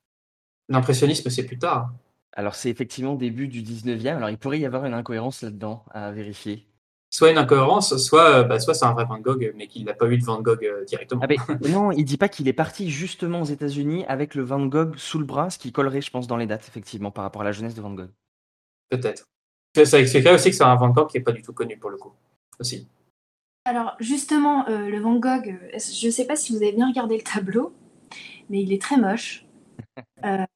L'impressionnisme, 0.68 1.28
c'est 1.28 1.44
plus 1.44 1.58
tard. 1.58 1.92
Alors 2.34 2.54
c'est 2.54 2.70
effectivement 2.70 3.14
début 3.14 3.48
du 3.48 3.62
19e. 3.62 4.16
Alors 4.16 4.30
il 4.30 4.38
pourrait 4.38 4.60
y 4.60 4.66
avoir 4.66 4.84
une 4.84 4.94
incohérence 4.94 5.42
là-dedans 5.42 5.84
à 5.90 6.10
vérifier 6.12 6.66
soit 7.14 7.30
une 7.30 7.38
incohérence, 7.38 7.96
soit, 7.96 8.40
euh, 8.40 8.42
bah, 8.42 8.58
soit 8.58 8.74
c'est 8.74 8.86
un 8.86 8.92
vrai 8.92 9.04
Van 9.04 9.20
Gogh, 9.20 9.52
mais 9.54 9.68
qu'il 9.68 9.84
n'a 9.84 9.94
pas 9.94 10.08
eu 10.08 10.18
de 10.18 10.24
Van 10.24 10.42
Gogh 10.42 10.64
euh, 10.64 10.84
directement. 10.84 11.22
Ah 11.22 11.54
non, 11.68 11.92
il 11.92 12.04
dit 12.04 12.16
pas 12.16 12.28
qu'il 12.28 12.48
est 12.48 12.52
parti 12.52 12.90
justement 12.90 13.42
aux 13.42 13.46
États-Unis 13.46 14.04
avec 14.08 14.34
le 14.34 14.42
Van 14.42 14.66
Gogh 14.66 14.96
sous 14.96 15.20
le 15.20 15.24
bras, 15.24 15.48
ce 15.48 15.58
qui 15.58 15.70
collerait, 15.70 16.00
je 16.00 16.10
pense, 16.10 16.26
dans 16.26 16.36
les 16.36 16.46
dates, 16.46 16.66
effectivement, 16.66 17.12
par 17.12 17.22
rapport 17.22 17.42
à 17.42 17.44
la 17.44 17.52
jeunesse 17.52 17.76
de 17.76 17.80
Van 17.80 17.92
Gogh. 17.92 18.10
Peut-être. 18.90 19.28
Ça 19.84 20.00
expliquerait 20.00 20.34
aussi 20.34 20.50
que 20.50 20.56
c'est 20.56 20.64
un 20.64 20.74
Van 20.74 20.88
Gogh 20.88 21.08
qui 21.08 21.18
n'est 21.18 21.22
pas 21.22 21.30
du 21.30 21.42
tout 21.42 21.52
connu 21.52 21.76
pour 21.76 21.90
le 21.90 21.98
coup. 21.98 22.12
Aussi. 22.58 22.88
Alors, 23.64 23.94
justement, 24.00 24.68
euh, 24.68 24.88
le 24.88 24.98
Van 24.98 25.14
Gogh, 25.14 25.56
je 25.72 26.06
ne 26.06 26.10
sais 26.10 26.26
pas 26.26 26.34
si 26.34 26.52
vous 26.52 26.64
avez 26.64 26.72
bien 26.72 26.88
regardé 26.88 27.16
le 27.16 27.22
tableau, 27.22 27.72
mais 28.50 28.60
il 28.60 28.72
est 28.72 28.82
très 28.82 28.96
moche. 28.96 29.43
Euh, 30.24 30.46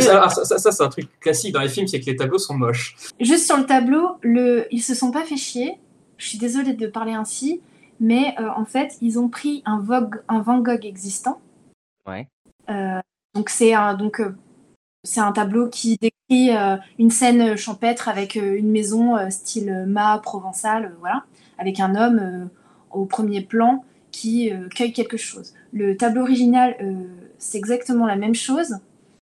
ça, 0.00 0.72
c'est 0.72 0.82
un 0.82 0.88
truc 0.88 1.08
classique 1.20 1.52
dans 1.52 1.60
les 1.60 1.68
films, 1.68 1.86
c'est 1.86 2.00
que 2.00 2.06
les 2.06 2.16
tableaux 2.16 2.38
sont 2.38 2.54
moches. 2.54 2.96
Juste 3.20 3.46
sur 3.46 3.56
le 3.56 3.64
tableau, 3.64 4.16
le... 4.22 4.66
ils 4.70 4.82
se 4.82 4.94
sont 4.94 5.10
pas 5.10 5.22
fait 5.22 5.36
chier. 5.36 5.78
Je 6.18 6.26
suis 6.26 6.38
désolée 6.38 6.72
de 6.72 6.86
parler 6.86 7.12
ainsi, 7.12 7.60
mais 8.00 8.34
euh, 8.40 8.48
en 8.56 8.64
fait, 8.64 8.96
ils 9.00 9.18
ont 9.18 9.28
pris 9.28 9.62
un, 9.64 9.78
Vogue, 9.78 10.22
un 10.28 10.40
Van 10.40 10.58
Gogh 10.58 10.84
existant. 10.84 11.40
Ouais. 12.06 12.28
Euh, 12.68 13.00
donc 13.34 13.48
c'est 13.48 13.74
un 13.74 13.94
donc 13.94 14.22
c'est 15.04 15.20
un 15.20 15.30
tableau 15.30 15.68
qui 15.68 15.98
décrit 16.00 16.50
une 16.98 17.10
scène 17.10 17.56
champêtre 17.56 18.08
avec 18.08 18.34
une 18.34 18.70
maison 18.70 19.30
style 19.30 19.84
ma 19.86 20.18
provençal, 20.18 20.96
voilà, 20.98 21.24
avec 21.58 21.78
un 21.78 21.94
homme 21.94 22.48
au 22.90 23.04
premier 23.04 23.42
plan 23.42 23.84
qui 24.16 24.50
cueille 24.74 24.92
quelque 24.92 25.16
chose. 25.16 25.52
Le 25.72 25.96
tableau 25.96 26.22
original 26.22 26.74
c'est 27.38 27.58
exactement 27.58 28.06
la 28.06 28.16
même 28.16 28.34
chose, 28.34 28.78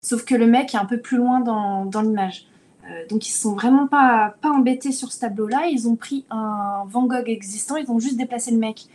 sauf 0.01 0.25
que 0.25 0.35
le 0.35 0.47
mec 0.47 0.73
est 0.73 0.77
un 0.77 0.85
peu 0.85 0.99
plus 0.99 1.17
loin 1.17 1.39
dans, 1.39 1.85
dans 1.85 2.01
l'image. 2.01 2.47
Euh, 2.85 3.05
donc 3.09 3.27
ils 3.27 3.31
sont 3.31 3.53
vraiment 3.53 3.87
pas, 3.87 4.35
pas 4.41 4.49
embêtés 4.49 4.91
sur 4.91 5.11
ce 5.11 5.19
tableau-là, 5.19 5.67
ils 5.67 5.87
ont 5.87 5.95
pris 5.95 6.25
un 6.29 6.83
Van 6.87 7.05
Gogh 7.05 7.29
existant, 7.29 7.75
ils 7.75 7.89
ont 7.91 7.99
juste 7.99 8.17
déplacé 8.17 8.51
le 8.51 8.57
mec. 8.57 8.85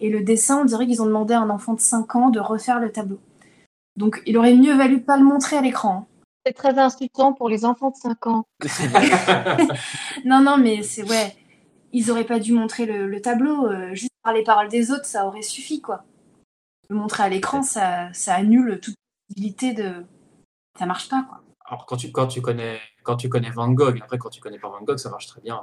Et 0.00 0.10
le 0.10 0.22
dessin, 0.22 0.62
on 0.62 0.64
dirait 0.64 0.86
qu'ils 0.86 1.02
ont 1.02 1.06
demandé 1.06 1.34
à 1.34 1.40
un 1.40 1.50
enfant 1.50 1.74
de 1.74 1.80
5 1.80 2.16
ans 2.16 2.30
de 2.30 2.40
refaire 2.40 2.80
le 2.80 2.90
tableau. 2.90 3.20
Donc 3.96 4.22
il 4.26 4.36
aurait 4.38 4.54
mieux 4.54 4.74
valu 4.74 5.00
pas 5.00 5.16
le 5.16 5.24
montrer 5.24 5.56
à 5.56 5.60
l'écran. 5.60 6.06
C'est 6.44 6.54
très 6.54 6.76
insultant 6.78 7.34
pour 7.34 7.48
les 7.48 7.64
enfants 7.64 7.90
de 7.90 7.96
5 7.96 8.26
ans. 8.26 8.46
non, 10.24 10.40
non, 10.40 10.56
mais 10.58 10.82
c'est 10.82 11.08
ouais. 11.08 11.36
Ils 11.92 12.10
auraient 12.10 12.24
pas 12.24 12.38
dû 12.38 12.52
montrer 12.52 12.86
le, 12.86 13.20
tableau. 13.20 13.66
Euh, 13.66 13.94
juste 13.94 14.12
par 14.22 14.32
les 14.32 14.42
paroles 14.42 14.68
des 14.68 14.90
autres, 14.90 15.06
ça 15.06 15.26
aurait 15.26 15.42
suffi, 15.42 15.80
quoi 15.80 16.04
le 16.92 16.98
montrer 16.98 17.22
à 17.24 17.28
l'écran, 17.28 17.62
ça, 17.62 18.10
annule 18.28 18.78
toute 18.80 18.94
possibilité 19.28 19.72
de. 19.72 20.04
Ça 20.78 20.86
marche 20.86 21.08
pas, 21.08 21.24
quoi. 21.28 21.40
Alors, 21.66 21.86
quand 21.86 21.96
tu, 21.96 22.12
quand 22.12 22.26
tu, 22.26 22.40
connais, 22.40 22.78
quand 23.02 23.16
tu 23.16 23.28
connais 23.28 23.50
Van 23.50 23.70
Gogh, 23.70 23.98
après, 24.02 24.18
quand 24.18 24.30
tu 24.30 24.40
connais 24.40 24.58
pas 24.58 24.68
Van 24.68 24.82
Gogh, 24.82 24.98
ça 24.98 25.10
marche 25.10 25.26
très 25.26 25.40
bien. 25.40 25.62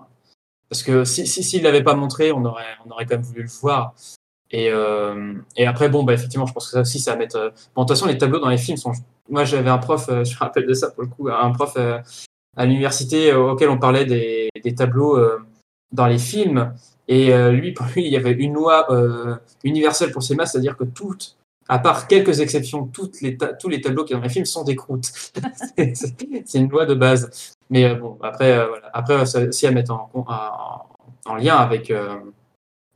Parce 0.69 0.83
que 0.83 1.03
s'il 1.03 1.27
si, 1.27 1.43
si, 1.43 1.59
l'avait 1.61 1.83
pas 1.83 1.95
montré, 1.95 2.31
on 2.31 2.43
aurait, 2.45 2.77
on 2.85 2.91
aurait 2.91 3.05
quand 3.05 3.15
même 3.15 3.23
voulu 3.23 3.43
le 3.43 3.49
voir. 3.49 3.93
Et, 4.51 4.69
euh, 4.71 5.35
et 5.55 5.67
après, 5.67 5.89
bon, 5.89 6.03
bah, 6.03 6.13
effectivement, 6.13 6.45
je 6.45 6.53
pense 6.53 6.65
que 6.65 6.71
ça 6.71 6.81
aussi, 6.81 6.99
ça 6.99 7.11
va 7.11 7.17
mettre. 7.17 7.35
Euh, 7.35 7.49
bon, 7.75 7.83
de 7.83 7.87
toute 7.87 7.97
façon, 7.97 8.07
les 8.07 8.17
tableaux 8.17 8.39
dans 8.39 8.49
les 8.49 8.57
films 8.57 8.77
sont. 8.77 8.91
Moi, 9.29 9.45
j'avais 9.45 9.69
un 9.69 9.77
prof, 9.77 10.05
je 10.07 10.33
me 10.33 10.39
rappelle 10.39 10.65
de 10.65 10.73
ça 10.73 10.89
pour 10.91 11.03
le 11.03 11.09
coup, 11.09 11.29
un 11.29 11.51
prof 11.51 11.77
à 12.57 12.65
l'université 12.65 13.33
auquel 13.33 13.69
on 13.69 13.77
parlait 13.77 14.05
des, 14.05 14.49
des 14.63 14.75
tableaux 14.75 15.17
dans 15.91 16.07
les 16.07 16.17
films. 16.17 16.73
Et 17.07 17.33
euh, 17.33 17.51
lui, 17.51 17.73
pour 17.73 17.87
lui, 17.87 18.05
il 18.05 18.11
y 18.11 18.17
avait 18.17 18.31
une 18.31 18.53
loi 18.53 18.91
euh, 18.91 19.35
universelle 19.63 20.11
pour 20.11 20.23
ces 20.23 20.35
masses, 20.35 20.51
c'est-à-dire 20.51 20.77
que 20.77 20.83
toutes, 20.83 21.37
à 21.67 21.79
part 21.79 22.07
quelques 22.07 22.39
exceptions, 22.39 22.85
toutes 22.85 23.21
les 23.21 23.37
tous 23.59 23.69
les 23.69 23.81
tableaux 23.81 24.03
qui 24.03 24.13
sont 24.13 24.19
dans 24.19 24.23
les 24.23 24.29
films 24.29 24.45
sont 24.45 24.63
des 24.63 24.75
croûtes. 24.75 25.11
c'est 25.77 26.57
une 26.57 26.69
loi 26.69 26.85
de 26.85 26.93
base. 26.93 27.55
Mais 27.69 27.85
euh, 27.85 27.95
bon, 27.95 28.17
après, 28.21 28.65
voilà. 28.67 28.89
après 28.93 29.15
aussi 29.21 29.65
à 29.65 29.71
mettre 29.71 29.91
en, 29.91 30.11
en, 31.25 31.35
lien 31.35 31.57
avec, 31.57 31.91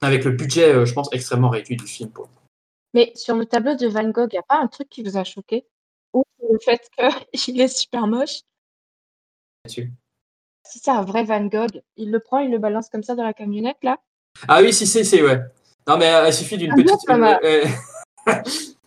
avec 0.02 0.24
le 0.26 0.32
budget, 0.32 0.86
je 0.86 0.94
pense, 0.94 1.10
extrêmement 1.12 1.50
réduit 1.50 1.76
du 1.76 1.88
film. 1.88 2.12
Mais 2.94 3.12
sur 3.16 3.36
le 3.36 3.46
tableau 3.46 3.76
de 3.76 3.88
Van 3.88 4.10
Gogh, 4.10 4.30
il 4.32 4.36
n'y 4.36 4.40
a 4.40 4.44
pas 4.44 4.60
un 4.60 4.68
truc 4.68 4.90
qui 4.90 5.04
vous 5.04 5.18
a 5.18 5.24
choqué? 5.24 5.66
Ou 6.14 6.24
le 6.52 6.60
fait 6.60 6.88
qu'il 7.34 7.60
est 7.62 7.68
super 7.68 8.08
moche? 8.08 8.42
Si 10.66 10.80
c'est 10.80 10.92
un 10.92 11.04
vrai 11.04 11.24
Van 11.24 11.46
Gogh, 11.46 11.82
il 11.98 12.12
le 12.12 12.20
prend, 12.20 12.40
il 12.40 12.52
le 12.52 12.58
balance 12.58 12.90
comme 12.90 13.04
ça 13.04 13.16
dans 13.16 13.24
la 13.24 13.34
camionnette, 13.34 13.78
là? 13.84 13.98
Ah 14.48 14.62
oui, 14.62 14.74
si, 14.74 14.88
c'est, 14.88 15.22
ouais. 15.22 15.42
Non, 15.88 15.98
mais 15.98 16.14
euh, 16.14 16.28
il 16.28 16.34
suffit 16.34 16.58
d'une 16.58 16.74
petite. 16.74 16.98
Euh, 17.10 17.66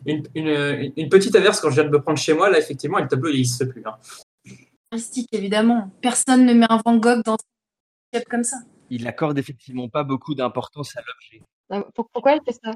une, 0.07 0.93
une, 0.97 1.09
petite 1.09 1.35
averse 1.37 1.61
quand 1.61 1.71
je 1.71 1.75
viens 1.75 1.85
de 1.85 1.91
me 1.91 2.01
prendre 2.01 2.19
chez 2.19 2.33
moi, 2.33 2.51
là, 2.51 2.59
effectivement, 2.59 2.99
le 2.99 3.09
tableau, 3.09 3.31
il 3.31 3.47
se 3.47 3.65
plus. 3.65 3.85
Hein. 3.85 3.97
évidemment. 5.33 5.91
Personne 6.01 6.47
ne 6.47 6.55
met 6.55 6.67
un 6.69 6.81
Van 6.85 6.97
Gogh 6.97 7.23
dans 7.25 7.37
un 8.15 8.21
comme 8.31 8.45
ça. 8.45 8.57
Il 8.89 9.07
accorde 9.07 9.39
effectivement 9.39 9.89
pas 9.89 10.05
beaucoup 10.05 10.35
d'importance 10.35 10.97
à 10.97 11.01
l'objet. 11.01 11.43
Ah, 11.71 11.85
pourquoi 11.95 12.33
il 12.33 12.41
fait 12.45 12.59
ça? 12.65 12.73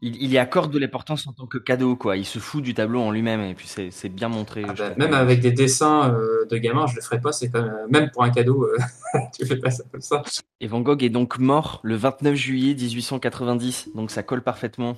Il, 0.00 0.30
y 0.30 0.38
accorde 0.38 0.72
de 0.72 0.78
l'importance 0.78 1.26
en 1.26 1.32
tant 1.32 1.46
que 1.46 1.58
cadeau, 1.58 1.96
quoi. 1.96 2.16
Il 2.16 2.24
se 2.24 2.38
fout 2.38 2.62
du 2.62 2.72
tableau 2.72 3.00
en 3.00 3.10
lui-même, 3.10 3.40
et 3.40 3.54
puis 3.54 3.66
c'est 3.66 4.08
bien 4.08 4.28
montré. 4.28 4.64
Ah 4.68 4.72
bah, 4.72 4.90
même 4.96 5.12
avec 5.12 5.40
des 5.40 5.50
dessins 5.50 6.12
euh, 6.12 6.46
de 6.48 6.56
gamins, 6.56 6.86
je 6.86 6.94
le 6.94 7.00
ferais 7.00 7.20
pas. 7.20 7.32
C'est 7.32 7.52
même, 7.52 7.72
même 7.90 8.10
pour 8.10 8.22
un 8.22 8.30
cadeau, 8.30 8.64
euh, 8.64 8.78
tu 9.36 9.44
fais 9.44 9.56
pas 9.56 9.70
ça 9.70 9.82
comme 9.90 10.00
ça. 10.00 10.22
Et 10.60 10.68
Van 10.68 10.80
Gogh 10.80 11.02
est 11.02 11.08
donc 11.08 11.38
mort 11.38 11.80
le 11.82 11.96
29 11.96 12.34
juillet 12.34 12.74
1890, 12.74 13.90
donc 13.94 14.10
ça 14.10 14.22
colle 14.22 14.42
parfaitement. 14.42 14.96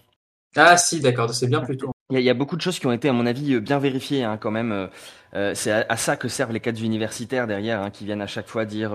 Ah 0.57 0.77
si, 0.77 1.01
d'accord, 1.01 1.33
c'est 1.33 1.47
bien 1.47 1.61
plus 1.61 1.77
tôt. 1.77 1.93
Il 2.11 2.21
y, 2.21 2.29
a, 2.29 2.35
beaucoup 2.35 2.57
de 2.57 2.61
choses 2.61 2.81
qui 2.81 2.89
ont 2.89 2.93
été, 2.93 3.09
à 3.09 3.13
mon 3.13 3.25
avis, 3.25 3.61
bien 3.61 3.79
vérifiées, 3.79 4.25
hein, 4.25 4.37
quand 4.37 4.51
même. 4.51 4.89
Euh, 5.35 5.55
c'est 5.55 5.71
à, 5.71 5.97
ça 5.97 6.17
que 6.17 6.27
servent 6.27 6.53
les 6.53 6.59
cadres 6.59 6.83
universitaires 6.83 7.47
derrière, 7.47 7.81
hein, 7.81 7.91
qui 7.91 8.05
viennent 8.05 8.21
à 8.21 8.27
chaque 8.27 8.49
fois 8.49 8.65
dire 8.65 8.93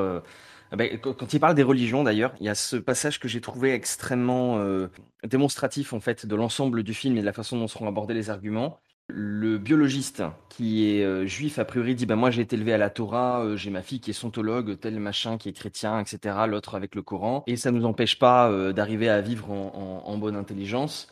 ben, 0.76 1.00
quand 1.00 1.34
il 1.34 1.40
parle 1.40 1.56
des 1.56 1.64
religions, 1.64 2.04
d'ailleurs, 2.04 2.34
il 2.40 2.46
y 2.46 2.50
a 2.50 2.56
ce 2.56 2.76
passage 2.76 3.20
que 3.20 3.28
j'ai 3.28 3.42
trouvé 3.42 3.74
extrêmement 3.74 4.58
euh, 4.60 4.88
démonstratif 5.24 5.94
en 5.94 6.00
fait 6.00 6.26
de 6.26 6.36
l'ensemble 6.36 6.84
du 6.84 6.94
film 6.94 7.18
et 7.18 7.22
de 7.22 7.26
la 7.26 7.34
façon 7.34 7.58
dont 7.58 7.68
seront 7.68 7.88
abordés 7.88 8.14
les 8.14 8.30
arguments. 8.30 8.80
Le 9.08 9.60
biologiste 9.60 10.24
qui 10.50 10.90
est 10.90 11.04
euh, 11.04 11.28
juif 11.28 11.60
a 11.60 11.66
priori 11.66 11.94
dit 11.94 12.08
ben 12.08 12.16
moi 12.16 12.32
j'ai 12.32 12.42
été 12.42 12.56
élevé 12.56 12.74
à 12.74 12.80
la 12.80 12.90
Torah, 12.90 13.44
euh, 13.44 13.56
j'ai 13.56 13.70
ma 13.70 13.84
fille 13.84 14.00
qui 14.00 14.10
est 14.10 14.14
sontologue, 14.14 14.80
tel 14.80 15.00
machin 15.00 15.38
qui 15.38 15.50
est 15.50 15.54
chrétien, 15.54 16.00
etc. 16.00 16.36
L'autre 16.48 16.74
avec 16.74 16.96
le 16.96 17.04
Coran 17.04 17.44
et 17.46 17.56
ça 17.56 17.70
nous 17.70 17.86
empêche 17.86 18.18
pas 18.18 18.52
d'arriver 18.74 19.10
à 19.10 19.22
vivre 19.22 19.52
en, 19.52 20.18
bonne 20.18 20.36
intelligence. 20.36 21.08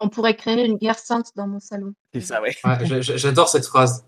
On 0.00 0.08
pourrait 0.08 0.34
créer 0.34 0.64
une 0.66 0.76
guerre 0.76 0.98
sainte 0.98 1.30
dans 1.36 1.46
mon 1.46 1.60
salon. 1.60 1.92
C'est 2.12 2.20
ça, 2.20 2.42
ouais. 2.42 2.54
J'adore 3.00 3.48
cette 3.48 3.66
phrase. 3.66 4.04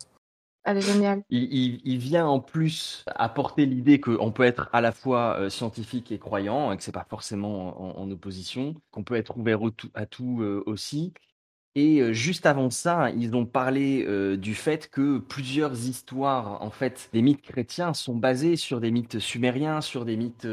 Elle 0.71 0.77
est 0.77 0.81
géniale. 0.83 1.23
Il, 1.31 1.97
vient 1.97 2.27
en 2.27 2.41
plus 2.41 3.03
apporter 3.07 3.65
l'idée 3.65 4.01
qu'on 4.01 4.31
peut 4.33 4.43
être 4.43 4.69
à 4.75 4.83
la 4.83 4.93
fois 4.93 5.39
euh, 5.39 5.49
scientifique 5.49 6.13
et 6.13 6.19
croyant, 6.19 6.73
et 6.73 6.77
que 6.77 6.83
c'est 6.83 6.93
pas 6.93 7.07
forcément 7.09 7.99
en, 7.99 8.11
opposition, 8.11 8.75
qu'on 8.91 9.03
peut 9.03 9.15
être 9.15 9.39
ouvert 9.39 9.61
à 9.95 10.05
tout 10.05 10.43
euh, 10.43 10.63
aussi. 10.67 11.15
Et 11.75 12.03
euh, 12.03 12.13
juste 12.13 12.45
avant 12.45 12.69
ça, 12.69 13.09
ils 13.13 13.35
ont 13.35 13.47
parlé 13.47 14.07
du 14.37 14.55
fait 14.55 14.91
que 14.91 15.17
plusieurs 15.17 15.73
histoires, 15.73 16.61
en 16.63 16.71
fait, 16.71 17.09
des 17.15 17.23
mythes 17.23 17.41
chrétiens 17.41 17.95
sont 17.95 18.17
basés 18.17 18.57
sur 18.57 18.79
des 18.79 18.91
mythes 18.91 19.21
sumériens, 19.21 19.81
sur 19.81 20.05
des 20.05 20.19
mythes 20.19 20.47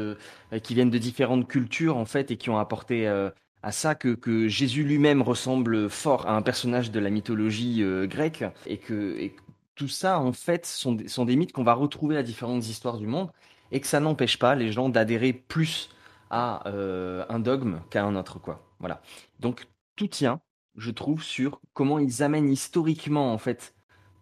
qui 0.62 0.74
viennent 0.74 0.88
de 0.88 0.96
différentes 0.96 1.46
cultures, 1.46 1.98
en 1.98 2.06
fait, 2.06 2.30
et 2.30 2.38
qui 2.38 2.48
ont 2.48 2.58
apporté 2.58 3.06
à 3.06 3.72
ça 3.72 3.94
que, 3.94 4.48
Jésus 4.48 4.82
lui-même 4.82 5.20
ressemble 5.20 5.90
fort 5.90 6.26
à 6.26 6.34
un 6.34 6.42
personnage 6.42 6.90
de 6.90 7.00
la 7.00 7.10
mythologie 7.10 7.82
grecque 8.06 8.44
et 8.66 8.78
que, 8.78 9.30
tout 9.76 9.88
ça, 9.88 10.18
en 10.18 10.32
fait, 10.32 10.66
sont, 10.66 10.94
des 10.94 11.36
mythes 11.36 11.52
qu'on 11.52 11.62
va 11.62 11.74
retrouver 11.74 12.16
à 12.16 12.22
différentes 12.22 12.66
histoires 12.66 12.98
du 12.98 13.06
monde 13.06 13.30
et 13.70 13.80
que 13.80 13.86
ça 13.86 14.00
n'empêche 14.00 14.38
pas 14.38 14.54
les 14.54 14.72
gens 14.72 14.88
d'adhérer 14.88 15.32
plus 15.32 15.90
à 16.30 16.66
euh, 16.68 17.24
un 17.28 17.38
dogme 17.38 17.80
qu'à 17.90 18.04
un 18.04 18.16
autre. 18.16 18.40
Quoi. 18.40 18.66
Voilà. 18.80 19.00
Donc, 19.38 19.68
tout 19.94 20.08
tient, 20.08 20.40
je 20.76 20.90
trouve, 20.90 21.22
sur 21.22 21.60
comment 21.72 21.98
ils 21.98 22.22
amènent 22.22 22.50
historiquement, 22.50 23.32
en 23.32 23.38
fait, 23.38 23.74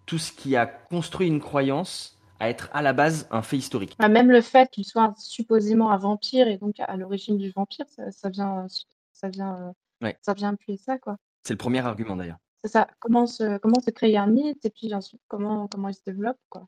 tout 0.05 0.19
ce 0.19 0.33
qui 0.33 0.57
a 0.57 0.67
construit 0.67 1.29
une 1.29 1.41
croyance 1.41 2.19
à 2.41 2.51
être 2.51 2.69
à 2.75 2.83
la 2.83 2.93
base 2.93 3.27
un 3.31 3.43
fait 3.43 3.57
historique. 3.57 3.97
Ah, 3.99 4.09
même 4.09 4.31
le 4.31 4.43
fait 4.43 4.69
qu'il 4.71 4.85
soit 4.85 5.15
supposément 5.17 5.91
un 5.91 5.97
vampire 5.97 6.49
et 6.49 6.59
donc 6.59 6.75
à 6.81 6.97
l'origine 6.97 7.39
du 7.39 7.51
vampire, 7.51 7.87
ça, 7.89 8.29
vient, 8.29 8.67
ça 9.13 9.29
vient 9.29 9.73
Ouais. 10.03 10.17
Ça 10.21 10.35
vient 10.35 10.53
appuyer 10.53 10.79
ça, 10.79 10.99
quoi. 10.99 11.17
C'est 11.45 11.55
le 11.55 11.59
premier 11.59 11.81
argument 11.81 12.17
d'ailleurs. 12.17 12.39
Ça. 12.65 12.89
Comment 12.99 13.27
se, 13.27 13.59
comment 13.59 13.81
se 13.81 13.91
créer 13.91 14.17
un 14.17 14.27
mythe 14.27 14.65
et 14.65 14.71
puis 14.71 14.95
ensuite 14.95 15.21
comment, 15.29 15.69
comment 15.69 15.89
il 15.89 15.95
se 15.95 16.01
développe, 16.07 16.39
quoi. 16.49 16.67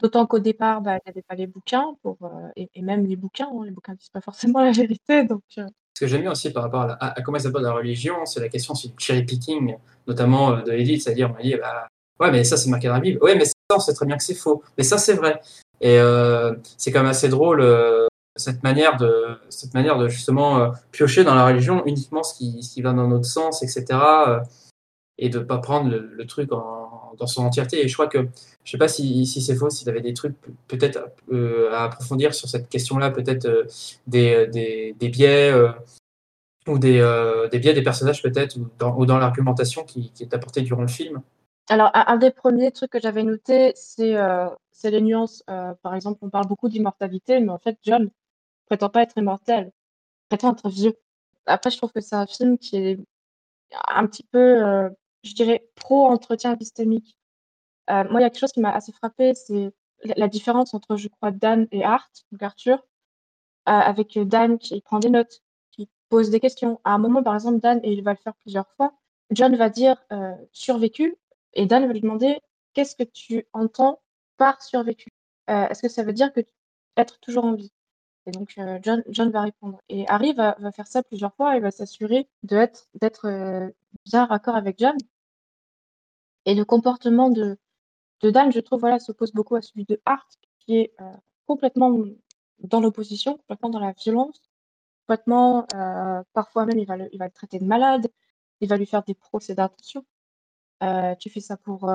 D'autant 0.00 0.26
qu'au 0.26 0.40
départ, 0.40 0.80
bah, 0.80 0.96
il 0.96 1.00
n'y 1.06 1.10
avait 1.12 1.22
pas 1.22 1.34
les 1.34 1.46
bouquins 1.46 1.94
pour, 2.02 2.18
euh, 2.22 2.48
et, 2.56 2.82
même 2.82 3.06
les 3.06 3.16
bouquins, 3.16 3.48
hein, 3.48 3.64
les 3.64 3.70
bouquins 3.70 3.94
disent 3.94 4.08
pas 4.08 4.20
forcément 4.20 4.60
la 4.64 4.72
vérité, 4.72 5.24
donc. 5.24 5.42
euh, 5.58 5.66
Ce 5.94 6.00
que 6.00 6.06
j'aime 6.06 6.22
bien 6.22 6.32
aussi 6.32 6.52
par 6.52 6.64
rapport 6.64 6.96
à, 7.00 7.22
comment 7.22 7.38
ça 7.38 7.44
s'appelle 7.44 7.62
la 7.62 7.72
religion, 7.72 8.26
c'est 8.26 8.40
la 8.40 8.48
question 8.48 8.74
du 8.74 8.92
cherry 8.98 9.22
picking, 9.24 9.76
notamment 10.06 10.52
euh, 10.52 10.62
de 10.62 10.72
Edith, 10.72 11.02
c'est-à-dire 11.02 11.34
on 11.38 11.42
dit 11.42 11.54
bah, 11.56 11.88
ouais 12.20 12.30
mais 12.30 12.44
ça 12.44 12.56
c'est 12.56 12.70
marqué 12.70 12.88
dans 12.88 12.94
la 12.94 13.00
Bible, 13.00 13.22
ouais 13.22 13.36
mais 13.36 13.44
ça 13.44 13.52
on 13.74 13.78
sait 13.78 13.94
très 13.94 14.06
bien 14.06 14.16
que 14.16 14.24
c'est 14.24 14.34
faux, 14.34 14.62
mais 14.76 14.84
ça 14.84 14.98
c'est 14.98 15.14
vrai. 15.14 15.40
Et 15.80 15.98
c'est 16.78 16.92
quand 16.92 17.00
même 17.00 17.10
assez 17.10 17.28
drôle 17.28 17.62
cette 18.36 18.62
manière 18.62 18.96
de 18.96 19.38
cette 19.50 19.74
manière 19.74 19.98
de 19.98 20.08
justement 20.08 20.72
piocher 20.92 21.24
dans 21.24 21.34
la 21.34 21.44
religion 21.46 21.84
uniquement 21.84 22.22
ce 22.22 22.34
qui, 22.34 22.62
ce 22.62 22.72
qui 22.74 22.80
va 22.80 22.92
dans 22.92 23.06
notre 23.06 23.26
sens, 23.26 23.62
etc. 23.62 23.84
euh, 25.20 25.24
et 25.24 25.28
de 25.28 25.38
pas 25.38 25.58
prendre 25.58 25.90
le, 25.90 26.26
truc 26.26 26.48
dans 26.48 27.26
son 27.26 27.44
entièreté. 27.44 27.84
Et 27.84 27.88
je 27.88 27.94
crois 27.94 28.08
que 28.08 28.28
je 28.64 28.70
sais 28.70 28.78
pas 28.78 28.88
si, 28.88 29.26
c'est 29.26 29.54
faux, 29.54 29.70
s'il 29.70 29.88
avait 29.88 30.00
des 30.00 30.14
trucs 30.14 30.40
pe- 30.40 30.50
peut-être 30.68 31.00
euh, 31.32 31.70
à 31.72 31.84
approfondir 31.84 32.34
sur 32.34 32.48
cette 32.48 32.68
question-là, 32.68 33.10
peut-être 33.10 33.46
euh, 33.46 33.64
des, 34.06 34.46
des, 34.48 34.94
des 34.98 35.08
biais 35.08 35.52
euh, 35.52 35.70
ou 36.66 36.78
des, 36.78 36.98
euh, 37.00 37.48
des 37.48 37.58
biais 37.58 37.74
des 37.74 37.82
personnages 37.82 38.22
peut-être 38.22 38.56
ou 38.56 39.06
dans, 39.06 39.18
l'argumentation 39.18 39.84
qui, 39.84 40.12
est 40.20 40.34
apportée 40.34 40.62
durant 40.62 40.82
le 40.82 40.88
film. 40.88 41.22
Alors, 41.68 41.90
un, 41.94 42.16
des 42.16 42.30
premiers 42.30 42.72
trucs 42.72 42.90
que 42.90 43.00
j'avais 43.00 43.22
noté, 43.22 43.72
c'est 43.74 44.16
euh, 44.16 44.48
les 44.82 45.00
nuances. 45.00 45.42
Euh, 45.48 45.74
par 45.82 45.94
exemple, 45.94 46.18
on 46.22 46.30
parle 46.30 46.46
beaucoup 46.46 46.68
d'immortalité, 46.68 47.40
mais 47.40 47.50
en 47.50 47.58
fait, 47.58 47.78
John 47.82 48.10
prétend 48.66 48.90
pas 48.90 49.02
être 49.02 49.16
immortel, 49.16 49.72
prétend 50.28 50.52
être 50.52 50.68
vieux. 50.68 50.94
Après, 51.46 51.70
je 51.70 51.78
trouve 51.78 51.92
que 51.92 52.00
c'est 52.00 52.16
un 52.16 52.26
film 52.26 52.58
qui 52.58 52.76
est 52.76 52.98
un 53.88 54.06
petit 54.06 54.24
peu, 54.24 54.38
euh, 54.38 54.90
je 55.24 55.34
dirais, 55.34 55.68
pro-entretien 55.74 56.52
épistémique. 56.52 57.16
Euh, 57.90 58.04
moi, 58.10 58.20
il 58.20 58.22
y 58.22 58.26
a 58.26 58.30
quelque 58.30 58.40
chose 58.40 58.52
qui 58.52 58.60
m'a 58.60 58.72
assez 58.72 58.92
frappé, 58.92 59.34
c'est 59.34 59.72
la, 60.04 60.28
différence 60.28 60.74
entre, 60.74 60.96
je 60.96 61.08
crois, 61.08 61.30
Dan 61.30 61.66
et 61.72 61.84
Art, 61.84 62.10
donc 62.32 62.42
Arthur, 62.42 62.78
euh, 62.78 63.72
avec 63.72 64.18
Dan 64.18 64.58
qui 64.58 64.80
prend 64.80 64.98
des 64.98 65.10
notes, 65.10 65.42
qui 65.70 65.88
pose 66.08 66.30
des 66.30 66.40
questions. 66.40 66.80
À 66.84 66.92
un 66.92 66.98
moment, 66.98 67.22
par 67.22 67.34
exemple, 67.34 67.60
Dan, 67.60 67.80
et 67.82 67.92
il 67.92 68.02
va 68.02 68.12
le 68.12 68.18
faire 68.18 68.34
plusieurs 68.36 68.70
fois, 68.76 68.94
John 69.30 69.56
va 69.56 69.70
dire 69.70 70.02
euh, 70.12 70.34
survécu, 70.52 71.16
et 71.54 71.66
Dan 71.66 71.86
va 71.86 71.92
lui 71.92 72.00
demander 72.00 72.40
qu'est-ce 72.74 72.96
que 72.96 73.04
tu 73.04 73.46
entends 73.52 74.00
par 74.36 74.62
survécu? 74.62 75.10
Euh, 75.50 75.68
Est-ce 75.68 75.82
que 75.82 75.88
ça 75.88 76.02
veut 76.02 76.12
dire 76.12 76.32
que 76.32 76.40
être 76.96 77.18
toujours 77.20 77.44
en 77.44 77.54
vie? 77.54 77.72
Et 78.26 78.30
donc 78.30 78.54
John, 78.82 79.02
John 79.08 79.30
va 79.30 79.42
répondre. 79.42 79.80
Et 79.88 80.08
Harry 80.08 80.32
va, 80.32 80.56
faire 80.72 80.86
ça 80.86 81.02
plusieurs 81.02 81.34
fois 81.34 81.56
et 81.56 81.60
va 81.60 81.70
s'assurer 81.70 82.28
d'être 82.42 82.88
euh, 83.26 83.68
bien 84.06 84.24
raccord 84.24 84.56
avec 84.56 84.78
John. 84.78 84.96
Et 86.46 86.54
le 86.54 86.64
comportement 86.64 87.30
de, 87.30 87.58
de 88.20 88.30
Dan, 88.30 88.52
je 88.52 88.60
trouve, 88.60 88.80
voilà, 88.80 88.98
s'oppose 88.98 89.32
beaucoup 89.32 89.56
à 89.56 89.62
celui 89.62 89.84
de 89.84 90.00
Hart, 90.04 90.38
qui 90.60 90.76
est 90.78 90.94
euh, 91.00 91.12
complètement 91.46 91.96
dans 92.60 92.80
l'opposition, 92.80 93.36
complètement 93.38 93.70
dans 93.70 93.80
la 93.80 93.92
violence, 93.92 94.40
complètement, 95.06 95.66
euh, 95.74 96.22
parfois 96.32 96.66
même, 96.66 96.78
il 96.78 96.86
va, 96.86 96.96
le, 96.96 97.08
il 97.12 97.18
va 97.18 97.26
le 97.26 97.32
traiter 97.32 97.58
de 97.58 97.64
malade, 97.64 98.08
il 98.60 98.68
va 98.68 98.76
lui 98.76 98.86
faire 98.86 99.02
des 99.02 99.14
procès 99.14 99.54
d'intention. 99.54 100.04
Euh, 100.82 101.14
tu 101.16 101.30
fais 101.30 101.40
ça 101.40 101.56
pour, 101.56 101.90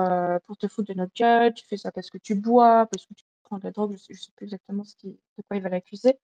pour 0.46 0.56
te 0.56 0.66
foutre 0.66 0.92
de 0.92 0.98
notre 0.98 1.12
gueule, 1.14 1.54
tu 1.54 1.64
fais 1.66 1.76
ça 1.76 1.92
parce 1.92 2.10
que 2.10 2.18
tu 2.18 2.34
bois, 2.34 2.86
parce 2.86 3.06
que 3.06 3.14
tu 3.14 3.24
prends 3.42 3.58
de 3.58 3.64
la 3.64 3.70
drogue, 3.70 3.96
je 3.96 4.12
ne 4.12 4.18
sais 4.18 4.32
plus 4.34 4.44
exactement 4.44 4.84
ce 4.84 4.96
qui, 4.96 5.08
de 5.08 5.42
quoi 5.46 5.56
il 5.56 5.62
va 5.62 5.68
l'accuser. 5.68 6.18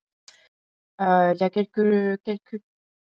Il 0.99 1.37
y 1.39 1.43
a 1.43 1.51
quelques, 1.51 2.23
quelques, 2.23 2.63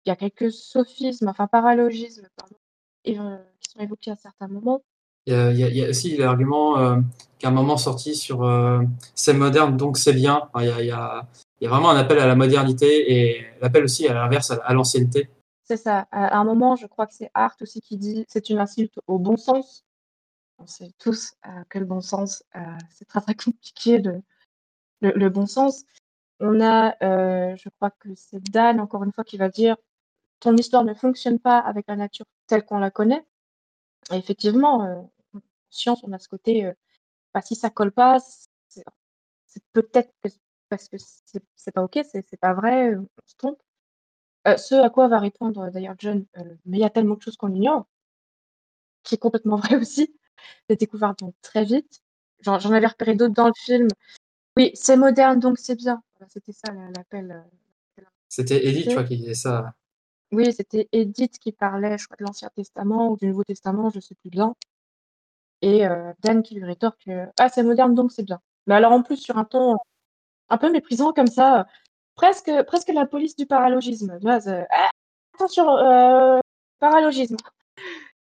il 0.04 0.08
y 0.08 0.10
a 0.10 0.16
quelques 0.16 0.52
sophismes, 0.52 1.28
enfin 1.28 1.46
paralogismes, 1.46 2.28
pardon, 2.36 2.56
qui 3.04 3.14
sont 3.14 3.80
évoqués 3.80 4.10
à 4.10 4.16
certains 4.16 4.48
moments. 4.48 4.82
Il 5.26 5.56
y 5.56 5.84
a, 5.84 5.88
aussi 5.88 6.16
l'argument 6.16 6.78
euh, 6.78 7.00
qu'à 7.38 7.48
un 7.48 7.50
moment 7.50 7.78
sorti 7.78 8.14
sur 8.14 8.44
euh, 8.44 8.82
c'est 9.14 9.32
moderne 9.32 9.76
donc 9.76 9.96
c'est 9.96 10.12
bien. 10.12 10.48
Il, 10.56 10.66
y 10.66 10.90
a, 10.90 11.26
vraiment 11.62 11.90
un 11.90 11.96
appel 11.96 12.18
à 12.18 12.26
la 12.26 12.34
modernité 12.34 13.12
et 13.12 13.46
l'appel 13.62 13.84
aussi 13.84 14.06
à 14.06 14.12
l'inverse 14.12 14.50
à, 14.50 14.74
l'ancienneté. 14.74 15.30
C'est 15.62 15.78
ça. 15.78 16.06
À 16.10 16.38
un 16.38 16.44
moment, 16.44 16.76
je 16.76 16.86
crois 16.86 17.06
que 17.06 17.14
c'est 17.14 17.30
Hart 17.32 17.60
aussi 17.62 17.80
qui 17.80 17.96
dit 17.96 18.26
c'est 18.28 18.50
une 18.50 18.58
insulte 18.58 18.98
au 19.06 19.18
bon 19.18 19.38
sens. 19.38 19.84
On 20.58 20.66
sait 20.66 20.92
tous 20.98 21.34
euh, 21.46 21.50
que 21.68 21.78
le 21.78 21.84
bon 21.84 22.00
sens, 22.00 22.44
euh, 22.56 22.60
c'est 22.90 23.06
très 23.06 23.20
très 23.20 23.34
compliqué 23.34 24.00
le, 25.00 25.28
bon 25.28 25.46
sens. 25.46 25.84
On 26.40 26.60
a, 26.60 26.94
euh, 27.02 27.56
je 27.56 27.68
crois 27.70 27.90
que 27.90 28.08
c'est 28.14 28.42
Dan, 28.50 28.80
encore 28.80 29.04
une 29.04 29.12
fois, 29.12 29.24
qui 29.24 29.36
va 29.36 29.48
dire 29.48 29.76
ton 30.40 30.56
histoire 30.56 30.84
ne 30.84 30.94
fonctionne 30.94 31.38
pas 31.38 31.58
avec 31.58 31.86
la 31.88 31.96
nature 31.96 32.26
telle 32.46 32.64
qu'on 32.64 32.78
la 32.78 32.90
connaît. 32.90 33.24
Effectivement, 34.12 34.80
en 34.80 35.10
science, 35.74 36.02
on 36.04 36.12
a 36.12 36.18
ce 36.18 36.28
côté, 36.28 36.66
euh, 36.66 36.72
bah, 37.34 37.42
si 37.42 37.54
ça 37.56 37.70
colle 37.70 37.92
pas, 37.92 38.18
c'est 38.68 38.84
peut-être 39.72 40.12
que- 40.22 40.28
parce 40.68 40.88
que 40.88 40.96
c'est 41.56 41.72
pas 41.72 41.82
ok, 41.84 42.00
c'est 42.10 42.36
pas 42.40 42.54
vrai, 42.54 42.92
euh, 42.94 43.00
on 43.00 43.06
se 43.26 43.36
trompe. 43.36 43.60
Euh, 44.48 44.56
ce 44.56 44.74
à 44.74 44.90
quoi 44.90 45.08
va 45.08 45.18
répondre 45.18 45.70
d'ailleurs 45.70 45.94
John, 45.98 46.26
euh, 46.38 46.42
mais 46.66 46.78
il 46.78 46.80
y 46.80 46.84
a 46.84 46.90
tellement 46.90 47.14
de 47.16 47.22
choses 47.22 47.36
qu'on 47.36 47.54
ignore, 47.54 47.86
qui 49.02 49.14
est 49.14 49.18
complètement 49.18 49.56
vrai 49.76 49.76
aussi. 49.76 50.14
J'ai 50.68 50.76
découvert 50.76 51.14
donc 51.14 51.34
très 51.42 51.64
vite. 51.64 52.00
J'en 52.40 52.58
avais 52.72 52.86
repéré 52.86 53.14
d'autres 53.14 53.34
dans 53.34 53.46
le 53.46 53.54
film. 53.56 53.88
Oui, 54.56 54.70
c'est 54.74 54.96
moderne, 54.96 55.40
donc 55.40 55.58
c'est 55.58 55.76
bien. 55.76 56.02
Voilà, 56.18 56.28
C'était 56.30 56.52
ça 56.52 56.72
la- 56.72 56.90
l'appel. 56.90 57.30
euh, 57.98 58.02
C'était 58.28 58.66
Edith, 58.66 58.88
tu 58.88 58.94
vois, 58.94 59.04
qui 59.04 59.16
disait 59.16 59.34
ça. 59.34 59.74
Oui, 60.32 60.52
c'était 60.52 60.88
Edith 60.92 61.38
qui 61.38 61.52
parlait, 61.52 61.96
je 61.96 62.06
crois, 62.06 62.16
de 62.18 62.24
l'Ancien 62.24 62.50
Testament 62.54 63.10
ou 63.10 63.16
du 63.16 63.26
Nouveau 63.28 63.44
Testament, 63.44 63.90
je 63.90 64.00
sais 64.00 64.14
plus 64.16 64.30
bien. 64.30 64.54
Et 65.64 65.86
euh, 65.86 66.12
Dan 66.22 66.42
qui 66.42 66.54
lui 66.56 66.64
rétorque 66.64 67.08
euh, 67.08 67.24
Ah, 67.38 67.48
c'est 67.48 67.62
moderne, 67.62 67.94
donc 67.94 68.12
c'est 68.12 68.22
bien. 68.22 68.38
Mais 68.66 68.74
alors 68.74 68.92
en 68.92 69.02
plus, 69.02 69.16
sur 69.16 69.38
un 69.38 69.44
ton 69.44 69.76
un 70.50 70.58
peu 70.58 70.70
méprisant 70.70 71.12
comme 71.14 71.26
ça, 71.26 71.60
euh, 71.60 71.64
presque, 72.16 72.50
presque 72.66 72.88
la 72.88 73.06
police 73.06 73.34
du 73.34 73.46
paralogisme. 73.46 74.18
Ah, 74.70 74.90
attention, 75.34 75.78
euh, 75.78 76.38
paralogisme. 76.80 77.36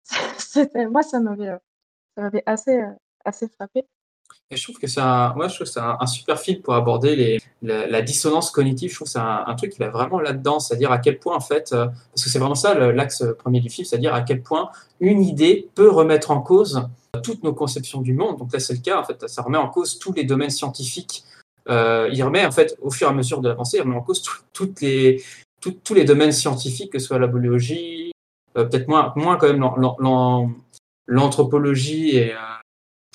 Moi, 0.92 1.04
ça 1.04 1.20
m'avait 1.20 1.50
euh, 2.20 2.42
assez, 2.48 2.82
euh, 2.82 2.92
assez 3.24 3.48
frappé. 3.50 3.86
Et 4.50 4.56
je 4.56 4.64
trouve 4.64 4.78
que 4.78 4.88
c'est 4.88 5.02
un, 5.02 5.34
moi, 5.36 5.50
je 5.50 5.56
trouve 5.56 5.68
que 5.68 5.74
c'est 5.74 5.82
un, 5.82 6.06
super 6.06 6.40
film 6.40 6.62
pour 6.62 6.74
aborder 6.74 7.16
les, 7.18 7.40
la, 7.62 8.02
dissonance 8.02 8.50
cognitive. 8.50 8.90
Je 8.90 8.96
trouve 8.96 9.08
que 9.08 9.12
c'est 9.12 9.20
un, 9.20 9.56
truc 9.56 9.74
qui 9.74 9.80
va 9.80 9.90
vraiment 9.90 10.22
là-dedans, 10.22 10.60
c'est-à-dire 10.60 10.92
à 10.92 11.00
quel 11.00 11.20
point, 11.20 11.36
en 11.36 11.42
fait, 11.42 11.74
euh, 11.74 11.88
parce 11.88 12.24
que 12.24 12.30
c'est 12.30 12.40
vraiment 12.40 12.56
ça 12.56 12.74
l'axe 12.74 13.24
premier 13.40 13.60
du 13.60 13.70
film, 13.70 13.86
c'est-à-dire 13.86 14.14
à 14.14 14.22
quel 14.22 14.42
point 14.42 14.70
une 15.02 15.22
idée 15.22 15.68
peut 15.76 15.90
remettre 15.90 16.32
en 16.32 16.40
cause 16.42 16.88
toutes 17.24 17.44
nos 17.44 17.54
conceptions 17.54 18.02
du 18.02 18.14
monde. 18.14 18.38
Donc 18.38 18.54
là, 18.54 18.60
c'est 18.60 18.74
le 18.74 18.80
cas, 18.80 19.00
en 19.00 19.04
fait, 19.04 19.28
ça 19.28 19.42
remet 19.42 19.58
en 19.58 19.68
cause 19.68 20.00
tous 20.00 20.14
les 20.14 20.24
domaines 20.24 20.50
scientifiques. 20.50 21.24
Euh, 21.70 22.10
il 22.14 22.24
remet, 22.24 22.46
en 22.46 22.52
fait, 22.52 22.78
au 22.82 22.90
fur 22.90 23.08
et 23.08 23.12
à 23.12 23.14
mesure 23.14 23.42
de 23.42 23.50
l'avancée, 23.50 23.78
il 23.78 23.82
remet 23.82 23.96
en 23.96 24.02
cause 24.02 24.22
tout- 24.22 24.44
toutes 24.54 24.80
les, 24.82 25.22
tous 25.84 25.94
les 25.94 26.06
domaines 26.06 26.32
scientifiques, 26.32 26.94
que 26.94 27.00
ce 27.00 27.08
soit 27.08 27.20
la 27.20 27.28
biologie, 27.28 28.12
euh, 28.58 28.64
peut-être 28.64 28.88
moins, 28.88 29.12
moins 29.18 29.36
quand 29.36 29.48
même 29.48 29.60
l'an- 29.60 29.76
l'an- 29.76 29.98
l'an- 30.00 30.52
l'anthropologie 31.08 32.16
et, 32.16 32.34
euh, 32.34 32.38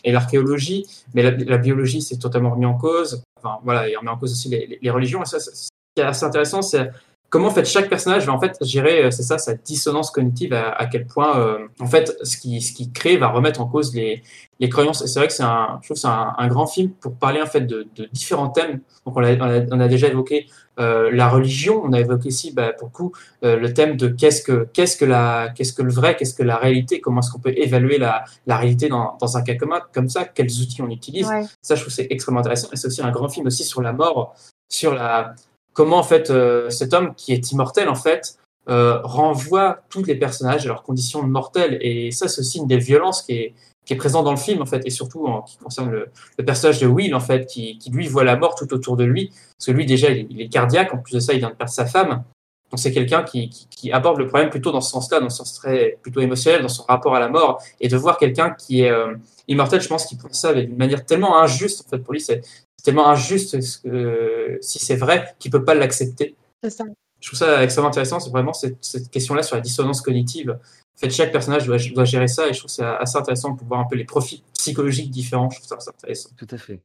et 0.04 0.12
l'archéologie, 0.12 0.86
mais 1.14 1.22
la, 1.22 1.58
biologie, 1.58 2.02
c'est 2.02 2.18
totalement 2.18 2.50
remis 2.50 2.66
en 2.66 2.74
cause. 2.74 3.22
Enfin, 3.38 3.58
voilà, 3.64 3.86
on 3.96 4.00
remet 4.00 4.10
en 4.10 4.16
cause 4.16 4.32
aussi 4.32 4.48
les 4.80 4.90
religions. 4.90 5.22
Et 5.22 5.26
ça, 5.26 5.40
ça- 5.40 5.52
ce 5.52 5.68
qui 5.94 6.02
est 6.02 6.06
assez 6.06 6.24
intéressant, 6.24 6.62
c'est 6.62 6.90
comment 7.32 7.48
en 7.48 7.50
fait 7.50 7.64
chaque 7.64 7.88
personnage 7.88 8.26
va 8.26 8.32
en 8.34 8.38
fait 8.38 8.54
gérer, 8.60 8.96
euh, 9.04 9.10
c'est 9.10 9.24
ça, 9.24 9.38
sa 9.38 9.54
dissonance 9.54 10.10
cognitive, 10.10 10.52
à, 10.52 10.68
à 10.82 10.84
quel 10.86 11.06
point 11.06 11.32
euh, 11.38 11.66
en 11.80 11.86
fait 11.86 12.06
ce 12.22 12.36
qui, 12.36 12.60
ce 12.60 12.72
qui 12.76 12.92
crée 12.92 13.16
va 13.16 13.28
remettre 13.28 13.60
en 13.62 13.66
cause 13.66 13.94
les, 13.94 14.22
les 14.60 14.68
croyances. 14.68 15.00
Et 15.02 15.08
c'est 15.08 15.18
vrai 15.18 15.28
que 15.28 15.34
c'est 15.34 15.42
un, 15.42 15.78
je 15.80 15.86
trouve 15.86 15.96
que 15.96 16.00
c'est 16.00 16.08
un, 16.08 16.34
un 16.36 16.48
grand 16.48 16.66
film 16.66 16.90
pour 17.02 17.14
parler 17.14 17.40
en 17.40 17.46
fait 17.46 17.62
de, 17.62 17.88
de 17.96 18.08
différents 18.12 18.50
thèmes. 18.50 18.80
Donc 19.06 19.16
on 19.16 19.24
a, 19.24 19.32
on 19.34 19.50
a, 19.56 19.60
on 19.76 19.80
a 19.80 19.88
déjà 19.88 20.08
évoqué 20.08 20.46
euh, 20.78 21.10
la 21.12 21.28
religion, 21.28 21.82
on 21.84 21.92
a 21.92 22.00
évoqué 22.00 22.28
aussi 22.28 22.52
bah, 22.52 22.72
pour 22.78 22.88
le 22.88 22.92
coup 22.92 23.12
euh, 23.44 23.56
le 23.56 23.72
thème 23.72 23.96
de 23.96 24.08
qu'est-ce 24.08 24.42
que 24.42 24.68
qu'est-ce 24.74 24.96
que 24.98 25.06
la 25.06 25.48
qu'est-ce 25.54 25.72
que 25.72 25.82
le 25.82 25.92
vrai, 25.92 26.16
qu'est-ce 26.16 26.34
que 26.34 26.42
la 26.42 26.56
réalité, 26.56 27.00
comment 27.00 27.20
est-ce 27.20 27.30
qu'on 27.32 27.40
peut 27.40 27.54
évaluer 27.56 27.98
la, 27.98 28.24
la 28.46 28.56
réalité 28.58 28.88
dans, 28.88 29.16
dans 29.20 29.36
un 29.38 29.42
cas 29.42 29.54
comme, 29.54 29.74
comme 29.94 30.08
ça, 30.10 30.24
quels 30.26 30.52
outils 30.60 30.82
on 30.82 30.90
utilise. 30.90 31.28
Ouais. 31.28 31.44
Ça, 31.62 31.74
je 31.76 31.80
trouve 31.80 31.94
que 31.94 32.02
c'est 32.02 32.08
extrêmement 32.10 32.40
intéressant. 32.40 32.68
Et 32.72 32.76
c'est 32.76 32.88
aussi 32.88 33.02
un 33.02 33.10
grand 33.10 33.28
film 33.28 33.46
aussi 33.46 33.64
sur 33.64 33.80
la 33.82 33.92
mort, 33.92 34.34
sur 34.68 34.94
la 34.94 35.34
comment 35.72 35.98
en 35.98 36.02
fait 36.02 36.30
euh, 36.30 36.70
cet 36.70 36.92
homme 36.94 37.14
qui 37.14 37.32
est 37.32 37.52
immortel 37.52 37.88
en 37.88 37.94
fait 37.94 38.38
euh, 38.68 39.00
renvoie 39.02 39.80
tous 39.88 40.04
les 40.04 40.14
personnages 40.14 40.66
à 40.66 40.68
leurs 40.68 40.82
conditions 40.84 41.22
mortelles. 41.22 41.78
Et 41.80 42.12
ça, 42.12 42.28
c'est 42.28 42.40
aussi 42.40 42.58
une 42.58 42.68
des 42.68 42.78
violences 42.78 43.22
qui 43.22 43.32
est 43.32 43.54
qui 43.84 43.94
est 43.94 43.96
présent 43.96 44.22
dans 44.22 44.30
le 44.30 44.36
film 44.36 44.62
en 44.62 44.66
fait 44.66 44.80
et 44.86 44.90
surtout 44.90 45.26
en 45.26 45.42
qui 45.42 45.56
concerne 45.56 45.90
le, 45.90 46.08
le 46.38 46.44
personnage 46.44 46.78
de 46.78 46.86
Will 46.86 47.16
en 47.16 47.20
fait 47.20 47.46
qui, 47.46 47.78
qui 47.78 47.90
lui 47.90 48.06
voit 48.06 48.22
la 48.22 48.36
mort 48.36 48.54
tout 48.54 48.72
autour 48.72 48.96
de 48.96 49.02
lui. 49.02 49.32
Parce 49.58 49.66
que 49.66 49.72
lui 49.72 49.86
déjà 49.86 50.10
il 50.10 50.18
est, 50.18 50.26
il 50.30 50.40
est 50.40 50.48
cardiaque. 50.48 50.94
En 50.94 50.98
plus 50.98 51.14
de 51.14 51.20
ça 51.20 51.32
il 51.32 51.40
vient 51.40 51.50
de 51.50 51.56
perdre 51.56 51.72
sa 51.72 51.86
femme. 51.86 52.22
Donc 52.70 52.78
c'est 52.78 52.92
quelqu'un 52.92 53.24
qui, 53.24 53.50
qui, 53.50 53.66
qui 53.68 53.92
aborde 53.92 54.18
le 54.18 54.28
problème 54.28 54.50
plutôt 54.50 54.70
dans 54.70 54.80
ce 54.80 54.90
sens-là 54.92 55.18
dans 55.18 55.28
ce 55.28 55.38
sens 55.38 55.54
très 55.54 55.98
plutôt 56.00 56.20
émotionnel 56.20 56.62
dans 56.62 56.68
son 56.68 56.84
rapport 56.84 57.16
à 57.16 57.20
la 57.20 57.28
mort. 57.28 57.60
Et 57.80 57.88
de 57.88 57.96
voir 57.96 58.18
quelqu'un 58.18 58.50
qui 58.50 58.82
est 58.82 58.90
euh, 58.90 59.14
immortel 59.48 59.80
je 59.80 59.88
pense 59.88 60.06
qu'il 60.06 60.16
prend 60.16 60.32
ça 60.32 60.54
d'une 60.54 60.76
manière 60.76 61.04
tellement 61.04 61.42
injuste 61.42 61.84
en 61.84 61.90
fait 61.90 61.98
pour 61.98 62.12
lui 62.12 62.20
c'est 62.20 62.40
c'est 62.82 62.90
tellement 62.90 63.08
injuste 63.08 63.60
ce 63.60 63.78
que, 63.78 64.58
si 64.60 64.80
c'est 64.80 64.96
vrai 64.96 65.36
qu'il 65.38 65.52
peut 65.52 65.64
pas 65.64 65.74
l'accepter 65.74 66.34
ça. 66.68 66.84
je 67.20 67.28
trouve 67.28 67.38
ça 67.38 67.62
extrêmement 67.62 67.88
intéressant. 67.90 68.18
C'est 68.18 68.30
vraiment 68.30 68.52
cette, 68.52 68.82
cette 68.84 69.08
question-là 69.08 69.44
sur 69.44 69.54
la 69.54 69.62
dissonance 69.62 70.00
cognitive. 70.00 70.50
En 70.96 70.98
fait, 70.98 71.10
chaque 71.10 71.30
personnage 71.30 71.64
doit, 71.66 71.78
doit 71.94 72.04
gérer 72.04 72.26
ça 72.26 72.48
et 72.48 72.52
je 72.54 72.58
trouve 72.58 72.70
ça 72.70 72.96
assez 72.96 73.16
intéressant 73.16 73.54
pour 73.54 73.66
voir 73.68 73.80
un 73.80 73.84
peu 73.88 73.94
les 73.94 74.04
profils 74.04 74.42
psychologiques 74.54 75.10
différents. 75.12 75.48
Je 75.50 75.58
trouve 75.58 75.68
ça 75.68 75.76
assez 75.76 75.90
intéressant. 75.90 76.30
Tout 76.36 76.48
à 76.50 76.58
fait. 76.58 76.80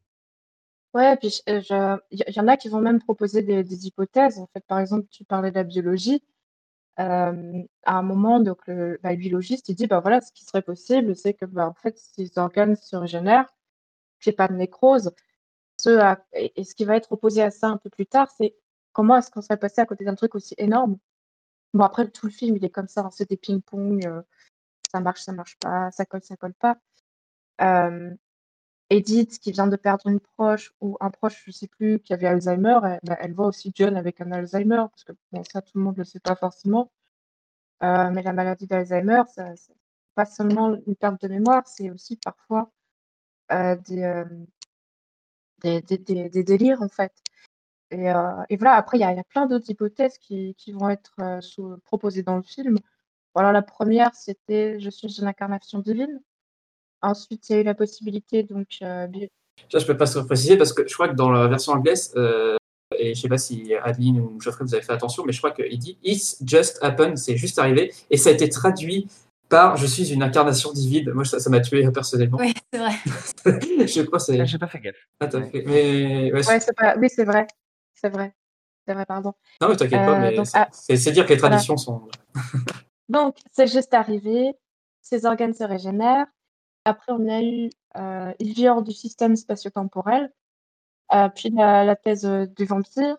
Ouais, 0.94 1.18
puis 1.18 1.30
je- 1.30 1.60
je- 1.62 2.00
il 2.12 2.24
y, 2.28 2.32
y 2.32 2.40
en 2.40 2.48
a 2.48 2.58
qui 2.58 2.70
vont 2.70 2.80
même 2.80 3.00
proposer 3.02 3.42
des, 3.42 3.64
des 3.64 3.88
hypothèses. 3.88 4.38
En 4.38 4.48
fait, 4.54 4.64
par 4.68 4.80
exemple, 4.80 5.08
tu 5.10 5.24
parlais 5.24 5.50
de 5.50 5.56
la 5.56 5.64
biologie. 5.64 6.24
Euh, 7.00 7.62
à 7.86 7.98
un 7.98 8.02
moment, 8.02 8.40
donc 8.40 8.60
le, 8.68 9.00
bah, 9.04 9.12
le 9.12 9.18
biologiste, 9.18 9.70
il 9.70 9.76
dit, 9.76 9.86
bah 9.88 10.00
voilà, 10.00 10.22
ce 10.22 10.32
qui 10.32 10.46
serait 10.46 10.64
possible, 10.64 11.16
c'est 11.16 11.34
que, 11.36 11.46
bah, 11.46 11.68
en 11.68 11.74
fait, 11.76 11.96
ces 11.98 12.32
organes 12.38 12.76
se 12.76 12.96
régénèrent, 12.96 13.46
qu'il 14.20 14.32
n'y 14.32 14.34
ait 14.34 14.38
pas 14.38 14.48
de 14.48 14.54
nécrose. 14.56 15.12
Ce 15.78 16.16
et, 16.34 16.64
ce 16.64 16.76
qui 16.76 16.86
va 16.86 16.96
être 16.96 17.12
opposé 17.12 17.42
à 17.42 17.52
ça 17.52 17.68
un 17.68 17.78
peu 17.78 17.90
plus 17.90 18.08
tard, 18.08 18.30
c'est 18.32 18.56
comment 18.94 19.18
est-ce 19.18 19.32
qu'on 19.32 19.42
serait 19.42 19.58
passé 19.58 19.82
à 19.82 19.86
côté 19.86 20.06
d'un 20.06 20.16
truc 20.16 20.36
aussi 20.36 20.56
énorme. 20.58 20.98
Bon, 21.74 21.84
après, 21.84 22.10
tout 22.10 22.26
le 22.26 22.32
film, 22.32 22.58
il 22.58 22.66
est 22.66 22.70
comme 22.70 22.88
ça, 22.88 23.02
hein, 23.02 23.12
c'est 23.12 23.30
des 23.30 23.38
ping-pong, 23.38 24.06
euh, 24.08 24.22
ça 24.92 25.00
marche, 25.02 25.22
ça 25.22 25.34
marche 25.34 25.58
pas, 25.60 25.92
ça 25.92 26.06
colle, 26.06 26.24
ça 26.24 26.38
colle 26.38 26.54
pas. 26.56 26.78
Euh, 27.62 28.14
Edith, 28.90 29.40
qui 29.40 29.52
vient 29.52 29.68
de 29.68 29.76
perdre 29.76 30.08
une 30.08 30.20
proche 30.20 30.74
ou 30.82 30.98
un 31.02 31.12
proche, 31.12 31.44
je 31.46 31.52
sais 31.52 31.68
plus, 31.68 32.00
qui 32.00 32.14
avait 32.14 32.28
Alzheimer, 32.28 32.80
elle, 32.84 33.00
bah, 33.04 33.18
voit 33.36 33.48
aussi 33.48 33.72
John 33.76 33.98
avec 33.98 34.22
un 34.22 34.32
Alzheimer, 34.32 34.86
parce 34.92 35.04
que 35.04 35.14
bon, 35.32 35.44
ça, 35.44 35.62
tout 35.62 35.78
le 35.78 35.84
monde 35.84 35.96
ne 35.98 36.02
le 36.02 36.06
sait 36.06 36.20
pas 36.20 36.36
forcément. 36.36 36.92
Euh, 37.84 38.10
mais 38.12 38.24
la 38.24 38.34
maladie 38.34 38.68
d'Alzheimer, 38.68 39.24
ça, 39.28 39.56
c'est 39.56 39.76
pas 40.16 40.26
seulement 40.26 40.76
une 40.88 40.96
perte 40.96 41.22
de 41.22 41.28
mémoire, 41.28 41.68
c'est 41.68 41.92
aussi 41.92 42.18
parfois 42.18 42.72
des, 43.50 44.26
des, 45.62 45.82
des, 45.82 46.44
délires, 46.44 46.82
en 46.82 46.90
fait. 46.90 47.14
Et, 47.92 48.10
euh, 48.10 48.44
voilà, 48.60 48.76
après, 48.76 48.98
il 48.98 49.02
y 49.02 49.04
a, 49.04 49.24
plein 49.30 49.46
d'autres 49.48 49.70
hypothèses 49.70 50.18
qui, 50.18 50.56
vont 50.74 50.90
être 50.90 51.14
euh, 51.20 51.78
proposées 51.86 52.24
dans 52.24 52.36
le 52.36 52.44
film. 52.44 52.78
Alors, 53.36 53.52
la 53.52 53.62
première, 53.62 54.16
c'était 54.16 54.80
Je 54.80 54.90
suis 54.90 55.20
une 55.20 55.28
incarnation 55.28 55.80
divine. 55.80 56.20
Ensuite, 57.02 57.50
il 57.50 57.54
y 57.54 57.56
a 57.58 57.62
eu 57.62 57.64
la 57.64 57.76
possibilité, 57.76 58.44
donc, 58.44 58.68
euh, 58.82 59.08
Ça, 59.72 59.80
je 59.80 59.86
peux 59.86 59.98
pas 59.98 60.08
se 60.08 60.20
préciser 60.20 60.58
parce 60.58 60.74
que 60.74 60.88
je 60.88 60.94
crois 60.94 61.08
que 61.08 61.16
dans 61.16 61.30
la 61.30 61.48
version 61.48 61.74
anglaise, 61.74 62.14
euh, 62.16 62.58
et 62.98 63.14
je 63.14 63.22
sais 63.22 63.30
pas 63.30 63.38
si 63.38 63.76
Adeline 63.76 64.20
ou 64.20 64.42
Geoffrey 64.42 64.66
vous 64.66 64.74
avez 64.74 64.84
fait 64.84 64.94
attention, 64.94 65.24
mais 65.24 65.34
je 65.34 65.38
crois 65.38 65.52
qu'il 65.52 65.78
dit 65.78 66.00
It's 66.04 66.42
just 66.44 66.80
happened, 66.82 67.18
c'est 67.18 67.38
juste 67.38 67.60
arrivé, 67.60 67.94
et 68.10 68.18
ça 68.18 68.30
a 68.30 68.34
été 68.34 68.50
traduit 68.50 69.08
par 69.50 69.78
Je 69.78 69.86
suis 69.86 70.12
une 70.14 70.24
incarnation 70.24 70.72
divine. 70.72 71.12
Moi, 71.12 71.26
ça 71.26 71.50
m'a 71.50 71.60
tué 71.62 71.90
personnellement. 71.92 72.38
Oui, 72.40 72.54
c'est 72.72 72.80
vrai. 72.80 72.94
je 73.82 73.88
sais 73.88 74.06
pas, 74.06 74.20
c'est. 74.20 74.46
J'ai 74.46 74.58
pas 74.58 74.68
fait 74.68 74.80
gaffe. 74.80 74.96
Ah, 75.20 75.28
t'as 75.28 75.44
fait. 75.44 75.64
Mais. 75.66 76.32
ouais, 76.34 76.48
Ouais, 76.48 76.60
c'est 76.60 76.76
pas... 76.76 76.96
Oui, 76.98 77.08
c'est 77.10 77.26
vrai. 77.26 77.48
C'est 77.94 78.10
vrai. 78.10 78.34
C'est 78.88 78.94
vrai, 78.94 79.06
pardon. 79.06 79.34
Non, 79.62 79.70
mais 79.70 79.76
t'inquiète 79.76 80.06
pas, 80.06 80.18
Euh, 80.18 80.22
mais 80.22 80.46
c'est 80.46 80.58
ah, 80.58 80.70
c'est- 80.72 81.12
dire 81.12 81.26
que 81.26 81.34
les 81.34 81.40
voilà. 81.40 81.56
traditions 81.56 81.76
sont. 81.78 82.08
Donc, 83.10 83.38
c'est 83.52 83.68
juste 83.68 83.94
arrivé. 83.94 84.54
Ses 85.02 85.26
organes 85.26 85.54
se 85.54 85.64
régénèrent. 85.64 86.28
Après, 86.86 87.12
on 87.12 87.28
a 87.30 87.42
eu. 87.42 87.70
euh, 87.98 88.34
il 88.40 88.54
vit 88.54 88.68
hors 88.70 88.82
du 88.82 88.92
système 88.94 89.36
spatio-temporel. 89.36 90.32
Euh, 91.14 91.30
puis 91.30 91.50
la, 91.50 91.84
la 91.86 91.96
thèse 91.96 92.26
euh, 92.26 92.46
du 92.46 92.66
vampire. 92.66 93.18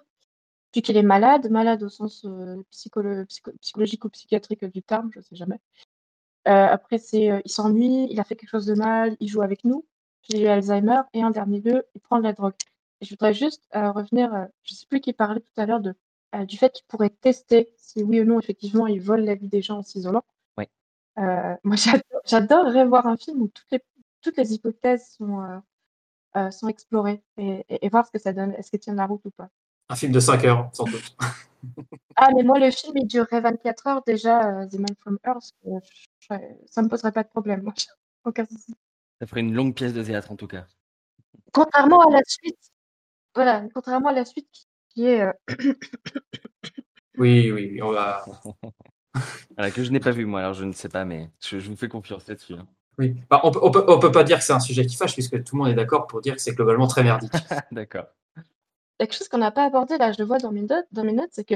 Puis 0.73 0.83
qu'il 0.83 0.97
est 0.99 1.03
malade. 1.03 1.51
Malade 1.51 1.83
au 1.83 1.89
sens 1.89 2.25
euh, 2.27 2.57
psycholo- 2.73 3.25
psycho- 3.27 3.53
psychologique 3.61 4.05
ou 4.05 4.11
psychiatrique 4.11 4.65
du 4.67 4.83
terme, 4.83 5.11
je 5.15 5.21
sais 5.21 5.37
jamais. 5.37 5.59
Euh, 6.47 6.67
après, 6.67 6.99
c'est 6.99 7.31
euh, 7.31 7.41
il 7.45 7.51
s'ennuie, 7.51 8.07
il 8.11 8.21
a 8.21 8.25
fait 8.25 8.37
quelque 8.37 8.51
chose 8.51 8.67
de 8.67 8.75
mal, 8.75 9.17
il 9.21 9.29
joue 9.29 9.43
avec 9.43 9.65
nous. 9.65 9.85
Puis 10.23 10.39
il 10.41 10.47
a 10.47 10.55
Alzheimer. 10.55 11.01
Et 11.13 11.25
en 11.25 11.31
dernier 11.31 11.61
lieu, 11.61 11.85
il 11.95 12.01
prend 12.01 12.19
de 12.19 12.23
la 12.25 12.33
drogue. 12.33 12.55
Et 13.01 13.05
je 13.05 13.11
voudrais 13.11 13.35
juste 13.35 13.63
euh, 13.75 13.91
revenir, 13.93 14.33
euh, 14.35 14.45
je 14.63 14.75
sais 14.75 14.87
plus 14.89 15.01
qui 15.01 15.13
parlait 15.13 15.41
tout 15.41 15.61
à 15.61 15.67
l'heure 15.67 15.81
de, 15.81 15.95
euh, 16.35 16.45
du 16.45 16.57
fait 16.59 16.73
qu'il 16.73 16.87
pourrait 16.87 17.11
tester 17.11 17.73
si 17.77 18.03
oui 18.03 18.21
ou 18.21 18.25
non, 18.25 18.39
effectivement, 18.39 18.87
il 18.87 19.01
vole 19.01 19.21
la 19.21 19.35
vie 19.35 19.49
des 19.49 19.63
gens 19.63 19.79
en 19.79 19.83
s'isolant. 19.83 20.25
Oui. 20.57 20.65
Euh, 21.19 21.55
moi, 21.65 21.77
j'adore- 22.03 22.21
j'adorerais 22.25 22.87
voir 22.87 23.07
un 23.07 23.17
film 23.17 23.43
où 23.43 23.49
toutes 23.49 23.71
les, 23.71 23.81
toutes 24.23 24.37
les 24.37 24.53
hypothèses 24.55 25.07
sont, 25.17 25.41
euh, 25.43 25.59
euh, 26.37 26.51
sont 26.51 26.69
explorées 26.69 27.23
et, 27.37 27.65
et- 27.69 27.87
et 27.87 27.89
voir 27.89 28.07
ce 28.07 28.11
que 28.11 28.19
ça 28.19 28.33
donne. 28.33 28.53
Est-ce 28.55 28.71
que 28.71 28.77
tient 28.77 28.95
la 28.95 29.07
route 29.07 29.25
ou 29.25 29.31
pas? 29.31 29.49
Un 29.91 29.95
film 29.97 30.13
de 30.13 30.21
5 30.21 30.45
heures, 30.45 30.69
sans 30.73 30.85
doute. 30.85 31.17
Ah, 32.17 32.29
mais 32.35 32.43
moi, 32.43 32.59
le 32.59 32.71
film, 32.71 32.95
il 32.97 33.07
durerait 33.07 33.41
24 33.41 33.87
heures 33.87 34.03
déjà, 34.07 34.61
euh, 34.63 34.67
The 34.67 34.75
Man 34.81 34.95
from 35.01 35.19
Earth. 35.25 35.53
euh, 35.67 35.79
je- 35.83 36.18
ça 36.67 36.83
me 36.83 36.89
poserait 36.89 37.13
pas 37.13 37.23
de 37.23 37.29
problème. 37.29 37.63
Moi, 37.63 37.73
aucun 38.25 38.45
souci. 38.47 38.75
Ça 39.21 39.27
ferait 39.27 39.41
une 39.41 39.55
longue 39.55 39.75
pièce 39.75 39.93
de 39.95 40.03
théâtre 40.03 40.31
en 40.33 40.37
tout 40.37 40.47
cas. 40.47 40.67
Contrairement 41.53 42.01
à 42.01 42.11
la 42.11 42.21
suite, 42.27 42.59
voilà, 43.35 43.65
contrairement 43.75 44.09
à 44.11 44.13
la 44.13 44.25
suite 44.25 44.49
qui, 44.91 45.07
est. 45.07 45.23
euh, 45.23 45.33
Oui, 47.19 47.51
oui, 47.51 47.71
oui, 47.73 47.83
on 47.83 47.93
va. 47.93 48.25
Voilà, 49.57 49.73
que 49.73 49.83
je 49.83 49.91
n'ai 49.91 49.99
pas 49.99 50.13
vu 50.13 50.25
moi, 50.27 50.41
alors 50.41 50.55
je 50.55 50.65
ne 50.65 50.71
sais 50.73 50.89
pas, 50.89 51.05
mais 51.05 51.31
je, 51.41 51.59
je 51.59 51.69
vous 51.69 51.77
fais 51.77 51.89
confiance 51.89 52.29
là-dessus. 52.29 52.55
hein. 52.55 52.67
Oui. 52.99 53.17
Bah, 53.29 53.41
on, 53.43 53.49
on, 53.63 53.71
peut, 53.71 53.85
on 53.89 53.99
peut 53.99 54.13
pas 54.13 54.23
dire 54.23 54.39
que 54.39 54.45
c'est 54.45 54.53
un 54.53 54.61
sujet 54.61 54.87
qui 54.87 54.95
fâche, 54.97 55.15
puisque 55.15 55.43
tout 55.43 55.57
le 55.57 55.63
monde 55.63 55.71
est 55.71 55.75
d'accord 55.75 56.07
pour 56.07 56.21
dire 56.21 56.35
que 56.37 56.41
c'est 56.41 56.55
globalement 56.55 56.87
très 56.87 57.03
merdique. 57.03 57.33
D'accord. 57.73 58.07
quelque 58.99 59.15
chose 59.15 59.29
qu'on 59.29 59.39
n'a 59.39 59.51
pas 59.51 59.65
abordé, 59.65 59.97
là, 59.99 60.13
je 60.13 60.19
le 60.19 60.25
vois 60.25 60.39
dans 60.39 60.53
mes 60.53 60.63
notes, 60.63 60.87
dans 60.93 61.03
mes 61.05 61.13
notes 61.13 61.31
c'est 61.33 61.45
que 61.45 61.55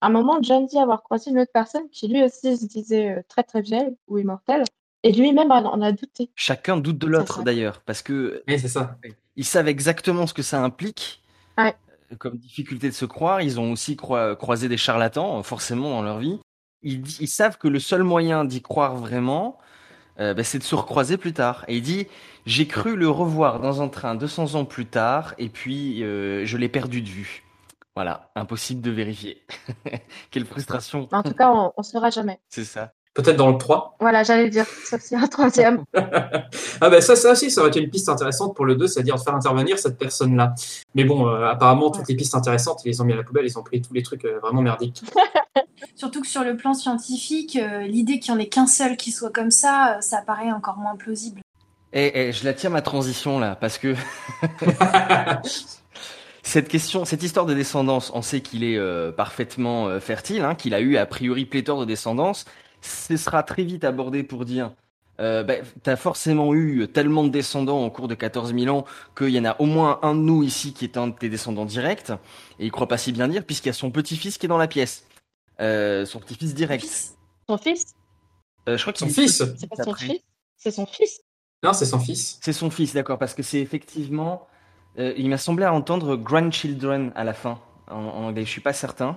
à 0.00 0.06
un 0.06 0.10
moment, 0.10 0.38
John 0.42 0.66
dit 0.66 0.78
avoir 0.78 1.02
croisé 1.02 1.30
une 1.30 1.38
autre 1.38 1.50
personne 1.52 1.88
qui 1.90 2.08
lui 2.08 2.22
aussi 2.22 2.56
se 2.56 2.66
disait 2.66 3.10
euh, 3.18 3.22
très 3.28 3.42
très 3.42 3.60
vieille 3.60 3.96
ou 4.08 4.18
immortelle, 4.18 4.64
et 5.02 5.12
lui-même 5.12 5.50
en 5.50 5.80
a 5.82 5.92
douté. 5.92 6.30
Chacun 6.34 6.76
doute 6.76 6.98
de 6.98 7.06
l'autre 7.06 7.42
d'ailleurs, 7.42 7.80
parce 7.86 8.02
que 8.02 8.42
Oui, 8.48 8.58
c'est 8.58 8.68
ça. 8.68 8.96
ils 9.36 9.44
savent 9.44 9.68
exactement 9.68 10.26
ce 10.26 10.34
que 10.34 10.42
ça 10.42 10.62
implique 10.62 11.22
Ouais. 11.58 11.74
euh, 12.12 12.16
comme 12.16 12.36
difficulté 12.36 12.88
de 12.88 12.94
se 12.94 13.04
croire. 13.06 13.40
Ils 13.42 13.58
ont 13.60 13.72
aussi 13.72 13.96
croi- 13.96 14.36
croisé 14.36 14.68
des 14.68 14.76
charlatans, 14.76 15.38
euh, 15.38 15.42
forcément, 15.42 15.90
dans 15.90 16.02
leur 16.02 16.18
vie. 16.18 16.38
Ils, 16.82 17.28
savent 17.28 17.58
que 17.58 17.68
le 17.68 17.78
seul 17.78 18.02
moyen 18.02 18.46
d'y 18.46 18.62
croire 18.62 18.96
vraiment, 18.96 19.58
euh, 20.18 20.32
bah, 20.32 20.44
c'est 20.44 20.58
de 20.58 20.62
se 20.64 20.74
recroiser 20.74 21.18
plus 21.18 21.34
tard. 21.34 21.64
Et 21.68 21.76
il 21.76 21.82
dit, 21.82 22.06
j'ai 22.46 22.66
cru 22.66 22.96
le 22.96 23.08
revoir 23.10 23.60
dans 23.60 23.82
un 23.82 23.88
train 23.88 24.14
200 24.14 24.54
ans 24.54 24.64
plus 24.64 24.86
tard, 24.86 25.34
et 25.36 25.50
puis 25.50 26.02
euh, 26.02 26.46
je 26.46 26.56
l'ai 26.56 26.70
perdu 26.70 27.02
de 27.02 27.08
vue. 27.08 27.44
Voilà, 28.00 28.30
impossible 28.34 28.80
de 28.80 28.90
vérifier. 28.90 29.42
Quelle 30.30 30.46
frustration. 30.46 31.06
En 31.12 31.22
tout 31.22 31.34
cas, 31.34 31.50
on 31.50 31.74
ne 31.76 31.82
saura 31.82 32.08
jamais. 32.08 32.40
C'est 32.48 32.64
ça. 32.64 32.94
Peut-être 33.12 33.36
dans 33.36 33.50
le 33.50 33.58
3. 33.58 33.98
Voilà, 34.00 34.22
j'allais 34.22 34.48
dire, 34.48 34.64
sauf 34.86 35.02
s'il 35.02 35.18
y 35.18 35.20
a 35.20 35.24
un 35.24 35.28
troisième. 35.28 35.84
Ah 36.80 36.88
ben 36.88 37.02
ça, 37.02 37.14
ça 37.14 37.32
aussi, 37.32 37.50
ça 37.50 37.60
aurait 37.60 37.68
été 37.68 37.78
une 37.78 37.90
piste 37.90 38.08
intéressante 38.08 38.56
pour 38.56 38.64
le 38.64 38.74
2, 38.74 38.86
c'est-à-dire 38.86 39.16
de 39.16 39.20
faire 39.20 39.34
intervenir 39.34 39.78
cette 39.78 39.98
personne-là. 39.98 40.54
Mais 40.94 41.04
bon, 41.04 41.28
euh, 41.28 41.44
apparemment, 41.44 41.90
toutes 41.90 42.08
les 42.08 42.16
pistes 42.16 42.34
intéressantes, 42.34 42.80
ils 42.86 42.88
les 42.88 43.02
ont 43.02 43.04
mis 43.04 43.12
à 43.12 43.16
la 43.16 43.22
poubelle, 43.22 43.44
ils 43.44 43.58
ont 43.58 43.62
pris 43.62 43.82
tous 43.82 43.92
les 43.92 44.02
trucs 44.02 44.24
euh, 44.24 44.38
vraiment 44.40 44.62
merdiques. 44.62 45.02
Surtout 45.94 46.22
que 46.22 46.26
sur 46.26 46.42
le 46.42 46.56
plan 46.56 46.72
scientifique, 46.72 47.56
euh, 47.56 47.80
l'idée 47.80 48.18
qu'il 48.18 48.32
n'y 48.32 48.40
en 48.40 48.42
ait 48.42 48.48
qu'un 48.48 48.66
seul 48.66 48.96
qui 48.96 49.12
soit 49.12 49.30
comme 49.30 49.50
ça, 49.50 49.96
euh, 49.96 50.00
ça 50.00 50.22
paraît 50.22 50.52
encore 50.52 50.78
moins 50.78 50.96
plausible. 50.96 51.42
Et, 51.92 52.28
et 52.28 52.32
je 52.32 52.46
la 52.46 52.54
tiens 52.54 52.70
ma 52.70 52.80
transition 52.80 53.38
là, 53.38 53.56
parce 53.56 53.76
que 53.76 53.94
cette 56.50 56.68
question, 56.68 57.04
cette 57.04 57.22
histoire 57.22 57.46
de 57.46 57.54
descendance, 57.54 58.10
on 58.12 58.22
sait 58.22 58.40
qu'il 58.40 58.64
est 58.64 58.76
euh, 58.76 59.12
parfaitement 59.12 59.86
euh, 59.86 60.00
fertile, 60.00 60.42
hein, 60.42 60.56
qu'il 60.56 60.74
a 60.74 60.80
eu 60.80 60.96
a 60.96 61.06
priori 61.06 61.44
pléthore 61.44 61.78
de 61.78 61.84
descendance. 61.84 62.44
Ce 62.80 63.16
sera 63.16 63.44
très 63.44 63.62
vite 63.62 63.84
abordé 63.84 64.24
pour 64.24 64.44
dire, 64.44 64.72
euh, 65.20 65.44
bah, 65.44 65.54
t'as 65.84 65.94
forcément 65.94 66.52
eu 66.52 66.88
tellement 66.88 67.22
de 67.22 67.28
descendants 67.28 67.84
au 67.84 67.90
cours 67.90 68.08
de 68.08 68.16
14 68.16 68.52
000 68.52 68.74
ans 68.74 68.84
qu'il 69.16 69.28
y 69.28 69.38
en 69.38 69.44
a 69.44 69.60
au 69.60 69.66
moins 69.66 70.00
un 70.02 70.16
de 70.16 70.20
nous 70.20 70.42
ici 70.42 70.72
qui 70.72 70.84
est 70.84 70.96
un 70.96 71.06
de 71.06 71.14
tes 71.14 71.28
descendants 71.28 71.66
directs. 71.66 72.10
Et 72.58 72.66
il 72.66 72.72
croit 72.72 72.88
pas 72.88 72.98
si 72.98 73.12
bien 73.12 73.28
dire 73.28 73.44
puisqu'il 73.44 73.68
y 73.68 73.70
a 73.70 73.74
son 73.74 73.92
petit-fils 73.92 74.36
qui 74.36 74.46
est 74.46 74.48
dans 74.48 74.58
la 74.58 74.68
pièce, 74.68 75.06
euh, 75.60 76.04
son 76.04 76.18
petit-fils 76.18 76.52
direct. 76.52 77.14
Son 77.48 77.58
fils? 77.58 77.94
Euh, 78.68 78.76
je 78.76 78.82
crois 78.82 78.92
qu'il 78.92 79.08
Son 79.08 79.14
fils 79.14 79.44
C'est 79.56 79.68
pas 79.68 79.84
son 79.84 79.94
fils? 79.94 80.20
C'est 80.56 80.70
son 80.72 80.86
fils? 80.86 81.20
Non, 81.62 81.74
c'est 81.74 81.86
son 81.86 82.00
fils. 82.00 82.40
C'est 82.42 82.52
son 82.52 82.70
fils, 82.70 82.92
d'accord, 82.92 83.18
parce 83.18 83.34
que 83.34 83.44
c'est 83.44 83.60
effectivement. 83.60 84.48
Euh, 84.98 85.12
il 85.16 85.28
m'a 85.28 85.38
semblé 85.38 85.66
entendre 85.66 86.16
grandchildren 86.16 87.12
à 87.14 87.24
la 87.24 87.32
fin, 87.32 87.58
en, 87.90 87.96
en 87.96 88.24
anglais, 88.24 88.44
je 88.44 88.50
suis 88.50 88.60
pas 88.60 88.72
certain. 88.72 89.16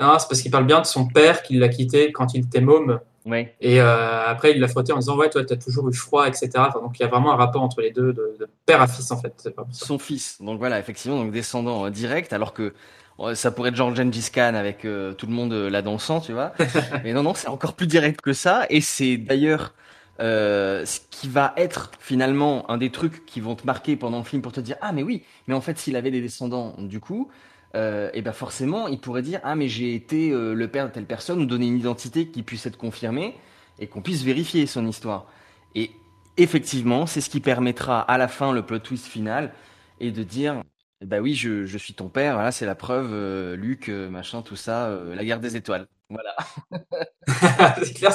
Non, 0.00 0.18
c'est 0.18 0.28
parce 0.28 0.40
qu'il 0.40 0.50
parle 0.50 0.66
bien 0.66 0.80
de 0.80 0.86
son 0.86 1.06
père 1.06 1.42
qui 1.42 1.58
l'a 1.58 1.68
quitté 1.68 2.12
quand 2.12 2.34
il 2.34 2.44
était 2.44 2.60
môme. 2.60 3.00
Ouais. 3.26 3.54
Et 3.60 3.80
euh, 3.80 4.26
après, 4.26 4.52
il 4.52 4.60
l'a 4.60 4.68
frotté 4.68 4.92
en 4.92 4.98
disant 4.98 5.16
Ouais, 5.16 5.28
toi, 5.28 5.44
t'as 5.44 5.56
toujours 5.56 5.88
eu 5.90 5.92
froid, 5.92 6.26
etc. 6.26 6.50
Enfin, 6.56 6.80
donc, 6.80 6.98
il 6.98 7.02
y 7.02 7.04
a 7.04 7.08
vraiment 7.08 7.32
un 7.32 7.36
rapport 7.36 7.62
entre 7.62 7.82
les 7.82 7.90
deux, 7.90 8.12
de, 8.12 8.36
de 8.38 8.48
père 8.64 8.80
à 8.80 8.86
fils, 8.86 9.10
en 9.10 9.20
fait. 9.20 9.50
Pas. 9.54 9.66
Son 9.72 9.98
fils, 9.98 10.40
donc 10.40 10.58
voilà, 10.58 10.78
effectivement, 10.78 11.18
donc 11.18 11.32
descendant 11.32 11.86
euh, 11.86 11.90
direct, 11.90 12.32
alors 12.32 12.54
que 12.54 12.72
euh, 13.18 13.34
ça 13.34 13.50
pourrait 13.50 13.68
être 13.68 13.76
genre 13.76 13.94
Gengis 13.94 14.30
Khan 14.32 14.54
avec 14.54 14.80
tout 14.80 15.26
le 15.26 15.32
monde 15.32 15.52
là 15.52 15.82
dans 15.82 15.92
le 15.92 15.98
sang, 15.98 16.20
tu 16.20 16.32
vois. 16.32 16.52
Mais 17.04 17.12
non, 17.12 17.22
non, 17.22 17.34
c'est 17.34 17.48
encore 17.48 17.74
plus 17.74 17.86
direct 17.86 18.22
que 18.22 18.32
ça, 18.32 18.64
et 18.70 18.80
c'est 18.80 19.18
d'ailleurs 19.18 19.74
euh, 20.20 20.84
ce 20.84 21.00
qui 21.10 21.28
va 21.28 21.54
être 21.56 21.90
finalement 21.98 22.70
un 22.70 22.76
des 22.76 22.90
trucs 22.90 23.24
qui 23.24 23.40
vont 23.40 23.54
te 23.54 23.64
marquer 23.64 23.96
pendant 23.96 24.18
le 24.18 24.24
film 24.24 24.42
pour 24.42 24.52
te 24.52 24.60
dire 24.60 24.76
ah 24.82 24.92
mais 24.92 25.02
oui, 25.02 25.24
mais 25.46 25.54
en 25.54 25.62
fait 25.62 25.78
s'il 25.78 25.96
avait 25.96 26.10
des 26.10 26.20
descendants, 26.20 26.74
du 26.78 27.00
coup, 27.00 27.30
euh, 27.74 28.10
et 28.12 28.20
ben 28.20 28.32
forcément 28.32 28.86
il 28.88 29.00
pourrait 29.00 29.22
dire 29.22 29.40
ah 29.44 29.54
mais 29.54 29.68
j'ai 29.68 29.94
été 29.94 30.30
euh, 30.30 30.52
le 30.52 30.68
père 30.68 30.88
de 30.88 30.92
telle 30.92 31.06
personne 31.06 31.40
ou 31.40 31.46
donner 31.46 31.68
une 31.68 31.78
identité 31.78 32.28
qui 32.28 32.42
puisse 32.42 32.66
être 32.66 32.76
confirmée 32.76 33.34
et 33.78 33.86
qu'on 33.86 34.02
puisse 34.02 34.22
vérifier 34.22 34.66
son 34.66 34.86
histoire. 34.86 35.26
Et 35.74 35.90
effectivement, 36.36 37.06
c'est 37.06 37.22
ce 37.22 37.30
qui 37.30 37.40
permettra 37.40 38.02
à 38.02 38.18
la 38.18 38.28
fin 38.28 38.52
le 38.52 38.62
plot 38.66 38.80
twist 38.80 39.06
final 39.06 39.54
et 40.00 40.10
de 40.10 40.22
dire 40.22 40.62
Bah 41.02 41.20
oui, 41.20 41.34
je, 41.34 41.76
suis 41.78 41.94
ton 41.94 42.08
père, 42.10 42.34
voilà, 42.34 42.52
c'est 42.52 42.66
la 42.66 42.74
preuve, 42.74 43.54
Luc, 43.54 43.88
machin, 43.88 44.42
tout 44.42 44.56
ça, 44.56 44.90
la 45.14 45.24
guerre 45.24 45.40
des 45.40 45.56
étoiles. 45.56 45.86
Voilà. 46.10 46.36
c'est 47.82 47.94
clair. 47.94 48.12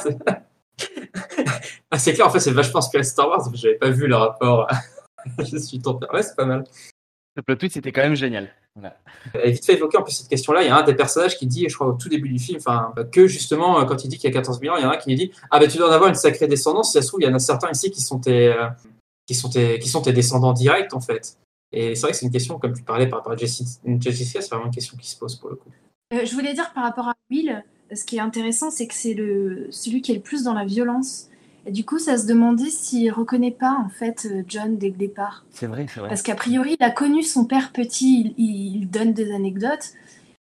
ah, 1.92 2.00
c'est 2.00 2.14
clair, 2.14 2.28
en 2.28 2.30
fait, 2.30 2.40
c'est 2.40 2.52
vachement 2.52 2.80
inspiré 2.80 3.04
de 3.04 3.08
Star 3.08 3.28
Wars, 3.28 3.38
parce 3.38 3.52
que 3.52 3.58
j'avais 3.58 3.76
pas 3.76 3.90
vu 3.90 4.08
le 4.08 4.16
rapport. 4.16 4.68
je 5.40 5.58
suis 5.58 5.80
ton 5.80 5.96
père. 5.96 6.14
Ouais, 6.14 6.24
c'est 6.24 6.36
pas 6.36 6.46
mal. 6.46 6.64
Le 7.36 7.42
plot 7.42 7.56
twist 7.56 7.74
c'était 7.74 7.92
quand 7.92 8.04
même 8.04 8.16
génial. 8.16 8.50
Voilà. 8.76 8.98
Et 9.44 9.52
vite 9.52 9.66
fait 9.66 9.74
évoquer 9.74 9.98
en 9.98 10.04
plus 10.04 10.14
cette 10.14 10.28
question-là, 10.28 10.64
il 10.64 10.68
y 10.68 10.70
a 10.70 10.78
un 10.78 10.84
des 10.84 10.96
personnages 10.96 11.38
qui 11.38 11.48
dit, 11.48 11.68
je 11.68 11.76
crois 11.76 11.88
au 11.88 11.94
tout 11.94 12.10
début 12.10 12.30
du 12.30 12.40
film, 12.40 12.58
enfin, 12.60 12.94
que 13.12 13.28
justement, 13.28 13.80
euh, 13.80 13.86
quand 13.86 14.04
il 14.04 14.10
dit 14.10 14.18
qu'il 14.18 14.30
y 14.30 14.34
a 14.34 14.36
14 14.36 14.60
000 14.60 14.74
ans, 14.74 14.78
il 14.78 14.84
y 14.84 14.86
en 14.86 14.90
a 14.90 14.94
un 14.94 14.98
qui 14.98 15.10
lui 15.10 15.16
dit 15.16 15.32
Ah, 15.52 15.60
ben 15.60 15.70
tu 15.70 15.78
dois 15.78 15.90
en 15.90 15.92
avoir 15.92 16.10
une 16.10 16.16
sacrée 16.16 16.48
descendance, 16.48 16.92
si 16.92 16.94
ça 16.94 17.02
se 17.02 17.08
trouve, 17.08 17.22
il 17.22 17.26
y 17.26 17.30
en 17.30 17.34
a 17.34 17.40
certains 17.40 17.72
ici 17.72 17.92
qui 17.92 18.02
sont 18.02 18.20
tes, 18.20 18.48
euh, 18.48 18.68
qui 19.28 19.36
sont 19.36 19.50
tes, 19.50 19.80
qui 19.80 19.90
sont 19.90 20.02
tes 20.02 20.14
descendants 20.14 20.54
directs, 20.54 20.94
en 20.94 21.02
fait. 21.02 21.38
Et 21.72 21.96
c'est 21.96 22.02
vrai 22.02 22.12
que 22.12 22.18
c'est 22.18 22.26
une 22.26 22.32
question, 22.32 22.60
comme 22.60 22.74
tu 22.74 22.84
parlais 22.84 23.08
par 23.08 23.20
rapport 23.20 23.34
à 23.34 23.38
Jessica, 23.38 23.70
Jessica, 24.00 24.42
c'est 24.42 24.50
vraiment 24.50 24.68
une 24.68 24.74
question 24.74 24.98
qui 24.98 25.10
se 25.10 25.18
pose 25.18 25.36
pour 25.36 25.50
le 25.50 25.56
coup. 25.56 25.70
Euh, 26.14 26.26
je 26.26 26.34
voulais 26.34 26.54
dire 26.54 26.72
par 26.74 26.84
rapport 26.84 27.08
à 27.08 27.16
Will, 27.30 27.64
ce 27.94 28.06
qui 28.06 28.18
est 28.18 28.22
intéressant, 28.22 28.72
c'est 28.72 28.88
que 28.88 28.94
c'est 28.94 29.14
le, 29.14 29.68
celui 29.72 30.02
qui 30.02 30.12
est 30.12 30.16
le 30.16 30.22
plus 30.22 30.44
dans 30.44 30.54
la 30.54 30.66
violence. 30.66 31.30
Et 31.66 31.72
du 31.72 31.84
coup, 31.84 31.98
ça 32.00 32.18
se 32.18 32.28
demandait 32.28 32.70
s'il 32.70 33.12
reconnaît 33.12 33.52
pas 33.52 33.72
en 33.84 33.90
fait 33.90 34.28
euh, 34.30 34.44
John 34.48 34.78
dès 34.78 34.90
le 34.90 34.96
départ. 34.96 35.46
C'est 35.50 35.66
vrai, 35.68 35.86
c'est 35.92 36.00
vrai. 36.00 36.10
Parce 36.10 36.22
qu'a 36.22 36.36
priori, 36.36 36.76
il 36.80 36.84
a 36.84 36.92
connu 36.92 37.24
son 37.24 37.46
père 37.46 37.72
petit, 37.72 38.34
il, 38.38 38.76
il 38.82 38.90
donne 38.90 39.14
des 39.14 39.34
anecdotes. 39.34 39.94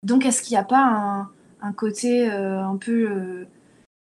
Donc, 0.02 0.24
est-ce 0.24 0.42
qu'il 0.42 0.54
n'y 0.54 0.58
a 0.60 0.64
pas 0.64 0.82
un, 0.82 1.30
un 1.60 1.72
côté 1.72 2.30
euh, 2.30 2.62
un 2.64 2.76
peu. 2.76 3.10
euh, 3.10 3.46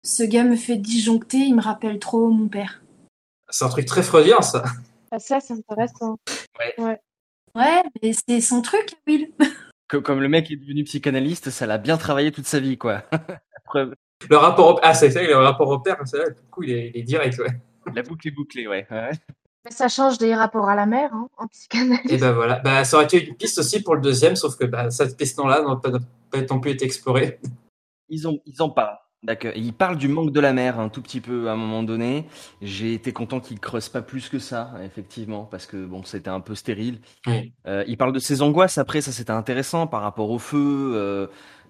ce 0.03 0.23
gars 0.25 0.45
me 0.45 0.57
fait 0.57 0.77
disjoncter, 0.77 1.39
il 1.39 1.55
me 1.55 1.63
rappelle 1.63 1.99
trop 1.99 2.29
mon 2.29 2.49
père? 2.49 2.83
C'est 3.49 3.65
un 3.65 3.69
truc 3.69 3.87
très 3.87 4.03
freudien, 4.03 4.43
ça. 4.43 4.65
Ah, 5.13 5.19
ça, 5.21 5.39
c'est 5.41 5.55
intéressant. 5.55 6.17
Ouais. 6.79 6.99
Ouais, 7.55 7.83
mais 8.03 8.13
c'est 8.29 8.41
son 8.41 8.61
truc, 8.61 8.97
Will. 9.07 9.29
Que- 9.87 9.99
comme 9.99 10.21
le 10.21 10.29
mec 10.29 10.51
est 10.51 10.57
devenu 10.57 10.83
psychanalyste, 10.83 11.51
ça 11.51 11.67
l'a 11.67 11.79
bien 11.79 11.97
travaillé 11.97 12.33
toute 12.33 12.47
sa 12.49 12.59
vie, 12.59 12.77
quoi. 12.77 13.05
Preuve. 13.65 13.95
Le 14.29 14.37
rapport 14.37 14.75
au... 14.75 14.81
Ah, 14.83 14.95
c'est 14.95 15.11
ça, 15.11 15.23
le 15.23 15.37
rapport 15.37 15.69
au 15.69 15.79
père, 15.79 15.99
c'est 16.05 16.19
vrai, 16.19 16.31
du 16.31 16.49
coup, 16.51 16.63
il 16.63 16.73
est, 16.73 16.91
il 16.95 17.01
est 17.01 17.03
direct, 17.03 17.39
ouais. 17.39 17.61
La 17.95 18.03
boucle 18.03 18.29
est 18.29 18.31
bouclée, 18.31 18.67
ouais. 18.67 18.87
ouais. 18.91 19.11
Mais 19.65 19.71
ça 19.71 19.89
change 19.89 20.19
des 20.19 20.35
rapports 20.35 20.69
à 20.69 20.75
la 20.75 20.87
mère, 20.87 21.13
hein, 21.15 21.29
en 21.39 21.47
psychanalyse. 21.49 22.13
Et 22.13 22.19
ben 22.19 22.33
voilà, 22.33 22.61
bah, 22.61 22.85
ça 22.85 22.97
aurait 22.97 23.07
été 23.07 23.27
une 23.27 23.35
piste 23.35 23.59
aussi 23.59 23.83
pour 23.83 23.95
le 23.95 24.01
deuxième, 24.01 24.37
sauf 24.37 24.57
que 24.57 24.65
bah, 24.65 24.91
cette 24.91 25.17
piste-là 25.17 25.63
n'a 25.63 25.77
pas, 25.77 25.91
pas 26.31 26.43
non 26.51 26.61
plus 26.61 26.73
été 26.73 26.85
explorée. 26.85 27.41
Ils, 28.09 28.29
ont, 28.29 28.39
ils 28.47 28.61
en 28.63 28.71
parlent. 28.71 28.99
D'accord. 29.23 29.53
Il 29.57 29.73
parle 29.73 29.97
du 29.97 30.07
manque 30.07 30.33
de 30.33 30.41
la 30.41 30.53
mer 30.53 30.79
un 30.79 30.91
tout 30.91 31.01
petit 31.01 31.23
peu 31.23 31.49
à 31.49 31.53
un 31.53 31.57
moment 31.57 31.83
donné. 31.83 32.27
J'ai 32.61 32.93
été 32.93 33.15
content 33.15 33.41
qu'il 33.41 33.59
creuse 33.59 33.89
pas 33.89 34.03
plus 34.03 34.29
que 34.29 34.39
ça, 34.39 34.73
effectivement, 34.85 35.45
parce 35.45 35.65
que 35.65 35.83
bon, 35.83 36.05
c'était 36.05 36.29
un 36.29 36.41
peu 36.41 36.55
stérile. 36.55 37.01
Oui. 37.27 37.55
Euh, 37.67 37.85
il 37.87 37.97
parle 37.97 38.13
de 38.13 38.19
ses 38.19 38.43
angoisses 38.43 38.77
après, 38.77 39.01
ça 39.01 39.13
c'était 39.13 39.31
intéressant 39.31 39.87
par 39.87 40.03
rapport 40.03 40.29
au 40.29 40.39
feu, 40.39 40.93
euh, 40.95 41.27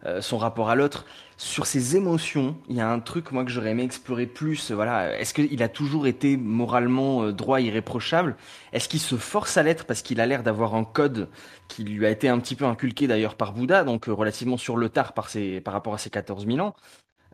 euh, 0.07 0.21
son 0.21 0.39
rapport 0.39 0.71
à 0.71 0.75
l'autre. 0.75 1.05
Sur 1.37 1.67
ses 1.67 1.97
émotions, 1.97 2.57
il 2.69 2.77
y 2.77 2.81
a 2.81 2.89
un 2.89 3.01
truc 3.01 3.33
moi 3.33 3.45
que 3.45 3.51
j'aurais 3.51 3.71
aimé 3.71 3.83
explorer 3.83 4.27
plus. 4.27 4.71
Voilà, 4.71 5.19
est-ce 5.19 5.35
qu'il 5.35 5.63
a 5.63 5.69
toujours 5.69 6.07
été 6.07 6.37
moralement 6.37 7.25
euh, 7.25 7.33
droit, 7.33 7.61
irréprochable? 7.61 8.37
Est-ce 8.73 8.89
qu'il 8.89 9.01
se 9.01 9.17
force 9.17 9.57
à 9.57 9.65
l'être 9.65 9.85
parce 9.85 10.03
qu'il 10.03 10.21
a 10.21 10.27
l'air 10.27 10.45
d'avoir 10.45 10.77
un 10.77 10.85
code 10.85 11.29
qui 11.69 11.83
lui 11.83 12.07
a 12.07 12.11
été 12.11 12.29
un 12.29 12.39
petit 12.39 12.55
peu 12.55 12.65
inculqué 12.67 13.09
d'ailleurs 13.09 13.35
par 13.35 13.53
Bouddha, 13.53 13.83
donc 13.83 14.09
euh, 14.09 14.13
relativement 14.13 14.57
sur 14.57 14.77
le 14.77 14.89
tard 14.89 15.13
par, 15.13 15.29
ses, 15.29 15.61
par 15.61 15.75
rapport 15.75 15.95
à 15.95 15.99
ses 15.99 16.11
14 16.11 16.47
000 16.47 16.59
ans? 16.61 16.75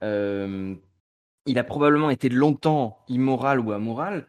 Euh, 0.03 0.75
il 1.47 1.59
a 1.59 1.65
probablement 1.65 2.11
été 2.11 2.31
longtemps 2.31 2.99
immoral 3.09 3.61
ou 3.61 3.73
amoral. 3.73 4.27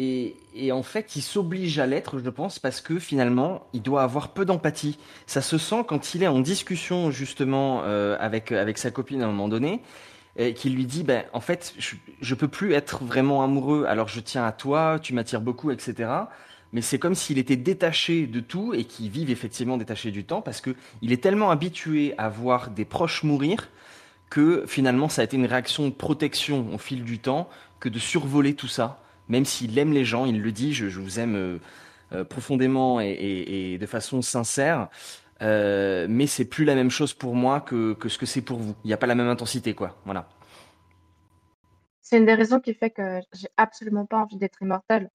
Et, 0.00 0.36
en 0.70 0.84
fait, 0.84 1.16
il 1.16 1.22
s'oblige 1.22 1.80
à 1.80 1.86
l'être, 1.86 2.20
je 2.20 2.30
pense, 2.30 2.60
parce 2.60 2.80
que 2.80 3.00
finalement, 3.00 3.66
il 3.72 3.82
doit 3.82 4.02
avoir 4.02 4.28
peu 4.28 4.44
d'empathie. 4.44 4.96
Ça 5.26 5.42
se 5.42 5.58
sent 5.58 5.84
quand 5.88 6.14
il 6.14 6.22
est 6.22 6.28
en 6.28 6.38
discussion 6.38 7.10
justement 7.10 7.82
euh, 7.82 8.16
avec, 8.20 8.52
avec 8.52 8.78
sa 8.78 8.92
copine 8.92 9.22
à 9.22 9.24
un 9.24 9.28
moment 9.28 9.48
donné, 9.48 9.82
et 10.36 10.54
qui 10.54 10.70
lui 10.70 10.86
dit, 10.86 11.02
ben, 11.02 11.24
en 11.32 11.40
fait, 11.40 11.74
je, 11.78 11.96
je 12.20 12.34
peux 12.36 12.46
plus 12.46 12.74
être 12.74 13.02
vraiment 13.02 13.42
amoureux, 13.42 13.86
alors 13.88 14.06
je 14.06 14.20
tiens 14.20 14.44
à 14.44 14.52
toi, 14.52 15.00
tu 15.02 15.14
m'attires 15.14 15.40
beaucoup, 15.40 15.72
etc. 15.72 16.08
Mais 16.72 16.82
c'est 16.82 16.98
comme 16.98 17.14
s'il 17.14 17.38
était 17.38 17.56
détaché 17.56 18.26
de 18.26 18.40
tout 18.40 18.74
et 18.74 18.84
qu'il 18.84 19.10
vive 19.10 19.30
effectivement 19.30 19.78
détaché 19.78 20.10
du 20.10 20.24
temps 20.24 20.42
parce 20.42 20.60
que 20.60 20.76
il 21.02 21.12
est 21.12 21.22
tellement 21.22 21.50
habitué 21.50 22.14
à 22.18 22.28
voir 22.28 22.70
des 22.70 22.84
proches 22.84 23.22
mourir 23.22 23.68
que 24.28 24.64
finalement 24.66 25.08
ça 25.08 25.22
a 25.22 25.24
été 25.24 25.36
une 25.36 25.46
réaction 25.46 25.86
de 25.86 25.92
protection 25.92 26.66
au 26.74 26.78
fil 26.78 27.04
du 27.04 27.18
temps 27.18 27.48
que 27.80 27.88
de 27.88 27.98
survoler 27.98 28.54
tout 28.54 28.68
ça. 28.68 29.00
Même 29.28 29.44
s'il 29.44 29.78
aime 29.78 29.92
les 29.92 30.04
gens, 30.04 30.24
il 30.24 30.40
le 30.40 30.52
dit, 30.52 30.72
je, 30.72 30.86
vous 30.86 31.18
aime 31.18 31.36
euh, 31.36 31.58
euh, 32.12 32.24
profondément 32.24 33.00
et, 33.00 33.76
de 33.78 33.86
façon 33.86 34.22
sincère. 34.22 34.88
Euh, 35.42 36.06
mais 36.08 36.26
c'est 36.26 36.46
plus 36.46 36.64
la 36.64 36.74
même 36.74 36.90
chose 36.90 37.12
pour 37.12 37.34
moi 37.34 37.60
que, 37.60 37.96
ce 38.08 38.18
que 38.18 38.26
c'est 38.26 38.40
pour 38.40 38.58
vous. 38.58 38.74
Il 38.84 38.86
n'y 38.86 38.94
a 38.94 38.96
pas 38.96 39.06
la 39.06 39.14
même 39.14 39.28
intensité, 39.28 39.74
quoi. 39.74 39.96
Voilà. 40.04 40.28
C'est 42.00 42.16
une 42.16 42.24
des 42.24 42.34
raisons 42.34 42.60
qui 42.60 42.72
fait 42.72 42.90
que 42.90 43.20
j'ai 43.34 43.48
absolument 43.58 44.06
pas 44.06 44.16
envie 44.18 44.38
d'être 44.38 44.62
immortelle. 44.62 45.10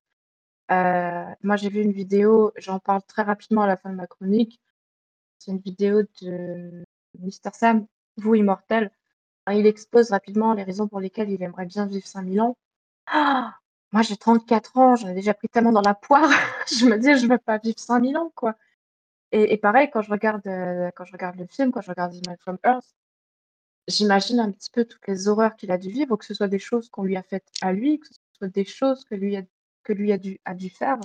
Euh, 0.71 1.25
moi, 1.41 1.55
j'ai 1.55 1.69
vu 1.69 1.81
une 1.81 1.91
vidéo, 1.91 2.51
j'en 2.57 2.77
parle 2.77 3.01
très 3.03 3.23
rapidement 3.23 3.63
à 3.63 3.67
la 3.67 3.75
fin 3.75 3.89
de 3.89 3.95
ma 3.95 4.05
chronique. 4.05 4.61
C'est 5.39 5.51
une 5.51 5.59
vidéo 5.59 6.03
de 6.21 6.83
Mr. 7.19 7.51
Sam, 7.53 7.87
vous 8.17 8.35
immortel. 8.35 8.91
Il 9.51 9.65
expose 9.65 10.11
rapidement 10.11 10.53
les 10.53 10.63
raisons 10.63 10.87
pour 10.87 10.99
lesquelles 10.99 11.31
il 11.31 11.41
aimerait 11.41 11.65
bien 11.65 11.87
vivre 11.87 12.05
5000 12.05 12.39
ans. 12.39 12.55
Ah 13.07 13.55
moi, 13.93 14.01
j'ai 14.01 14.17
34 14.17 14.77
ans, 14.77 14.95
j'en 14.95 15.09
ai 15.09 15.13
déjà 15.13 15.33
pris 15.35 15.47
tellement 15.49 15.71
dans 15.71 15.81
la 15.81 15.93
poire. 15.93 16.29
je 16.67 16.85
me 16.85 16.97
dis, 16.97 17.15
je 17.15 17.27
veux 17.27 17.37
pas 17.37 17.59
vivre 17.59 17.79
5000 17.79 18.17
ans, 18.17 18.31
quoi. 18.35 18.55
Et, 19.31 19.57
pareil, 19.57 19.89
quand 19.91 20.01
je 20.01 20.11
regarde, 20.11 20.45
euh, 20.47 20.91
quand 20.95 21.05
je 21.05 21.13
regarde 21.13 21.37
le 21.37 21.47
film, 21.47 21.71
quand 21.71 21.81
je 21.81 21.89
regarde 21.89 22.13
The 22.21 22.39
from 22.39 22.57
Earth, 22.63 22.95
j'imagine 23.87 24.39
un 24.39 24.51
petit 24.51 24.69
peu 24.71 24.85
toutes 24.85 25.07
les 25.07 25.27
horreurs 25.27 25.55
qu'il 25.55 25.71
a 25.71 25.77
dû 25.77 25.89
vivre, 25.89 26.15
que 26.17 26.25
ce 26.25 26.33
soit 26.35 26.47
des 26.47 26.59
choses 26.59 26.89
qu'on 26.89 27.03
lui 27.03 27.17
a 27.17 27.23
faites 27.23 27.47
à 27.61 27.73
lui, 27.73 27.99
que 27.99 28.07
ce 28.07 28.13
soit 28.37 28.47
des 28.47 28.65
choses 28.65 29.03
que 29.05 29.15
lui 29.15 29.35
a, 29.37 29.41
que 29.83 29.93
lui 29.93 30.11
a 30.11 30.17
dû, 30.17 30.39
a 30.45 30.53
dû 30.53 30.69
faire, 30.69 30.97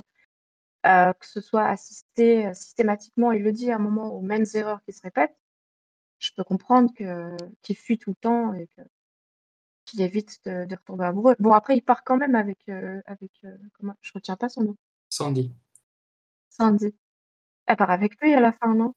euh, 0.85 1.13
que 1.13 1.25
ce 1.25 1.41
soit 1.41 1.65
assisté 1.65 2.47
euh, 2.47 2.53
systématiquement, 2.53 3.31
il 3.31 3.43
le 3.43 3.51
dit 3.51 3.71
à 3.71 3.75
un 3.75 3.79
moment 3.79 4.13
aux 4.13 4.21
mêmes 4.21 4.45
erreurs 4.53 4.81
qui 4.83 4.93
se 4.93 5.01
répètent. 5.01 5.35
Je 6.19 6.31
peux 6.35 6.43
comprendre 6.43 6.91
qu'il 7.63 7.75
fuit 7.75 7.97
tout 7.97 8.11
le 8.11 8.15
temps 8.15 8.53
et 8.53 8.67
que 8.67 8.81
qu'il 9.89 10.01
évite 10.01 10.39
de, 10.45 10.65
de 10.65 10.75
retomber 10.75 11.05
amoureux. 11.05 11.35
Bon, 11.39 11.53
après, 11.53 11.75
il 11.77 11.81
part 11.81 12.03
quand 12.03 12.17
même 12.17 12.35
avec, 12.35 12.59
euh, 12.69 13.01
avec 13.05 13.31
euh, 13.45 13.55
comment, 13.73 13.95
je 14.01 14.11
retiens 14.13 14.35
pas 14.35 14.49
son 14.49 14.63
nom, 14.63 14.75
Sandy. 15.09 15.51
Sandy. 16.49 16.93
Elle 17.65 17.75
part 17.77 17.91
avec 17.91 18.19
lui 18.21 18.33
à 18.33 18.39
la 18.39 18.51
fin, 18.51 18.73
non? 18.73 18.93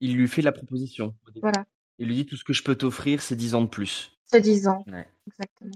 Il 0.00 0.14
lui 0.16 0.28
fait 0.28 0.42
la 0.42 0.52
proposition. 0.52 1.14
au 1.26 1.30
début. 1.30 1.40
Voilà. 1.40 1.64
Il 1.98 2.08
lui 2.08 2.14
dit 2.14 2.26
tout 2.26 2.36
ce 2.36 2.44
que 2.44 2.52
je 2.52 2.62
peux 2.62 2.74
t'offrir, 2.74 3.22
c'est 3.22 3.36
10 3.36 3.54
ans 3.54 3.62
de 3.62 3.68
plus. 3.68 4.18
C'est 4.26 4.40
10 4.40 4.68
ans. 4.68 4.84
Ouais. 4.86 5.08
Exactement. 5.26 5.72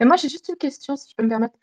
Mais 0.00 0.06
moi, 0.06 0.16
j'ai 0.16 0.28
juste 0.28 0.48
une 0.48 0.56
question, 0.56 0.96
si 0.96 1.10
je 1.10 1.14
peux 1.16 1.22
me 1.24 1.28
permettre. 1.28 1.58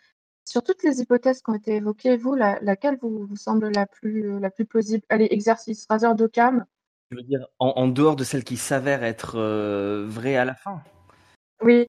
Sur 0.47 0.63
toutes 0.63 0.83
les 0.83 1.01
hypothèses 1.01 1.41
qui 1.41 1.49
ont 1.49 1.55
été 1.55 1.75
évoquées, 1.75 2.17
vous, 2.17 2.35
la- 2.35 2.59
laquelle 2.61 2.97
vous, 3.01 3.25
vous 3.25 3.35
semble 3.35 3.69
la 3.71 3.87
plus, 3.87 4.39
la 4.39 4.51
plus 4.51 4.65
plausible? 4.65 5.03
Allez, 5.09 5.27
exercice, 5.31 5.87
raseur 5.89 6.13
d'Occam. 6.15 6.65
Je 7.11 7.17
veux 7.17 7.23
dire, 7.23 7.47
en, 7.59 7.69
en 7.75 7.87
dehors 7.87 8.15
de 8.15 8.23
celle 8.23 8.43
qui 8.43 8.57
s'avère 8.57 9.03
être 9.03 9.35
euh, 9.37 10.05
vraie 10.07 10.35
à 10.35 10.45
la 10.45 10.53
fin. 10.55 10.83
Oui. 11.61 11.87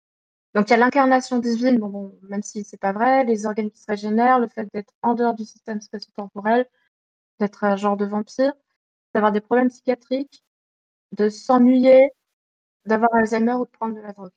Donc, 0.57 0.71
il 0.71 0.71
y 0.71 0.75
a 0.75 0.79
l'incarnation 0.79 1.39
divine, 1.39 1.79
bon, 1.79 2.19
même 2.31 2.43
si 2.43 2.65
c'est 2.65 2.81
pas 2.81 2.93
vrai, 2.93 3.25
les 3.25 3.45
organes 3.45 3.71
qui 3.71 3.79
se 3.79 3.85
régénèrent, 3.89 4.39
le 4.39 4.49
fait 4.49 4.67
d'être 4.73 4.95
en 5.03 5.13
dehors 5.13 5.35
du 5.35 5.45
système 5.45 5.83
spatio-temporel, 5.83 6.65
d'être 7.39 7.65
un 7.65 7.77
genre 7.77 7.99
de 7.99 8.07
vampire, 8.07 8.55
d'avoir 9.13 9.33
des 9.33 9.43
problèmes 9.43 9.69
psychiatriques, 9.69 10.43
de 11.13 11.29
s'ennuyer, 11.29 12.09
d'avoir 12.87 13.15
Alzheimer 13.15 13.53
ou 13.53 13.67
de 13.67 13.71
prendre 13.71 13.97
de 13.97 14.01
la 14.01 14.13
drogue. 14.13 14.31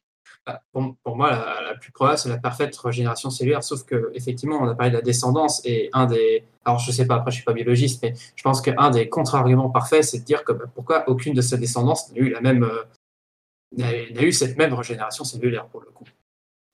Ah, 0.46 0.62
Pour, 0.74 1.16
moi, 1.16 1.30
la, 1.32 1.76
plus 1.76 1.94
probable, 1.94 2.18
c'est 2.18 2.28
la 2.28 2.38
parfaite 2.38 2.76
régénération 2.76 3.30
cellulaire, 3.30 3.64
sauf 3.64 3.86
que 3.86 4.12
effectivement, 4.14 4.58
on 4.58 4.68
a 4.68 4.76
parlé 4.76 4.92
de 4.92 4.98
la 4.98 5.02
descendance 5.02 5.62
et 5.64 5.90
un 5.94 6.06
des. 6.06 6.44
Alors, 6.66 6.80
je 6.80 6.92
sais 6.92 7.08
pas, 7.08 7.16
après, 7.16 7.32
je 7.32 7.38
suis 7.38 7.46
pas 7.46 7.54
biologiste, 7.54 8.04
mais 8.04 8.14
je 8.36 8.44
pense 8.44 8.60
qu'un 8.60 8.90
des 8.90 9.08
contre-arguments 9.08 9.70
parfaits, 9.70 10.04
c'est 10.04 10.20
de 10.20 10.26
dire 10.26 10.44
que 10.44 10.52
bah, 10.52 10.66
pourquoi 10.76 11.08
aucune 11.08 11.34
de 11.34 11.42
ces 11.42 11.58
descendances 11.58 12.12
n'a 12.12 12.20
eu 12.20 12.30
la 12.30 12.42
même. 12.42 12.64
euh, 12.64 12.84
n'a 13.78 14.22
eu 14.22 14.32
cette 14.32 14.58
même 14.58 14.74
régénération 14.74 15.24
cellulaire 15.24 15.68
pour 15.68 15.82
le 15.82 15.92
coup. 15.92 16.06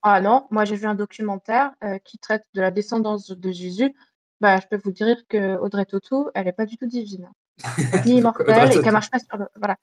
Ah 0.01 0.21
non, 0.21 0.45
moi 0.51 0.65
j'ai 0.65 0.75
vu 0.75 0.85
un 0.85 0.95
documentaire 0.95 1.71
euh, 1.83 1.97
qui 1.97 2.19
traite 2.19 2.43
de 2.53 2.61
la 2.61 2.71
descendance 2.71 3.31
de 3.31 3.51
Jésus. 3.51 3.93
Bah, 4.39 4.59
je 4.59 4.67
peux 4.67 4.79
vous 4.83 4.91
dire 4.91 5.17
que 5.27 5.57
Audrey 5.57 5.85
Tautou, 5.85 6.29
elle 6.35 6.47
est 6.47 6.53
pas 6.53 6.65
du 6.65 6.77
tout 6.77 6.85
divine, 6.85 7.29
ni 8.05 8.17
immortelle, 8.17 8.71
et 8.71 8.81
qu'elle 8.81 8.91
marche 8.91 9.09
pas 9.09 9.19
sur 9.19 9.37
le... 9.37 9.47
Voilà. 9.55 9.77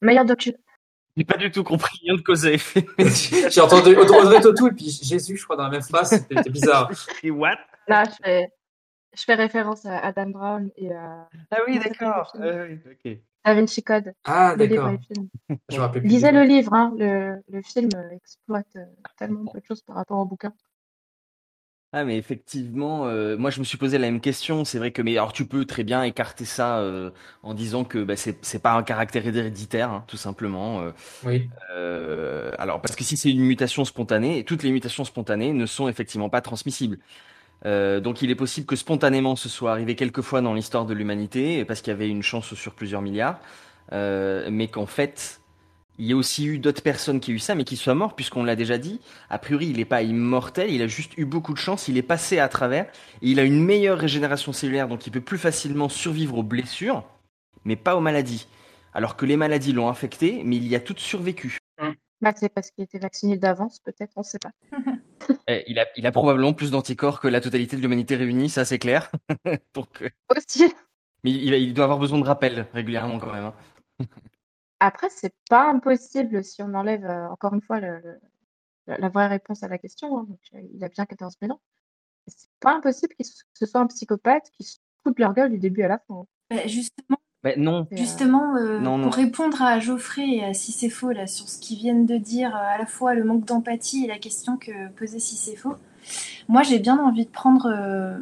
Meilleur 0.00 0.24
docu. 0.24 0.54
J'ai 1.16 1.24
pas 1.24 1.36
du 1.36 1.50
tout 1.50 1.64
compris 1.64 1.98
lien 2.06 2.14
de 2.14 2.20
cause 2.20 2.46
à 2.46 2.52
effet. 2.52 2.86
J'ai 3.50 3.60
entendu 3.60 3.96
Audrey 3.96 4.40
Tautou 4.40 4.68
et 4.68 4.72
puis 4.72 4.90
Jésus, 5.02 5.36
je 5.36 5.44
crois, 5.44 5.56
dans 5.56 5.64
la 5.64 5.70
même 5.70 5.82
phrase, 5.82 6.10
c'était 6.10 6.50
bizarre. 6.50 6.90
Et 7.22 7.30
what? 7.30 7.58
Là, 7.88 8.04
je 8.04 8.16
fais, 8.22 8.50
je 9.14 9.24
fais 9.24 9.34
référence 9.34 9.86
à 9.86 9.98
Adam 9.98 10.28
Brown 10.28 10.70
et 10.76 10.92
à 10.92 11.28
Ah 11.50 11.58
oui, 11.66 11.78
d'accord. 11.78 12.32
Euh, 12.40 12.68
oui, 12.68 12.80
ok. 12.92 13.18
Da 13.46 13.54
Vinci 13.54 13.82
Code. 13.82 14.12
Ah, 14.24 14.54
le 14.58 14.64
livre 14.64 14.82
d'accord. 14.82 14.88
et 14.90 14.92
le 15.08 15.14
film. 15.14 15.28
Je 15.70 15.76
me 15.76 15.80
rappelle 15.80 16.02
plus. 16.02 16.08
Lisez 16.10 16.32
le 16.32 16.42
livre, 16.42 16.74
hein. 16.74 16.92
Le, 16.98 17.42
le 17.48 17.62
film 17.62 17.88
euh, 17.94 18.10
exploite 18.10 18.66
euh, 18.76 18.84
tellement 19.16 19.46
peu 19.50 19.60
de 19.60 19.64
choses 19.64 19.82
par 19.82 19.96
rapport 19.96 20.18
au 20.18 20.24
bouquin. 20.24 20.52
Ah 21.92 22.04
mais 22.04 22.18
effectivement, 22.18 23.06
euh, 23.06 23.38
moi 23.38 23.48
je 23.50 23.58
me 23.60 23.64
suis 23.64 23.78
posé 23.78 23.96
la 23.96 24.10
même 24.10 24.20
question. 24.20 24.64
C'est 24.64 24.78
vrai 24.78 24.90
que 24.90 25.00
mais 25.00 25.12
alors 25.12 25.32
tu 25.32 25.46
peux 25.46 25.64
très 25.64 25.84
bien 25.84 26.02
écarter 26.02 26.44
ça 26.44 26.78
euh, 26.80 27.10
en 27.42 27.54
disant 27.54 27.84
que 27.84 28.02
bah, 28.02 28.16
c'est 28.16 28.44
c'est 28.44 28.58
pas 28.58 28.74
un 28.74 28.82
caractère 28.82 29.26
héréditaire, 29.26 29.90
hein, 29.90 30.04
tout 30.08 30.16
simplement. 30.18 30.80
euh. 30.82 30.90
Oui. 31.22 31.48
Euh, 31.74 32.50
alors 32.58 32.82
parce 32.82 32.96
que 32.96 33.04
si 33.04 33.16
c'est 33.16 33.30
une 33.30 33.40
mutation 33.40 33.84
spontanée, 33.84 34.44
toutes 34.44 34.62
les 34.64 34.72
mutations 34.72 35.04
spontanées 35.04 35.52
ne 35.52 35.64
sont 35.64 35.88
effectivement 35.88 36.28
pas 36.28 36.40
transmissibles. 36.42 36.98
Euh, 37.64 38.00
donc 38.00 38.22
il 38.22 38.30
est 38.30 38.36
possible 38.36 38.66
que 38.66 38.76
spontanément 38.76 39.34
ce 39.34 39.48
soit 39.48 39.72
arrivé 39.72 39.94
quelques 39.94 40.20
fois 40.20 40.42
dans 40.42 40.52
l'histoire 40.52 40.84
de 40.84 40.92
l'humanité 40.92 41.64
parce 41.64 41.80
qu'il 41.80 41.90
y 41.90 41.94
avait 41.94 42.08
une 42.08 42.22
chance 42.22 42.54
sur 42.54 42.74
plusieurs 42.74 43.00
milliards, 43.00 43.38
euh, 43.92 44.48
mais 44.50 44.68
qu'en 44.68 44.86
fait 44.86 45.40
il 45.98 46.06
y 46.06 46.12
a 46.12 46.16
aussi 46.16 46.46
eu 46.46 46.58
d'autres 46.58 46.82
personnes 46.82 47.20
qui 47.20 47.32
ont 47.32 47.34
eu 47.34 47.38
ça, 47.38 47.54
mais 47.54 47.64
qui 47.64 47.76
soient 47.76 47.94
morts, 47.94 48.14
puisqu'on 48.14 48.44
l'a 48.44 48.56
déjà 48.56 48.76
dit. 48.76 49.00
A 49.30 49.38
priori, 49.38 49.68
il 49.68 49.78
n'est 49.78 49.86
pas 49.86 50.02
immortel, 50.02 50.70
il 50.70 50.82
a 50.82 50.86
juste 50.86 51.16
eu 51.16 51.24
beaucoup 51.24 51.54
de 51.54 51.58
chance, 51.58 51.88
il 51.88 51.96
est 51.96 52.02
passé 52.02 52.38
à 52.38 52.48
travers, 52.48 52.84
et 53.22 53.30
il 53.30 53.40
a 53.40 53.44
une 53.44 53.64
meilleure 53.64 53.98
régénération 53.98 54.52
cellulaire, 54.52 54.88
donc 54.88 55.06
il 55.06 55.10
peut 55.10 55.22
plus 55.22 55.38
facilement 55.38 55.88
survivre 55.88 56.36
aux 56.36 56.42
blessures, 56.42 57.04
mais 57.64 57.76
pas 57.76 57.96
aux 57.96 58.00
maladies. 58.00 58.46
Alors 58.92 59.16
que 59.16 59.24
les 59.26 59.36
maladies 59.36 59.72
l'ont 59.72 59.88
affecté, 59.88 60.42
mais 60.44 60.56
il 60.56 60.66
y 60.68 60.74
a 60.74 60.80
toutes 60.80 61.00
survécu. 61.00 61.58
Bah, 62.20 62.32
c'est 62.34 62.48
parce 62.48 62.70
qu'il 62.70 62.84
était 62.84 62.98
vacciné 62.98 63.36
d'avance, 63.36 63.78
peut-être, 63.80 64.12
on 64.16 64.20
ne 64.20 64.24
sait 64.24 64.38
pas. 64.38 64.52
Eh, 65.48 65.62
il, 65.68 65.78
a, 65.78 65.86
il 65.96 66.04
a 66.06 66.10
probablement 66.12 66.52
plus 66.52 66.72
d'anticorps 66.72 67.20
que 67.20 67.28
la 67.28 67.40
totalité 67.40 67.76
de 67.76 67.80
l'humanité 67.82 68.16
réunie, 68.16 68.48
ça 68.50 68.64
c'est 68.64 68.80
clair. 68.80 69.10
donc, 69.74 70.02
euh, 70.02 70.10
Aussi. 70.36 70.64
mais 71.22 71.30
il, 71.30 71.54
il 71.54 71.72
doit 71.72 71.84
avoir 71.84 72.00
besoin 72.00 72.18
de 72.18 72.24
rappel 72.24 72.66
régulièrement 72.72 73.20
quand 73.20 73.32
même. 73.32 73.44
hein. 73.44 73.54
Après, 74.80 75.08
c'est 75.08 75.32
pas 75.48 75.70
impossible 75.70 76.42
si 76.42 76.62
on 76.62 76.74
enlève, 76.74 77.04
euh, 77.04 77.28
encore 77.28 77.54
une 77.54 77.62
fois, 77.62 77.78
le- 77.78 78.00
le- 78.86 78.96
la 78.98 79.08
vraie 79.08 79.28
réponse 79.28 79.62
à 79.62 79.68
la 79.68 79.78
question. 79.78 80.18
hein, 80.18 80.26
donc, 80.28 80.40
euh, 80.54 80.60
il 80.74 80.82
a 80.82 80.88
bien 80.88 81.06
14 81.06 81.36
000 81.40 81.52
ans. 81.52 81.60
C'est 82.26 82.48
pas 82.60 82.74
impossible 82.74 83.14
que 83.16 83.24
ce 83.24 83.66
soit 83.66 83.80
un 83.80 83.86
psychopathe 83.86 84.50
qui 84.52 84.64
se 84.64 84.78
fout 85.04 85.16
de 85.16 85.22
leur 85.22 85.32
gueule 85.32 85.50
du 85.52 85.58
début 85.58 85.82
à 85.82 85.88
la 85.88 85.98
fin. 85.98 86.14
hein. 86.14 86.26
Bah, 86.50 86.66
justement, 86.66 87.15
Ben 87.46 87.62
non. 87.62 87.86
Justement, 87.92 88.56
euh, 88.56 88.80
Non, 88.80 88.98
non. 88.98 89.04
pour 89.04 89.14
répondre 89.14 89.62
à 89.62 89.78
Geoffrey 89.78 90.26
et 90.28 90.44
à 90.44 90.52
Cicéfo 90.52 91.12
là, 91.12 91.28
sur 91.28 91.48
ce 91.48 91.60
qu'ils 91.60 91.78
viennent 91.78 92.04
de 92.04 92.16
dire, 92.16 92.48
euh, 92.56 92.74
à 92.74 92.76
la 92.76 92.86
fois 92.86 93.14
le 93.14 93.22
manque 93.22 93.44
d'empathie 93.44 94.04
et 94.04 94.08
la 94.08 94.18
question 94.18 94.56
que 94.56 94.72
posait 94.96 95.20
Cicéfo, 95.20 95.76
moi 96.48 96.64
j'ai 96.64 96.80
bien 96.80 96.98
envie 96.98 97.24
de 97.24 97.30
prendre 97.30 97.66
euh, 97.72 98.18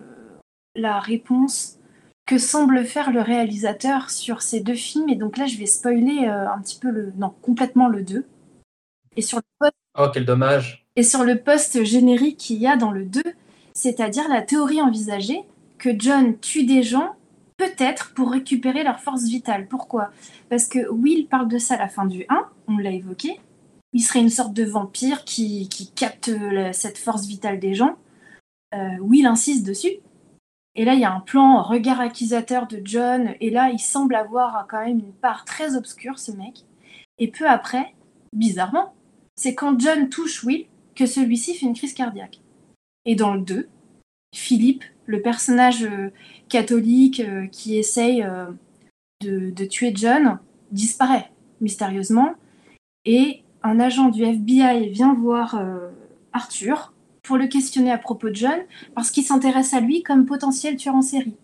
la 0.76 1.00
réponse 1.00 1.78
que 2.26 2.36
semble 2.36 2.84
faire 2.84 3.12
le 3.12 3.22
réalisateur 3.22 4.10
sur 4.10 4.42
ces 4.42 4.60
deux 4.60 4.74
films. 4.74 5.08
Et 5.08 5.14
donc 5.16 5.38
là, 5.38 5.46
je 5.46 5.56
vais 5.56 5.64
spoiler 5.66 6.26
euh, 6.28 6.46
un 6.50 6.60
petit 6.60 6.78
peu 6.78 6.90
le. 6.90 7.10
Non, 7.16 7.32
complètement 7.40 7.88
le 7.88 8.02
2. 8.02 8.26
Et 9.16 9.22
sur 9.22 9.38
le 9.38 9.42
post 9.58 9.72
Oh, 9.98 10.08
quel 10.12 10.26
dommage. 10.26 10.84
et 10.96 11.02
sur 11.02 11.24
le 11.24 11.38
post 11.38 11.82
générique 11.84 12.36
qu'il 12.36 12.56
y 12.58 12.66
a 12.66 12.76
dans 12.76 12.90
le 12.90 13.04
2, 13.06 13.22
c'est-à-dire 13.72 14.28
la 14.28 14.42
théorie 14.42 14.82
envisagée 14.82 15.44
que 15.78 15.90
John 15.98 16.36
tue 16.40 16.64
des 16.64 16.82
gens 16.82 17.14
peut-être 17.56 18.14
pour 18.14 18.30
récupérer 18.30 18.82
leur 18.84 19.00
force 19.00 19.24
vitale. 19.24 19.68
Pourquoi? 19.68 20.10
Parce 20.48 20.66
que 20.66 20.88
Will 20.90 21.28
parle 21.28 21.48
de 21.48 21.58
ça 21.58 21.74
à 21.74 21.78
la 21.78 21.88
fin 21.88 22.06
du 22.06 22.24
1, 22.28 22.48
on 22.68 22.78
l'a 22.78 22.90
évoqué. 22.90 23.40
Il 23.92 24.00
serait 24.02 24.20
une 24.20 24.30
sorte 24.30 24.52
de 24.52 24.64
vampire 24.64 25.24
qui, 25.24 25.68
qui 25.68 25.90
capte 25.92 26.28
la- 26.28 26.72
cette 26.72 26.98
force 26.98 27.26
vitale 27.26 27.60
des 27.60 27.74
gens. 27.74 27.96
Euh, 28.74 28.98
Will 29.00 29.26
insiste 29.26 29.64
dessus. 29.64 29.98
Et 30.74 30.84
là, 30.84 30.94
il 30.94 31.00
y 31.00 31.04
a 31.04 31.14
un 31.14 31.20
plan 31.20 31.62
regard 31.62 32.00
accusateur 32.00 32.66
de 32.66 32.80
John, 32.84 33.34
et 33.40 33.50
là, 33.50 33.70
il 33.70 33.78
semble 33.78 34.16
avoir 34.16 34.66
quand 34.68 34.84
même 34.84 34.98
une 34.98 35.12
part 35.12 35.44
très 35.44 35.76
obscure, 35.76 36.18
ce 36.18 36.32
mec. 36.32 36.64
Et 37.18 37.30
peu 37.30 37.48
après, 37.48 37.94
bizarrement, 38.32 38.92
c'est 39.36 39.54
quand 39.54 39.78
John 39.78 40.08
touche 40.08 40.42
Will 40.42 40.66
que 40.96 41.06
celui-ci 41.06 41.54
fait 41.54 41.66
une 41.66 41.74
crise 41.76 41.94
cardiaque. 41.94 42.40
Et 43.04 43.14
dans 43.14 43.34
le 43.34 43.42
2, 43.42 43.68
Philippe, 44.34 44.82
le 45.06 45.22
personnage 45.22 45.84
euh, 45.84 46.10
catholique 46.48 47.20
euh, 47.20 47.46
qui 47.46 47.76
essaye 47.76 48.22
euh, 48.22 48.46
de, 49.22 49.50
de 49.50 49.64
tuer 49.64 49.92
John, 49.94 50.38
disparaît 50.70 51.30
mystérieusement. 51.60 52.34
Et 53.04 53.42
un 53.62 53.80
agent 53.80 54.08
du 54.08 54.24
FBI 54.24 54.88
vient 54.90 55.14
voir 55.14 55.60
Arthur 56.32 56.92
pour 57.22 57.36
le 57.36 57.46
questionner 57.46 57.90
à 57.90 57.98
propos 57.98 58.28
de 58.28 58.34
John, 58.34 58.58
parce 58.94 59.10
qu'il 59.10 59.24
s'intéresse 59.24 59.72
à 59.72 59.80
lui 59.80 60.02
comme 60.02 60.26
potentiel 60.26 60.76
tueur 60.76 60.94
en 60.94 61.02
série. 61.02 61.36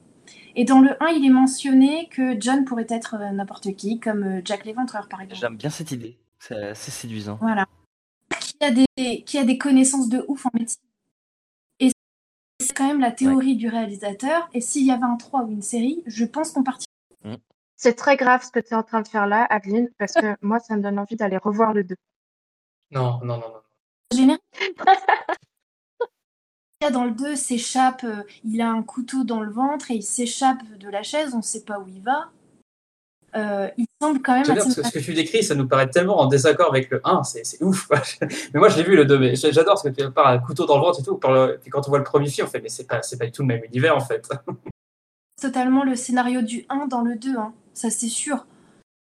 Et 0.56 0.64
dans 0.64 0.80
le 0.80 1.02
1, 1.02 1.08
il 1.08 1.24
est 1.24 1.30
mentionné 1.30 2.08
que 2.10 2.38
John 2.38 2.64
pourrait 2.64 2.86
être 2.88 3.16
n'importe 3.32 3.74
qui, 3.76 4.00
comme 4.00 4.42
Jack 4.44 4.64
l'Éventreur 4.64 5.08
par 5.08 5.20
exemple. 5.20 5.40
J'aime 5.40 5.56
bien 5.56 5.70
cette 5.70 5.92
idée, 5.92 6.18
c'est 6.38 6.74
séduisant. 6.74 7.38
Voilà. 7.40 7.66
Qui 8.38 8.56
a 8.62 8.70
des, 8.70 9.22
qui 9.22 9.38
a 9.38 9.44
des 9.44 9.58
connaissances 9.58 10.08
de 10.08 10.24
ouf 10.28 10.44
en 10.46 10.50
médecine. 10.54 10.80
C'est 12.60 12.76
quand 12.76 12.86
même 12.86 13.00
la 13.00 13.10
théorie 13.10 13.56
du 13.56 13.68
réalisateur. 13.68 14.48
Et 14.52 14.60
s'il 14.60 14.86
y 14.86 14.90
avait 14.90 15.04
un 15.04 15.16
3 15.16 15.44
ou 15.44 15.50
une 15.50 15.62
série, 15.62 16.02
je 16.06 16.24
pense 16.24 16.52
qu'on 16.52 16.62
partirait. 16.62 16.86
C'est 17.76 17.94
très 17.94 18.18
grave 18.18 18.44
ce 18.44 18.50
que 18.50 18.60
tu 18.60 18.74
es 18.74 18.76
en 18.76 18.82
train 18.82 19.00
de 19.00 19.08
faire 19.08 19.26
là, 19.26 19.46
Adeline, 19.48 19.88
parce 19.96 20.12
que 20.12 20.36
moi, 20.42 20.58
ça 20.58 20.76
me 20.76 20.82
donne 20.82 20.98
envie 20.98 21.16
d'aller 21.16 21.38
revoir 21.38 21.72
le 21.72 21.84
2. 21.84 21.96
Non, 22.90 23.18
non, 23.24 23.38
non, 23.38 23.48
non. 23.48 23.62
Générique. 24.12 24.42
Il 26.82 26.84
y 26.84 26.86
a 26.86 26.90
dans 26.90 27.04
le 27.04 27.10
2 27.10 27.36
s'échappe, 27.36 28.04
euh, 28.04 28.22
il 28.44 28.60
a 28.60 28.70
un 28.70 28.82
couteau 28.82 29.24
dans 29.24 29.40
le 29.40 29.50
ventre 29.50 29.90
et 29.90 29.94
il 29.94 30.02
s'échappe 30.02 30.62
de 30.78 30.88
la 30.88 31.02
chaise, 31.02 31.34
on 31.34 31.38
ne 31.38 31.42
sait 31.42 31.64
pas 31.64 31.78
où 31.78 31.86
il 31.88 32.02
va. 32.02 32.30
Euh, 33.36 33.69
il 33.78 33.86
semble 34.02 34.20
quand 34.23 34.32
même 34.35 34.43
assez- 34.43 34.55
parce 34.55 34.74
que 34.74 34.82
ce 34.82 34.93
que 34.93 34.98
tu 34.98 35.15
décris, 35.15 35.44
ça 35.44 35.55
nous 35.55 35.69
paraît 35.69 35.89
tellement 35.89 36.19
en 36.20 36.27
désaccord 36.27 36.69
avec 36.70 36.90
le 36.90 37.01
1, 37.05 37.23
c'est 37.23 37.62
ouf. 37.62 37.86
quoi. 37.86 38.01
mais 38.20 38.59
moi, 38.61 38.69
je 38.69 38.77
l'ai 38.77 38.82
vu 38.82 38.97
le 38.97 39.05
2, 39.05 39.19
mais 39.19 39.36
j'adore 39.36 39.78
ce 39.78 39.89
que 39.89 39.94
tu 39.94 40.11
parles, 40.11 40.35
un 40.36 40.39
couteau 40.40 40.66
dans 40.66 40.77
le 40.77 40.82
ventre 40.82 41.01
et 41.01 41.02
tout. 41.05 41.16
Par 41.16 41.32
le- 41.32 41.59
puis 41.61 41.70
quand 41.70 41.86
on 41.86 41.90
voit 41.90 41.98
le 41.98 42.05
premier 42.05 42.28
film, 42.28 42.47
on 42.47 42.51
fait, 42.51 42.61
mais 42.61 42.69
c'est 42.69 42.86
pas, 42.89 43.02
c'est 43.02 43.19
pas 43.19 43.27
du 43.27 43.32
tout 43.32 43.43
le 43.43 43.48
même 43.48 43.62
univers 43.65 43.97
en 43.97 44.01
fait. 44.01 44.28
totalement 45.40 45.85
le 45.85 45.97
scénario 45.97 46.43
du 46.43 46.66
1 46.69 46.86
dans 46.86 47.01
le 47.02 47.16
2, 47.16 47.36
hein, 47.36 47.52
ça 47.73 47.89
c'est 47.90 48.09
sûr. 48.09 48.47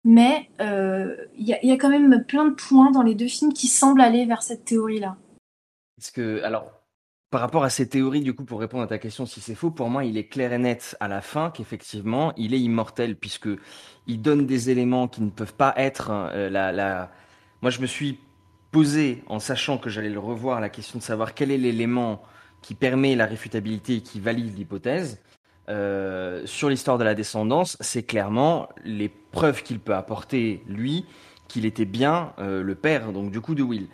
Mais 0.04 0.48
euh, 0.60 1.16
il 1.36 1.46
y, 1.48 1.54
a- 1.54 1.58
il 1.64 1.68
y 1.68 1.72
a 1.72 1.76
quand 1.76 1.88
même 1.88 2.24
plein 2.24 2.44
de 2.46 2.54
points 2.54 2.90
dans 2.92 3.02
les 3.02 3.14
deux 3.14 3.26
films 3.26 3.52
qui 3.52 3.66
semblent 3.68 4.00
aller 4.00 4.24
vers 4.26 4.42
cette 4.42 4.64
théorie-là. 4.64 5.16
Parce 5.96 6.10
que, 6.10 6.42
alors, 6.42 6.75
par 7.30 7.40
rapport 7.40 7.64
à 7.64 7.70
ces 7.70 7.88
théories, 7.88 8.20
du 8.20 8.34
coup, 8.34 8.44
pour 8.44 8.60
répondre 8.60 8.84
à 8.84 8.86
ta 8.86 8.98
question 8.98 9.26
si 9.26 9.40
c'est 9.40 9.54
faux, 9.54 9.70
pour 9.70 9.90
moi, 9.90 10.04
il 10.04 10.16
est 10.16 10.28
clair 10.28 10.52
et 10.52 10.58
net 10.58 10.96
à 11.00 11.08
la 11.08 11.20
fin 11.20 11.50
qu'effectivement, 11.50 12.32
il 12.36 12.54
est 12.54 12.60
immortel, 12.60 13.16
puisque 13.16 13.48
il 14.06 14.22
donne 14.22 14.46
des 14.46 14.70
éléments 14.70 15.08
qui 15.08 15.22
ne 15.22 15.30
peuvent 15.30 15.54
pas 15.54 15.74
être 15.76 16.10
euh, 16.10 16.48
la. 16.48 17.10
Moi, 17.62 17.70
je 17.70 17.80
me 17.80 17.86
suis 17.86 18.20
posé, 18.70 19.24
en 19.26 19.40
sachant 19.40 19.78
que 19.78 19.90
j'allais 19.90 20.10
le 20.10 20.18
revoir, 20.18 20.60
la 20.60 20.68
question 20.68 20.98
de 20.98 21.02
savoir 21.02 21.34
quel 21.34 21.50
est 21.50 21.58
l'élément 21.58 22.22
qui 22.62 22.74
permet 22.74 23.16
la 23.16 23.26
réfutabilité 23.26 23.96
et 23.96 24.00
qui 24.02 24.20
valide 24.20 24.56
l'hypothèse. 24.56 25.20
Euh, 25.68 26.42
sur 26.46 26.68
l'histoire 26.68 26.96
de 26.96 27.04
la 27.04 27.14
descendance, 27.14 27.76
c'est 27.80 28.04
clairement 28.04 28.68
les 28.84 29.08
preuves 29.08 29.62
qu'il 29.62 29.80
peut 29.80 29.94
apporter, 29.94 30.62
lui, 30.68 31.04
qu'il 31.48 31.64
était 31.64 31.84
bien 31.84 32.32
euh, 32.38 32.62
le 32.62 32.74
père, 32.74 33.12
donc 33.12 33.30
du 33.30 33.40
coup, 33.40 33.54
de 33.54 33.62
Will. 33.62 33.88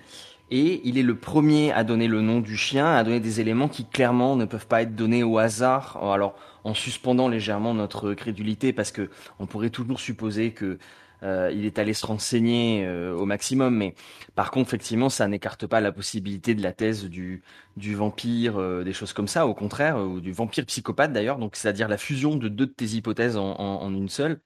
Et 0.55 0.83
il 0.87 0.99
est 0.99 1.03
le 1.03 1.19
premier 1.19 1.73
à 1.73 1.83
donner 1.83 2.09
le 2.09 2.20
nom 2.20 2.41
du 2.41 2.57
chien, 2.59 2.87
à 2.95 3.03
donner 3.05 3.20
des 3.20 3.41
éléments 3.41 3.69
qui 3.69 3.87
clairement 3.89 4.37
ne 4.37 4.45
peuvent 4.45 4.66
pas 4.66 4.83
être 4.83 4.95
donnés 4.95 5.23
au 5.23 5.39
hasard. 5.39 5.97
Alors, 6.12 6.35
en 6.65 6.74
suspendant 6.74 7.29
légèrement 7.29 7.73
notre 7.73 8.12
crédulité, 8.12 8.73
parce 8.74 8.93
que 8.93 9.09
on 9.39 9.47
pourrait 9.47 9.70
toujours 9.70 9.99
supposer 9.99 10.53
que 10.53 10.79
euh, 11.23 11.51
il 11.55 11.65
est 11.65 11.79
allé 11.79 11.95
se 11.95 12.05
renseigner 12.05 12.85
euh, 12.85 13.15
au 13.16 13.24
maximum, 13.24 13.74
mais 13.77 13.95
par 14.35 14.51
contre, 14.51 14.69
effectivement, 14.69 15.09
ça 15.09 15.27
n'écarte 15.27 15.66
pas 15.66 15.81
la 15.81 15.91
possibilité 15.93 16.55
de 16.55 16.62
la 16.62 16.73
thèse 16.73 17.05
du, 17.07 17.43
vampire, 17.77 18.61
euh, 18.61 18.85
des 18.85 18.93
choses 18.93 19.12
comme 19.15 19.29
ça, 19.29 19.47
au 19.47 19.55
contraire, 19.55 19.97
ou 19.99 20.20
du 20.20 20.33
vampire 20.33 20.66
psychopathe 20.66 21.12
d'ailleurs, 21.15 21.39
donc 21.39 21.57
c'est-à-dire 21.57 21.89
la 21.89 21.97
fusion 21.99 22.37
de 22.37 22.49
deux 22.49 22.66
de 22.66 22.73
tes 22.73 22.87
hypothèses 22.97 23.37
en, 23.39 23.53
en- 23.59 23.83
en 23.83 23.95
une 23.95 24.09
seule. 24.09 24.41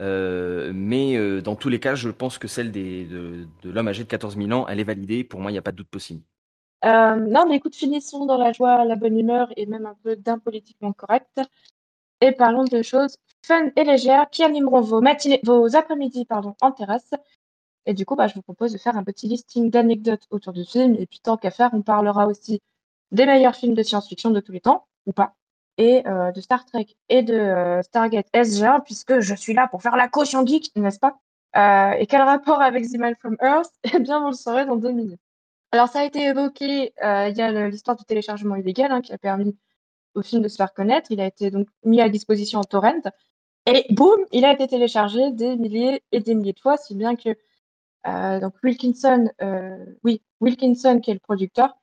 Euh, 0.00 0.72
mais 0.74 1.16
euh, 1.16 1.40
dans 1.40 1.56
tous 1.56 1.68
les 1.68 1.80
cas, 1.80 1.94
je 1.94 2.08
pense 2.10 2.38
que 2.38 2.48
celle 2.48 2.72
de, 2.72 3.46
l'homme 3.64 3.88
âgé 3.88 4.04
de 4.04 4.08
14 4.08 4.36
000 4.36 4.50
ans, 4.52 4.66
elle 4.68 4.80
est 4.80 4.84
validée. 4.84 5.24
Pour 5.24 5.40
moi, 5.40 5.50
il 5.50 5.54
n'y 5.54 5.58
a 5.58 5.62
pas 5.62 5.72
de 5.72 5.76
doute 5.76 5.88
possible. 5.88 6.22
Euh, 6.84 7.16
non, 7.16 7.46
mais 7.48 7.56
écoute, 7.56 7.74
finissons 7.74 8.26
dans 8.26 8.36
la 8.36 8.52
joie, 8.52 8.84
la 8.84 8.96
bonne 8.96 9.18
humeur 9.18 9.48
et 9.56 9.66
même 9.66 9.86
un 9.86 9.96
peu 10.02 10.16
d'impolitiquement 10.16 10.92
correct. 10.92 11.40
Et 12.20 12.32
parlons 12.32 12.64
de 12.64 12.82
choses 12.82 13.16
fun 13.44 13.70
et 13.76 13.84
légères 13.84 14.28
qui 14.30 14.42
animeront 14.42 14.80
vos 14.80 15.76
après-midi, 15.76 16.26
en 16.60 16.72
terrasse. 16.72 17.10
Et 17.86 17.94
du 17.94 18.06
coup, 18.06 18.16
bah, 18.16 18.26
je 18.26 18.34
vous 18.34 18.42
propose 18.42 18.72
de 18.72 18.78
faire 18.78 18.96
un 18.96 19.04
petit 19.04 19.28
listing 19.28 19.70
d'anecdotes 19.70 20.26
autour 20.30 20.52
du 20.52 20.64
film. 20.64 20.94
Et 20.94 21.06
puis, 21.06 21.20
tant 21.22 21.36
qu'à 21.36 21.50
faire, 21.50 21.70
on 21.74 21.82
parlera 21.82 22.26
aussi 22.26 22.60
des 23.12 23.26
meilleurs 23.26 23.54
films 23.54 23.74
de 23.74 23.82
science-fiction 23.82 24.30
de 24.30 24.40
tous 24.40 24.52
les 24.52 24.60
temps, 24.60 24.86
ou 25.06 25.12
pas, 25.12 25.34
et 25.78 26.06
euh, 26.06 26.32
de 26.32 26.40
Star 26.40 26.64
Trek 26.64 26.86
et 27.08 27.22
de 27.22 27.34
euh, 27.34 27.82
Stargate 27.82 28.26
SG1, 28.32 28.82
puisque 28.84 29.20
je 29.20 29.34
suis 29.34 29.54
là 29.54 29.68
pour 29.68 29.82
faire 29.82 29.96
la 29.96 30.08
caution 30.08 30.46
geek, 30.46 30.70
n'est-ce 30.76 30.98
pas? 31.00 31.18
Euh, 31.56 31.92
Et 31.98 32.06
quel 32.06 32.22
rapport 32.22 32.60
avec 32.60 32.84
The 32.90 32.98
Man 32.98 33.14
from 33.20 33.36
Earth? 33.40 33.70
Eh 33.94 33.98
bien, 34.00 34.20
vous 34.20 34.28
le 34.28 34.34
saurez 34.34 34.66
dans 34.66 34.76
deux 34.76 34.92
minutes. 34.92 35.20
Alors, 35.72 35.88
ça 35.88 36.00
a 36.00 36.04
été 36.04 36.22
évoqué, 36.22 36.92
euh, 37.02 37.28
il 37.28 37.36
y 37.36 37.42
a 37.42 37.68
l'histoire 37.68 37.96
du 37.96 38.04
téléchargement 38.04 38.56
illégal 38.56 38.92
hein, 38.92 39.00
qui 39.00 39.12
a 39.12 39.18
permis 39.18 39.56
au 40.14 40.22
film 40.22 40.42
de 40.42 40.48
se 40.48 40.56
faire 40.56 40.72
connaître. 40.72 41.10
Il 41.10 41.20
a 41.20 41.26
été 41.26 41.50
donc 41.50 41.68
mis 41.84 42.00
à 42.00 42.08
disposition 42.08 42.60
en 42.60 42.64
torrent. 42.64 43.00
Et 43.66 43.86
boum, 43.90 44.20
il 44.32 44.44
a 44.44 44.52
été 44.52 44.68
téléchargé 44.68 45.32
des 45.32 45.56
milliers 45.56 46.02
et 46.12 46.20
des 46.20 46.34
milliers 46.34 46.52
de 46.52 46.60
fois, 46.60 46.76
si 46.76 46.94
bien 46.94 47.16
que 47.16 47.36
donc 48.40 48.54
Wilkinson, 48.62 49.30
oui, 50.04 50.22
Wilkinson 50.40 51.00
qui 51.00 51.10
est 51.10 51.14
le 51.14 51.20
producteur, 51.20 51.74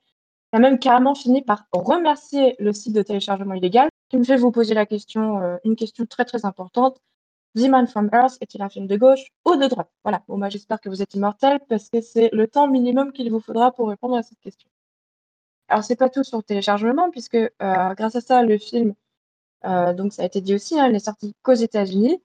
a 0.52 0.58
même 0.58 0.78
carrément 0.78 1.14
fini 1.14 1.42
par 1.42 1.66
remercier 1.72 2.56
le 2.58 2.72
site 2.72 2.94
de 2.94 3.02
téléchargement 3.02 3.54
illégal, 3.54 3.88
qui 4.10 4.18
me 4.18 4.24
fait 4.24 4.36
vous 4.36 4.50
poser 4.50 4.74
la 4.74 4.86
question, 4.86 5.40
euh, 5.40 5.56
une 5.64 5.76
question 5.76 6.04
très 6.06 6.24
très 6.24 6.44
importante. 6.44 7.00
The 7.56 7.68
Man 7.68 7.86
from 7.86 8.10
Earth 8.12 8.36
est-il 8.40 8.62
un 8.62 8.68
film 8.68 8.86
de 8.86 8.96
gauche 8.96 9.26
ou 9.44 9.56
de 9.56 9.66
droite? 9.66 9.90
Voilà. 10.04 10.22
Bon, 10.28 10.38
moi, 10.38 10.48
j'espère 10.48 10.80
que 10.80 10.88
vous 10.88 11.02
êtes 11.02 11.14
immortel 11.14 11.60
parce 11.68 11.88
que 11.88 12.00
c'est 12.00 12.30
le 12.32 12.46
temps 12.46 12.68
minimum 12.68 13.12
qu'il 13.12 13.30
vous 13.30 13.40
faudra 13.40 13.72
pour 13.72 13.88
répondre 13.88 14.16
à 14.16 14.22
cette 14.22 14.40
question. 14.40 14.68
Alors, 15.68 15.84
c'est 15.84 15.96
pas 15.96 16.08
tout 16.08 16.24
sur 16.24 16.38
le 16.38 16.42
téléchargement, 16.42 17.10
puisque 17.10 17.34
euh, 17.34 17.50
grâce 17.60 18.16
à 18.16 18.20
ça, 18.20 18.42
le 18.42 18.58
film, 18.58 18.94
euh, 19.64 19.92
donc 19.94 20.12
ça 20.12 20.22
a 20.22 20.26
été 20.26 20.40
dit 20.40 20.54
aussi, 20.54 20.78
hein, 20.78 20.88
il 20.88 20.94
est 20.94 21.04
sorti 21.04 21.34
qu'aux 21.42 21.54
États-Unis. 21.54 22.20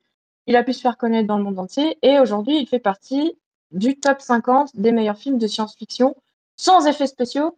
Il 0.48 0.56
a 0.56 0.64
pu 0.64 0.74
se 0.74 0.82
faire 0.82 0.98
connaître 0.98 1.28
dans 1.28 1.38
le 1.38 1.44
monde 1.44 1.60
entier 1.60 1.98
et 2.02 2.20
aujourd'hui, 2.20 2.58
il 2.60 2.68
fait 2.68 2.80
partie 2.80 3.38
du 3.72 3.99
top 3.99 4.22
50 4.22 4.78
des 4.78 4.94
meilleurs 4.94 5.18
films 5.18 5.38
de 5.38 5.48
science-fiction 5.48 6.16
sans 6.56 6.88
effets 6.88 7.08
spéciaux 7.08 7.58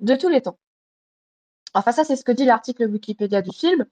de 0.00 0.14
tous 0.16 0.28
les 0.28 0.42
temps. 0.42 0.58
Enfin, 1.74 1.92
ça, 1.92 2.04
c'est 2.04 2.16
ce 2.16 2.24
que 2.24 2.32
dit 2.32 2.44
l'article 2.44 2.86
Wikipédia 2.88 3.42
du 3.42 3.50
film. 3.52 3.84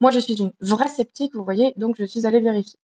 Moi, 0.00 0.10
je 0.10 0.18
suis 0.20 0.34
une 0.34 0.52
vraie 0.60 0.88
sceptique, 0.88 1.34
vous 1.34 1.44
voyez, 1.44 1.72
donc 1.76 1.96
je 1.98 2.04
suis 2.04 2.26
allée 2.26 2.40
vérifier. 2.40 2.78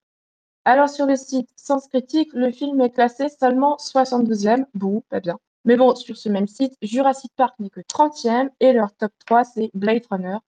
Alors, 0.65 0.89
sur 0.89 1.07
le 1.07 1.17
site 1.17 1.49
Sens 1.57 1.89
Critique, 1.89 2.33
le 2.35 2.51
film 2.53 2.81
est 2.81 2.91
classé 2.91 3.29
seulement 3.29 3.77
72e. 3.77 4.65
Bon, 4.75 5.03
pas 5.09 5.21
bien. 5.21 5.39
Mais 5.65 5.77
bon, 5.77 5.95
sur 5.95 6.17
ce 6.17 6.29
même 6.29 6.47
site, 6.47 6.75
Jurassic 6.83 7.33
Park 7.37 7.59
n'est 7.59 7.71
que 7.71 7.81
30e 7.81 8.51
et 8.61 8.73
leur 8.73 8.95
top 8.95 9.13
3, 9.27 9.45
c'est 9.45 9.71
Blade 9.75 10.05
Runner, 10.11 10.39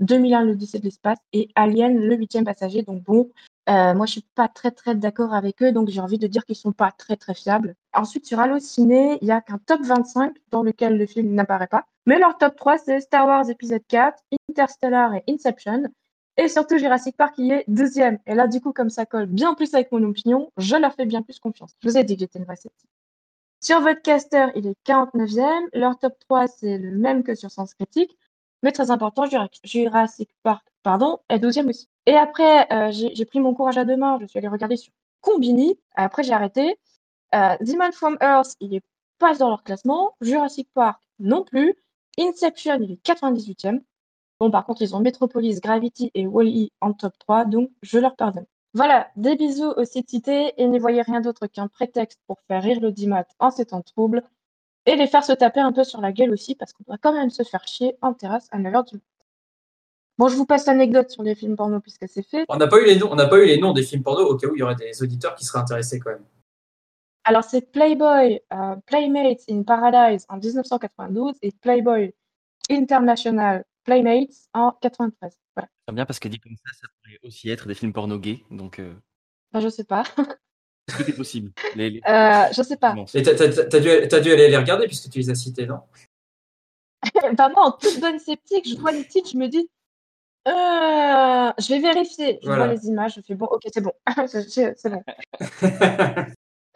2001, 0.00 0.44
l'Odyssée 0.44 0.78
de 0.78 0.84
l'espace 0.84 1.18
et 1.32 1.48
Alien, 1.54 1.98
le 1.98 2.14
huitième 2.16 2.44
passager. 2.44 2.82
Donc 2.82 3.02
bon, 3.02 3.30
euh, 3.68 3.94
moi, 3.94 4.06
je 4.06 4.12
suis 4.12 4.26
pas 4.34 4.48
très 4.48 4.70
très 4.70 4.94
d'accord 4.94 5.34
avec 5.34 5.62
eux, 5.62 5.72
donc 5.72 5.88
j'ai 5.88 6.00
envie 6.00 6.18
de 6.18 6.26
dire 6.26 6.44
qu'ils 6.44 6.56
sont 6.56 6.72
pas 6.72 6.92
très 6.92 7.16
très 7.16 7.34
fiables. 7.34 7.74
Ensuite, 7.92 8.26
sur 8.26 8.38
Allociné, 8.38 9.18
il 9.20 9.28
y 9.28 9.32
a 9.32 9.40
qu'un 9.40 9.58
top 9.58 9.82
25 9.82 10.36
dans 10.50 10.62
lequel 10.62 10.96
le 10.96 11.06
film 11.06 11.34
n'apparaît 11.34 11.66
pas. 11.66 11.86
Mais 12.06 12.18
leur 12.18 12.38
top 12.38 12.56
3, 12.56 12.78
c'est 12.78 13.00
Star 13.00 13.26
Wars 13.26 13.50
épisode 13.50 13.82
4, 13.88 14.22
Interstellar 14.50 15.14
et 15.14 15.24
Inception. 15.28 15.84
Et 16.36 16.48
surtout 16.48 16.78
Jurassic 16.78 17.16
Park 17.16 17.34
qui 17.34 17.50
est 17.50 17.64
deuxième. 17.68 18.18
Et 18.26 18.34
là, 18.34 18.46
du 18.46 18.60
coup, 18.60 18.72
comme 18.72 18.90
ça 18.90 19.06
colle 19.06 19.26
bien 19.26 19.54
plus 19.54 19.74
avec 19.74 19.92
mon 19.92 20.02
opinion, 20.04 20.50
je 20.56 20.76
leur 20.76 20.94
fais 20.94 21.04
bien 21.04 21.22
plus 21.22 21.38
confiance. 21.38 21.74
Je 21.82 21.88
vous 21.88 21.98
ai 21.98 22.04
dit 22.04 22.14
que 22.14 22.20
j'étais 22.20 22.38
une 22.38 22.44
vraie 22.44 22.56
sceptique. 22.56 22.90
Sur 23.60 23.80
Vodcaster, 23.80 24.46
il 24.54 24.66
est 24.66 24.76
49e. 24.86 25.68
Leur 25.74 25.98
top 25.98 26.14
3, 26.20 26.46
c'est 26.46 26.78
le 26.78 26.96
même 26.96 27.22
que 27.22 27.34
sur 27.34 27.50
Sens 27.50 27.74
Critique. 27.74 28.16
Mais 28.62 28.72
très 28.72 28.90
important, 28.90 29.24
Jurassic 29.64 30.30
Park, 30.42 30.66
pardon, 30.82 31.18
est 31.28 31.38
12e 31.38 31.68
aussi. 31.68 31.88
Et 32.06 32.14
après, 32.14 32.70
euh, 32.72 32.90
j'ai 32.90 33.24
pris 33.24 33.40
mon 33.40 33.54
courage 33.54 33.78
à 33.78 33.84
deux 33.84 33.96
mains. 33.96 34.18
Je 34.20 34.26
suis 34.26 34.38
allée 34.38 34.48
regarder 34.48 34.76
sur 34.76 34.92
Combini. 35.20 35.78
Après, 35.94 36.22
j'ai 36.22 36.32
arrêté. 36.32 36.78
Euh, 37.34 37.56
The 37.58 37.76
Man 37.76 37.92
from 37.92 38.16
Earth, 38.20 38.56
il 38.60 38.74
est 38.74 38.82
pas 39.18 39.34
dans 39.34 39.48
leur 39.48 39.62
classement. 39.62 40.16
Jurassic 40.20 40.68
Park, 40.74 41.02
non 41.18 41.44
plus. 41.44 41.74
Inception, 42.18 42.78
il 42.80 42.92
est 42.92 43.06
98e. 43.06 43.80
Bon, 44.40 44.50
par 44.50 44.64
contre, 44.64 44.82
ils 44.82 44.96
ont 44.96 45.00
Metropolis, 45.00 45.60
Gravity 45.60 46.10
et 46.14 46.26
Wall-E 46.26 46.70
en 46.80 46.92
top 46.92 47.12
3, 47.18 47.44
donc 47.44 47.70
je 47.82 47.98
leur 47.98 48.16
pardonne. 48.16 48.46
Voilà, 48.72 49.10
des 49.16 49.36
bisous 49.36 49.72
aux 49.76 49.84
sites 49.84 50.10
cités 50.10 50.54
et 50.56 50.66
n'y 50.66 50.78
voyez 50.78 51.02
rien 51.02 51.20
d'autre 51.20 51.46
qu'un 51.46 51.68
prétexte 51.68 52.20
pour 52.26 52.40
faire 52.48 52.62
rire 52.62 52.80
le 52.80 52.92
dimat 52.92 53.26
en 53.38 53.50
ces 53.50 53.66
temps 53.66 53.82
troubles 53.82 54.22
et 54.86 54.96
les 54.96 55.08
faire 55.08 55.24
se 55.24 55.32
taper 55.32 55.60
un 55.60 55.72
peu 55.72 55.84
sur 55.84 56.00
la 56.00 56.12
gueule 56.12 56.30
aussi 56.30 56.54
parce 56.54 56.72
qu'on 56.72 56.84
doit 56.86 56.96
quand 56.98 57.12
même 57.12 57.30
se 57.30 57.42
faire 57.42 57.66
chier 57.66 57.96
en 58.00 58.14
terrasse 58.14 58.48
à 58.52 58.58
9h 58.58 58.62
du 58.62 58.94
matin. 58.94 58.98
Bon, 60.18 60.28
je 60.28 60.36
vous 60.36 60.46
passe 60.46 60.66
l'anecdote 60.66 61.10
sur 61.10 61.22
les 61.22 61.34
films 61.34 61.56
porno 61.56 61.80
puisque 61.80 62.08
c'est 62.08 62.22
fait. 62.22 62.44
On 62.48 62.56
n'a 62.56 62.68
pas 62.68 62.78
pas 63.28 63.38
eu 63.38 63.46
les 63.46 63.58
noms 63.58 63.72
des 63.72 63.82
films 63.82 64.02
porno 64.02 64.24
au 64.24 64.36
cas 64.36 64.46
où 64.46 64.54
il 64.54 64.60
y 64.60 64.62
aurait 64.62 64.76
des 64.76 65.02
auditeurs 65.02 65.34
qui 65.34 65.44
seraient 65.44 65.60
intéressés 65.60 65.98
quand 65.98 66.10
même. 66.10 66.24
Alors 67.24 67.44
c'est 67.44 67.70
Playboy 67.72 68.40
euh, 68.52 68.76
Playmates 68.86 69.42
in 69.50 69.62
Paradise 69.62 70.24
en 70.28 70.36
1992 70.38 71.34
et 71.42 71.52
Playboy 71.60 72.14
International 72.70 73.64
Playmates 73.84 74.48
en 74.54 74.72
93. 74.80 75.32
Voilà. 75.56 75.68
J'aime 75.86 75.96
bien 75.96 76.06
parce 76.06 76.18
que 76.18 76.28
dit 76.28 76.38
comme 76.40 76.56
ça, 76.56 76.72
ça 76.80 76.86
pourrait 77.02 77.18
aussi 77.24 77.50
être 77.50 77.66
des 77.66 77.74
films 77.74 77.92
porno 77.92 78.18
gays, 78.18 78.42
donc. 78.50 78.78
Euh... 78.78 78.94
Ben, 79.52 79.60
je 79.60 79.68
sais 79.68 79.84
pas. 79.84 80.02
Est-ce 80.88 80.96
que 80.98 81.04
c'est 81.04 81.16
possible? 81.16 81.52
Les, 81.76 81.90
les... 81.90 82.00
Euh, 82.08 82.46
Je 82.52 82.62
sais 82.62 82.76
pas. 82.76 82.94
Et 83.14 83.22
t'as, 83.22 83.34
t'as- 83.34 83.64
t'as 83.64 83.80
dû, 83.80 84.08
t'as 84.08 84.20
dû 84.20 84.32
aller 84.32 84.48
les 84.48 84.56
regarder 84.56 84.86
puisque 84.86 85.10
tu 85.10 85.18
les 85.18 85.30
as 85.30 85.34
cités, 85.34 85.66
non? 85.66 85.80
Bah 87.36 87.48
moi, 87.48 87.66
en 87.66 87.72
toute 87.72 88.00
bonne 88.00 88.18
sceptique, 88.18 88.68
je 88.68 88.76
vois 88.76 88.92
les 88.92 89.06
titres, 89.06 89.30
je 89.32 89.36
me 89.38 89.46
dis, 89.48 89.70
euh, 90.48 91.52
je 91.58 91.68
vais 91.68 91.78
vérifier. 91.80 92.38
Je 92.42 92.46
Voilà. 92.46 92.64
vois 92.66 92.74
les 92.74 92.86
images, 92.86 93.14
je 93.16 93.20
fais 93.22 93.34
bon, 93.34 93.46
ok, 93.46 93.62
c'est 93.72 93.80
bon, 93.80 93.92
c'est 94.26 94.90
bon. 94.90 95.02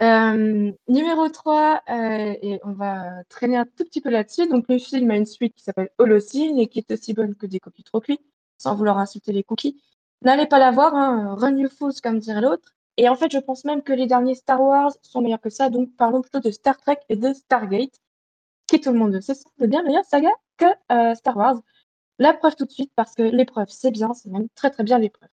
Numéro 0.01 1.29
3, 1.29 1.83
euh, 1.89 2.35
et 2.43 2.61
on 2.65 2.73
va 2.73 3.25
traîner 3.29 3.57
un 3.57 3.65
tout 3.65 3.85
petit 3.85 4.01
peu 4.01 4.11
là-dessus. 4.11 4.49
Donc, 4.49 4.67
le 4.69 4.79
film 4.79 5.11
a 5.11 5.17
une 5.17 5.27
suite 5.27 5.55
qui 5.55 5.63
s'appelle 5.63 5.91
Holocene 5.99 6.59
et 6.59 6.67
qui 6.69 6.81
est 6.81 6.91
aussi 6.93 7.15
bonne 7.15 7.35
que 7.35 7.47
des 7.47 7.61
copies 7.61 7.85
trop 7.85 8.01
cuites, 8.01 8.25
sans 8.59 8.75
vouloir 8.75 8.99
insulter 8.99 9.33
les 9.33 9.45
cookies. 9.45 9.81
N'allez 10.23 10.47
pas 10.47 10.59
la 10.59 10.71
voir, 10.71 10.95
hein, 10.95 11.35
run 11.39 11.57
your 11.57 11.71
fools, 11.71 11.95
comme 12.03 12.19
dirait 12.19 12.41
l'autre. 12.41 12.75
Et 12.97 13.09
en 13.09 13.17
fait, 13.17 13.31
je 13.31 13.39
pense 13.39 13.65
même 13.65 13.83
que 13.83 13.93
les 13.93 14.07
derniers 14.07 14.35
Star 14.35 14.61
Wars 14.61 14.93
sont 15.03 15.21
meilleurs 15.21 15.41
que 15.41 15.51
ça, 15.51 15.69
donc 15.71 15.95
parlons 15.97 16.23
plutôt 16.23 16.41
de 16.41 16.51
Star 16.51 16.77
Trek 16.77 16.99
et 17.09 17.17
de 17.17 17.33
Stargate, 17.33 18.01
qui 18.67 18.81
tout 18.81 18.93
le 18.93 18.99
monde 18.99 19.21
sait, 19.21 19.35
sont 19.35 19.51
de 19.59 19.67
bien 19.67 19.83
meilleures 19.83 20.05
sagas 20.05 20.31
que 20.57 20.67
Star 21.15 21.37
Wars. 21.37 21.61
La 22.19 22.33
preuve 22.33 22.55
tout 22.57 22.65
de 22.65 22.71
suite, 22.71 22.93
parce 22.95 23.15
que 23.15 23.23
l'épreuve, 23.23 23.69
c'est 23.69 23.91
bien, 23.91 24.15
c'est 24.15 24.31
même 24.31 24.49
très 24.55 24.71
très 24.71 24.85
bien 24.85 24.99
l'épreuve. 24.99 25.29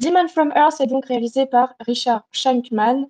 The 0.00 0.10
Man 0.12 0.28
from 0.28 0.52
Earth 0.54 0.80
est 0.80 0.86
donc 0.86 1.06
réalisé 1.06 1.46
par 1.46 1.74
Richard 1.80 2.26
Shankman, 2.32 3.08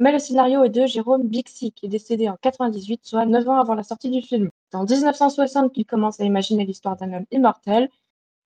mais 0.00 0.12
le 0.12 0.18
scénario 0.18 0.64
est 0.64 0.68
de 0.70 0.86
Jérôme 0.86 1.26
Bixby, 1.26 1.72
qui 1.72 1.86
est 1.86 1.88
décédé 1.88 2.28
en 2.28 2.36
98, 2.36 3.00
soit 3.04 3.26
9 3.26 3.48
ans 3.48 3.60
avant 3.60 3.74
la 3.74 3.82
sortie 3.82 4.10
du 4.10 4.22
film. 4.22 4.48
C'est 4.70 4.76
en 4.76 4.84
1960 4.84 5.72
qu'il 5.72 5.86
commence 5.86 6.20
à 6.20 6.24
imaginer 6.24 6.64
l'histoire 6.64 6.96
d'un 6.96 7.12
homme 7.12 7.26
immortel, 7.30 7.88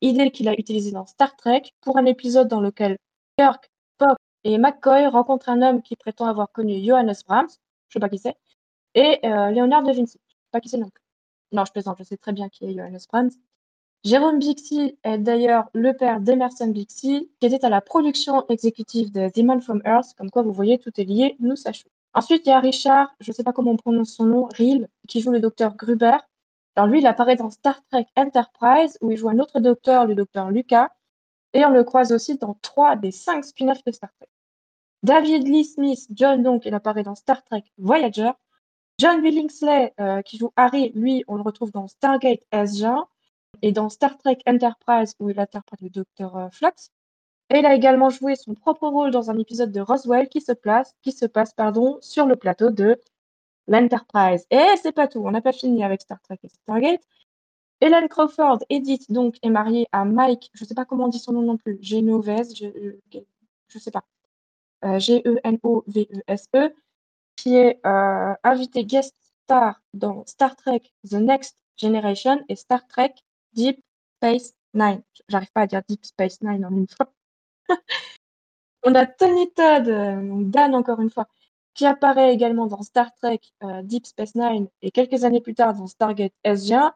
idée 0.00 0.30
qu'il 0.30 0.48
a 0.48 0.54
utilisée 0.54 0.92
dans 0.92 1.06
Star 1.06 1.36
Trek 1.36 1.62
pour 1.80 1.98
un 1.98 2.06
épisode 2.06 2.48
dans 2.48 2.60
lequel 2.60 2.96
Kirk, 3.38 3.70
Spock 3.96 4.18
et 4.44 4.58
McCoy 4.58 5.06
rencontrent 5.08 5.48
un 5.50 5.62
homme 5.62 5.82
qui 5.82 5.96
prétend 5.96 6.26
avoir 6.26 6.50
connu 6.52 6.82
Johannes 6.84 7.14
Brahms, 7.26 7.50
je 7.88 7.94
sais 7.94 8.00
pas 8.00 8.08
qui 8.08 8.18
c'est, 8.18 8.36
et 8.94 9.20
euh, 9.24 9.50
Leonard 9.50 9.82
de 9.82 9.92
Vinci, 9.92 10.18
je 10.28 10.34
sais 10.34 10.38
pas 10.50 10.60
qui 10.60 10.68
c'est 10.68 10.78
non 10.78 10.88
plus. 10.90 11.02
Non, 11.52 11.64
je 11.64 11.72
plaisante, 11.72 11.98
je 11.98 12.04
sais 12.04 12.16
très 12.16 12.32
bien 12.32 12.48
qui 12.48 12.64
est 12.64 12.74
Johannes 12.74 12.98
Brahms. 13.10 13.30
Jérôme 14.04 14.40
Bixby 14.40 14.98
est 15.04 15.18
d'ailleurs 15.18 15.68
le 15.74 15.92
père 15.92 16.20
d'Emerson 16.20 16.66
Bixby, 16.66 17.30
qui 17.38 17.46
était 17.46 17.64
à 17.64 17.68
la 17.68 17.80
production 17.80 18.44
exécutive 18.48 19.12
de 19.12 19.28
The 19.28 19.44
Man 19.44 19.60
from 19.60 19.80
Earth, 19.84 20.14
comme 20.18 20.28
quoi 20.28 20.42
vous 20.42 20.52
voyez, 20.52 20.78
tout 20.78 20.90
est 21.00 21.04
lié, 21.04 21.36
nous 21.38 21.54
sachons. 21.54 21.88
Ensuite, 22.12 22.44
il 22.44 22.48
y 22.48 22.52
a 22.52 22.58
Richard, 22.58 23.14
je 23.20 23.30
ne 23.30 23.34
sais 23.34 23.44
pas 23.44 23.52
comment 23.52 23.70
on 23.70 23.76
prononce 23.76 24.14
son 24.14 24.24
nom, 24.24 24.48
Reel, 24.58 24.88
qui 25.06 25.20
joue 25.20 25.30
le 25.30 25.38
docteur 25.38 25.76
Gruber. 25.76 26.16
Alors 26.74 26.88
lui, 26.88 26.98
il 26.98 27.06
apparaît 27.06 27.36
dans 27.36 27.50
Star 27.50 27.80
Trek 27.90 28.06
Enterprise, 28.16 28.98
où 29.02 29.12
il 29.12 29.16
joue 29.16 29.28
un 29.28 29.38
autre 29.38 29.60
docteur, 29.60 30.06
le 30.06 30.16
docteur 30.16 30.50
Lucas, 30.50 30.90
et 31.52 31.64
on 31.64 31.70
le 31.70 31.84
croise 31.84 32.10
aussi 32.10 32.36
dans 32.38 32.56
trois 32.60 32.96
des 32.96 33.12
cinq 33.12 33.44
spin-offs 33.44 33.84
de 33.84 33.92
Star 33.92 34.10
Trek. 34.18 34.28
David 35.04 35.46
Lee 35.46 35.64
Smith, 35.64 36.08
John 36.10 36.42
donc, 36.42 36.66
il 36.66 36.74
apparaît 36.74 37.04
dans 37.04 37.14
Star 37.14 37.44
Trek 37.44 37.62
Voyager. 37.78 38.32
John 38.98 39.22
Billingsley, 39.22 39.94
euh, 40.00 40.22
qui 40.22 40.38
joue 40.38 40.52
Harry, 40.56 40.90
lui, 40.96 41.22
on 41.28 41.36
le 41.36 41.42
retrouve 41.42 41.70
dans 41.70 41.86
Stargate 41.86 42.40
SG1 42.52 43.04
et 43.62 43.72
dans 43.72 43.88
Star 43.88 44.18
Trek 44.18 44.38
Enterprise 44.46 45.14
où 45.20 45.30
il 45.30 45.38
interprète 45.40 45.80
le 45.80 45.90
docteur 45.90 46.48
Flux. 46.52 46.90
Et 47.50 47.58
il 47.58 47.66
a 47.66 47.74
également 47.74 48.10
joué 48.10 48.34
son 48.34 48.54
propre 48.54 48.88
rôle 48.88 49.10
dans 49.10 49.30
un 49.30 49.38
épisode 49.38 49.72
de 49.72 49.80
Roswell 49.80 50.28
qui 50.28 50.40
se 50.40 50.52
place, 50.52 50.94
qui 51.02 51.12
se 51.12 51.26
passe, 51.26 51.52
pardon, 51.52 51.98
sur 52.00 52.26
le 52.26 52.36
plateau 52.36 52.70
de 52.70 52.98
l'Enterprise. 53.68 54.46
Et 54.50 54.66
c'est 54.82 54.92
pas 54.92 55.08
tout, 55.08 55.20
on 55.24 55.30
n'a 55.30 55.42
pas 55.42 55.52
fini 55.52 55.84
avec 55.84 56.00
Star 56.00 56.20
Trek 56.22 56.38
et 56.42 56.48
Stargate. 56.48 57.02
Helen 57.80 58.08
Crawford, 58.08 58.60
Edith, 58.70 59.10
donc, 59.10 59.36
est 59.42 59.50
mariée 59.50 59.88
à 59.92 60.04
Mike, 60.04 60.50
je 60.54 60.64
sais 60.64 60.74
pas 60.74 60.84
comment 60.84 61.06
on 61.06 61.08
dit 61.08 61.18
son 61.18 61.32
nom 61.32 61.42
non 61.42 61.56
plus, 61.56 61.78
Genovese, 61.82 62.54
je, 62.54 62.66
je, 63.12 63.18
je 63.68 63.78
sais 63.78 63.90
pas, 63.90 64.04
euh, 64.84 65.00
G-E-N-O-V-E-S-E, 65.00 66.74
qui 67.36 67.56
est 67.56 67.80
euh, 67.84 68.34
invité 68.44 68.84
guest 68.84 69.16
star 69.44 69.80
dans 69.94 70.24
Star 70.26 70.54
Trek 70.56 70.82
The 71.10 71.14
Next 71.14 71.56
Generation 71.76 72.44
et 72.48 72.56
Star 72.56 72.86
Trek 72.86 73.14
Deep 73.52 73.80
Space 74.18 74.54
Nine. 74.74 75.02
J'arrive 75.28 75.52
pas 75.52 75.62
à 75.62 75.66
dire 75.66 75.82
Deep 75.88 76.04
Space 76.04 76.40
Nine 76.42 76.64
en 76.64 76.70
une 76.70 76.88
fois. 76.88 77.12
On 78.84 78.94
a 78.94 79.06
Tony 79.06 79.50
Todd, 79.52 79.88
euh, 79.88 80.28
donc 80.28 80.50
Dan 80.50 80.74
encore 80.74 81.00
une 81.00 81.10
fois, 81.10 81.28
qui 81.74 81.86
apparaît 81.86 82.32
également 82.34 82.66
dans 82.66 82.82
Star 82.82 83.14
Trek 83.14 83.40
euh, 83.62 83.82
Deep 83.82 84.06
Space 84.06 84.34
Nine 84.34 84.68
et 84.82 84.90
quelques 84.90 85.24
années 85.24 85.40
plus 85.40 85.54
tard 85.54 85.74
dans 85.74 85.86
Stargate 85.86 86.32
SG1. 86.44 86.92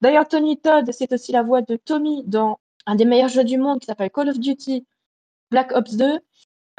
D'ailleurs, 0.00 0.28
Tony 0.28 0.58
Todd, 0.58 0.90
c'est 0.92 1.12
aussi 1.12 1.32
la 1.32 1.42
voix 1.42 1.62
de 1.62 1.76
Tommy 1.76 2.24
dans 2.24 2.58
un 2.86 2.94
des 2.94 3.04
meilleurs 3.04 3.28
jeux 3.28 3.44
du 3.44 3.58
monde 3.58 3.80
qui 3.80 3.86
s'appelle 3.86 4.10
Call 4.10 4.28
of 4.30 4.38
Duty 4.38 4.86
Black 5.50 5.72
Ops 5.72 5.96
2. 5.96 6.20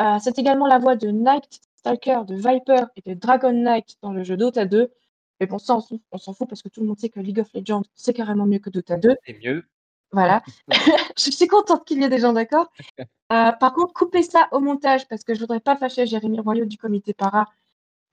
Euh, 0.02 0.18
c'est 0.22 0.40
également 0.40 0.68
la 0.68 0.80
voix 0.80 0.96
de 0.96 1.10
Night 1.10 1.62
Stalker, 1.78 2.22
de 2.28 2.36
Viper 2.36 2.86
et 2.96 3.02
de 3.10 3.14
Dragon 3.14 3.54
Knight 3.54 3.98
dans 4.02 4.12
le 4.12 4.24
jeu 4.24 4.38
Dota 4.38 4.66
2. 4.66 4.92
Mais 5.40 5.48
bon, 5.48 5.58
ça, 5.60 5.78
on 6.12 6.18
s'en- 6.18 6.34
fout 6.34 6.48
parce 6.50 6.62
que 6.62 6.70
tout 6.70 6.82
le 6.82 6.88
monde 6.88 7.00
sait 7.00 7.10
que 7.10 7.20
League 7.20 7.40
of 7.40 7.48
Legends, 7.54 7.84
c'est 7.96 8.14
carrément 8.14 8.46
mieux 8.46 8.60
que 8.60 8.70
Dota 8.70 8.98
2. 8.98 9.16
C'est 9.26 9.38
mieux. 9.44 9.64
Voilà. 10.12 10.42
je 11.18 11.32
suis 11.32 11.48
contente 11.48 11.86
qu'il 11.86 12.02
y 12.02 12.04
ait 12.04 12.10
des 12.10 12.20
gens 12.20 12.34
d'accord. 12.34 12.72
Euh, 13.32 13.52
par 13.52 13.74
contre, 13.74 13.94
coupez 13.94 14.24
ça 14.24 14.48
au 14.52 14.60
montage 14.60 15.08
parce 15.08 15.24
que 15.24 15.36
je 15.36 15.40
voudrais 15.40 15.60
pas 15.60 15.76
fâcher 15.76 16.08
Jérémy 16.08 16.40
Royaux 16.40 16.66
du 16.66 16.80
comité 16.80 17.14
para 17.14 17.46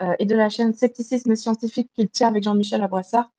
euh, 0.02 0.12
et 0.18 0.26
de 0.26 0.34
la 0.36 0.50
chaîne 0.50 0.74
Scepticisme 0.74 1.34
Scientifique 1.36 1.90
qu'il 1.94 2.10
tient 2.10 2.28
avec 2.28 2.42
Jean-Michel 2.42 2.82
Abrassard. 2.82 3.30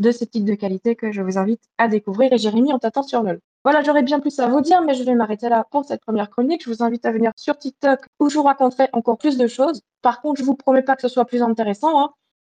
de 0.00 0.10
sceptiques 0.10 0.44
de 0.44 0.54
qualité 0.56 0.96
que 0.96 1.12
je 1.12 1.22
vous 1.22 1.38
invite 1.38 1.62
à 1.78 1.86
découvrir. 1.86 2.32
Et 2.32 2.38
Jérémy, 2.38 2.72
on 2.72 2.80
t'attend 2.80 3.04
sur 3.04 3.22
LOL. 3.22 3.38
Voilà, 3.62 3.80
j'aurais 3.84 4.02
bien 4.02 4.18
plus 4.18 4.40
à 4.40 4.48
vous 4.48 4.60
dire, 4.60 4.82
mais 4.82 4.94
je 4.94 5.04
vais 5.04 5.14
m'arrêter 5.14 5.48
là 5.48 5.64
pour 5.70 5.84
cette 5.84 6.00
première 6.00 6.30
chronique. 6.30 6.64
Je 6.64 6.70
vous 6.70 6.82
invite 6.82 7.06
à 7.06 7.12
venir 7.12 7.30
sur 7.36 7.56
TikTok 7.56 8.00
où 8.18 8.28
je 8.28 8.36
vous 8.36 8.42
raconterai 8.42 8.88
encore 8.92 9.16
plus 9.18 9.38
de 9.38 9.46
choses. 9.46 9.82
Par 10.02 10.20
contre, 10.22 10.40
je 10.40 10.44
vous 10.44 10.56
promets 10.56 10.82
pas 10.82 10.96
que 10.96 11.02
ce 11.02 11.08
soit 11.08 11.26
plus 11.26 11.42
intéressant. 11.42 12.00
Hein. 12.02 12.12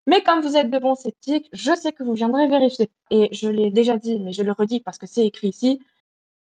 Mais 0.06 0.22
comme 0.22 0.42
vous 0.42 0.58
êtes 0.58 0.70
de 0.70 0.80
bons 0.80 0.96
sceptiques, 0.96 1.50
je 1.54 1.74
sais 1.76 1.94
que 1.94 2.04
vous 2.04 2.14
viendrez 2.14 2.48
vérifier. 2.48 2.90
Et 3.10 3.30
je 3.32 3.48
l'ai 3.48 3.72
déjà 3.72 3.98
dit, 3.98 4.20
mais 4.20 4.34
je 4.34 4.44
le 4.44 4.52
redis 4.52 4.82
parce 4.82 4.98
que 4.98 5.08
c'est 5.08 5.26
écrit 5.26 5.50
ici. 5.50 5.80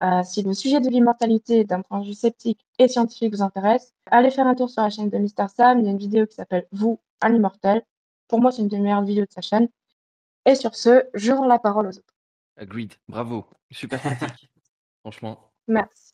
Euh, 0.03 0.23
si 0.23 0.43
le 0.43 0.55
sujet 0.55 0.81
de 0.81 0.89
l'immortalité 0.89 1.65
d'un 1.65 1.83
point 1.83 2.01
de 2.01 2.07
vue 2.07 2.15
sceptique 2.15 2.67
et 2.79 2.89
scientifique 2.89 3.35
vous 3.35 3.43
intéresse, 3.43 3.93
allez 4.07 4.31
faire 4.31 4.47
un 4.47 4.55
tour 4.55 4.71
sur 4.71 4.83
la 4.83 4.89
chaîne 4.89 5.11
de 5.11 5.19
Mr. 5.19 5.49
Sam. 5.55 5.81
Il 5.81 5.85
y 5.85 5.89
a 5.89 5.91
une 5.91 5.99
vidéo 5.99 6.27
qui 6.27 6.35
s'appelle 6.35 6.67
Vous, 6.73 6.99
un 7.21 7.35
immortel. 7.35 7.83
Pour 8.27 8.41
moi, 8.41 8.51
c'est 8.51 8.63
une 8.63 8.69
des 8.69 8.79
meilleures 8.79 9.05
vidéos 9.05 9.27
de 9.27 9.33
sa 9.33 9.43
chaîne. 9.43 9.69
Et 10.47 10.55
sur 10.55 10.75
ce, 10.75 11.05
je 11.13 11.33
rends 11.33 11.47
la 11.47 11.59
parole 11.59 11.87
aux 11.87 11.99
autres. 11.99 12.15
Agreed, 12.57 12.95
bravo, 13.09 13.45
super 13.71 14.01
pratique, 14.01 14.51
franchement. 15.01 15.53
Merci. 15.69 16.13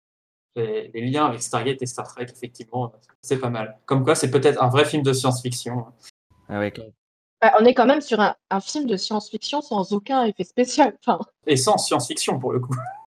Les, 0.57 0.91
les 0.93 1.09
liens 1.09 1.27
avec 1.27 1.43
Stargate 1.43 1.81
et 1.81 1.87
Star 1.87 2.09
Trek, 2.09 2.27
effectivement, 2.29 2.93
c'est 3.23 3.39
pas 3.39 3.51
mal. 3.51 3.79
Comme 3.85 4.03
quoi, 4.03 4.17
c'est 4.17 4.31
peut-être 4.31 4.61
un 4.61 4.69
vrai 4.69 4.85
film 4.85 5.03
de 5.03 5.13
science-fiction. 5.13 5.87
Ah 6.49 6.59
ouais. 6.59 6.73
Bah, 7.41 7.55
on 7.61 7.65
est 7.65 7.75
quand 7.75 7.87
même 7.87 8.01
sur 8.01 8.19
un, 8.21 8.35
un 8.51 8.61
film 8.61 8.87
de 8.87 8.97
science-fiction 8.97 9.61
sans 9.61 9.93
aucun 9.93 10.25
effet 10.25 10.45
spécial. 10.45 10.97
Et 11.47 11.57
sans 11.57 11.77
science-fiction, 11.79 12.39
pour 12.39 12.53
le 12.53 12.61
coup. 12.61 12.75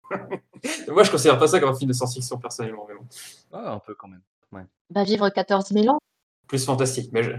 Moi, 0.89 1.03
je 1.03 1.11
considère 1.11 1.37
pas 1.39 1.47
ça 1.47 1.59
comme 1.59 1.69
un 1.69 1.75
film 1.75 1.87
de 1.89 1.93
science-fiction, 1.93 2.37
personnellement. 2.37 2.85
Mais 2.89 2.95
bon. 2.95 3.05
Ah, 3.53 3.73
un 3.73 3.79
peu 3.79 3.95
quand 3.95 4.07
même. 4.07 4.21
Ouais. 4.51 4.65
bah, 4.89 5.03
vivre 5.03 5.29
14 5.29 5.67
000 5.69 5.87
ans. 5.87 5.99
Plus 6.47 6.65
fantastique, 6.65 7.11
mais 7.13 7.23
je... 7.23 7.31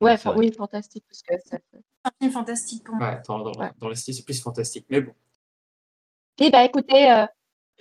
Ouais, 0.00 0.18
oui, 0.36 0.52
fantastique. 0.52 1.04
Parce 1.08 1.22
que 1.22 1.34
ça 1.48 1.58
fait- 1.70 1.82
un 2.04 2.10
film 2.20 2.32
fantastique 2.32 2.84
pour 2.84 2.96
moi. 2.96 3.08
ouais, 3.08 3.22
dans, 3.26 3.38
dans, 3.38 3.52
Ouais. 3.58 3.70
dans 3.78 3.88
le 3.88 3.94
style, 3.94 4.12
c'est 4.14 4.24
plus 4.24 4.42
fantastique. 4.42 4.84
Mais 4.90 5.00
bon. 5.00 5.14
Eh 6.38 6.50
bah, 6.50 6.64
écoutez, 6.64 7.10
euh, 7.10 7.24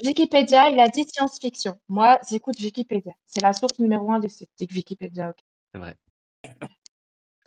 Wikipédia, 0.05 0.69
il 0.69 0.79
a 0.79 0.87
dit 0.87 1.03
science-fiction. 1.05 1.77
Moi, 1.89 2.19
j'écoute 2.29 2.57
Wikipédia. 2.61 3.11
C'est 3.25 3.41
la 3.41 3.51
source 3.51 3.77
numéro 3.79 4.09
un 4.11 4.19
des 4.19 4.29
sceptiques, 4.29 4.71
Wikipédia. 4.71 5.31
ok. 5.31 5.37
C'est 5.73 5.79
vrai. 5.79 5.97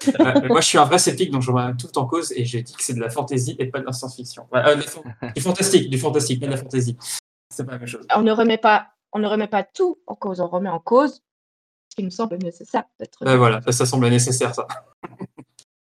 Euh, 0.09 0.41
moi, 0.49 0.61
je 0.61 0.67
suis 0.67 0.79
un 0.79 0.85
vrai 0.85 0.99
sceptique, 0.99 1.31
donc 1.31 1.43
je 1.43 1.51
remets 1.51 1.77
tout 1.77 1.97
en 1.99 2.07
cause 2.07 2.33
et 2.33 2.45
j'ai 2.45 2.63
dit 2.63 2.75
que 2.75 2.83
c'est 2.83 2.95
de 2.95 3.01
la 3.01 3.11
fantasy 3.11 3.57
et 3.59 3.67
pas 3.67 3.81
de 3.81 3.87
la 3.87 3.93
science-fiction. 3.93 4.47
Euh, 4.55 4.77
du 5.35 5.41
fantastique, 5.41 5.91
du 5.91 5.99
fantastique, 5.99 6.41
pas 6.41 6.47
de 6.47 6.53
la 6.53 6.57
fantasy. 6.57 6.97
C'est 7.51 7.65
pas 7.65 7.73
la 7.73 7.79
même 7.79 7.89
chose. 7.89 8.07
On 8.15 8.23
ne 8.23 8.33
remet 8.33 8.59
pas, 8.59 8.89
on 9.13 9.19
ne 9.19 9.27
remet 9.27 9.49
pas 9.49 9.63
tout 9.65 9.99
en 10.07 10.15
cause. 10.15 10.41
On 10.41 10.49
remet 10.49 10.69
en 10.69 10.81
cause 10.81 11.23
ce 11.89 11.97
qui 11.97 12.03
nous 12.03 12.11
semble 12.11 12.37
nécessaire 12.39 12.85
d'être. 12.99 13.25
Ben 13.25 13.37
voilà, 13.37 13.61
ça, 13.63 13.73
ça 13.73 13.87
semble 13.87 14.09
nécessaire, 14.09 14.55
ça. 14.55 14.67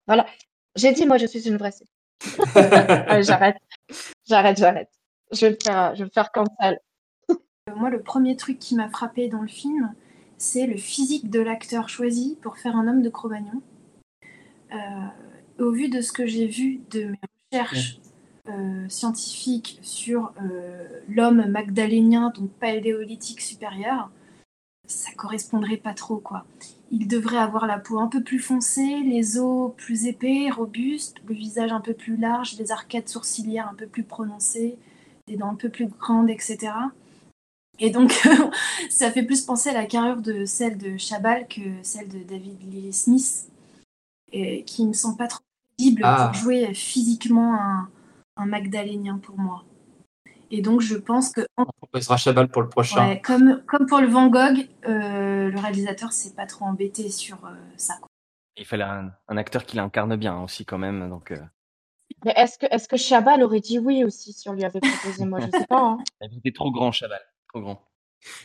Voilà. 0.07 0.27
J'ai 0.75 0.93
dit, 0.93 1.07
moi, 1.07 1.19
je 1.19 1.27
suis 1.27 1.47
une 1.47 1.57
vraie 1.57 1.71
sceptique. 1.71 1.95
Allez, 2.57 3.23
j'arrête. 3.23 3.57
J'arrête, 4.27 4.59
j'arrête. 4.59 4.91
Je 5.33 5.47
vais 5.47 5.51
me 5.53 5.57
faire, 5.63 5.95
je 5.95 6.01
vais 6.01 6.05
me 6.07 6.11
faire 6.11 6.33
cancel. 6.33 6.81
Euh, 7.31 7.35
Moi, 7.77 7.91
le 7.91 8.03
premier 8.03 8.37
truc 8.37 8.59
qui 8.59 8.75
m'a 8.75 8.89
frappé 8.89 9.29
dans 9.29 9.43
le 9.43 9.49
film, 9.49 9.95
c'est 10.37 10.67
le 10.67 10.77
physique 10.77 11.31
de 11.31 11.39
l'acteur 11.39 11.89
choisi 11.89 12.37
pour 12.43 12.59
faire 12.59 12.75
un 12.75 12.89
homme 12.89 13.03
de 13.03 13.09
Cro-Magnon. 13.09 13.63
Euh, 14.73 15.65
au 15.65 15.73
vu 15.73 15.89
de 15.89 16.01
ce 16.01 16.13
que 16.13 16.27
j'ai 16.27 16.47
vu 16.47 16.81
de 16.91 17.05
mes 17.05 17.19
recherches 17.53 17.99
euh, 18.49 18.89
scientifiques 18.89 19.79
sur 19.83 20.33
euh, 20.43 20.87
l'homme 21.09 21.47
magdalénien, 21.49 22.33
donc 22.35 22.51
paléolithique 22.53 23.41
supérieur, 23.41 24.11
ça 24.87 25.11
correspondrait 25.17 25.77
pas 25.77 25.95
trop, 25.95 26.17
quoi. 26.17 26.47
Il 26.91 27.07
devrait 27.07 27.37
avoir 27.39 27.67
la 27.67 27.79
peau 27.79 28.01
un 28.01 28.09
peu 28.09 28.23
plus 28.23 28.41
foncée, 28.41 29.03
les 29.05 29.39
os 29.39 29.73
plus 29.77 30.07
épais, 30.07 30.51
robustes, 30.51 31.19
le 31.29 31.35
visage 31.35 31.71
un 31.71 31.81
peu 31.81 31.95
plus 31.95 32.17
large, 32.17 32.57
les 32.59 32.73
arcades 32.73 33.09
sourcilières 33.09 33.69
un 33.69 33.75
peu 33.75 33.87
plus 33.87 34.03
prononcées, 34.03 34.79
des 35.29 35.37
dents 35.37 35.51
un 35.51 35.55
peu 35.55 35.69
plus 35.69 35.87
grandes, 35.87 36.31
etc. 36.31 36.73
Et 37.79 37.91
donc, 37.91 38.13
ça 38.91 39.11
fait 39.11 39.23
plus 39.23 39.43
penser 39.43 39.71
à 39.71 39.75
la 39.75 39.87
carrure 39.87 40.21
de 40.23 40.45
celle 40.45 40.79
de 40.79 40.97
Chabal 40.97 41.47
que 41.47 41.61
celle 41.83 42.09
de 42.09 42.19
David 42.21 42.59
Lee 42.73 42.93
Smith, 42.93 43.50
et 44.33 44.65
qui 44.65 44.87
me 44.87 44.93
semble 44.93 45.17
pas 45.17 45.29
trop 45.29 45.41
crédible 45.79 46.03
Ah. 46.05 46.27
pour 46.33 46.35
jouer 46.41 46.73
physiquement 46.75 47.55
un, 47.55 47.89
un 48.37 48.47
Magdalénien 48.47 49.19
pour 49.19 49.39
moi. 49.39 49.65
Et 50.53 50.63
donc, 50.63 50.81
je 50.81 50.97
pense 50.97 51.31
que, 51.33 51.43
On 51.57 51.65
proposera 51.65 52.17
Chabal 52.17 52.49
pour 52.49 52.63
le 52.63 52.69
prochain. 52.69 53.09
ouais, 53.09 53.21
comme, 53.21 53.63
comme 53.67 53.87
pour 53.87 54.01
le 54.01 54.09
Van 54.09 54.27
Gogh, 54.29 54.69
euh, 54.87 55.49
le 55.49 55.59
réalisateur 55.59 56.13
s'est 56.13 56.35
pas 56.35 56.47
trop 56.47 56.65
embêté 56.65 57.09
sur 57.09 57.37
euh, 57.45 57.51
ça. 57.77 57.95
quoi. 58.01 58.09
Il 58.57 58.65
fallait 58.67 58.83
un, 58.85 59.13
un 59.29 59.37
acteur 59.37 59.65
qui 59.65 59.77
l'incarne 59.77 60.17
bien 60.17 60.43
aussi 60.43 60.65
quand 60.65 60.77
même, 60.79 61.09
donc 61.09 61.31
euh, 61.31 61.39
Mais 62.25 62.33
est-ce 62.37 62.59
que, 62.59 62.67
est-ce 62.71 62.89
que 62.89 62.97
Chabal 62.97 63.43
aurait 63.45 63.61
dit 63.61 63.79
oui 63.79 64.03
aussi 64.05 64.33
si 64.33 64.49
on 64.49 64.53
lui 64.55 64.65
avait 64.65 64.81
proposé? 64.81 65.25
Moi, 65.25 65.39
je 65.41 65.51
sais 65.57 65.67
pas. 65.67 65.81
hein. 65.81 65.99
il 66.21 66.39
était 66.39 66.53
trop 66.53 66.71
grand, 66.73 66.91
Chabal, 66.91 67.21
trop 67.49 67.61
grand. 67.61 67.81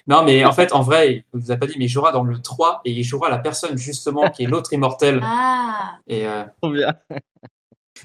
Non, 0.07 0.23
mais 0.23 0.45
en 0.45 0.53
fait, 0.53 0.73
en 0.73 0.81
vrai, 0.81 1.25
il 1.33 1.39
vous 1.39 1.51
a 1.51 1.57
pas 1.57 1.67
dit, 1.67 1.75
mais 1.77 1.85
il 1.85 1.89
jouera 1.89 2.11
dans 2.11 2.23
le 2.23 2.41
3 2.41 2.81
et 2.85 2.91
il 2.91 3.03
jouera 3.03 3.29
la 3.29 3.37
personne, 3.39 3.77
justement, 3.77 4.29
qui 4.29 4.43
est 4.43 4.47
l'autre 4.47 4.71
immortel. 4.73 5.19
Ah 5.23 5.97
Et, 6.07 6.27
euh, 6.27 6.45
Trop 6.61 6.71
bien. 6.71 6.93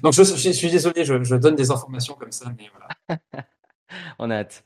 Donc, 0.01 0.13
je, 0.13 0.23
je 0.23 0.49
suis 0.51 0.69
désolé, 0.69 1.05
je, 1.05 1.23
je 1.23 1.35
donne 1.35 1.55
des 1.55 1.71
informations 1.71 2.15
comme 2.15 2.31
ça, 2.31 2.51
mais 2.57 2.69
voilà. 2.73 3.19
On 4.19 4.29
a 4.29 4.37
hâte. 4.37 4.65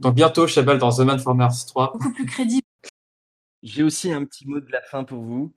Donc, 0.00 0.14
bientôt, 0.14 0.46
Chabal 0.46 0.78
dans 0.78 0.90
The 0.90 1.00
Man 1.00 1.18
for 1.18 1.34
Mars 1.34 1.66
3. 1.66 1.92
Beaucoup 1.92 2.12
plus 2.12 2.26
crédible. 2.26 2.66
J'ai 3.62 3.82
aussi 3.82 4.12
un 4.12 4.24
petit 4.24 4.46
mot 4.48 4.60
de 4.60 4.70
la 4.70 4.82
fin 4.82 5.04
pour 5.04 5.22
vous. 5.22 5.52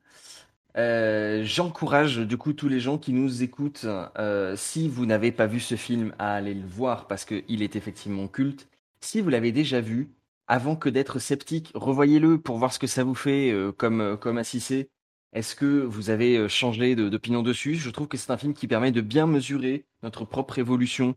Euh, 0.77 1.43
J'encourage 1.43 2.17
du 2.17 2.37
coup 2.37 2.53
tous 2.53 2.67
les 2.67 2.79
gens 2.79 2.97
qui 2.97 3.13
nous 3.13 3.43
écoutent, 3.43 3.85
euh, 3.85 4.55
si 4.57 4.89
vous 4.89 5.05
n'avez 5.05 5.31
pas 5.31 5.47
vu 5.47 5.59
ce 5.59 5.75
film, 5.75 6.13
à 6.19 6.35
aller 6.35 6.53
le 6.53 6.67
voir 6.67 7.07
parce 7.07 7.25
qu'il 7.25 7.61
est 7.61 7.75
effectivement 7.75 8.27
culte. 8.27 8.67
Si 8.99 9.21
vous 9.21 9.29
l'avez 9.29 9.51
déjà 9.51 9.79
vu, 9.81 10.11
avant 10.47 10.75
que 10.75 10.89
d'être 10.89 11.19
sceptique, 11.19 11.71
revoyez-le 11.75 12.39
pour 12.39 12.57
voir 12.57 12.73
ce 12.73 12.79
que 12.79 12.87
ça 12.87 13.03
vous 13.03 13.15
fait 13.15 13.51
euh, 13.51 13.71
comme, 13.71 14.01
euh, 14.01 14.17
comme. 14.17 14.37
Est-ce 15.33 15.55
que 15.55 15.83
vous 15.83 16.09
avez 16.09 16.37
euh, 16.37 16.47
changé 16.47 16.95
d'opinion 16.95 17.43
dessus? 17.43 17.75
Je 17.75 17.89
trouve 17.89 18.07
que 18.07 18.17
c'est 18.17 18.31
un 18.31 18.37
film 18.37 18.53
qui 18.53 18.67
permet 18.67 18.91
de 18.91 19.01
bien 19.01 19.27
mesurer 19.27 19.85
notre 20.03 20.25
propre 20.25 20.59
évolution 20.59 21.15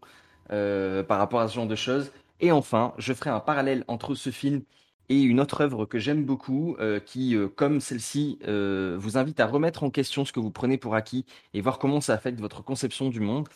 par 0.49 1.19
rapport 1.19 1.41
à 1.41 1.49
ce 1.49 1.55
genre 1.55 1.67
de 1.67 1.77
choses. 1.77 2.11
Et 2.41 2.53
enfin, 2.53 2.95
je 2.99 3.13
ferai 3.13 3.31
un 3.31 3.41
parallèle 3.41 3.85
entre 3.87 4.15
ce 4.15 4.31
film 4.31 4.63
et 5.11 5.21
une 5.21 5.41
autre 5.41 5.61
œuvre 5.61 5.85
que 5.85 5.99
j'aime 5.99 6.25
beaucoup, 6.25 6.77
qui, 7.05 7.37
comme 7.55 7.81
celle-ci, 7.81 8.39
vous 8.47 9.19
invite 9.19 9.41
à 9.41 9.47
remettre 9.47 9.85
en 9.85 9.91
question 9.91 10.25
ce 10.25 10.33
que 10.33 10.41
vous 10.41 10.51
prenez 10.51 10.79
pour 10.79 10.95
acquis 10.95 11.27
et 11.53 11.61
voir 11.61 11.79
comment 11.79 12.01
ça 12.01 12.15
affecte 12.15 12.41
votre 12.41 12.63
conception 12.65 13.11
du 13.11 13.21
monde, 13.21 13.47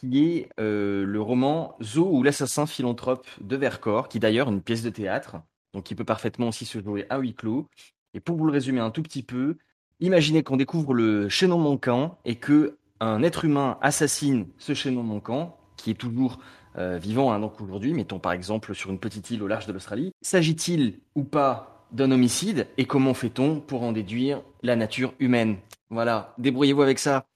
qui 0.00 0.24
est 0.24 0.48
euh, 0.58 1.04
le 1.04 1.20
roman 1.20 1.76
Zo 1.82 2.08
ou 2.10 2.22
l'assassin 2.22 2.64
philanthrope 2.64 3.26
de 3.42 3.56
Vercors, 3.56 4.08
qui 4.08 4.16
est 4.16 4.20
d'ailleurs 4.20 4.48
une 4.48 4.62
pièce 4.62 4.82
de 4.82 4.88
théâtre, 4.88 5.36
donc 5.74 5.84
qui 5.84 5.94
peut 5.94 6.04
parfaitement 6.04 6.48
aussi 6.48 6.64
se 6.64 6.80
jouer 6.80 7.04
à 7.10 7.18
huis 7.18 7.34
clos. 7.34 7.66
Et 8.14 8.20
pour 8.20 8.36
vous 8.36 8.46
le 8.46 8.52
résumer 8.52 8.80
un 8.80 8.90
tout 8.90 9.02
petit 9.02 9.22
peu, 9.22 9.58
imaginez 10.00 10.42
qu'on 10.42 10.56
découvre 10.56 10.94
le 10.94 11.28
chaînon 11.28 11.58
manquant 11.58 12.18
et 12.24 12.36
que 12.36 12.78
un 13.00 13.22
être 13.22 13.44
humain 13.44 13.78
assassine 13.82 14.46
ce 14.56 14.72
chaînon 14.72 15.02
manquant, 15.02 15.58
qui 15.76 15.90
est 15.90 15.94
toujours 15.94 16.38
euh, 16.78 16.96
vivant 16.96 17.32
hein, 17.32 17.50
aujourd'hui, 17.60 17.92
mettons 17.92 18.18
par 18.18 18.32
exemple 18.32 18.74
sur 18.74 18.90
une 18.90 18.98
petite 18.98 19.30
île 19.30 19.42
au 19.42 19.48
large 19.48 19.66
de 19.66 19.72
l'Australie. 19.72 20.12
S'agit-il 20.22 21.00
ou 21.14 21.24
pas 21.24 21.86
d'un 21.92 22.10
homicide 22.10 22.68
et 22.78 22.86
comment 22.86 23.12
fait-on 23.12 23.60
pour 23.60 23.82
en 23.82 23.92
déduire 23.92 24.42
la 24.62 24.76
nature 24.76 25.12
humaine? 25.18 25.58
Voilà, 25.90 26.34
débrouillez-vous 26.38 26.82
avec 26.82 26.98
ça. 26.98 27.26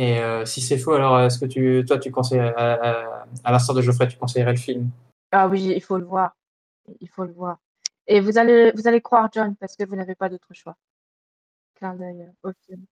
Et 0.00 0.18
euh, 0.18 0.46
si 0.46 0.62
c'est 0.62 0.78
faux, 0.78 0.94
alors 0.94 1.20
est-ce 1.20 1.38
que 1.38 1.44
tu, 1.44 1.84
toi, 1.86 1.98
tu 1.98 2.10
conseilles, 2.10 2.38
à, 2.38 2.72
à, 2.72 3.26
à 3.44 3.52
l'instar 3.52 3.76
de 3.76 3.82
Geoffrey, 3.82 4.08
tu 4.08 4.16
conseillerais 4.16 4.52
le 4.52 4.56
film? 4.56 4.88
Ah 5.30 5.46
oui, 5.46 5.74
il 5.76 5.82
faut 5.82 5.98
le 5.98 6.06
voir. 6.06 6.34
Il 7.00 7.08
faut 7.10 7.24
le 7.24 7.32
voir. 7.32 7.58
Et 8.06 8.18
vous 8.20 8.38
allez, 8.38 8.72
vous 8.74 8.88
allez 8.88 9.02
croire 9.02 9.28
John 9.30 9.54
parce 9.56 9.76
que 9.76 9.84
vous 9.84 9.96
n'avez 9.96 10.14
pas 10.14 10.30
d'autre 10.30 10.48
choix. 10.52 10.74
Clin 11.74 11.92
d'œil 11.96 12.22
euh, 12.22 12.48
au 12.48 12.52
film. 12.64 12.82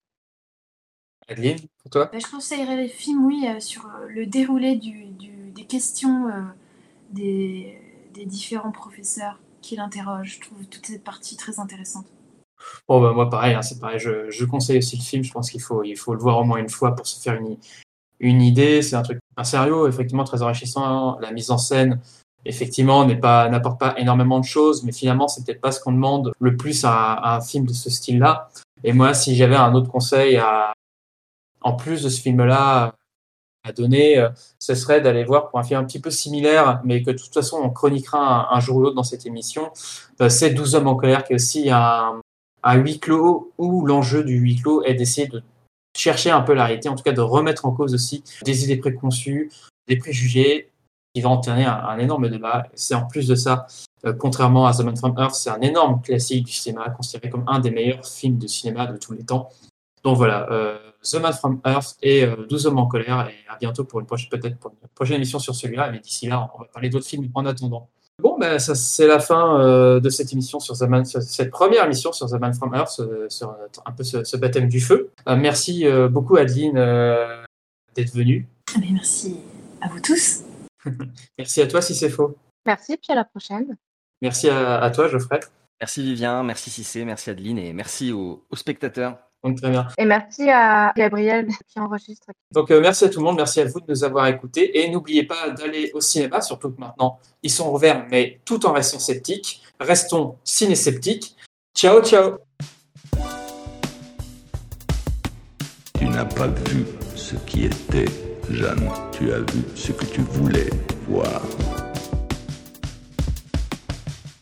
Adeline, 1.28 1.60
pour 1.78 1.90
toi? 1.90 2.10
Ben, 2.12 2.20
je 2.20 2.30
conseillerais 2.30 2.76
les 2.76 2.88
films, 2.88 3.24
oui, 3.24 3.48
euh, 3.48 3.58
sur 3.58 3.86
euh, 3.86 4.06
le 4.08 4.26
déroulé 4.26 4.76
du, 4.76 5.06
du- 5.06 5.50
des 5.50 5.64
questions 5.64 6.28
euh, 6.28 6.42
des, 7.08 7.80
des 8.12 8.26
différents 8.26 8.70
professeurs 8.70 9.40
qui 9.62 9.76
l'interrogent. 9.76 10.34
Je 10.34 10.40
trouve 10.42 10.66
toute 10.66 10.84
cette 10.84 11.04
partie 11.04 11.38
très 11.38 11.58
intéressante. 11.58 12.06
Bon, 12.88 13.00
bah, 13.00 13.12
moi, 13.12 13.28
pareil, 13.28 13.54
hein, 13.54 13.62
c'est 13.62 13.78
pareil. 13.78 13.98
Je, 13.98 14.30
je 14.30 14.44
conseille 14.44 14.78
aussi 14.78 14.96
le 14.96 15.02
film. 15.02 15.24
Je 15.24 15.32
pense 15.32 15.50
qu'il 15.50 15.60
faut, 15.62 15.82
il 15.82 15.96
faut 15.96 16.14
le 16.14 16.20
voir 16.20 16.38
au 16.38 16.44
moins 16.44 16.58
une 16.58 16.68
fois 16.68 16.94
pour 16.94 17.06
se 17.06 17.20
faire 17.20 17.34
une, 17.34 17.56
une 18.20 18.42
idée. 18.42 18.82
C'est 18.82 18.96
un 18.96 19.02
truc, 19.02 19.18
un 19.36 19.44
scénario, 19.44 19.88
effectivement, 19.88 20.24
très 20.24 20.42
enrichissant. 20.42 21.18
La 21.20 21.30
mise 21.32 21.50
en 21.50 21.58
scène, 21.58 22.00
effectivement, 22.44 23.04
n'est 23.04 23.16
pas, 23.16 23.48
n'apporte 23.48 23.78
pas 23.78 23.94
énormément 23.98 24.40
de 24.40 24.44
choses, 24.44 24.84
mais 24.84 24.92
finalement, 24.92 25.28
c'est 25.28 25.44
peut-être 25.44 25.60
pas 25.60 25.72
ce 25.72 25.80
qu'on 25.80 25.92
demande 25.92 26.32
le 26.40 26.56
plus 26.56 26.84
à, 26.84 27.34
un 27.36 27.40
film 27.40 27.66
de 27.66 27.72
ce 27.72 27.90
style-là. 27.90 28.48
Et 28.84 28.92
moi, 28.92 29.14
si 29.14 29.36
j'avais 29.36 29.56
un 29.56 29.74
autre 29.74 29.90
conseil 29.90 30.36
à, 30.36 30.72
en 31.60 31.74
plus 31.74 32.02
de 32.02 32.08
ce 32.08 32.20
film-là, 32.20 32.94
à 33.64 33.72
donner, 33.72 34.18
euh, 34.18 34.28
ce 34.58 34.74
serait 34.74 35.00
d'aller 35.00 35.24
voir 35.24 35.48
pour 35.48 35.58
un 35.58 35.64
film 35.64 35.80
un 35.80 35.84
petit 35.84 36.00
peu 36.00 36.10
similaire, 36.10 36.80
mais 36.84 37.02
que 37.02 37.10
de 37.10 37.18
toute 37.18 37.34
façon, 37.34 37.58
on 37.62 37.70
chroniquera 37.70 38.52
un, 38.52 38.56
un 38.56 38.60
jour 38.60 38.76
ou 38.76 38.80
l'autre 38.82 38.94
dans 38.94 39.02
cette 39.02 39.26
émission. 39.26 39.72
Euh, 40.20 40.28
c'est 40.28 40.50
12 40.50 40.76
hommes 40.76 40.86
en 40.86 40.94
colère, 40.94 41.24
qui 41.24 41.32
est 41.32 41.36
aussi 41.36 41.68
un, 41.70 42.20
un 42.62 42.76
huis 42.76 42.98
clos 42.98 43.52
où 43.58 43.86
l'enjeu 43.86 44.24
du 44.24 44.36
huis 44.36 44.56
clos 44.56 44.82
est 44.82 44.94
d'essayer 44.94 45.28
de 45.28 45.42
chercher 45.96 46.30
un 46.30 46.42
peu 46.42 46.54
la 46.54 46.66
réalité, 46.66 46.88
en 46.88 46.96
tout 46.96 47.02
cas 47.02 47.12
de 47.12 47.20
remettre 47.20 47.66
en 47.66 47.72
cause 47.72 47.94
aussi 47.94 48.22
des 48.44 48.64
idées 48.64 48.76
préconçues, 48.76 49.50
des 49.86 49.96
préjugés, 49.96 50.70
qui 51.14 51.22
va 51.22 51.30
entraîner 51.30 51.64
un, 51.64 51.72
un 51.72 51.98
énorme 51.98 52.28
débat. 52.28 52.68
C'est 52.74 52.94
en 52.94 53.06
plus 53.06 53.26
de 53.26 53.34
ça, 53.34 53.66
euh, 54.04 54.12
contrairement 54.12 54.66
à 54.66 54.74
The 54.74 54.80
Man 54.80 54.96
from 54.96 55.14
Earth, 55.18 55.34
c'est 55.34 55.50
un 55.50 55.60
énorme 55.60 56.00
classique 56.00 56.46
du 56.46 56.52
cinéma, 56.52 56.90
considéré 56.90 57.30
comme 57.30 57.44
un 57.46 57.58
des 57.58 57.70
meilleurs 57.70 58.06
films 58.06 58.38
de 58.38 58.46
cinéma 58.46 58.86
de 58.86 58.96
tous 58.96 59.12
les 59.12 59.24
temps. 59.24 59.48
Donc 60.04 60.16
voilà, 60.16 60.50
euh, 60.52 60.78
The 61.02 61.16
Man 61.16 61.32
from 61.32 61.60
Earth 61.64 61.96
et 62.02 62.24
euh, 62.24 62.46
12 62.48 62.66
hommes 62.66 62.78
en 62.78 62.86
colère, 62.86 63.28
et 63.28 63.48
à 63.48 63.56
bientôt 63.56 63.84
pour 63.84 64.00
une 64.00 64.06
prochaine, 64.06 64.28
peut-être 64.30 64.58
pour 64.58 64.70
une 64.70 64.88
prochaine 64.94 65.16
émission 65.16 65.38
sur 65.38 65.54
celui-là, 65.54 65.90
mais 65.90 65.98
d'ici 65.98 66.26
là, 66.28 66.50
on 66.54 66.60
va 66.60 66.66
parler 66.66 66.88
d'autres 66.90 67.06
films 67.06 67.28
en 67.34 67.44
attendant. 67.46 67.88
Bon, 68.20 68.36
ben, 68.36 68.58
ça, 68.58 68.74
c'est 68.74 69.06
la 69.06 69.20
fin 69.20 69.60
euh, 69.60 70.00
de 70.00 70.10
cette 70.10 70.32
émission 70.32 70.58
sur 70.58 70.76
The 70.76 70.82
Man, 70.82 71.04
cette 71.04 71.50
première 71.50 71.84
émission 71.84 72.12
sur 72.12 72.26
The 72.28 72.40
Man 72.40 72.52
from 72.52 72.74
Earth, 72.74 72.98
euh, 72.98 73.28
sur 73.28 73.56
un 73.86 73.92
peu 73.92 74.02
ce, 74.02 74.24
ce 74.24 74.36
baptême 74.36 74.68
du 74.68 74.80
feu. 74.80 75.10
Euh, 75.28 75.36
merci 75.36 75.86
euh, 75.86 76.08
beaucoup, 76.08 76.36
Adeline, 76.36 76.76
euh, 76.76 77.44
d'être 77.94 78.12
venue. 78.12 78.48
Ah, 78.74 78.78
mais 78.80 78.88
merci 78.92 79.36
à 79.80 79.88
vous 79.88 80.00
tous. 80.00 80.40
Merci 81.38 81.60
à 81.60 81.66
toi, 81.66 81.82
si 81.82 81.94
c'est 81.94 82.08
faux. 82.08 82.36
Merci, 82.64 82.96
puis 82.96 83.12
à 83.12 83.14
la 83.14 83.24
prochaine. 83.24 83.76
Merci 84.22 84.48
à, 84.48 84.78
à 84.80 84.90
toi, 84.90 85.08
Geoffrey. 85.08 85.40
Merci 85.80 86.02
Vivien, 86.02 86.42
merci 86.42 86.70
Cissé, 86.70 87.04
merci 87.04 87.30
Adeline 87.30 87.58
et 87.58 87.72
merci 87.72 88.10
aux, 88.12 88.44
aux 88.50 88.56
spectateurs. 88.56 89.18
Donc, 89.44 89.60
très 89.60 89.70
bien. 89.70 89.86
Et 89.96 90.04
merci 90.04 90.50
à 90.50 90.92
Gabriel 90.96 91.48
qui 91.68 91.78
enregistre. 91.78 92.26
Donc 92.52 92.70
euh, 92.70 92.80
merci 92.80 93.04
à 93.04 93.08
tout 93.08 93.20
le 93.20 93.24
monde, 93.24 93.36
merci 93.36 93.60
à 93.60 93.66
vous 93.66 93.80
de 93.80 93.86
nous 93.88 94.02
avoir 94.02 94.26
écoutés 94.26 94.80
et 94.80 94.90
n'oubliez 94.90 95.24
pas 95.24 95.50
d'aller 95.50 95.92
au 95.94 96.00
cinéma, 96.00 96.40
surtout 96.40 96.70
que 96.70 96.80
maintenant 96.80 97.18
ils 97.42 97.50
sont 97.50 97.72
ouverts, 97.72 98.06
mais 98.10 98.40
tout 98.44 98.66
en 98.66 98.72
restant 98.72 98.98
sceptiques. 98.98 99.62
Restons 99.78 100.36
ciné-sceptiques. 100.42 101.36
Ciao, 101.76 102.02
ciao 102.02 102.38
Tu 105.96 106.06
n'as 106.06 106.24
pas 106.24 106.48
vu 106.48 106.84
ce 107.14 107.36
qui 107.46 107.66
était, 107.66 108.06
Jeanne. 108.50 108.90
Tu 109.12 109.32
as 109.32 109.38
vu 109.38 109.62
ce 109.76 109.92
que 109.92 110.04
tu 110.06 110.22
voulais 110.22 110.70
voir. 111.08 111.42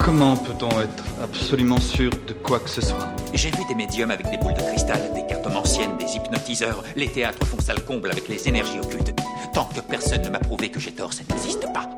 Comment 0.06 0.36
peut-on 0.36 0.70
être 0.80 1.04
absolument 1.20 1.80
sûr 1.80 2.12
de 2.28 2.32
quoi 2.32 2.60
que 2.60 2.70
ce 2.70 2.80
soit 2.80 3.08
J'ai 3.34 3.50
vu 3.50 3.64
des 3.66 3.74
médiums 3.74 4.12
avec 4.12 4.30
des 4.30 4.36
boules 4.36 4.54
de 4.54 4.60
cristal, 4.60 5.00
des 5.16 5.26
cartomanciennes, 5.26 5.96
des 5.98 6.14
hypnotiseurs. 6.14 6.84
Les 6.94 7.08
théâtres 7.08 7.44
font 7.44 7.58
sale 7.58 7.84
comble 7.84 8.12
avec 8.12 8.28
les 8.28 8.46
énergies 8.46 8.78
occultes. 8.78 9.12
Tant 9.52 9.64
que 9.64 9.80
personne 9.80 10.22
ne 10.22 10.28
m'a 10.28 10.38
prouvé 10.38 10.70
que 10.70 10.78
j'ai 10.78 10.92
tort, 10.92 11.12
ça 11.12 11.24
n'existe 11.28 11.66
pas. 11.72 11.90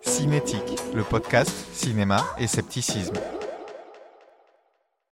Cinétique, 0.00 0.80
le 0.94 1.02
podcast 1.02 1.52
cinéma 1.74 2.24
et 2.38 2.46
scepticisme. 2.46 3.16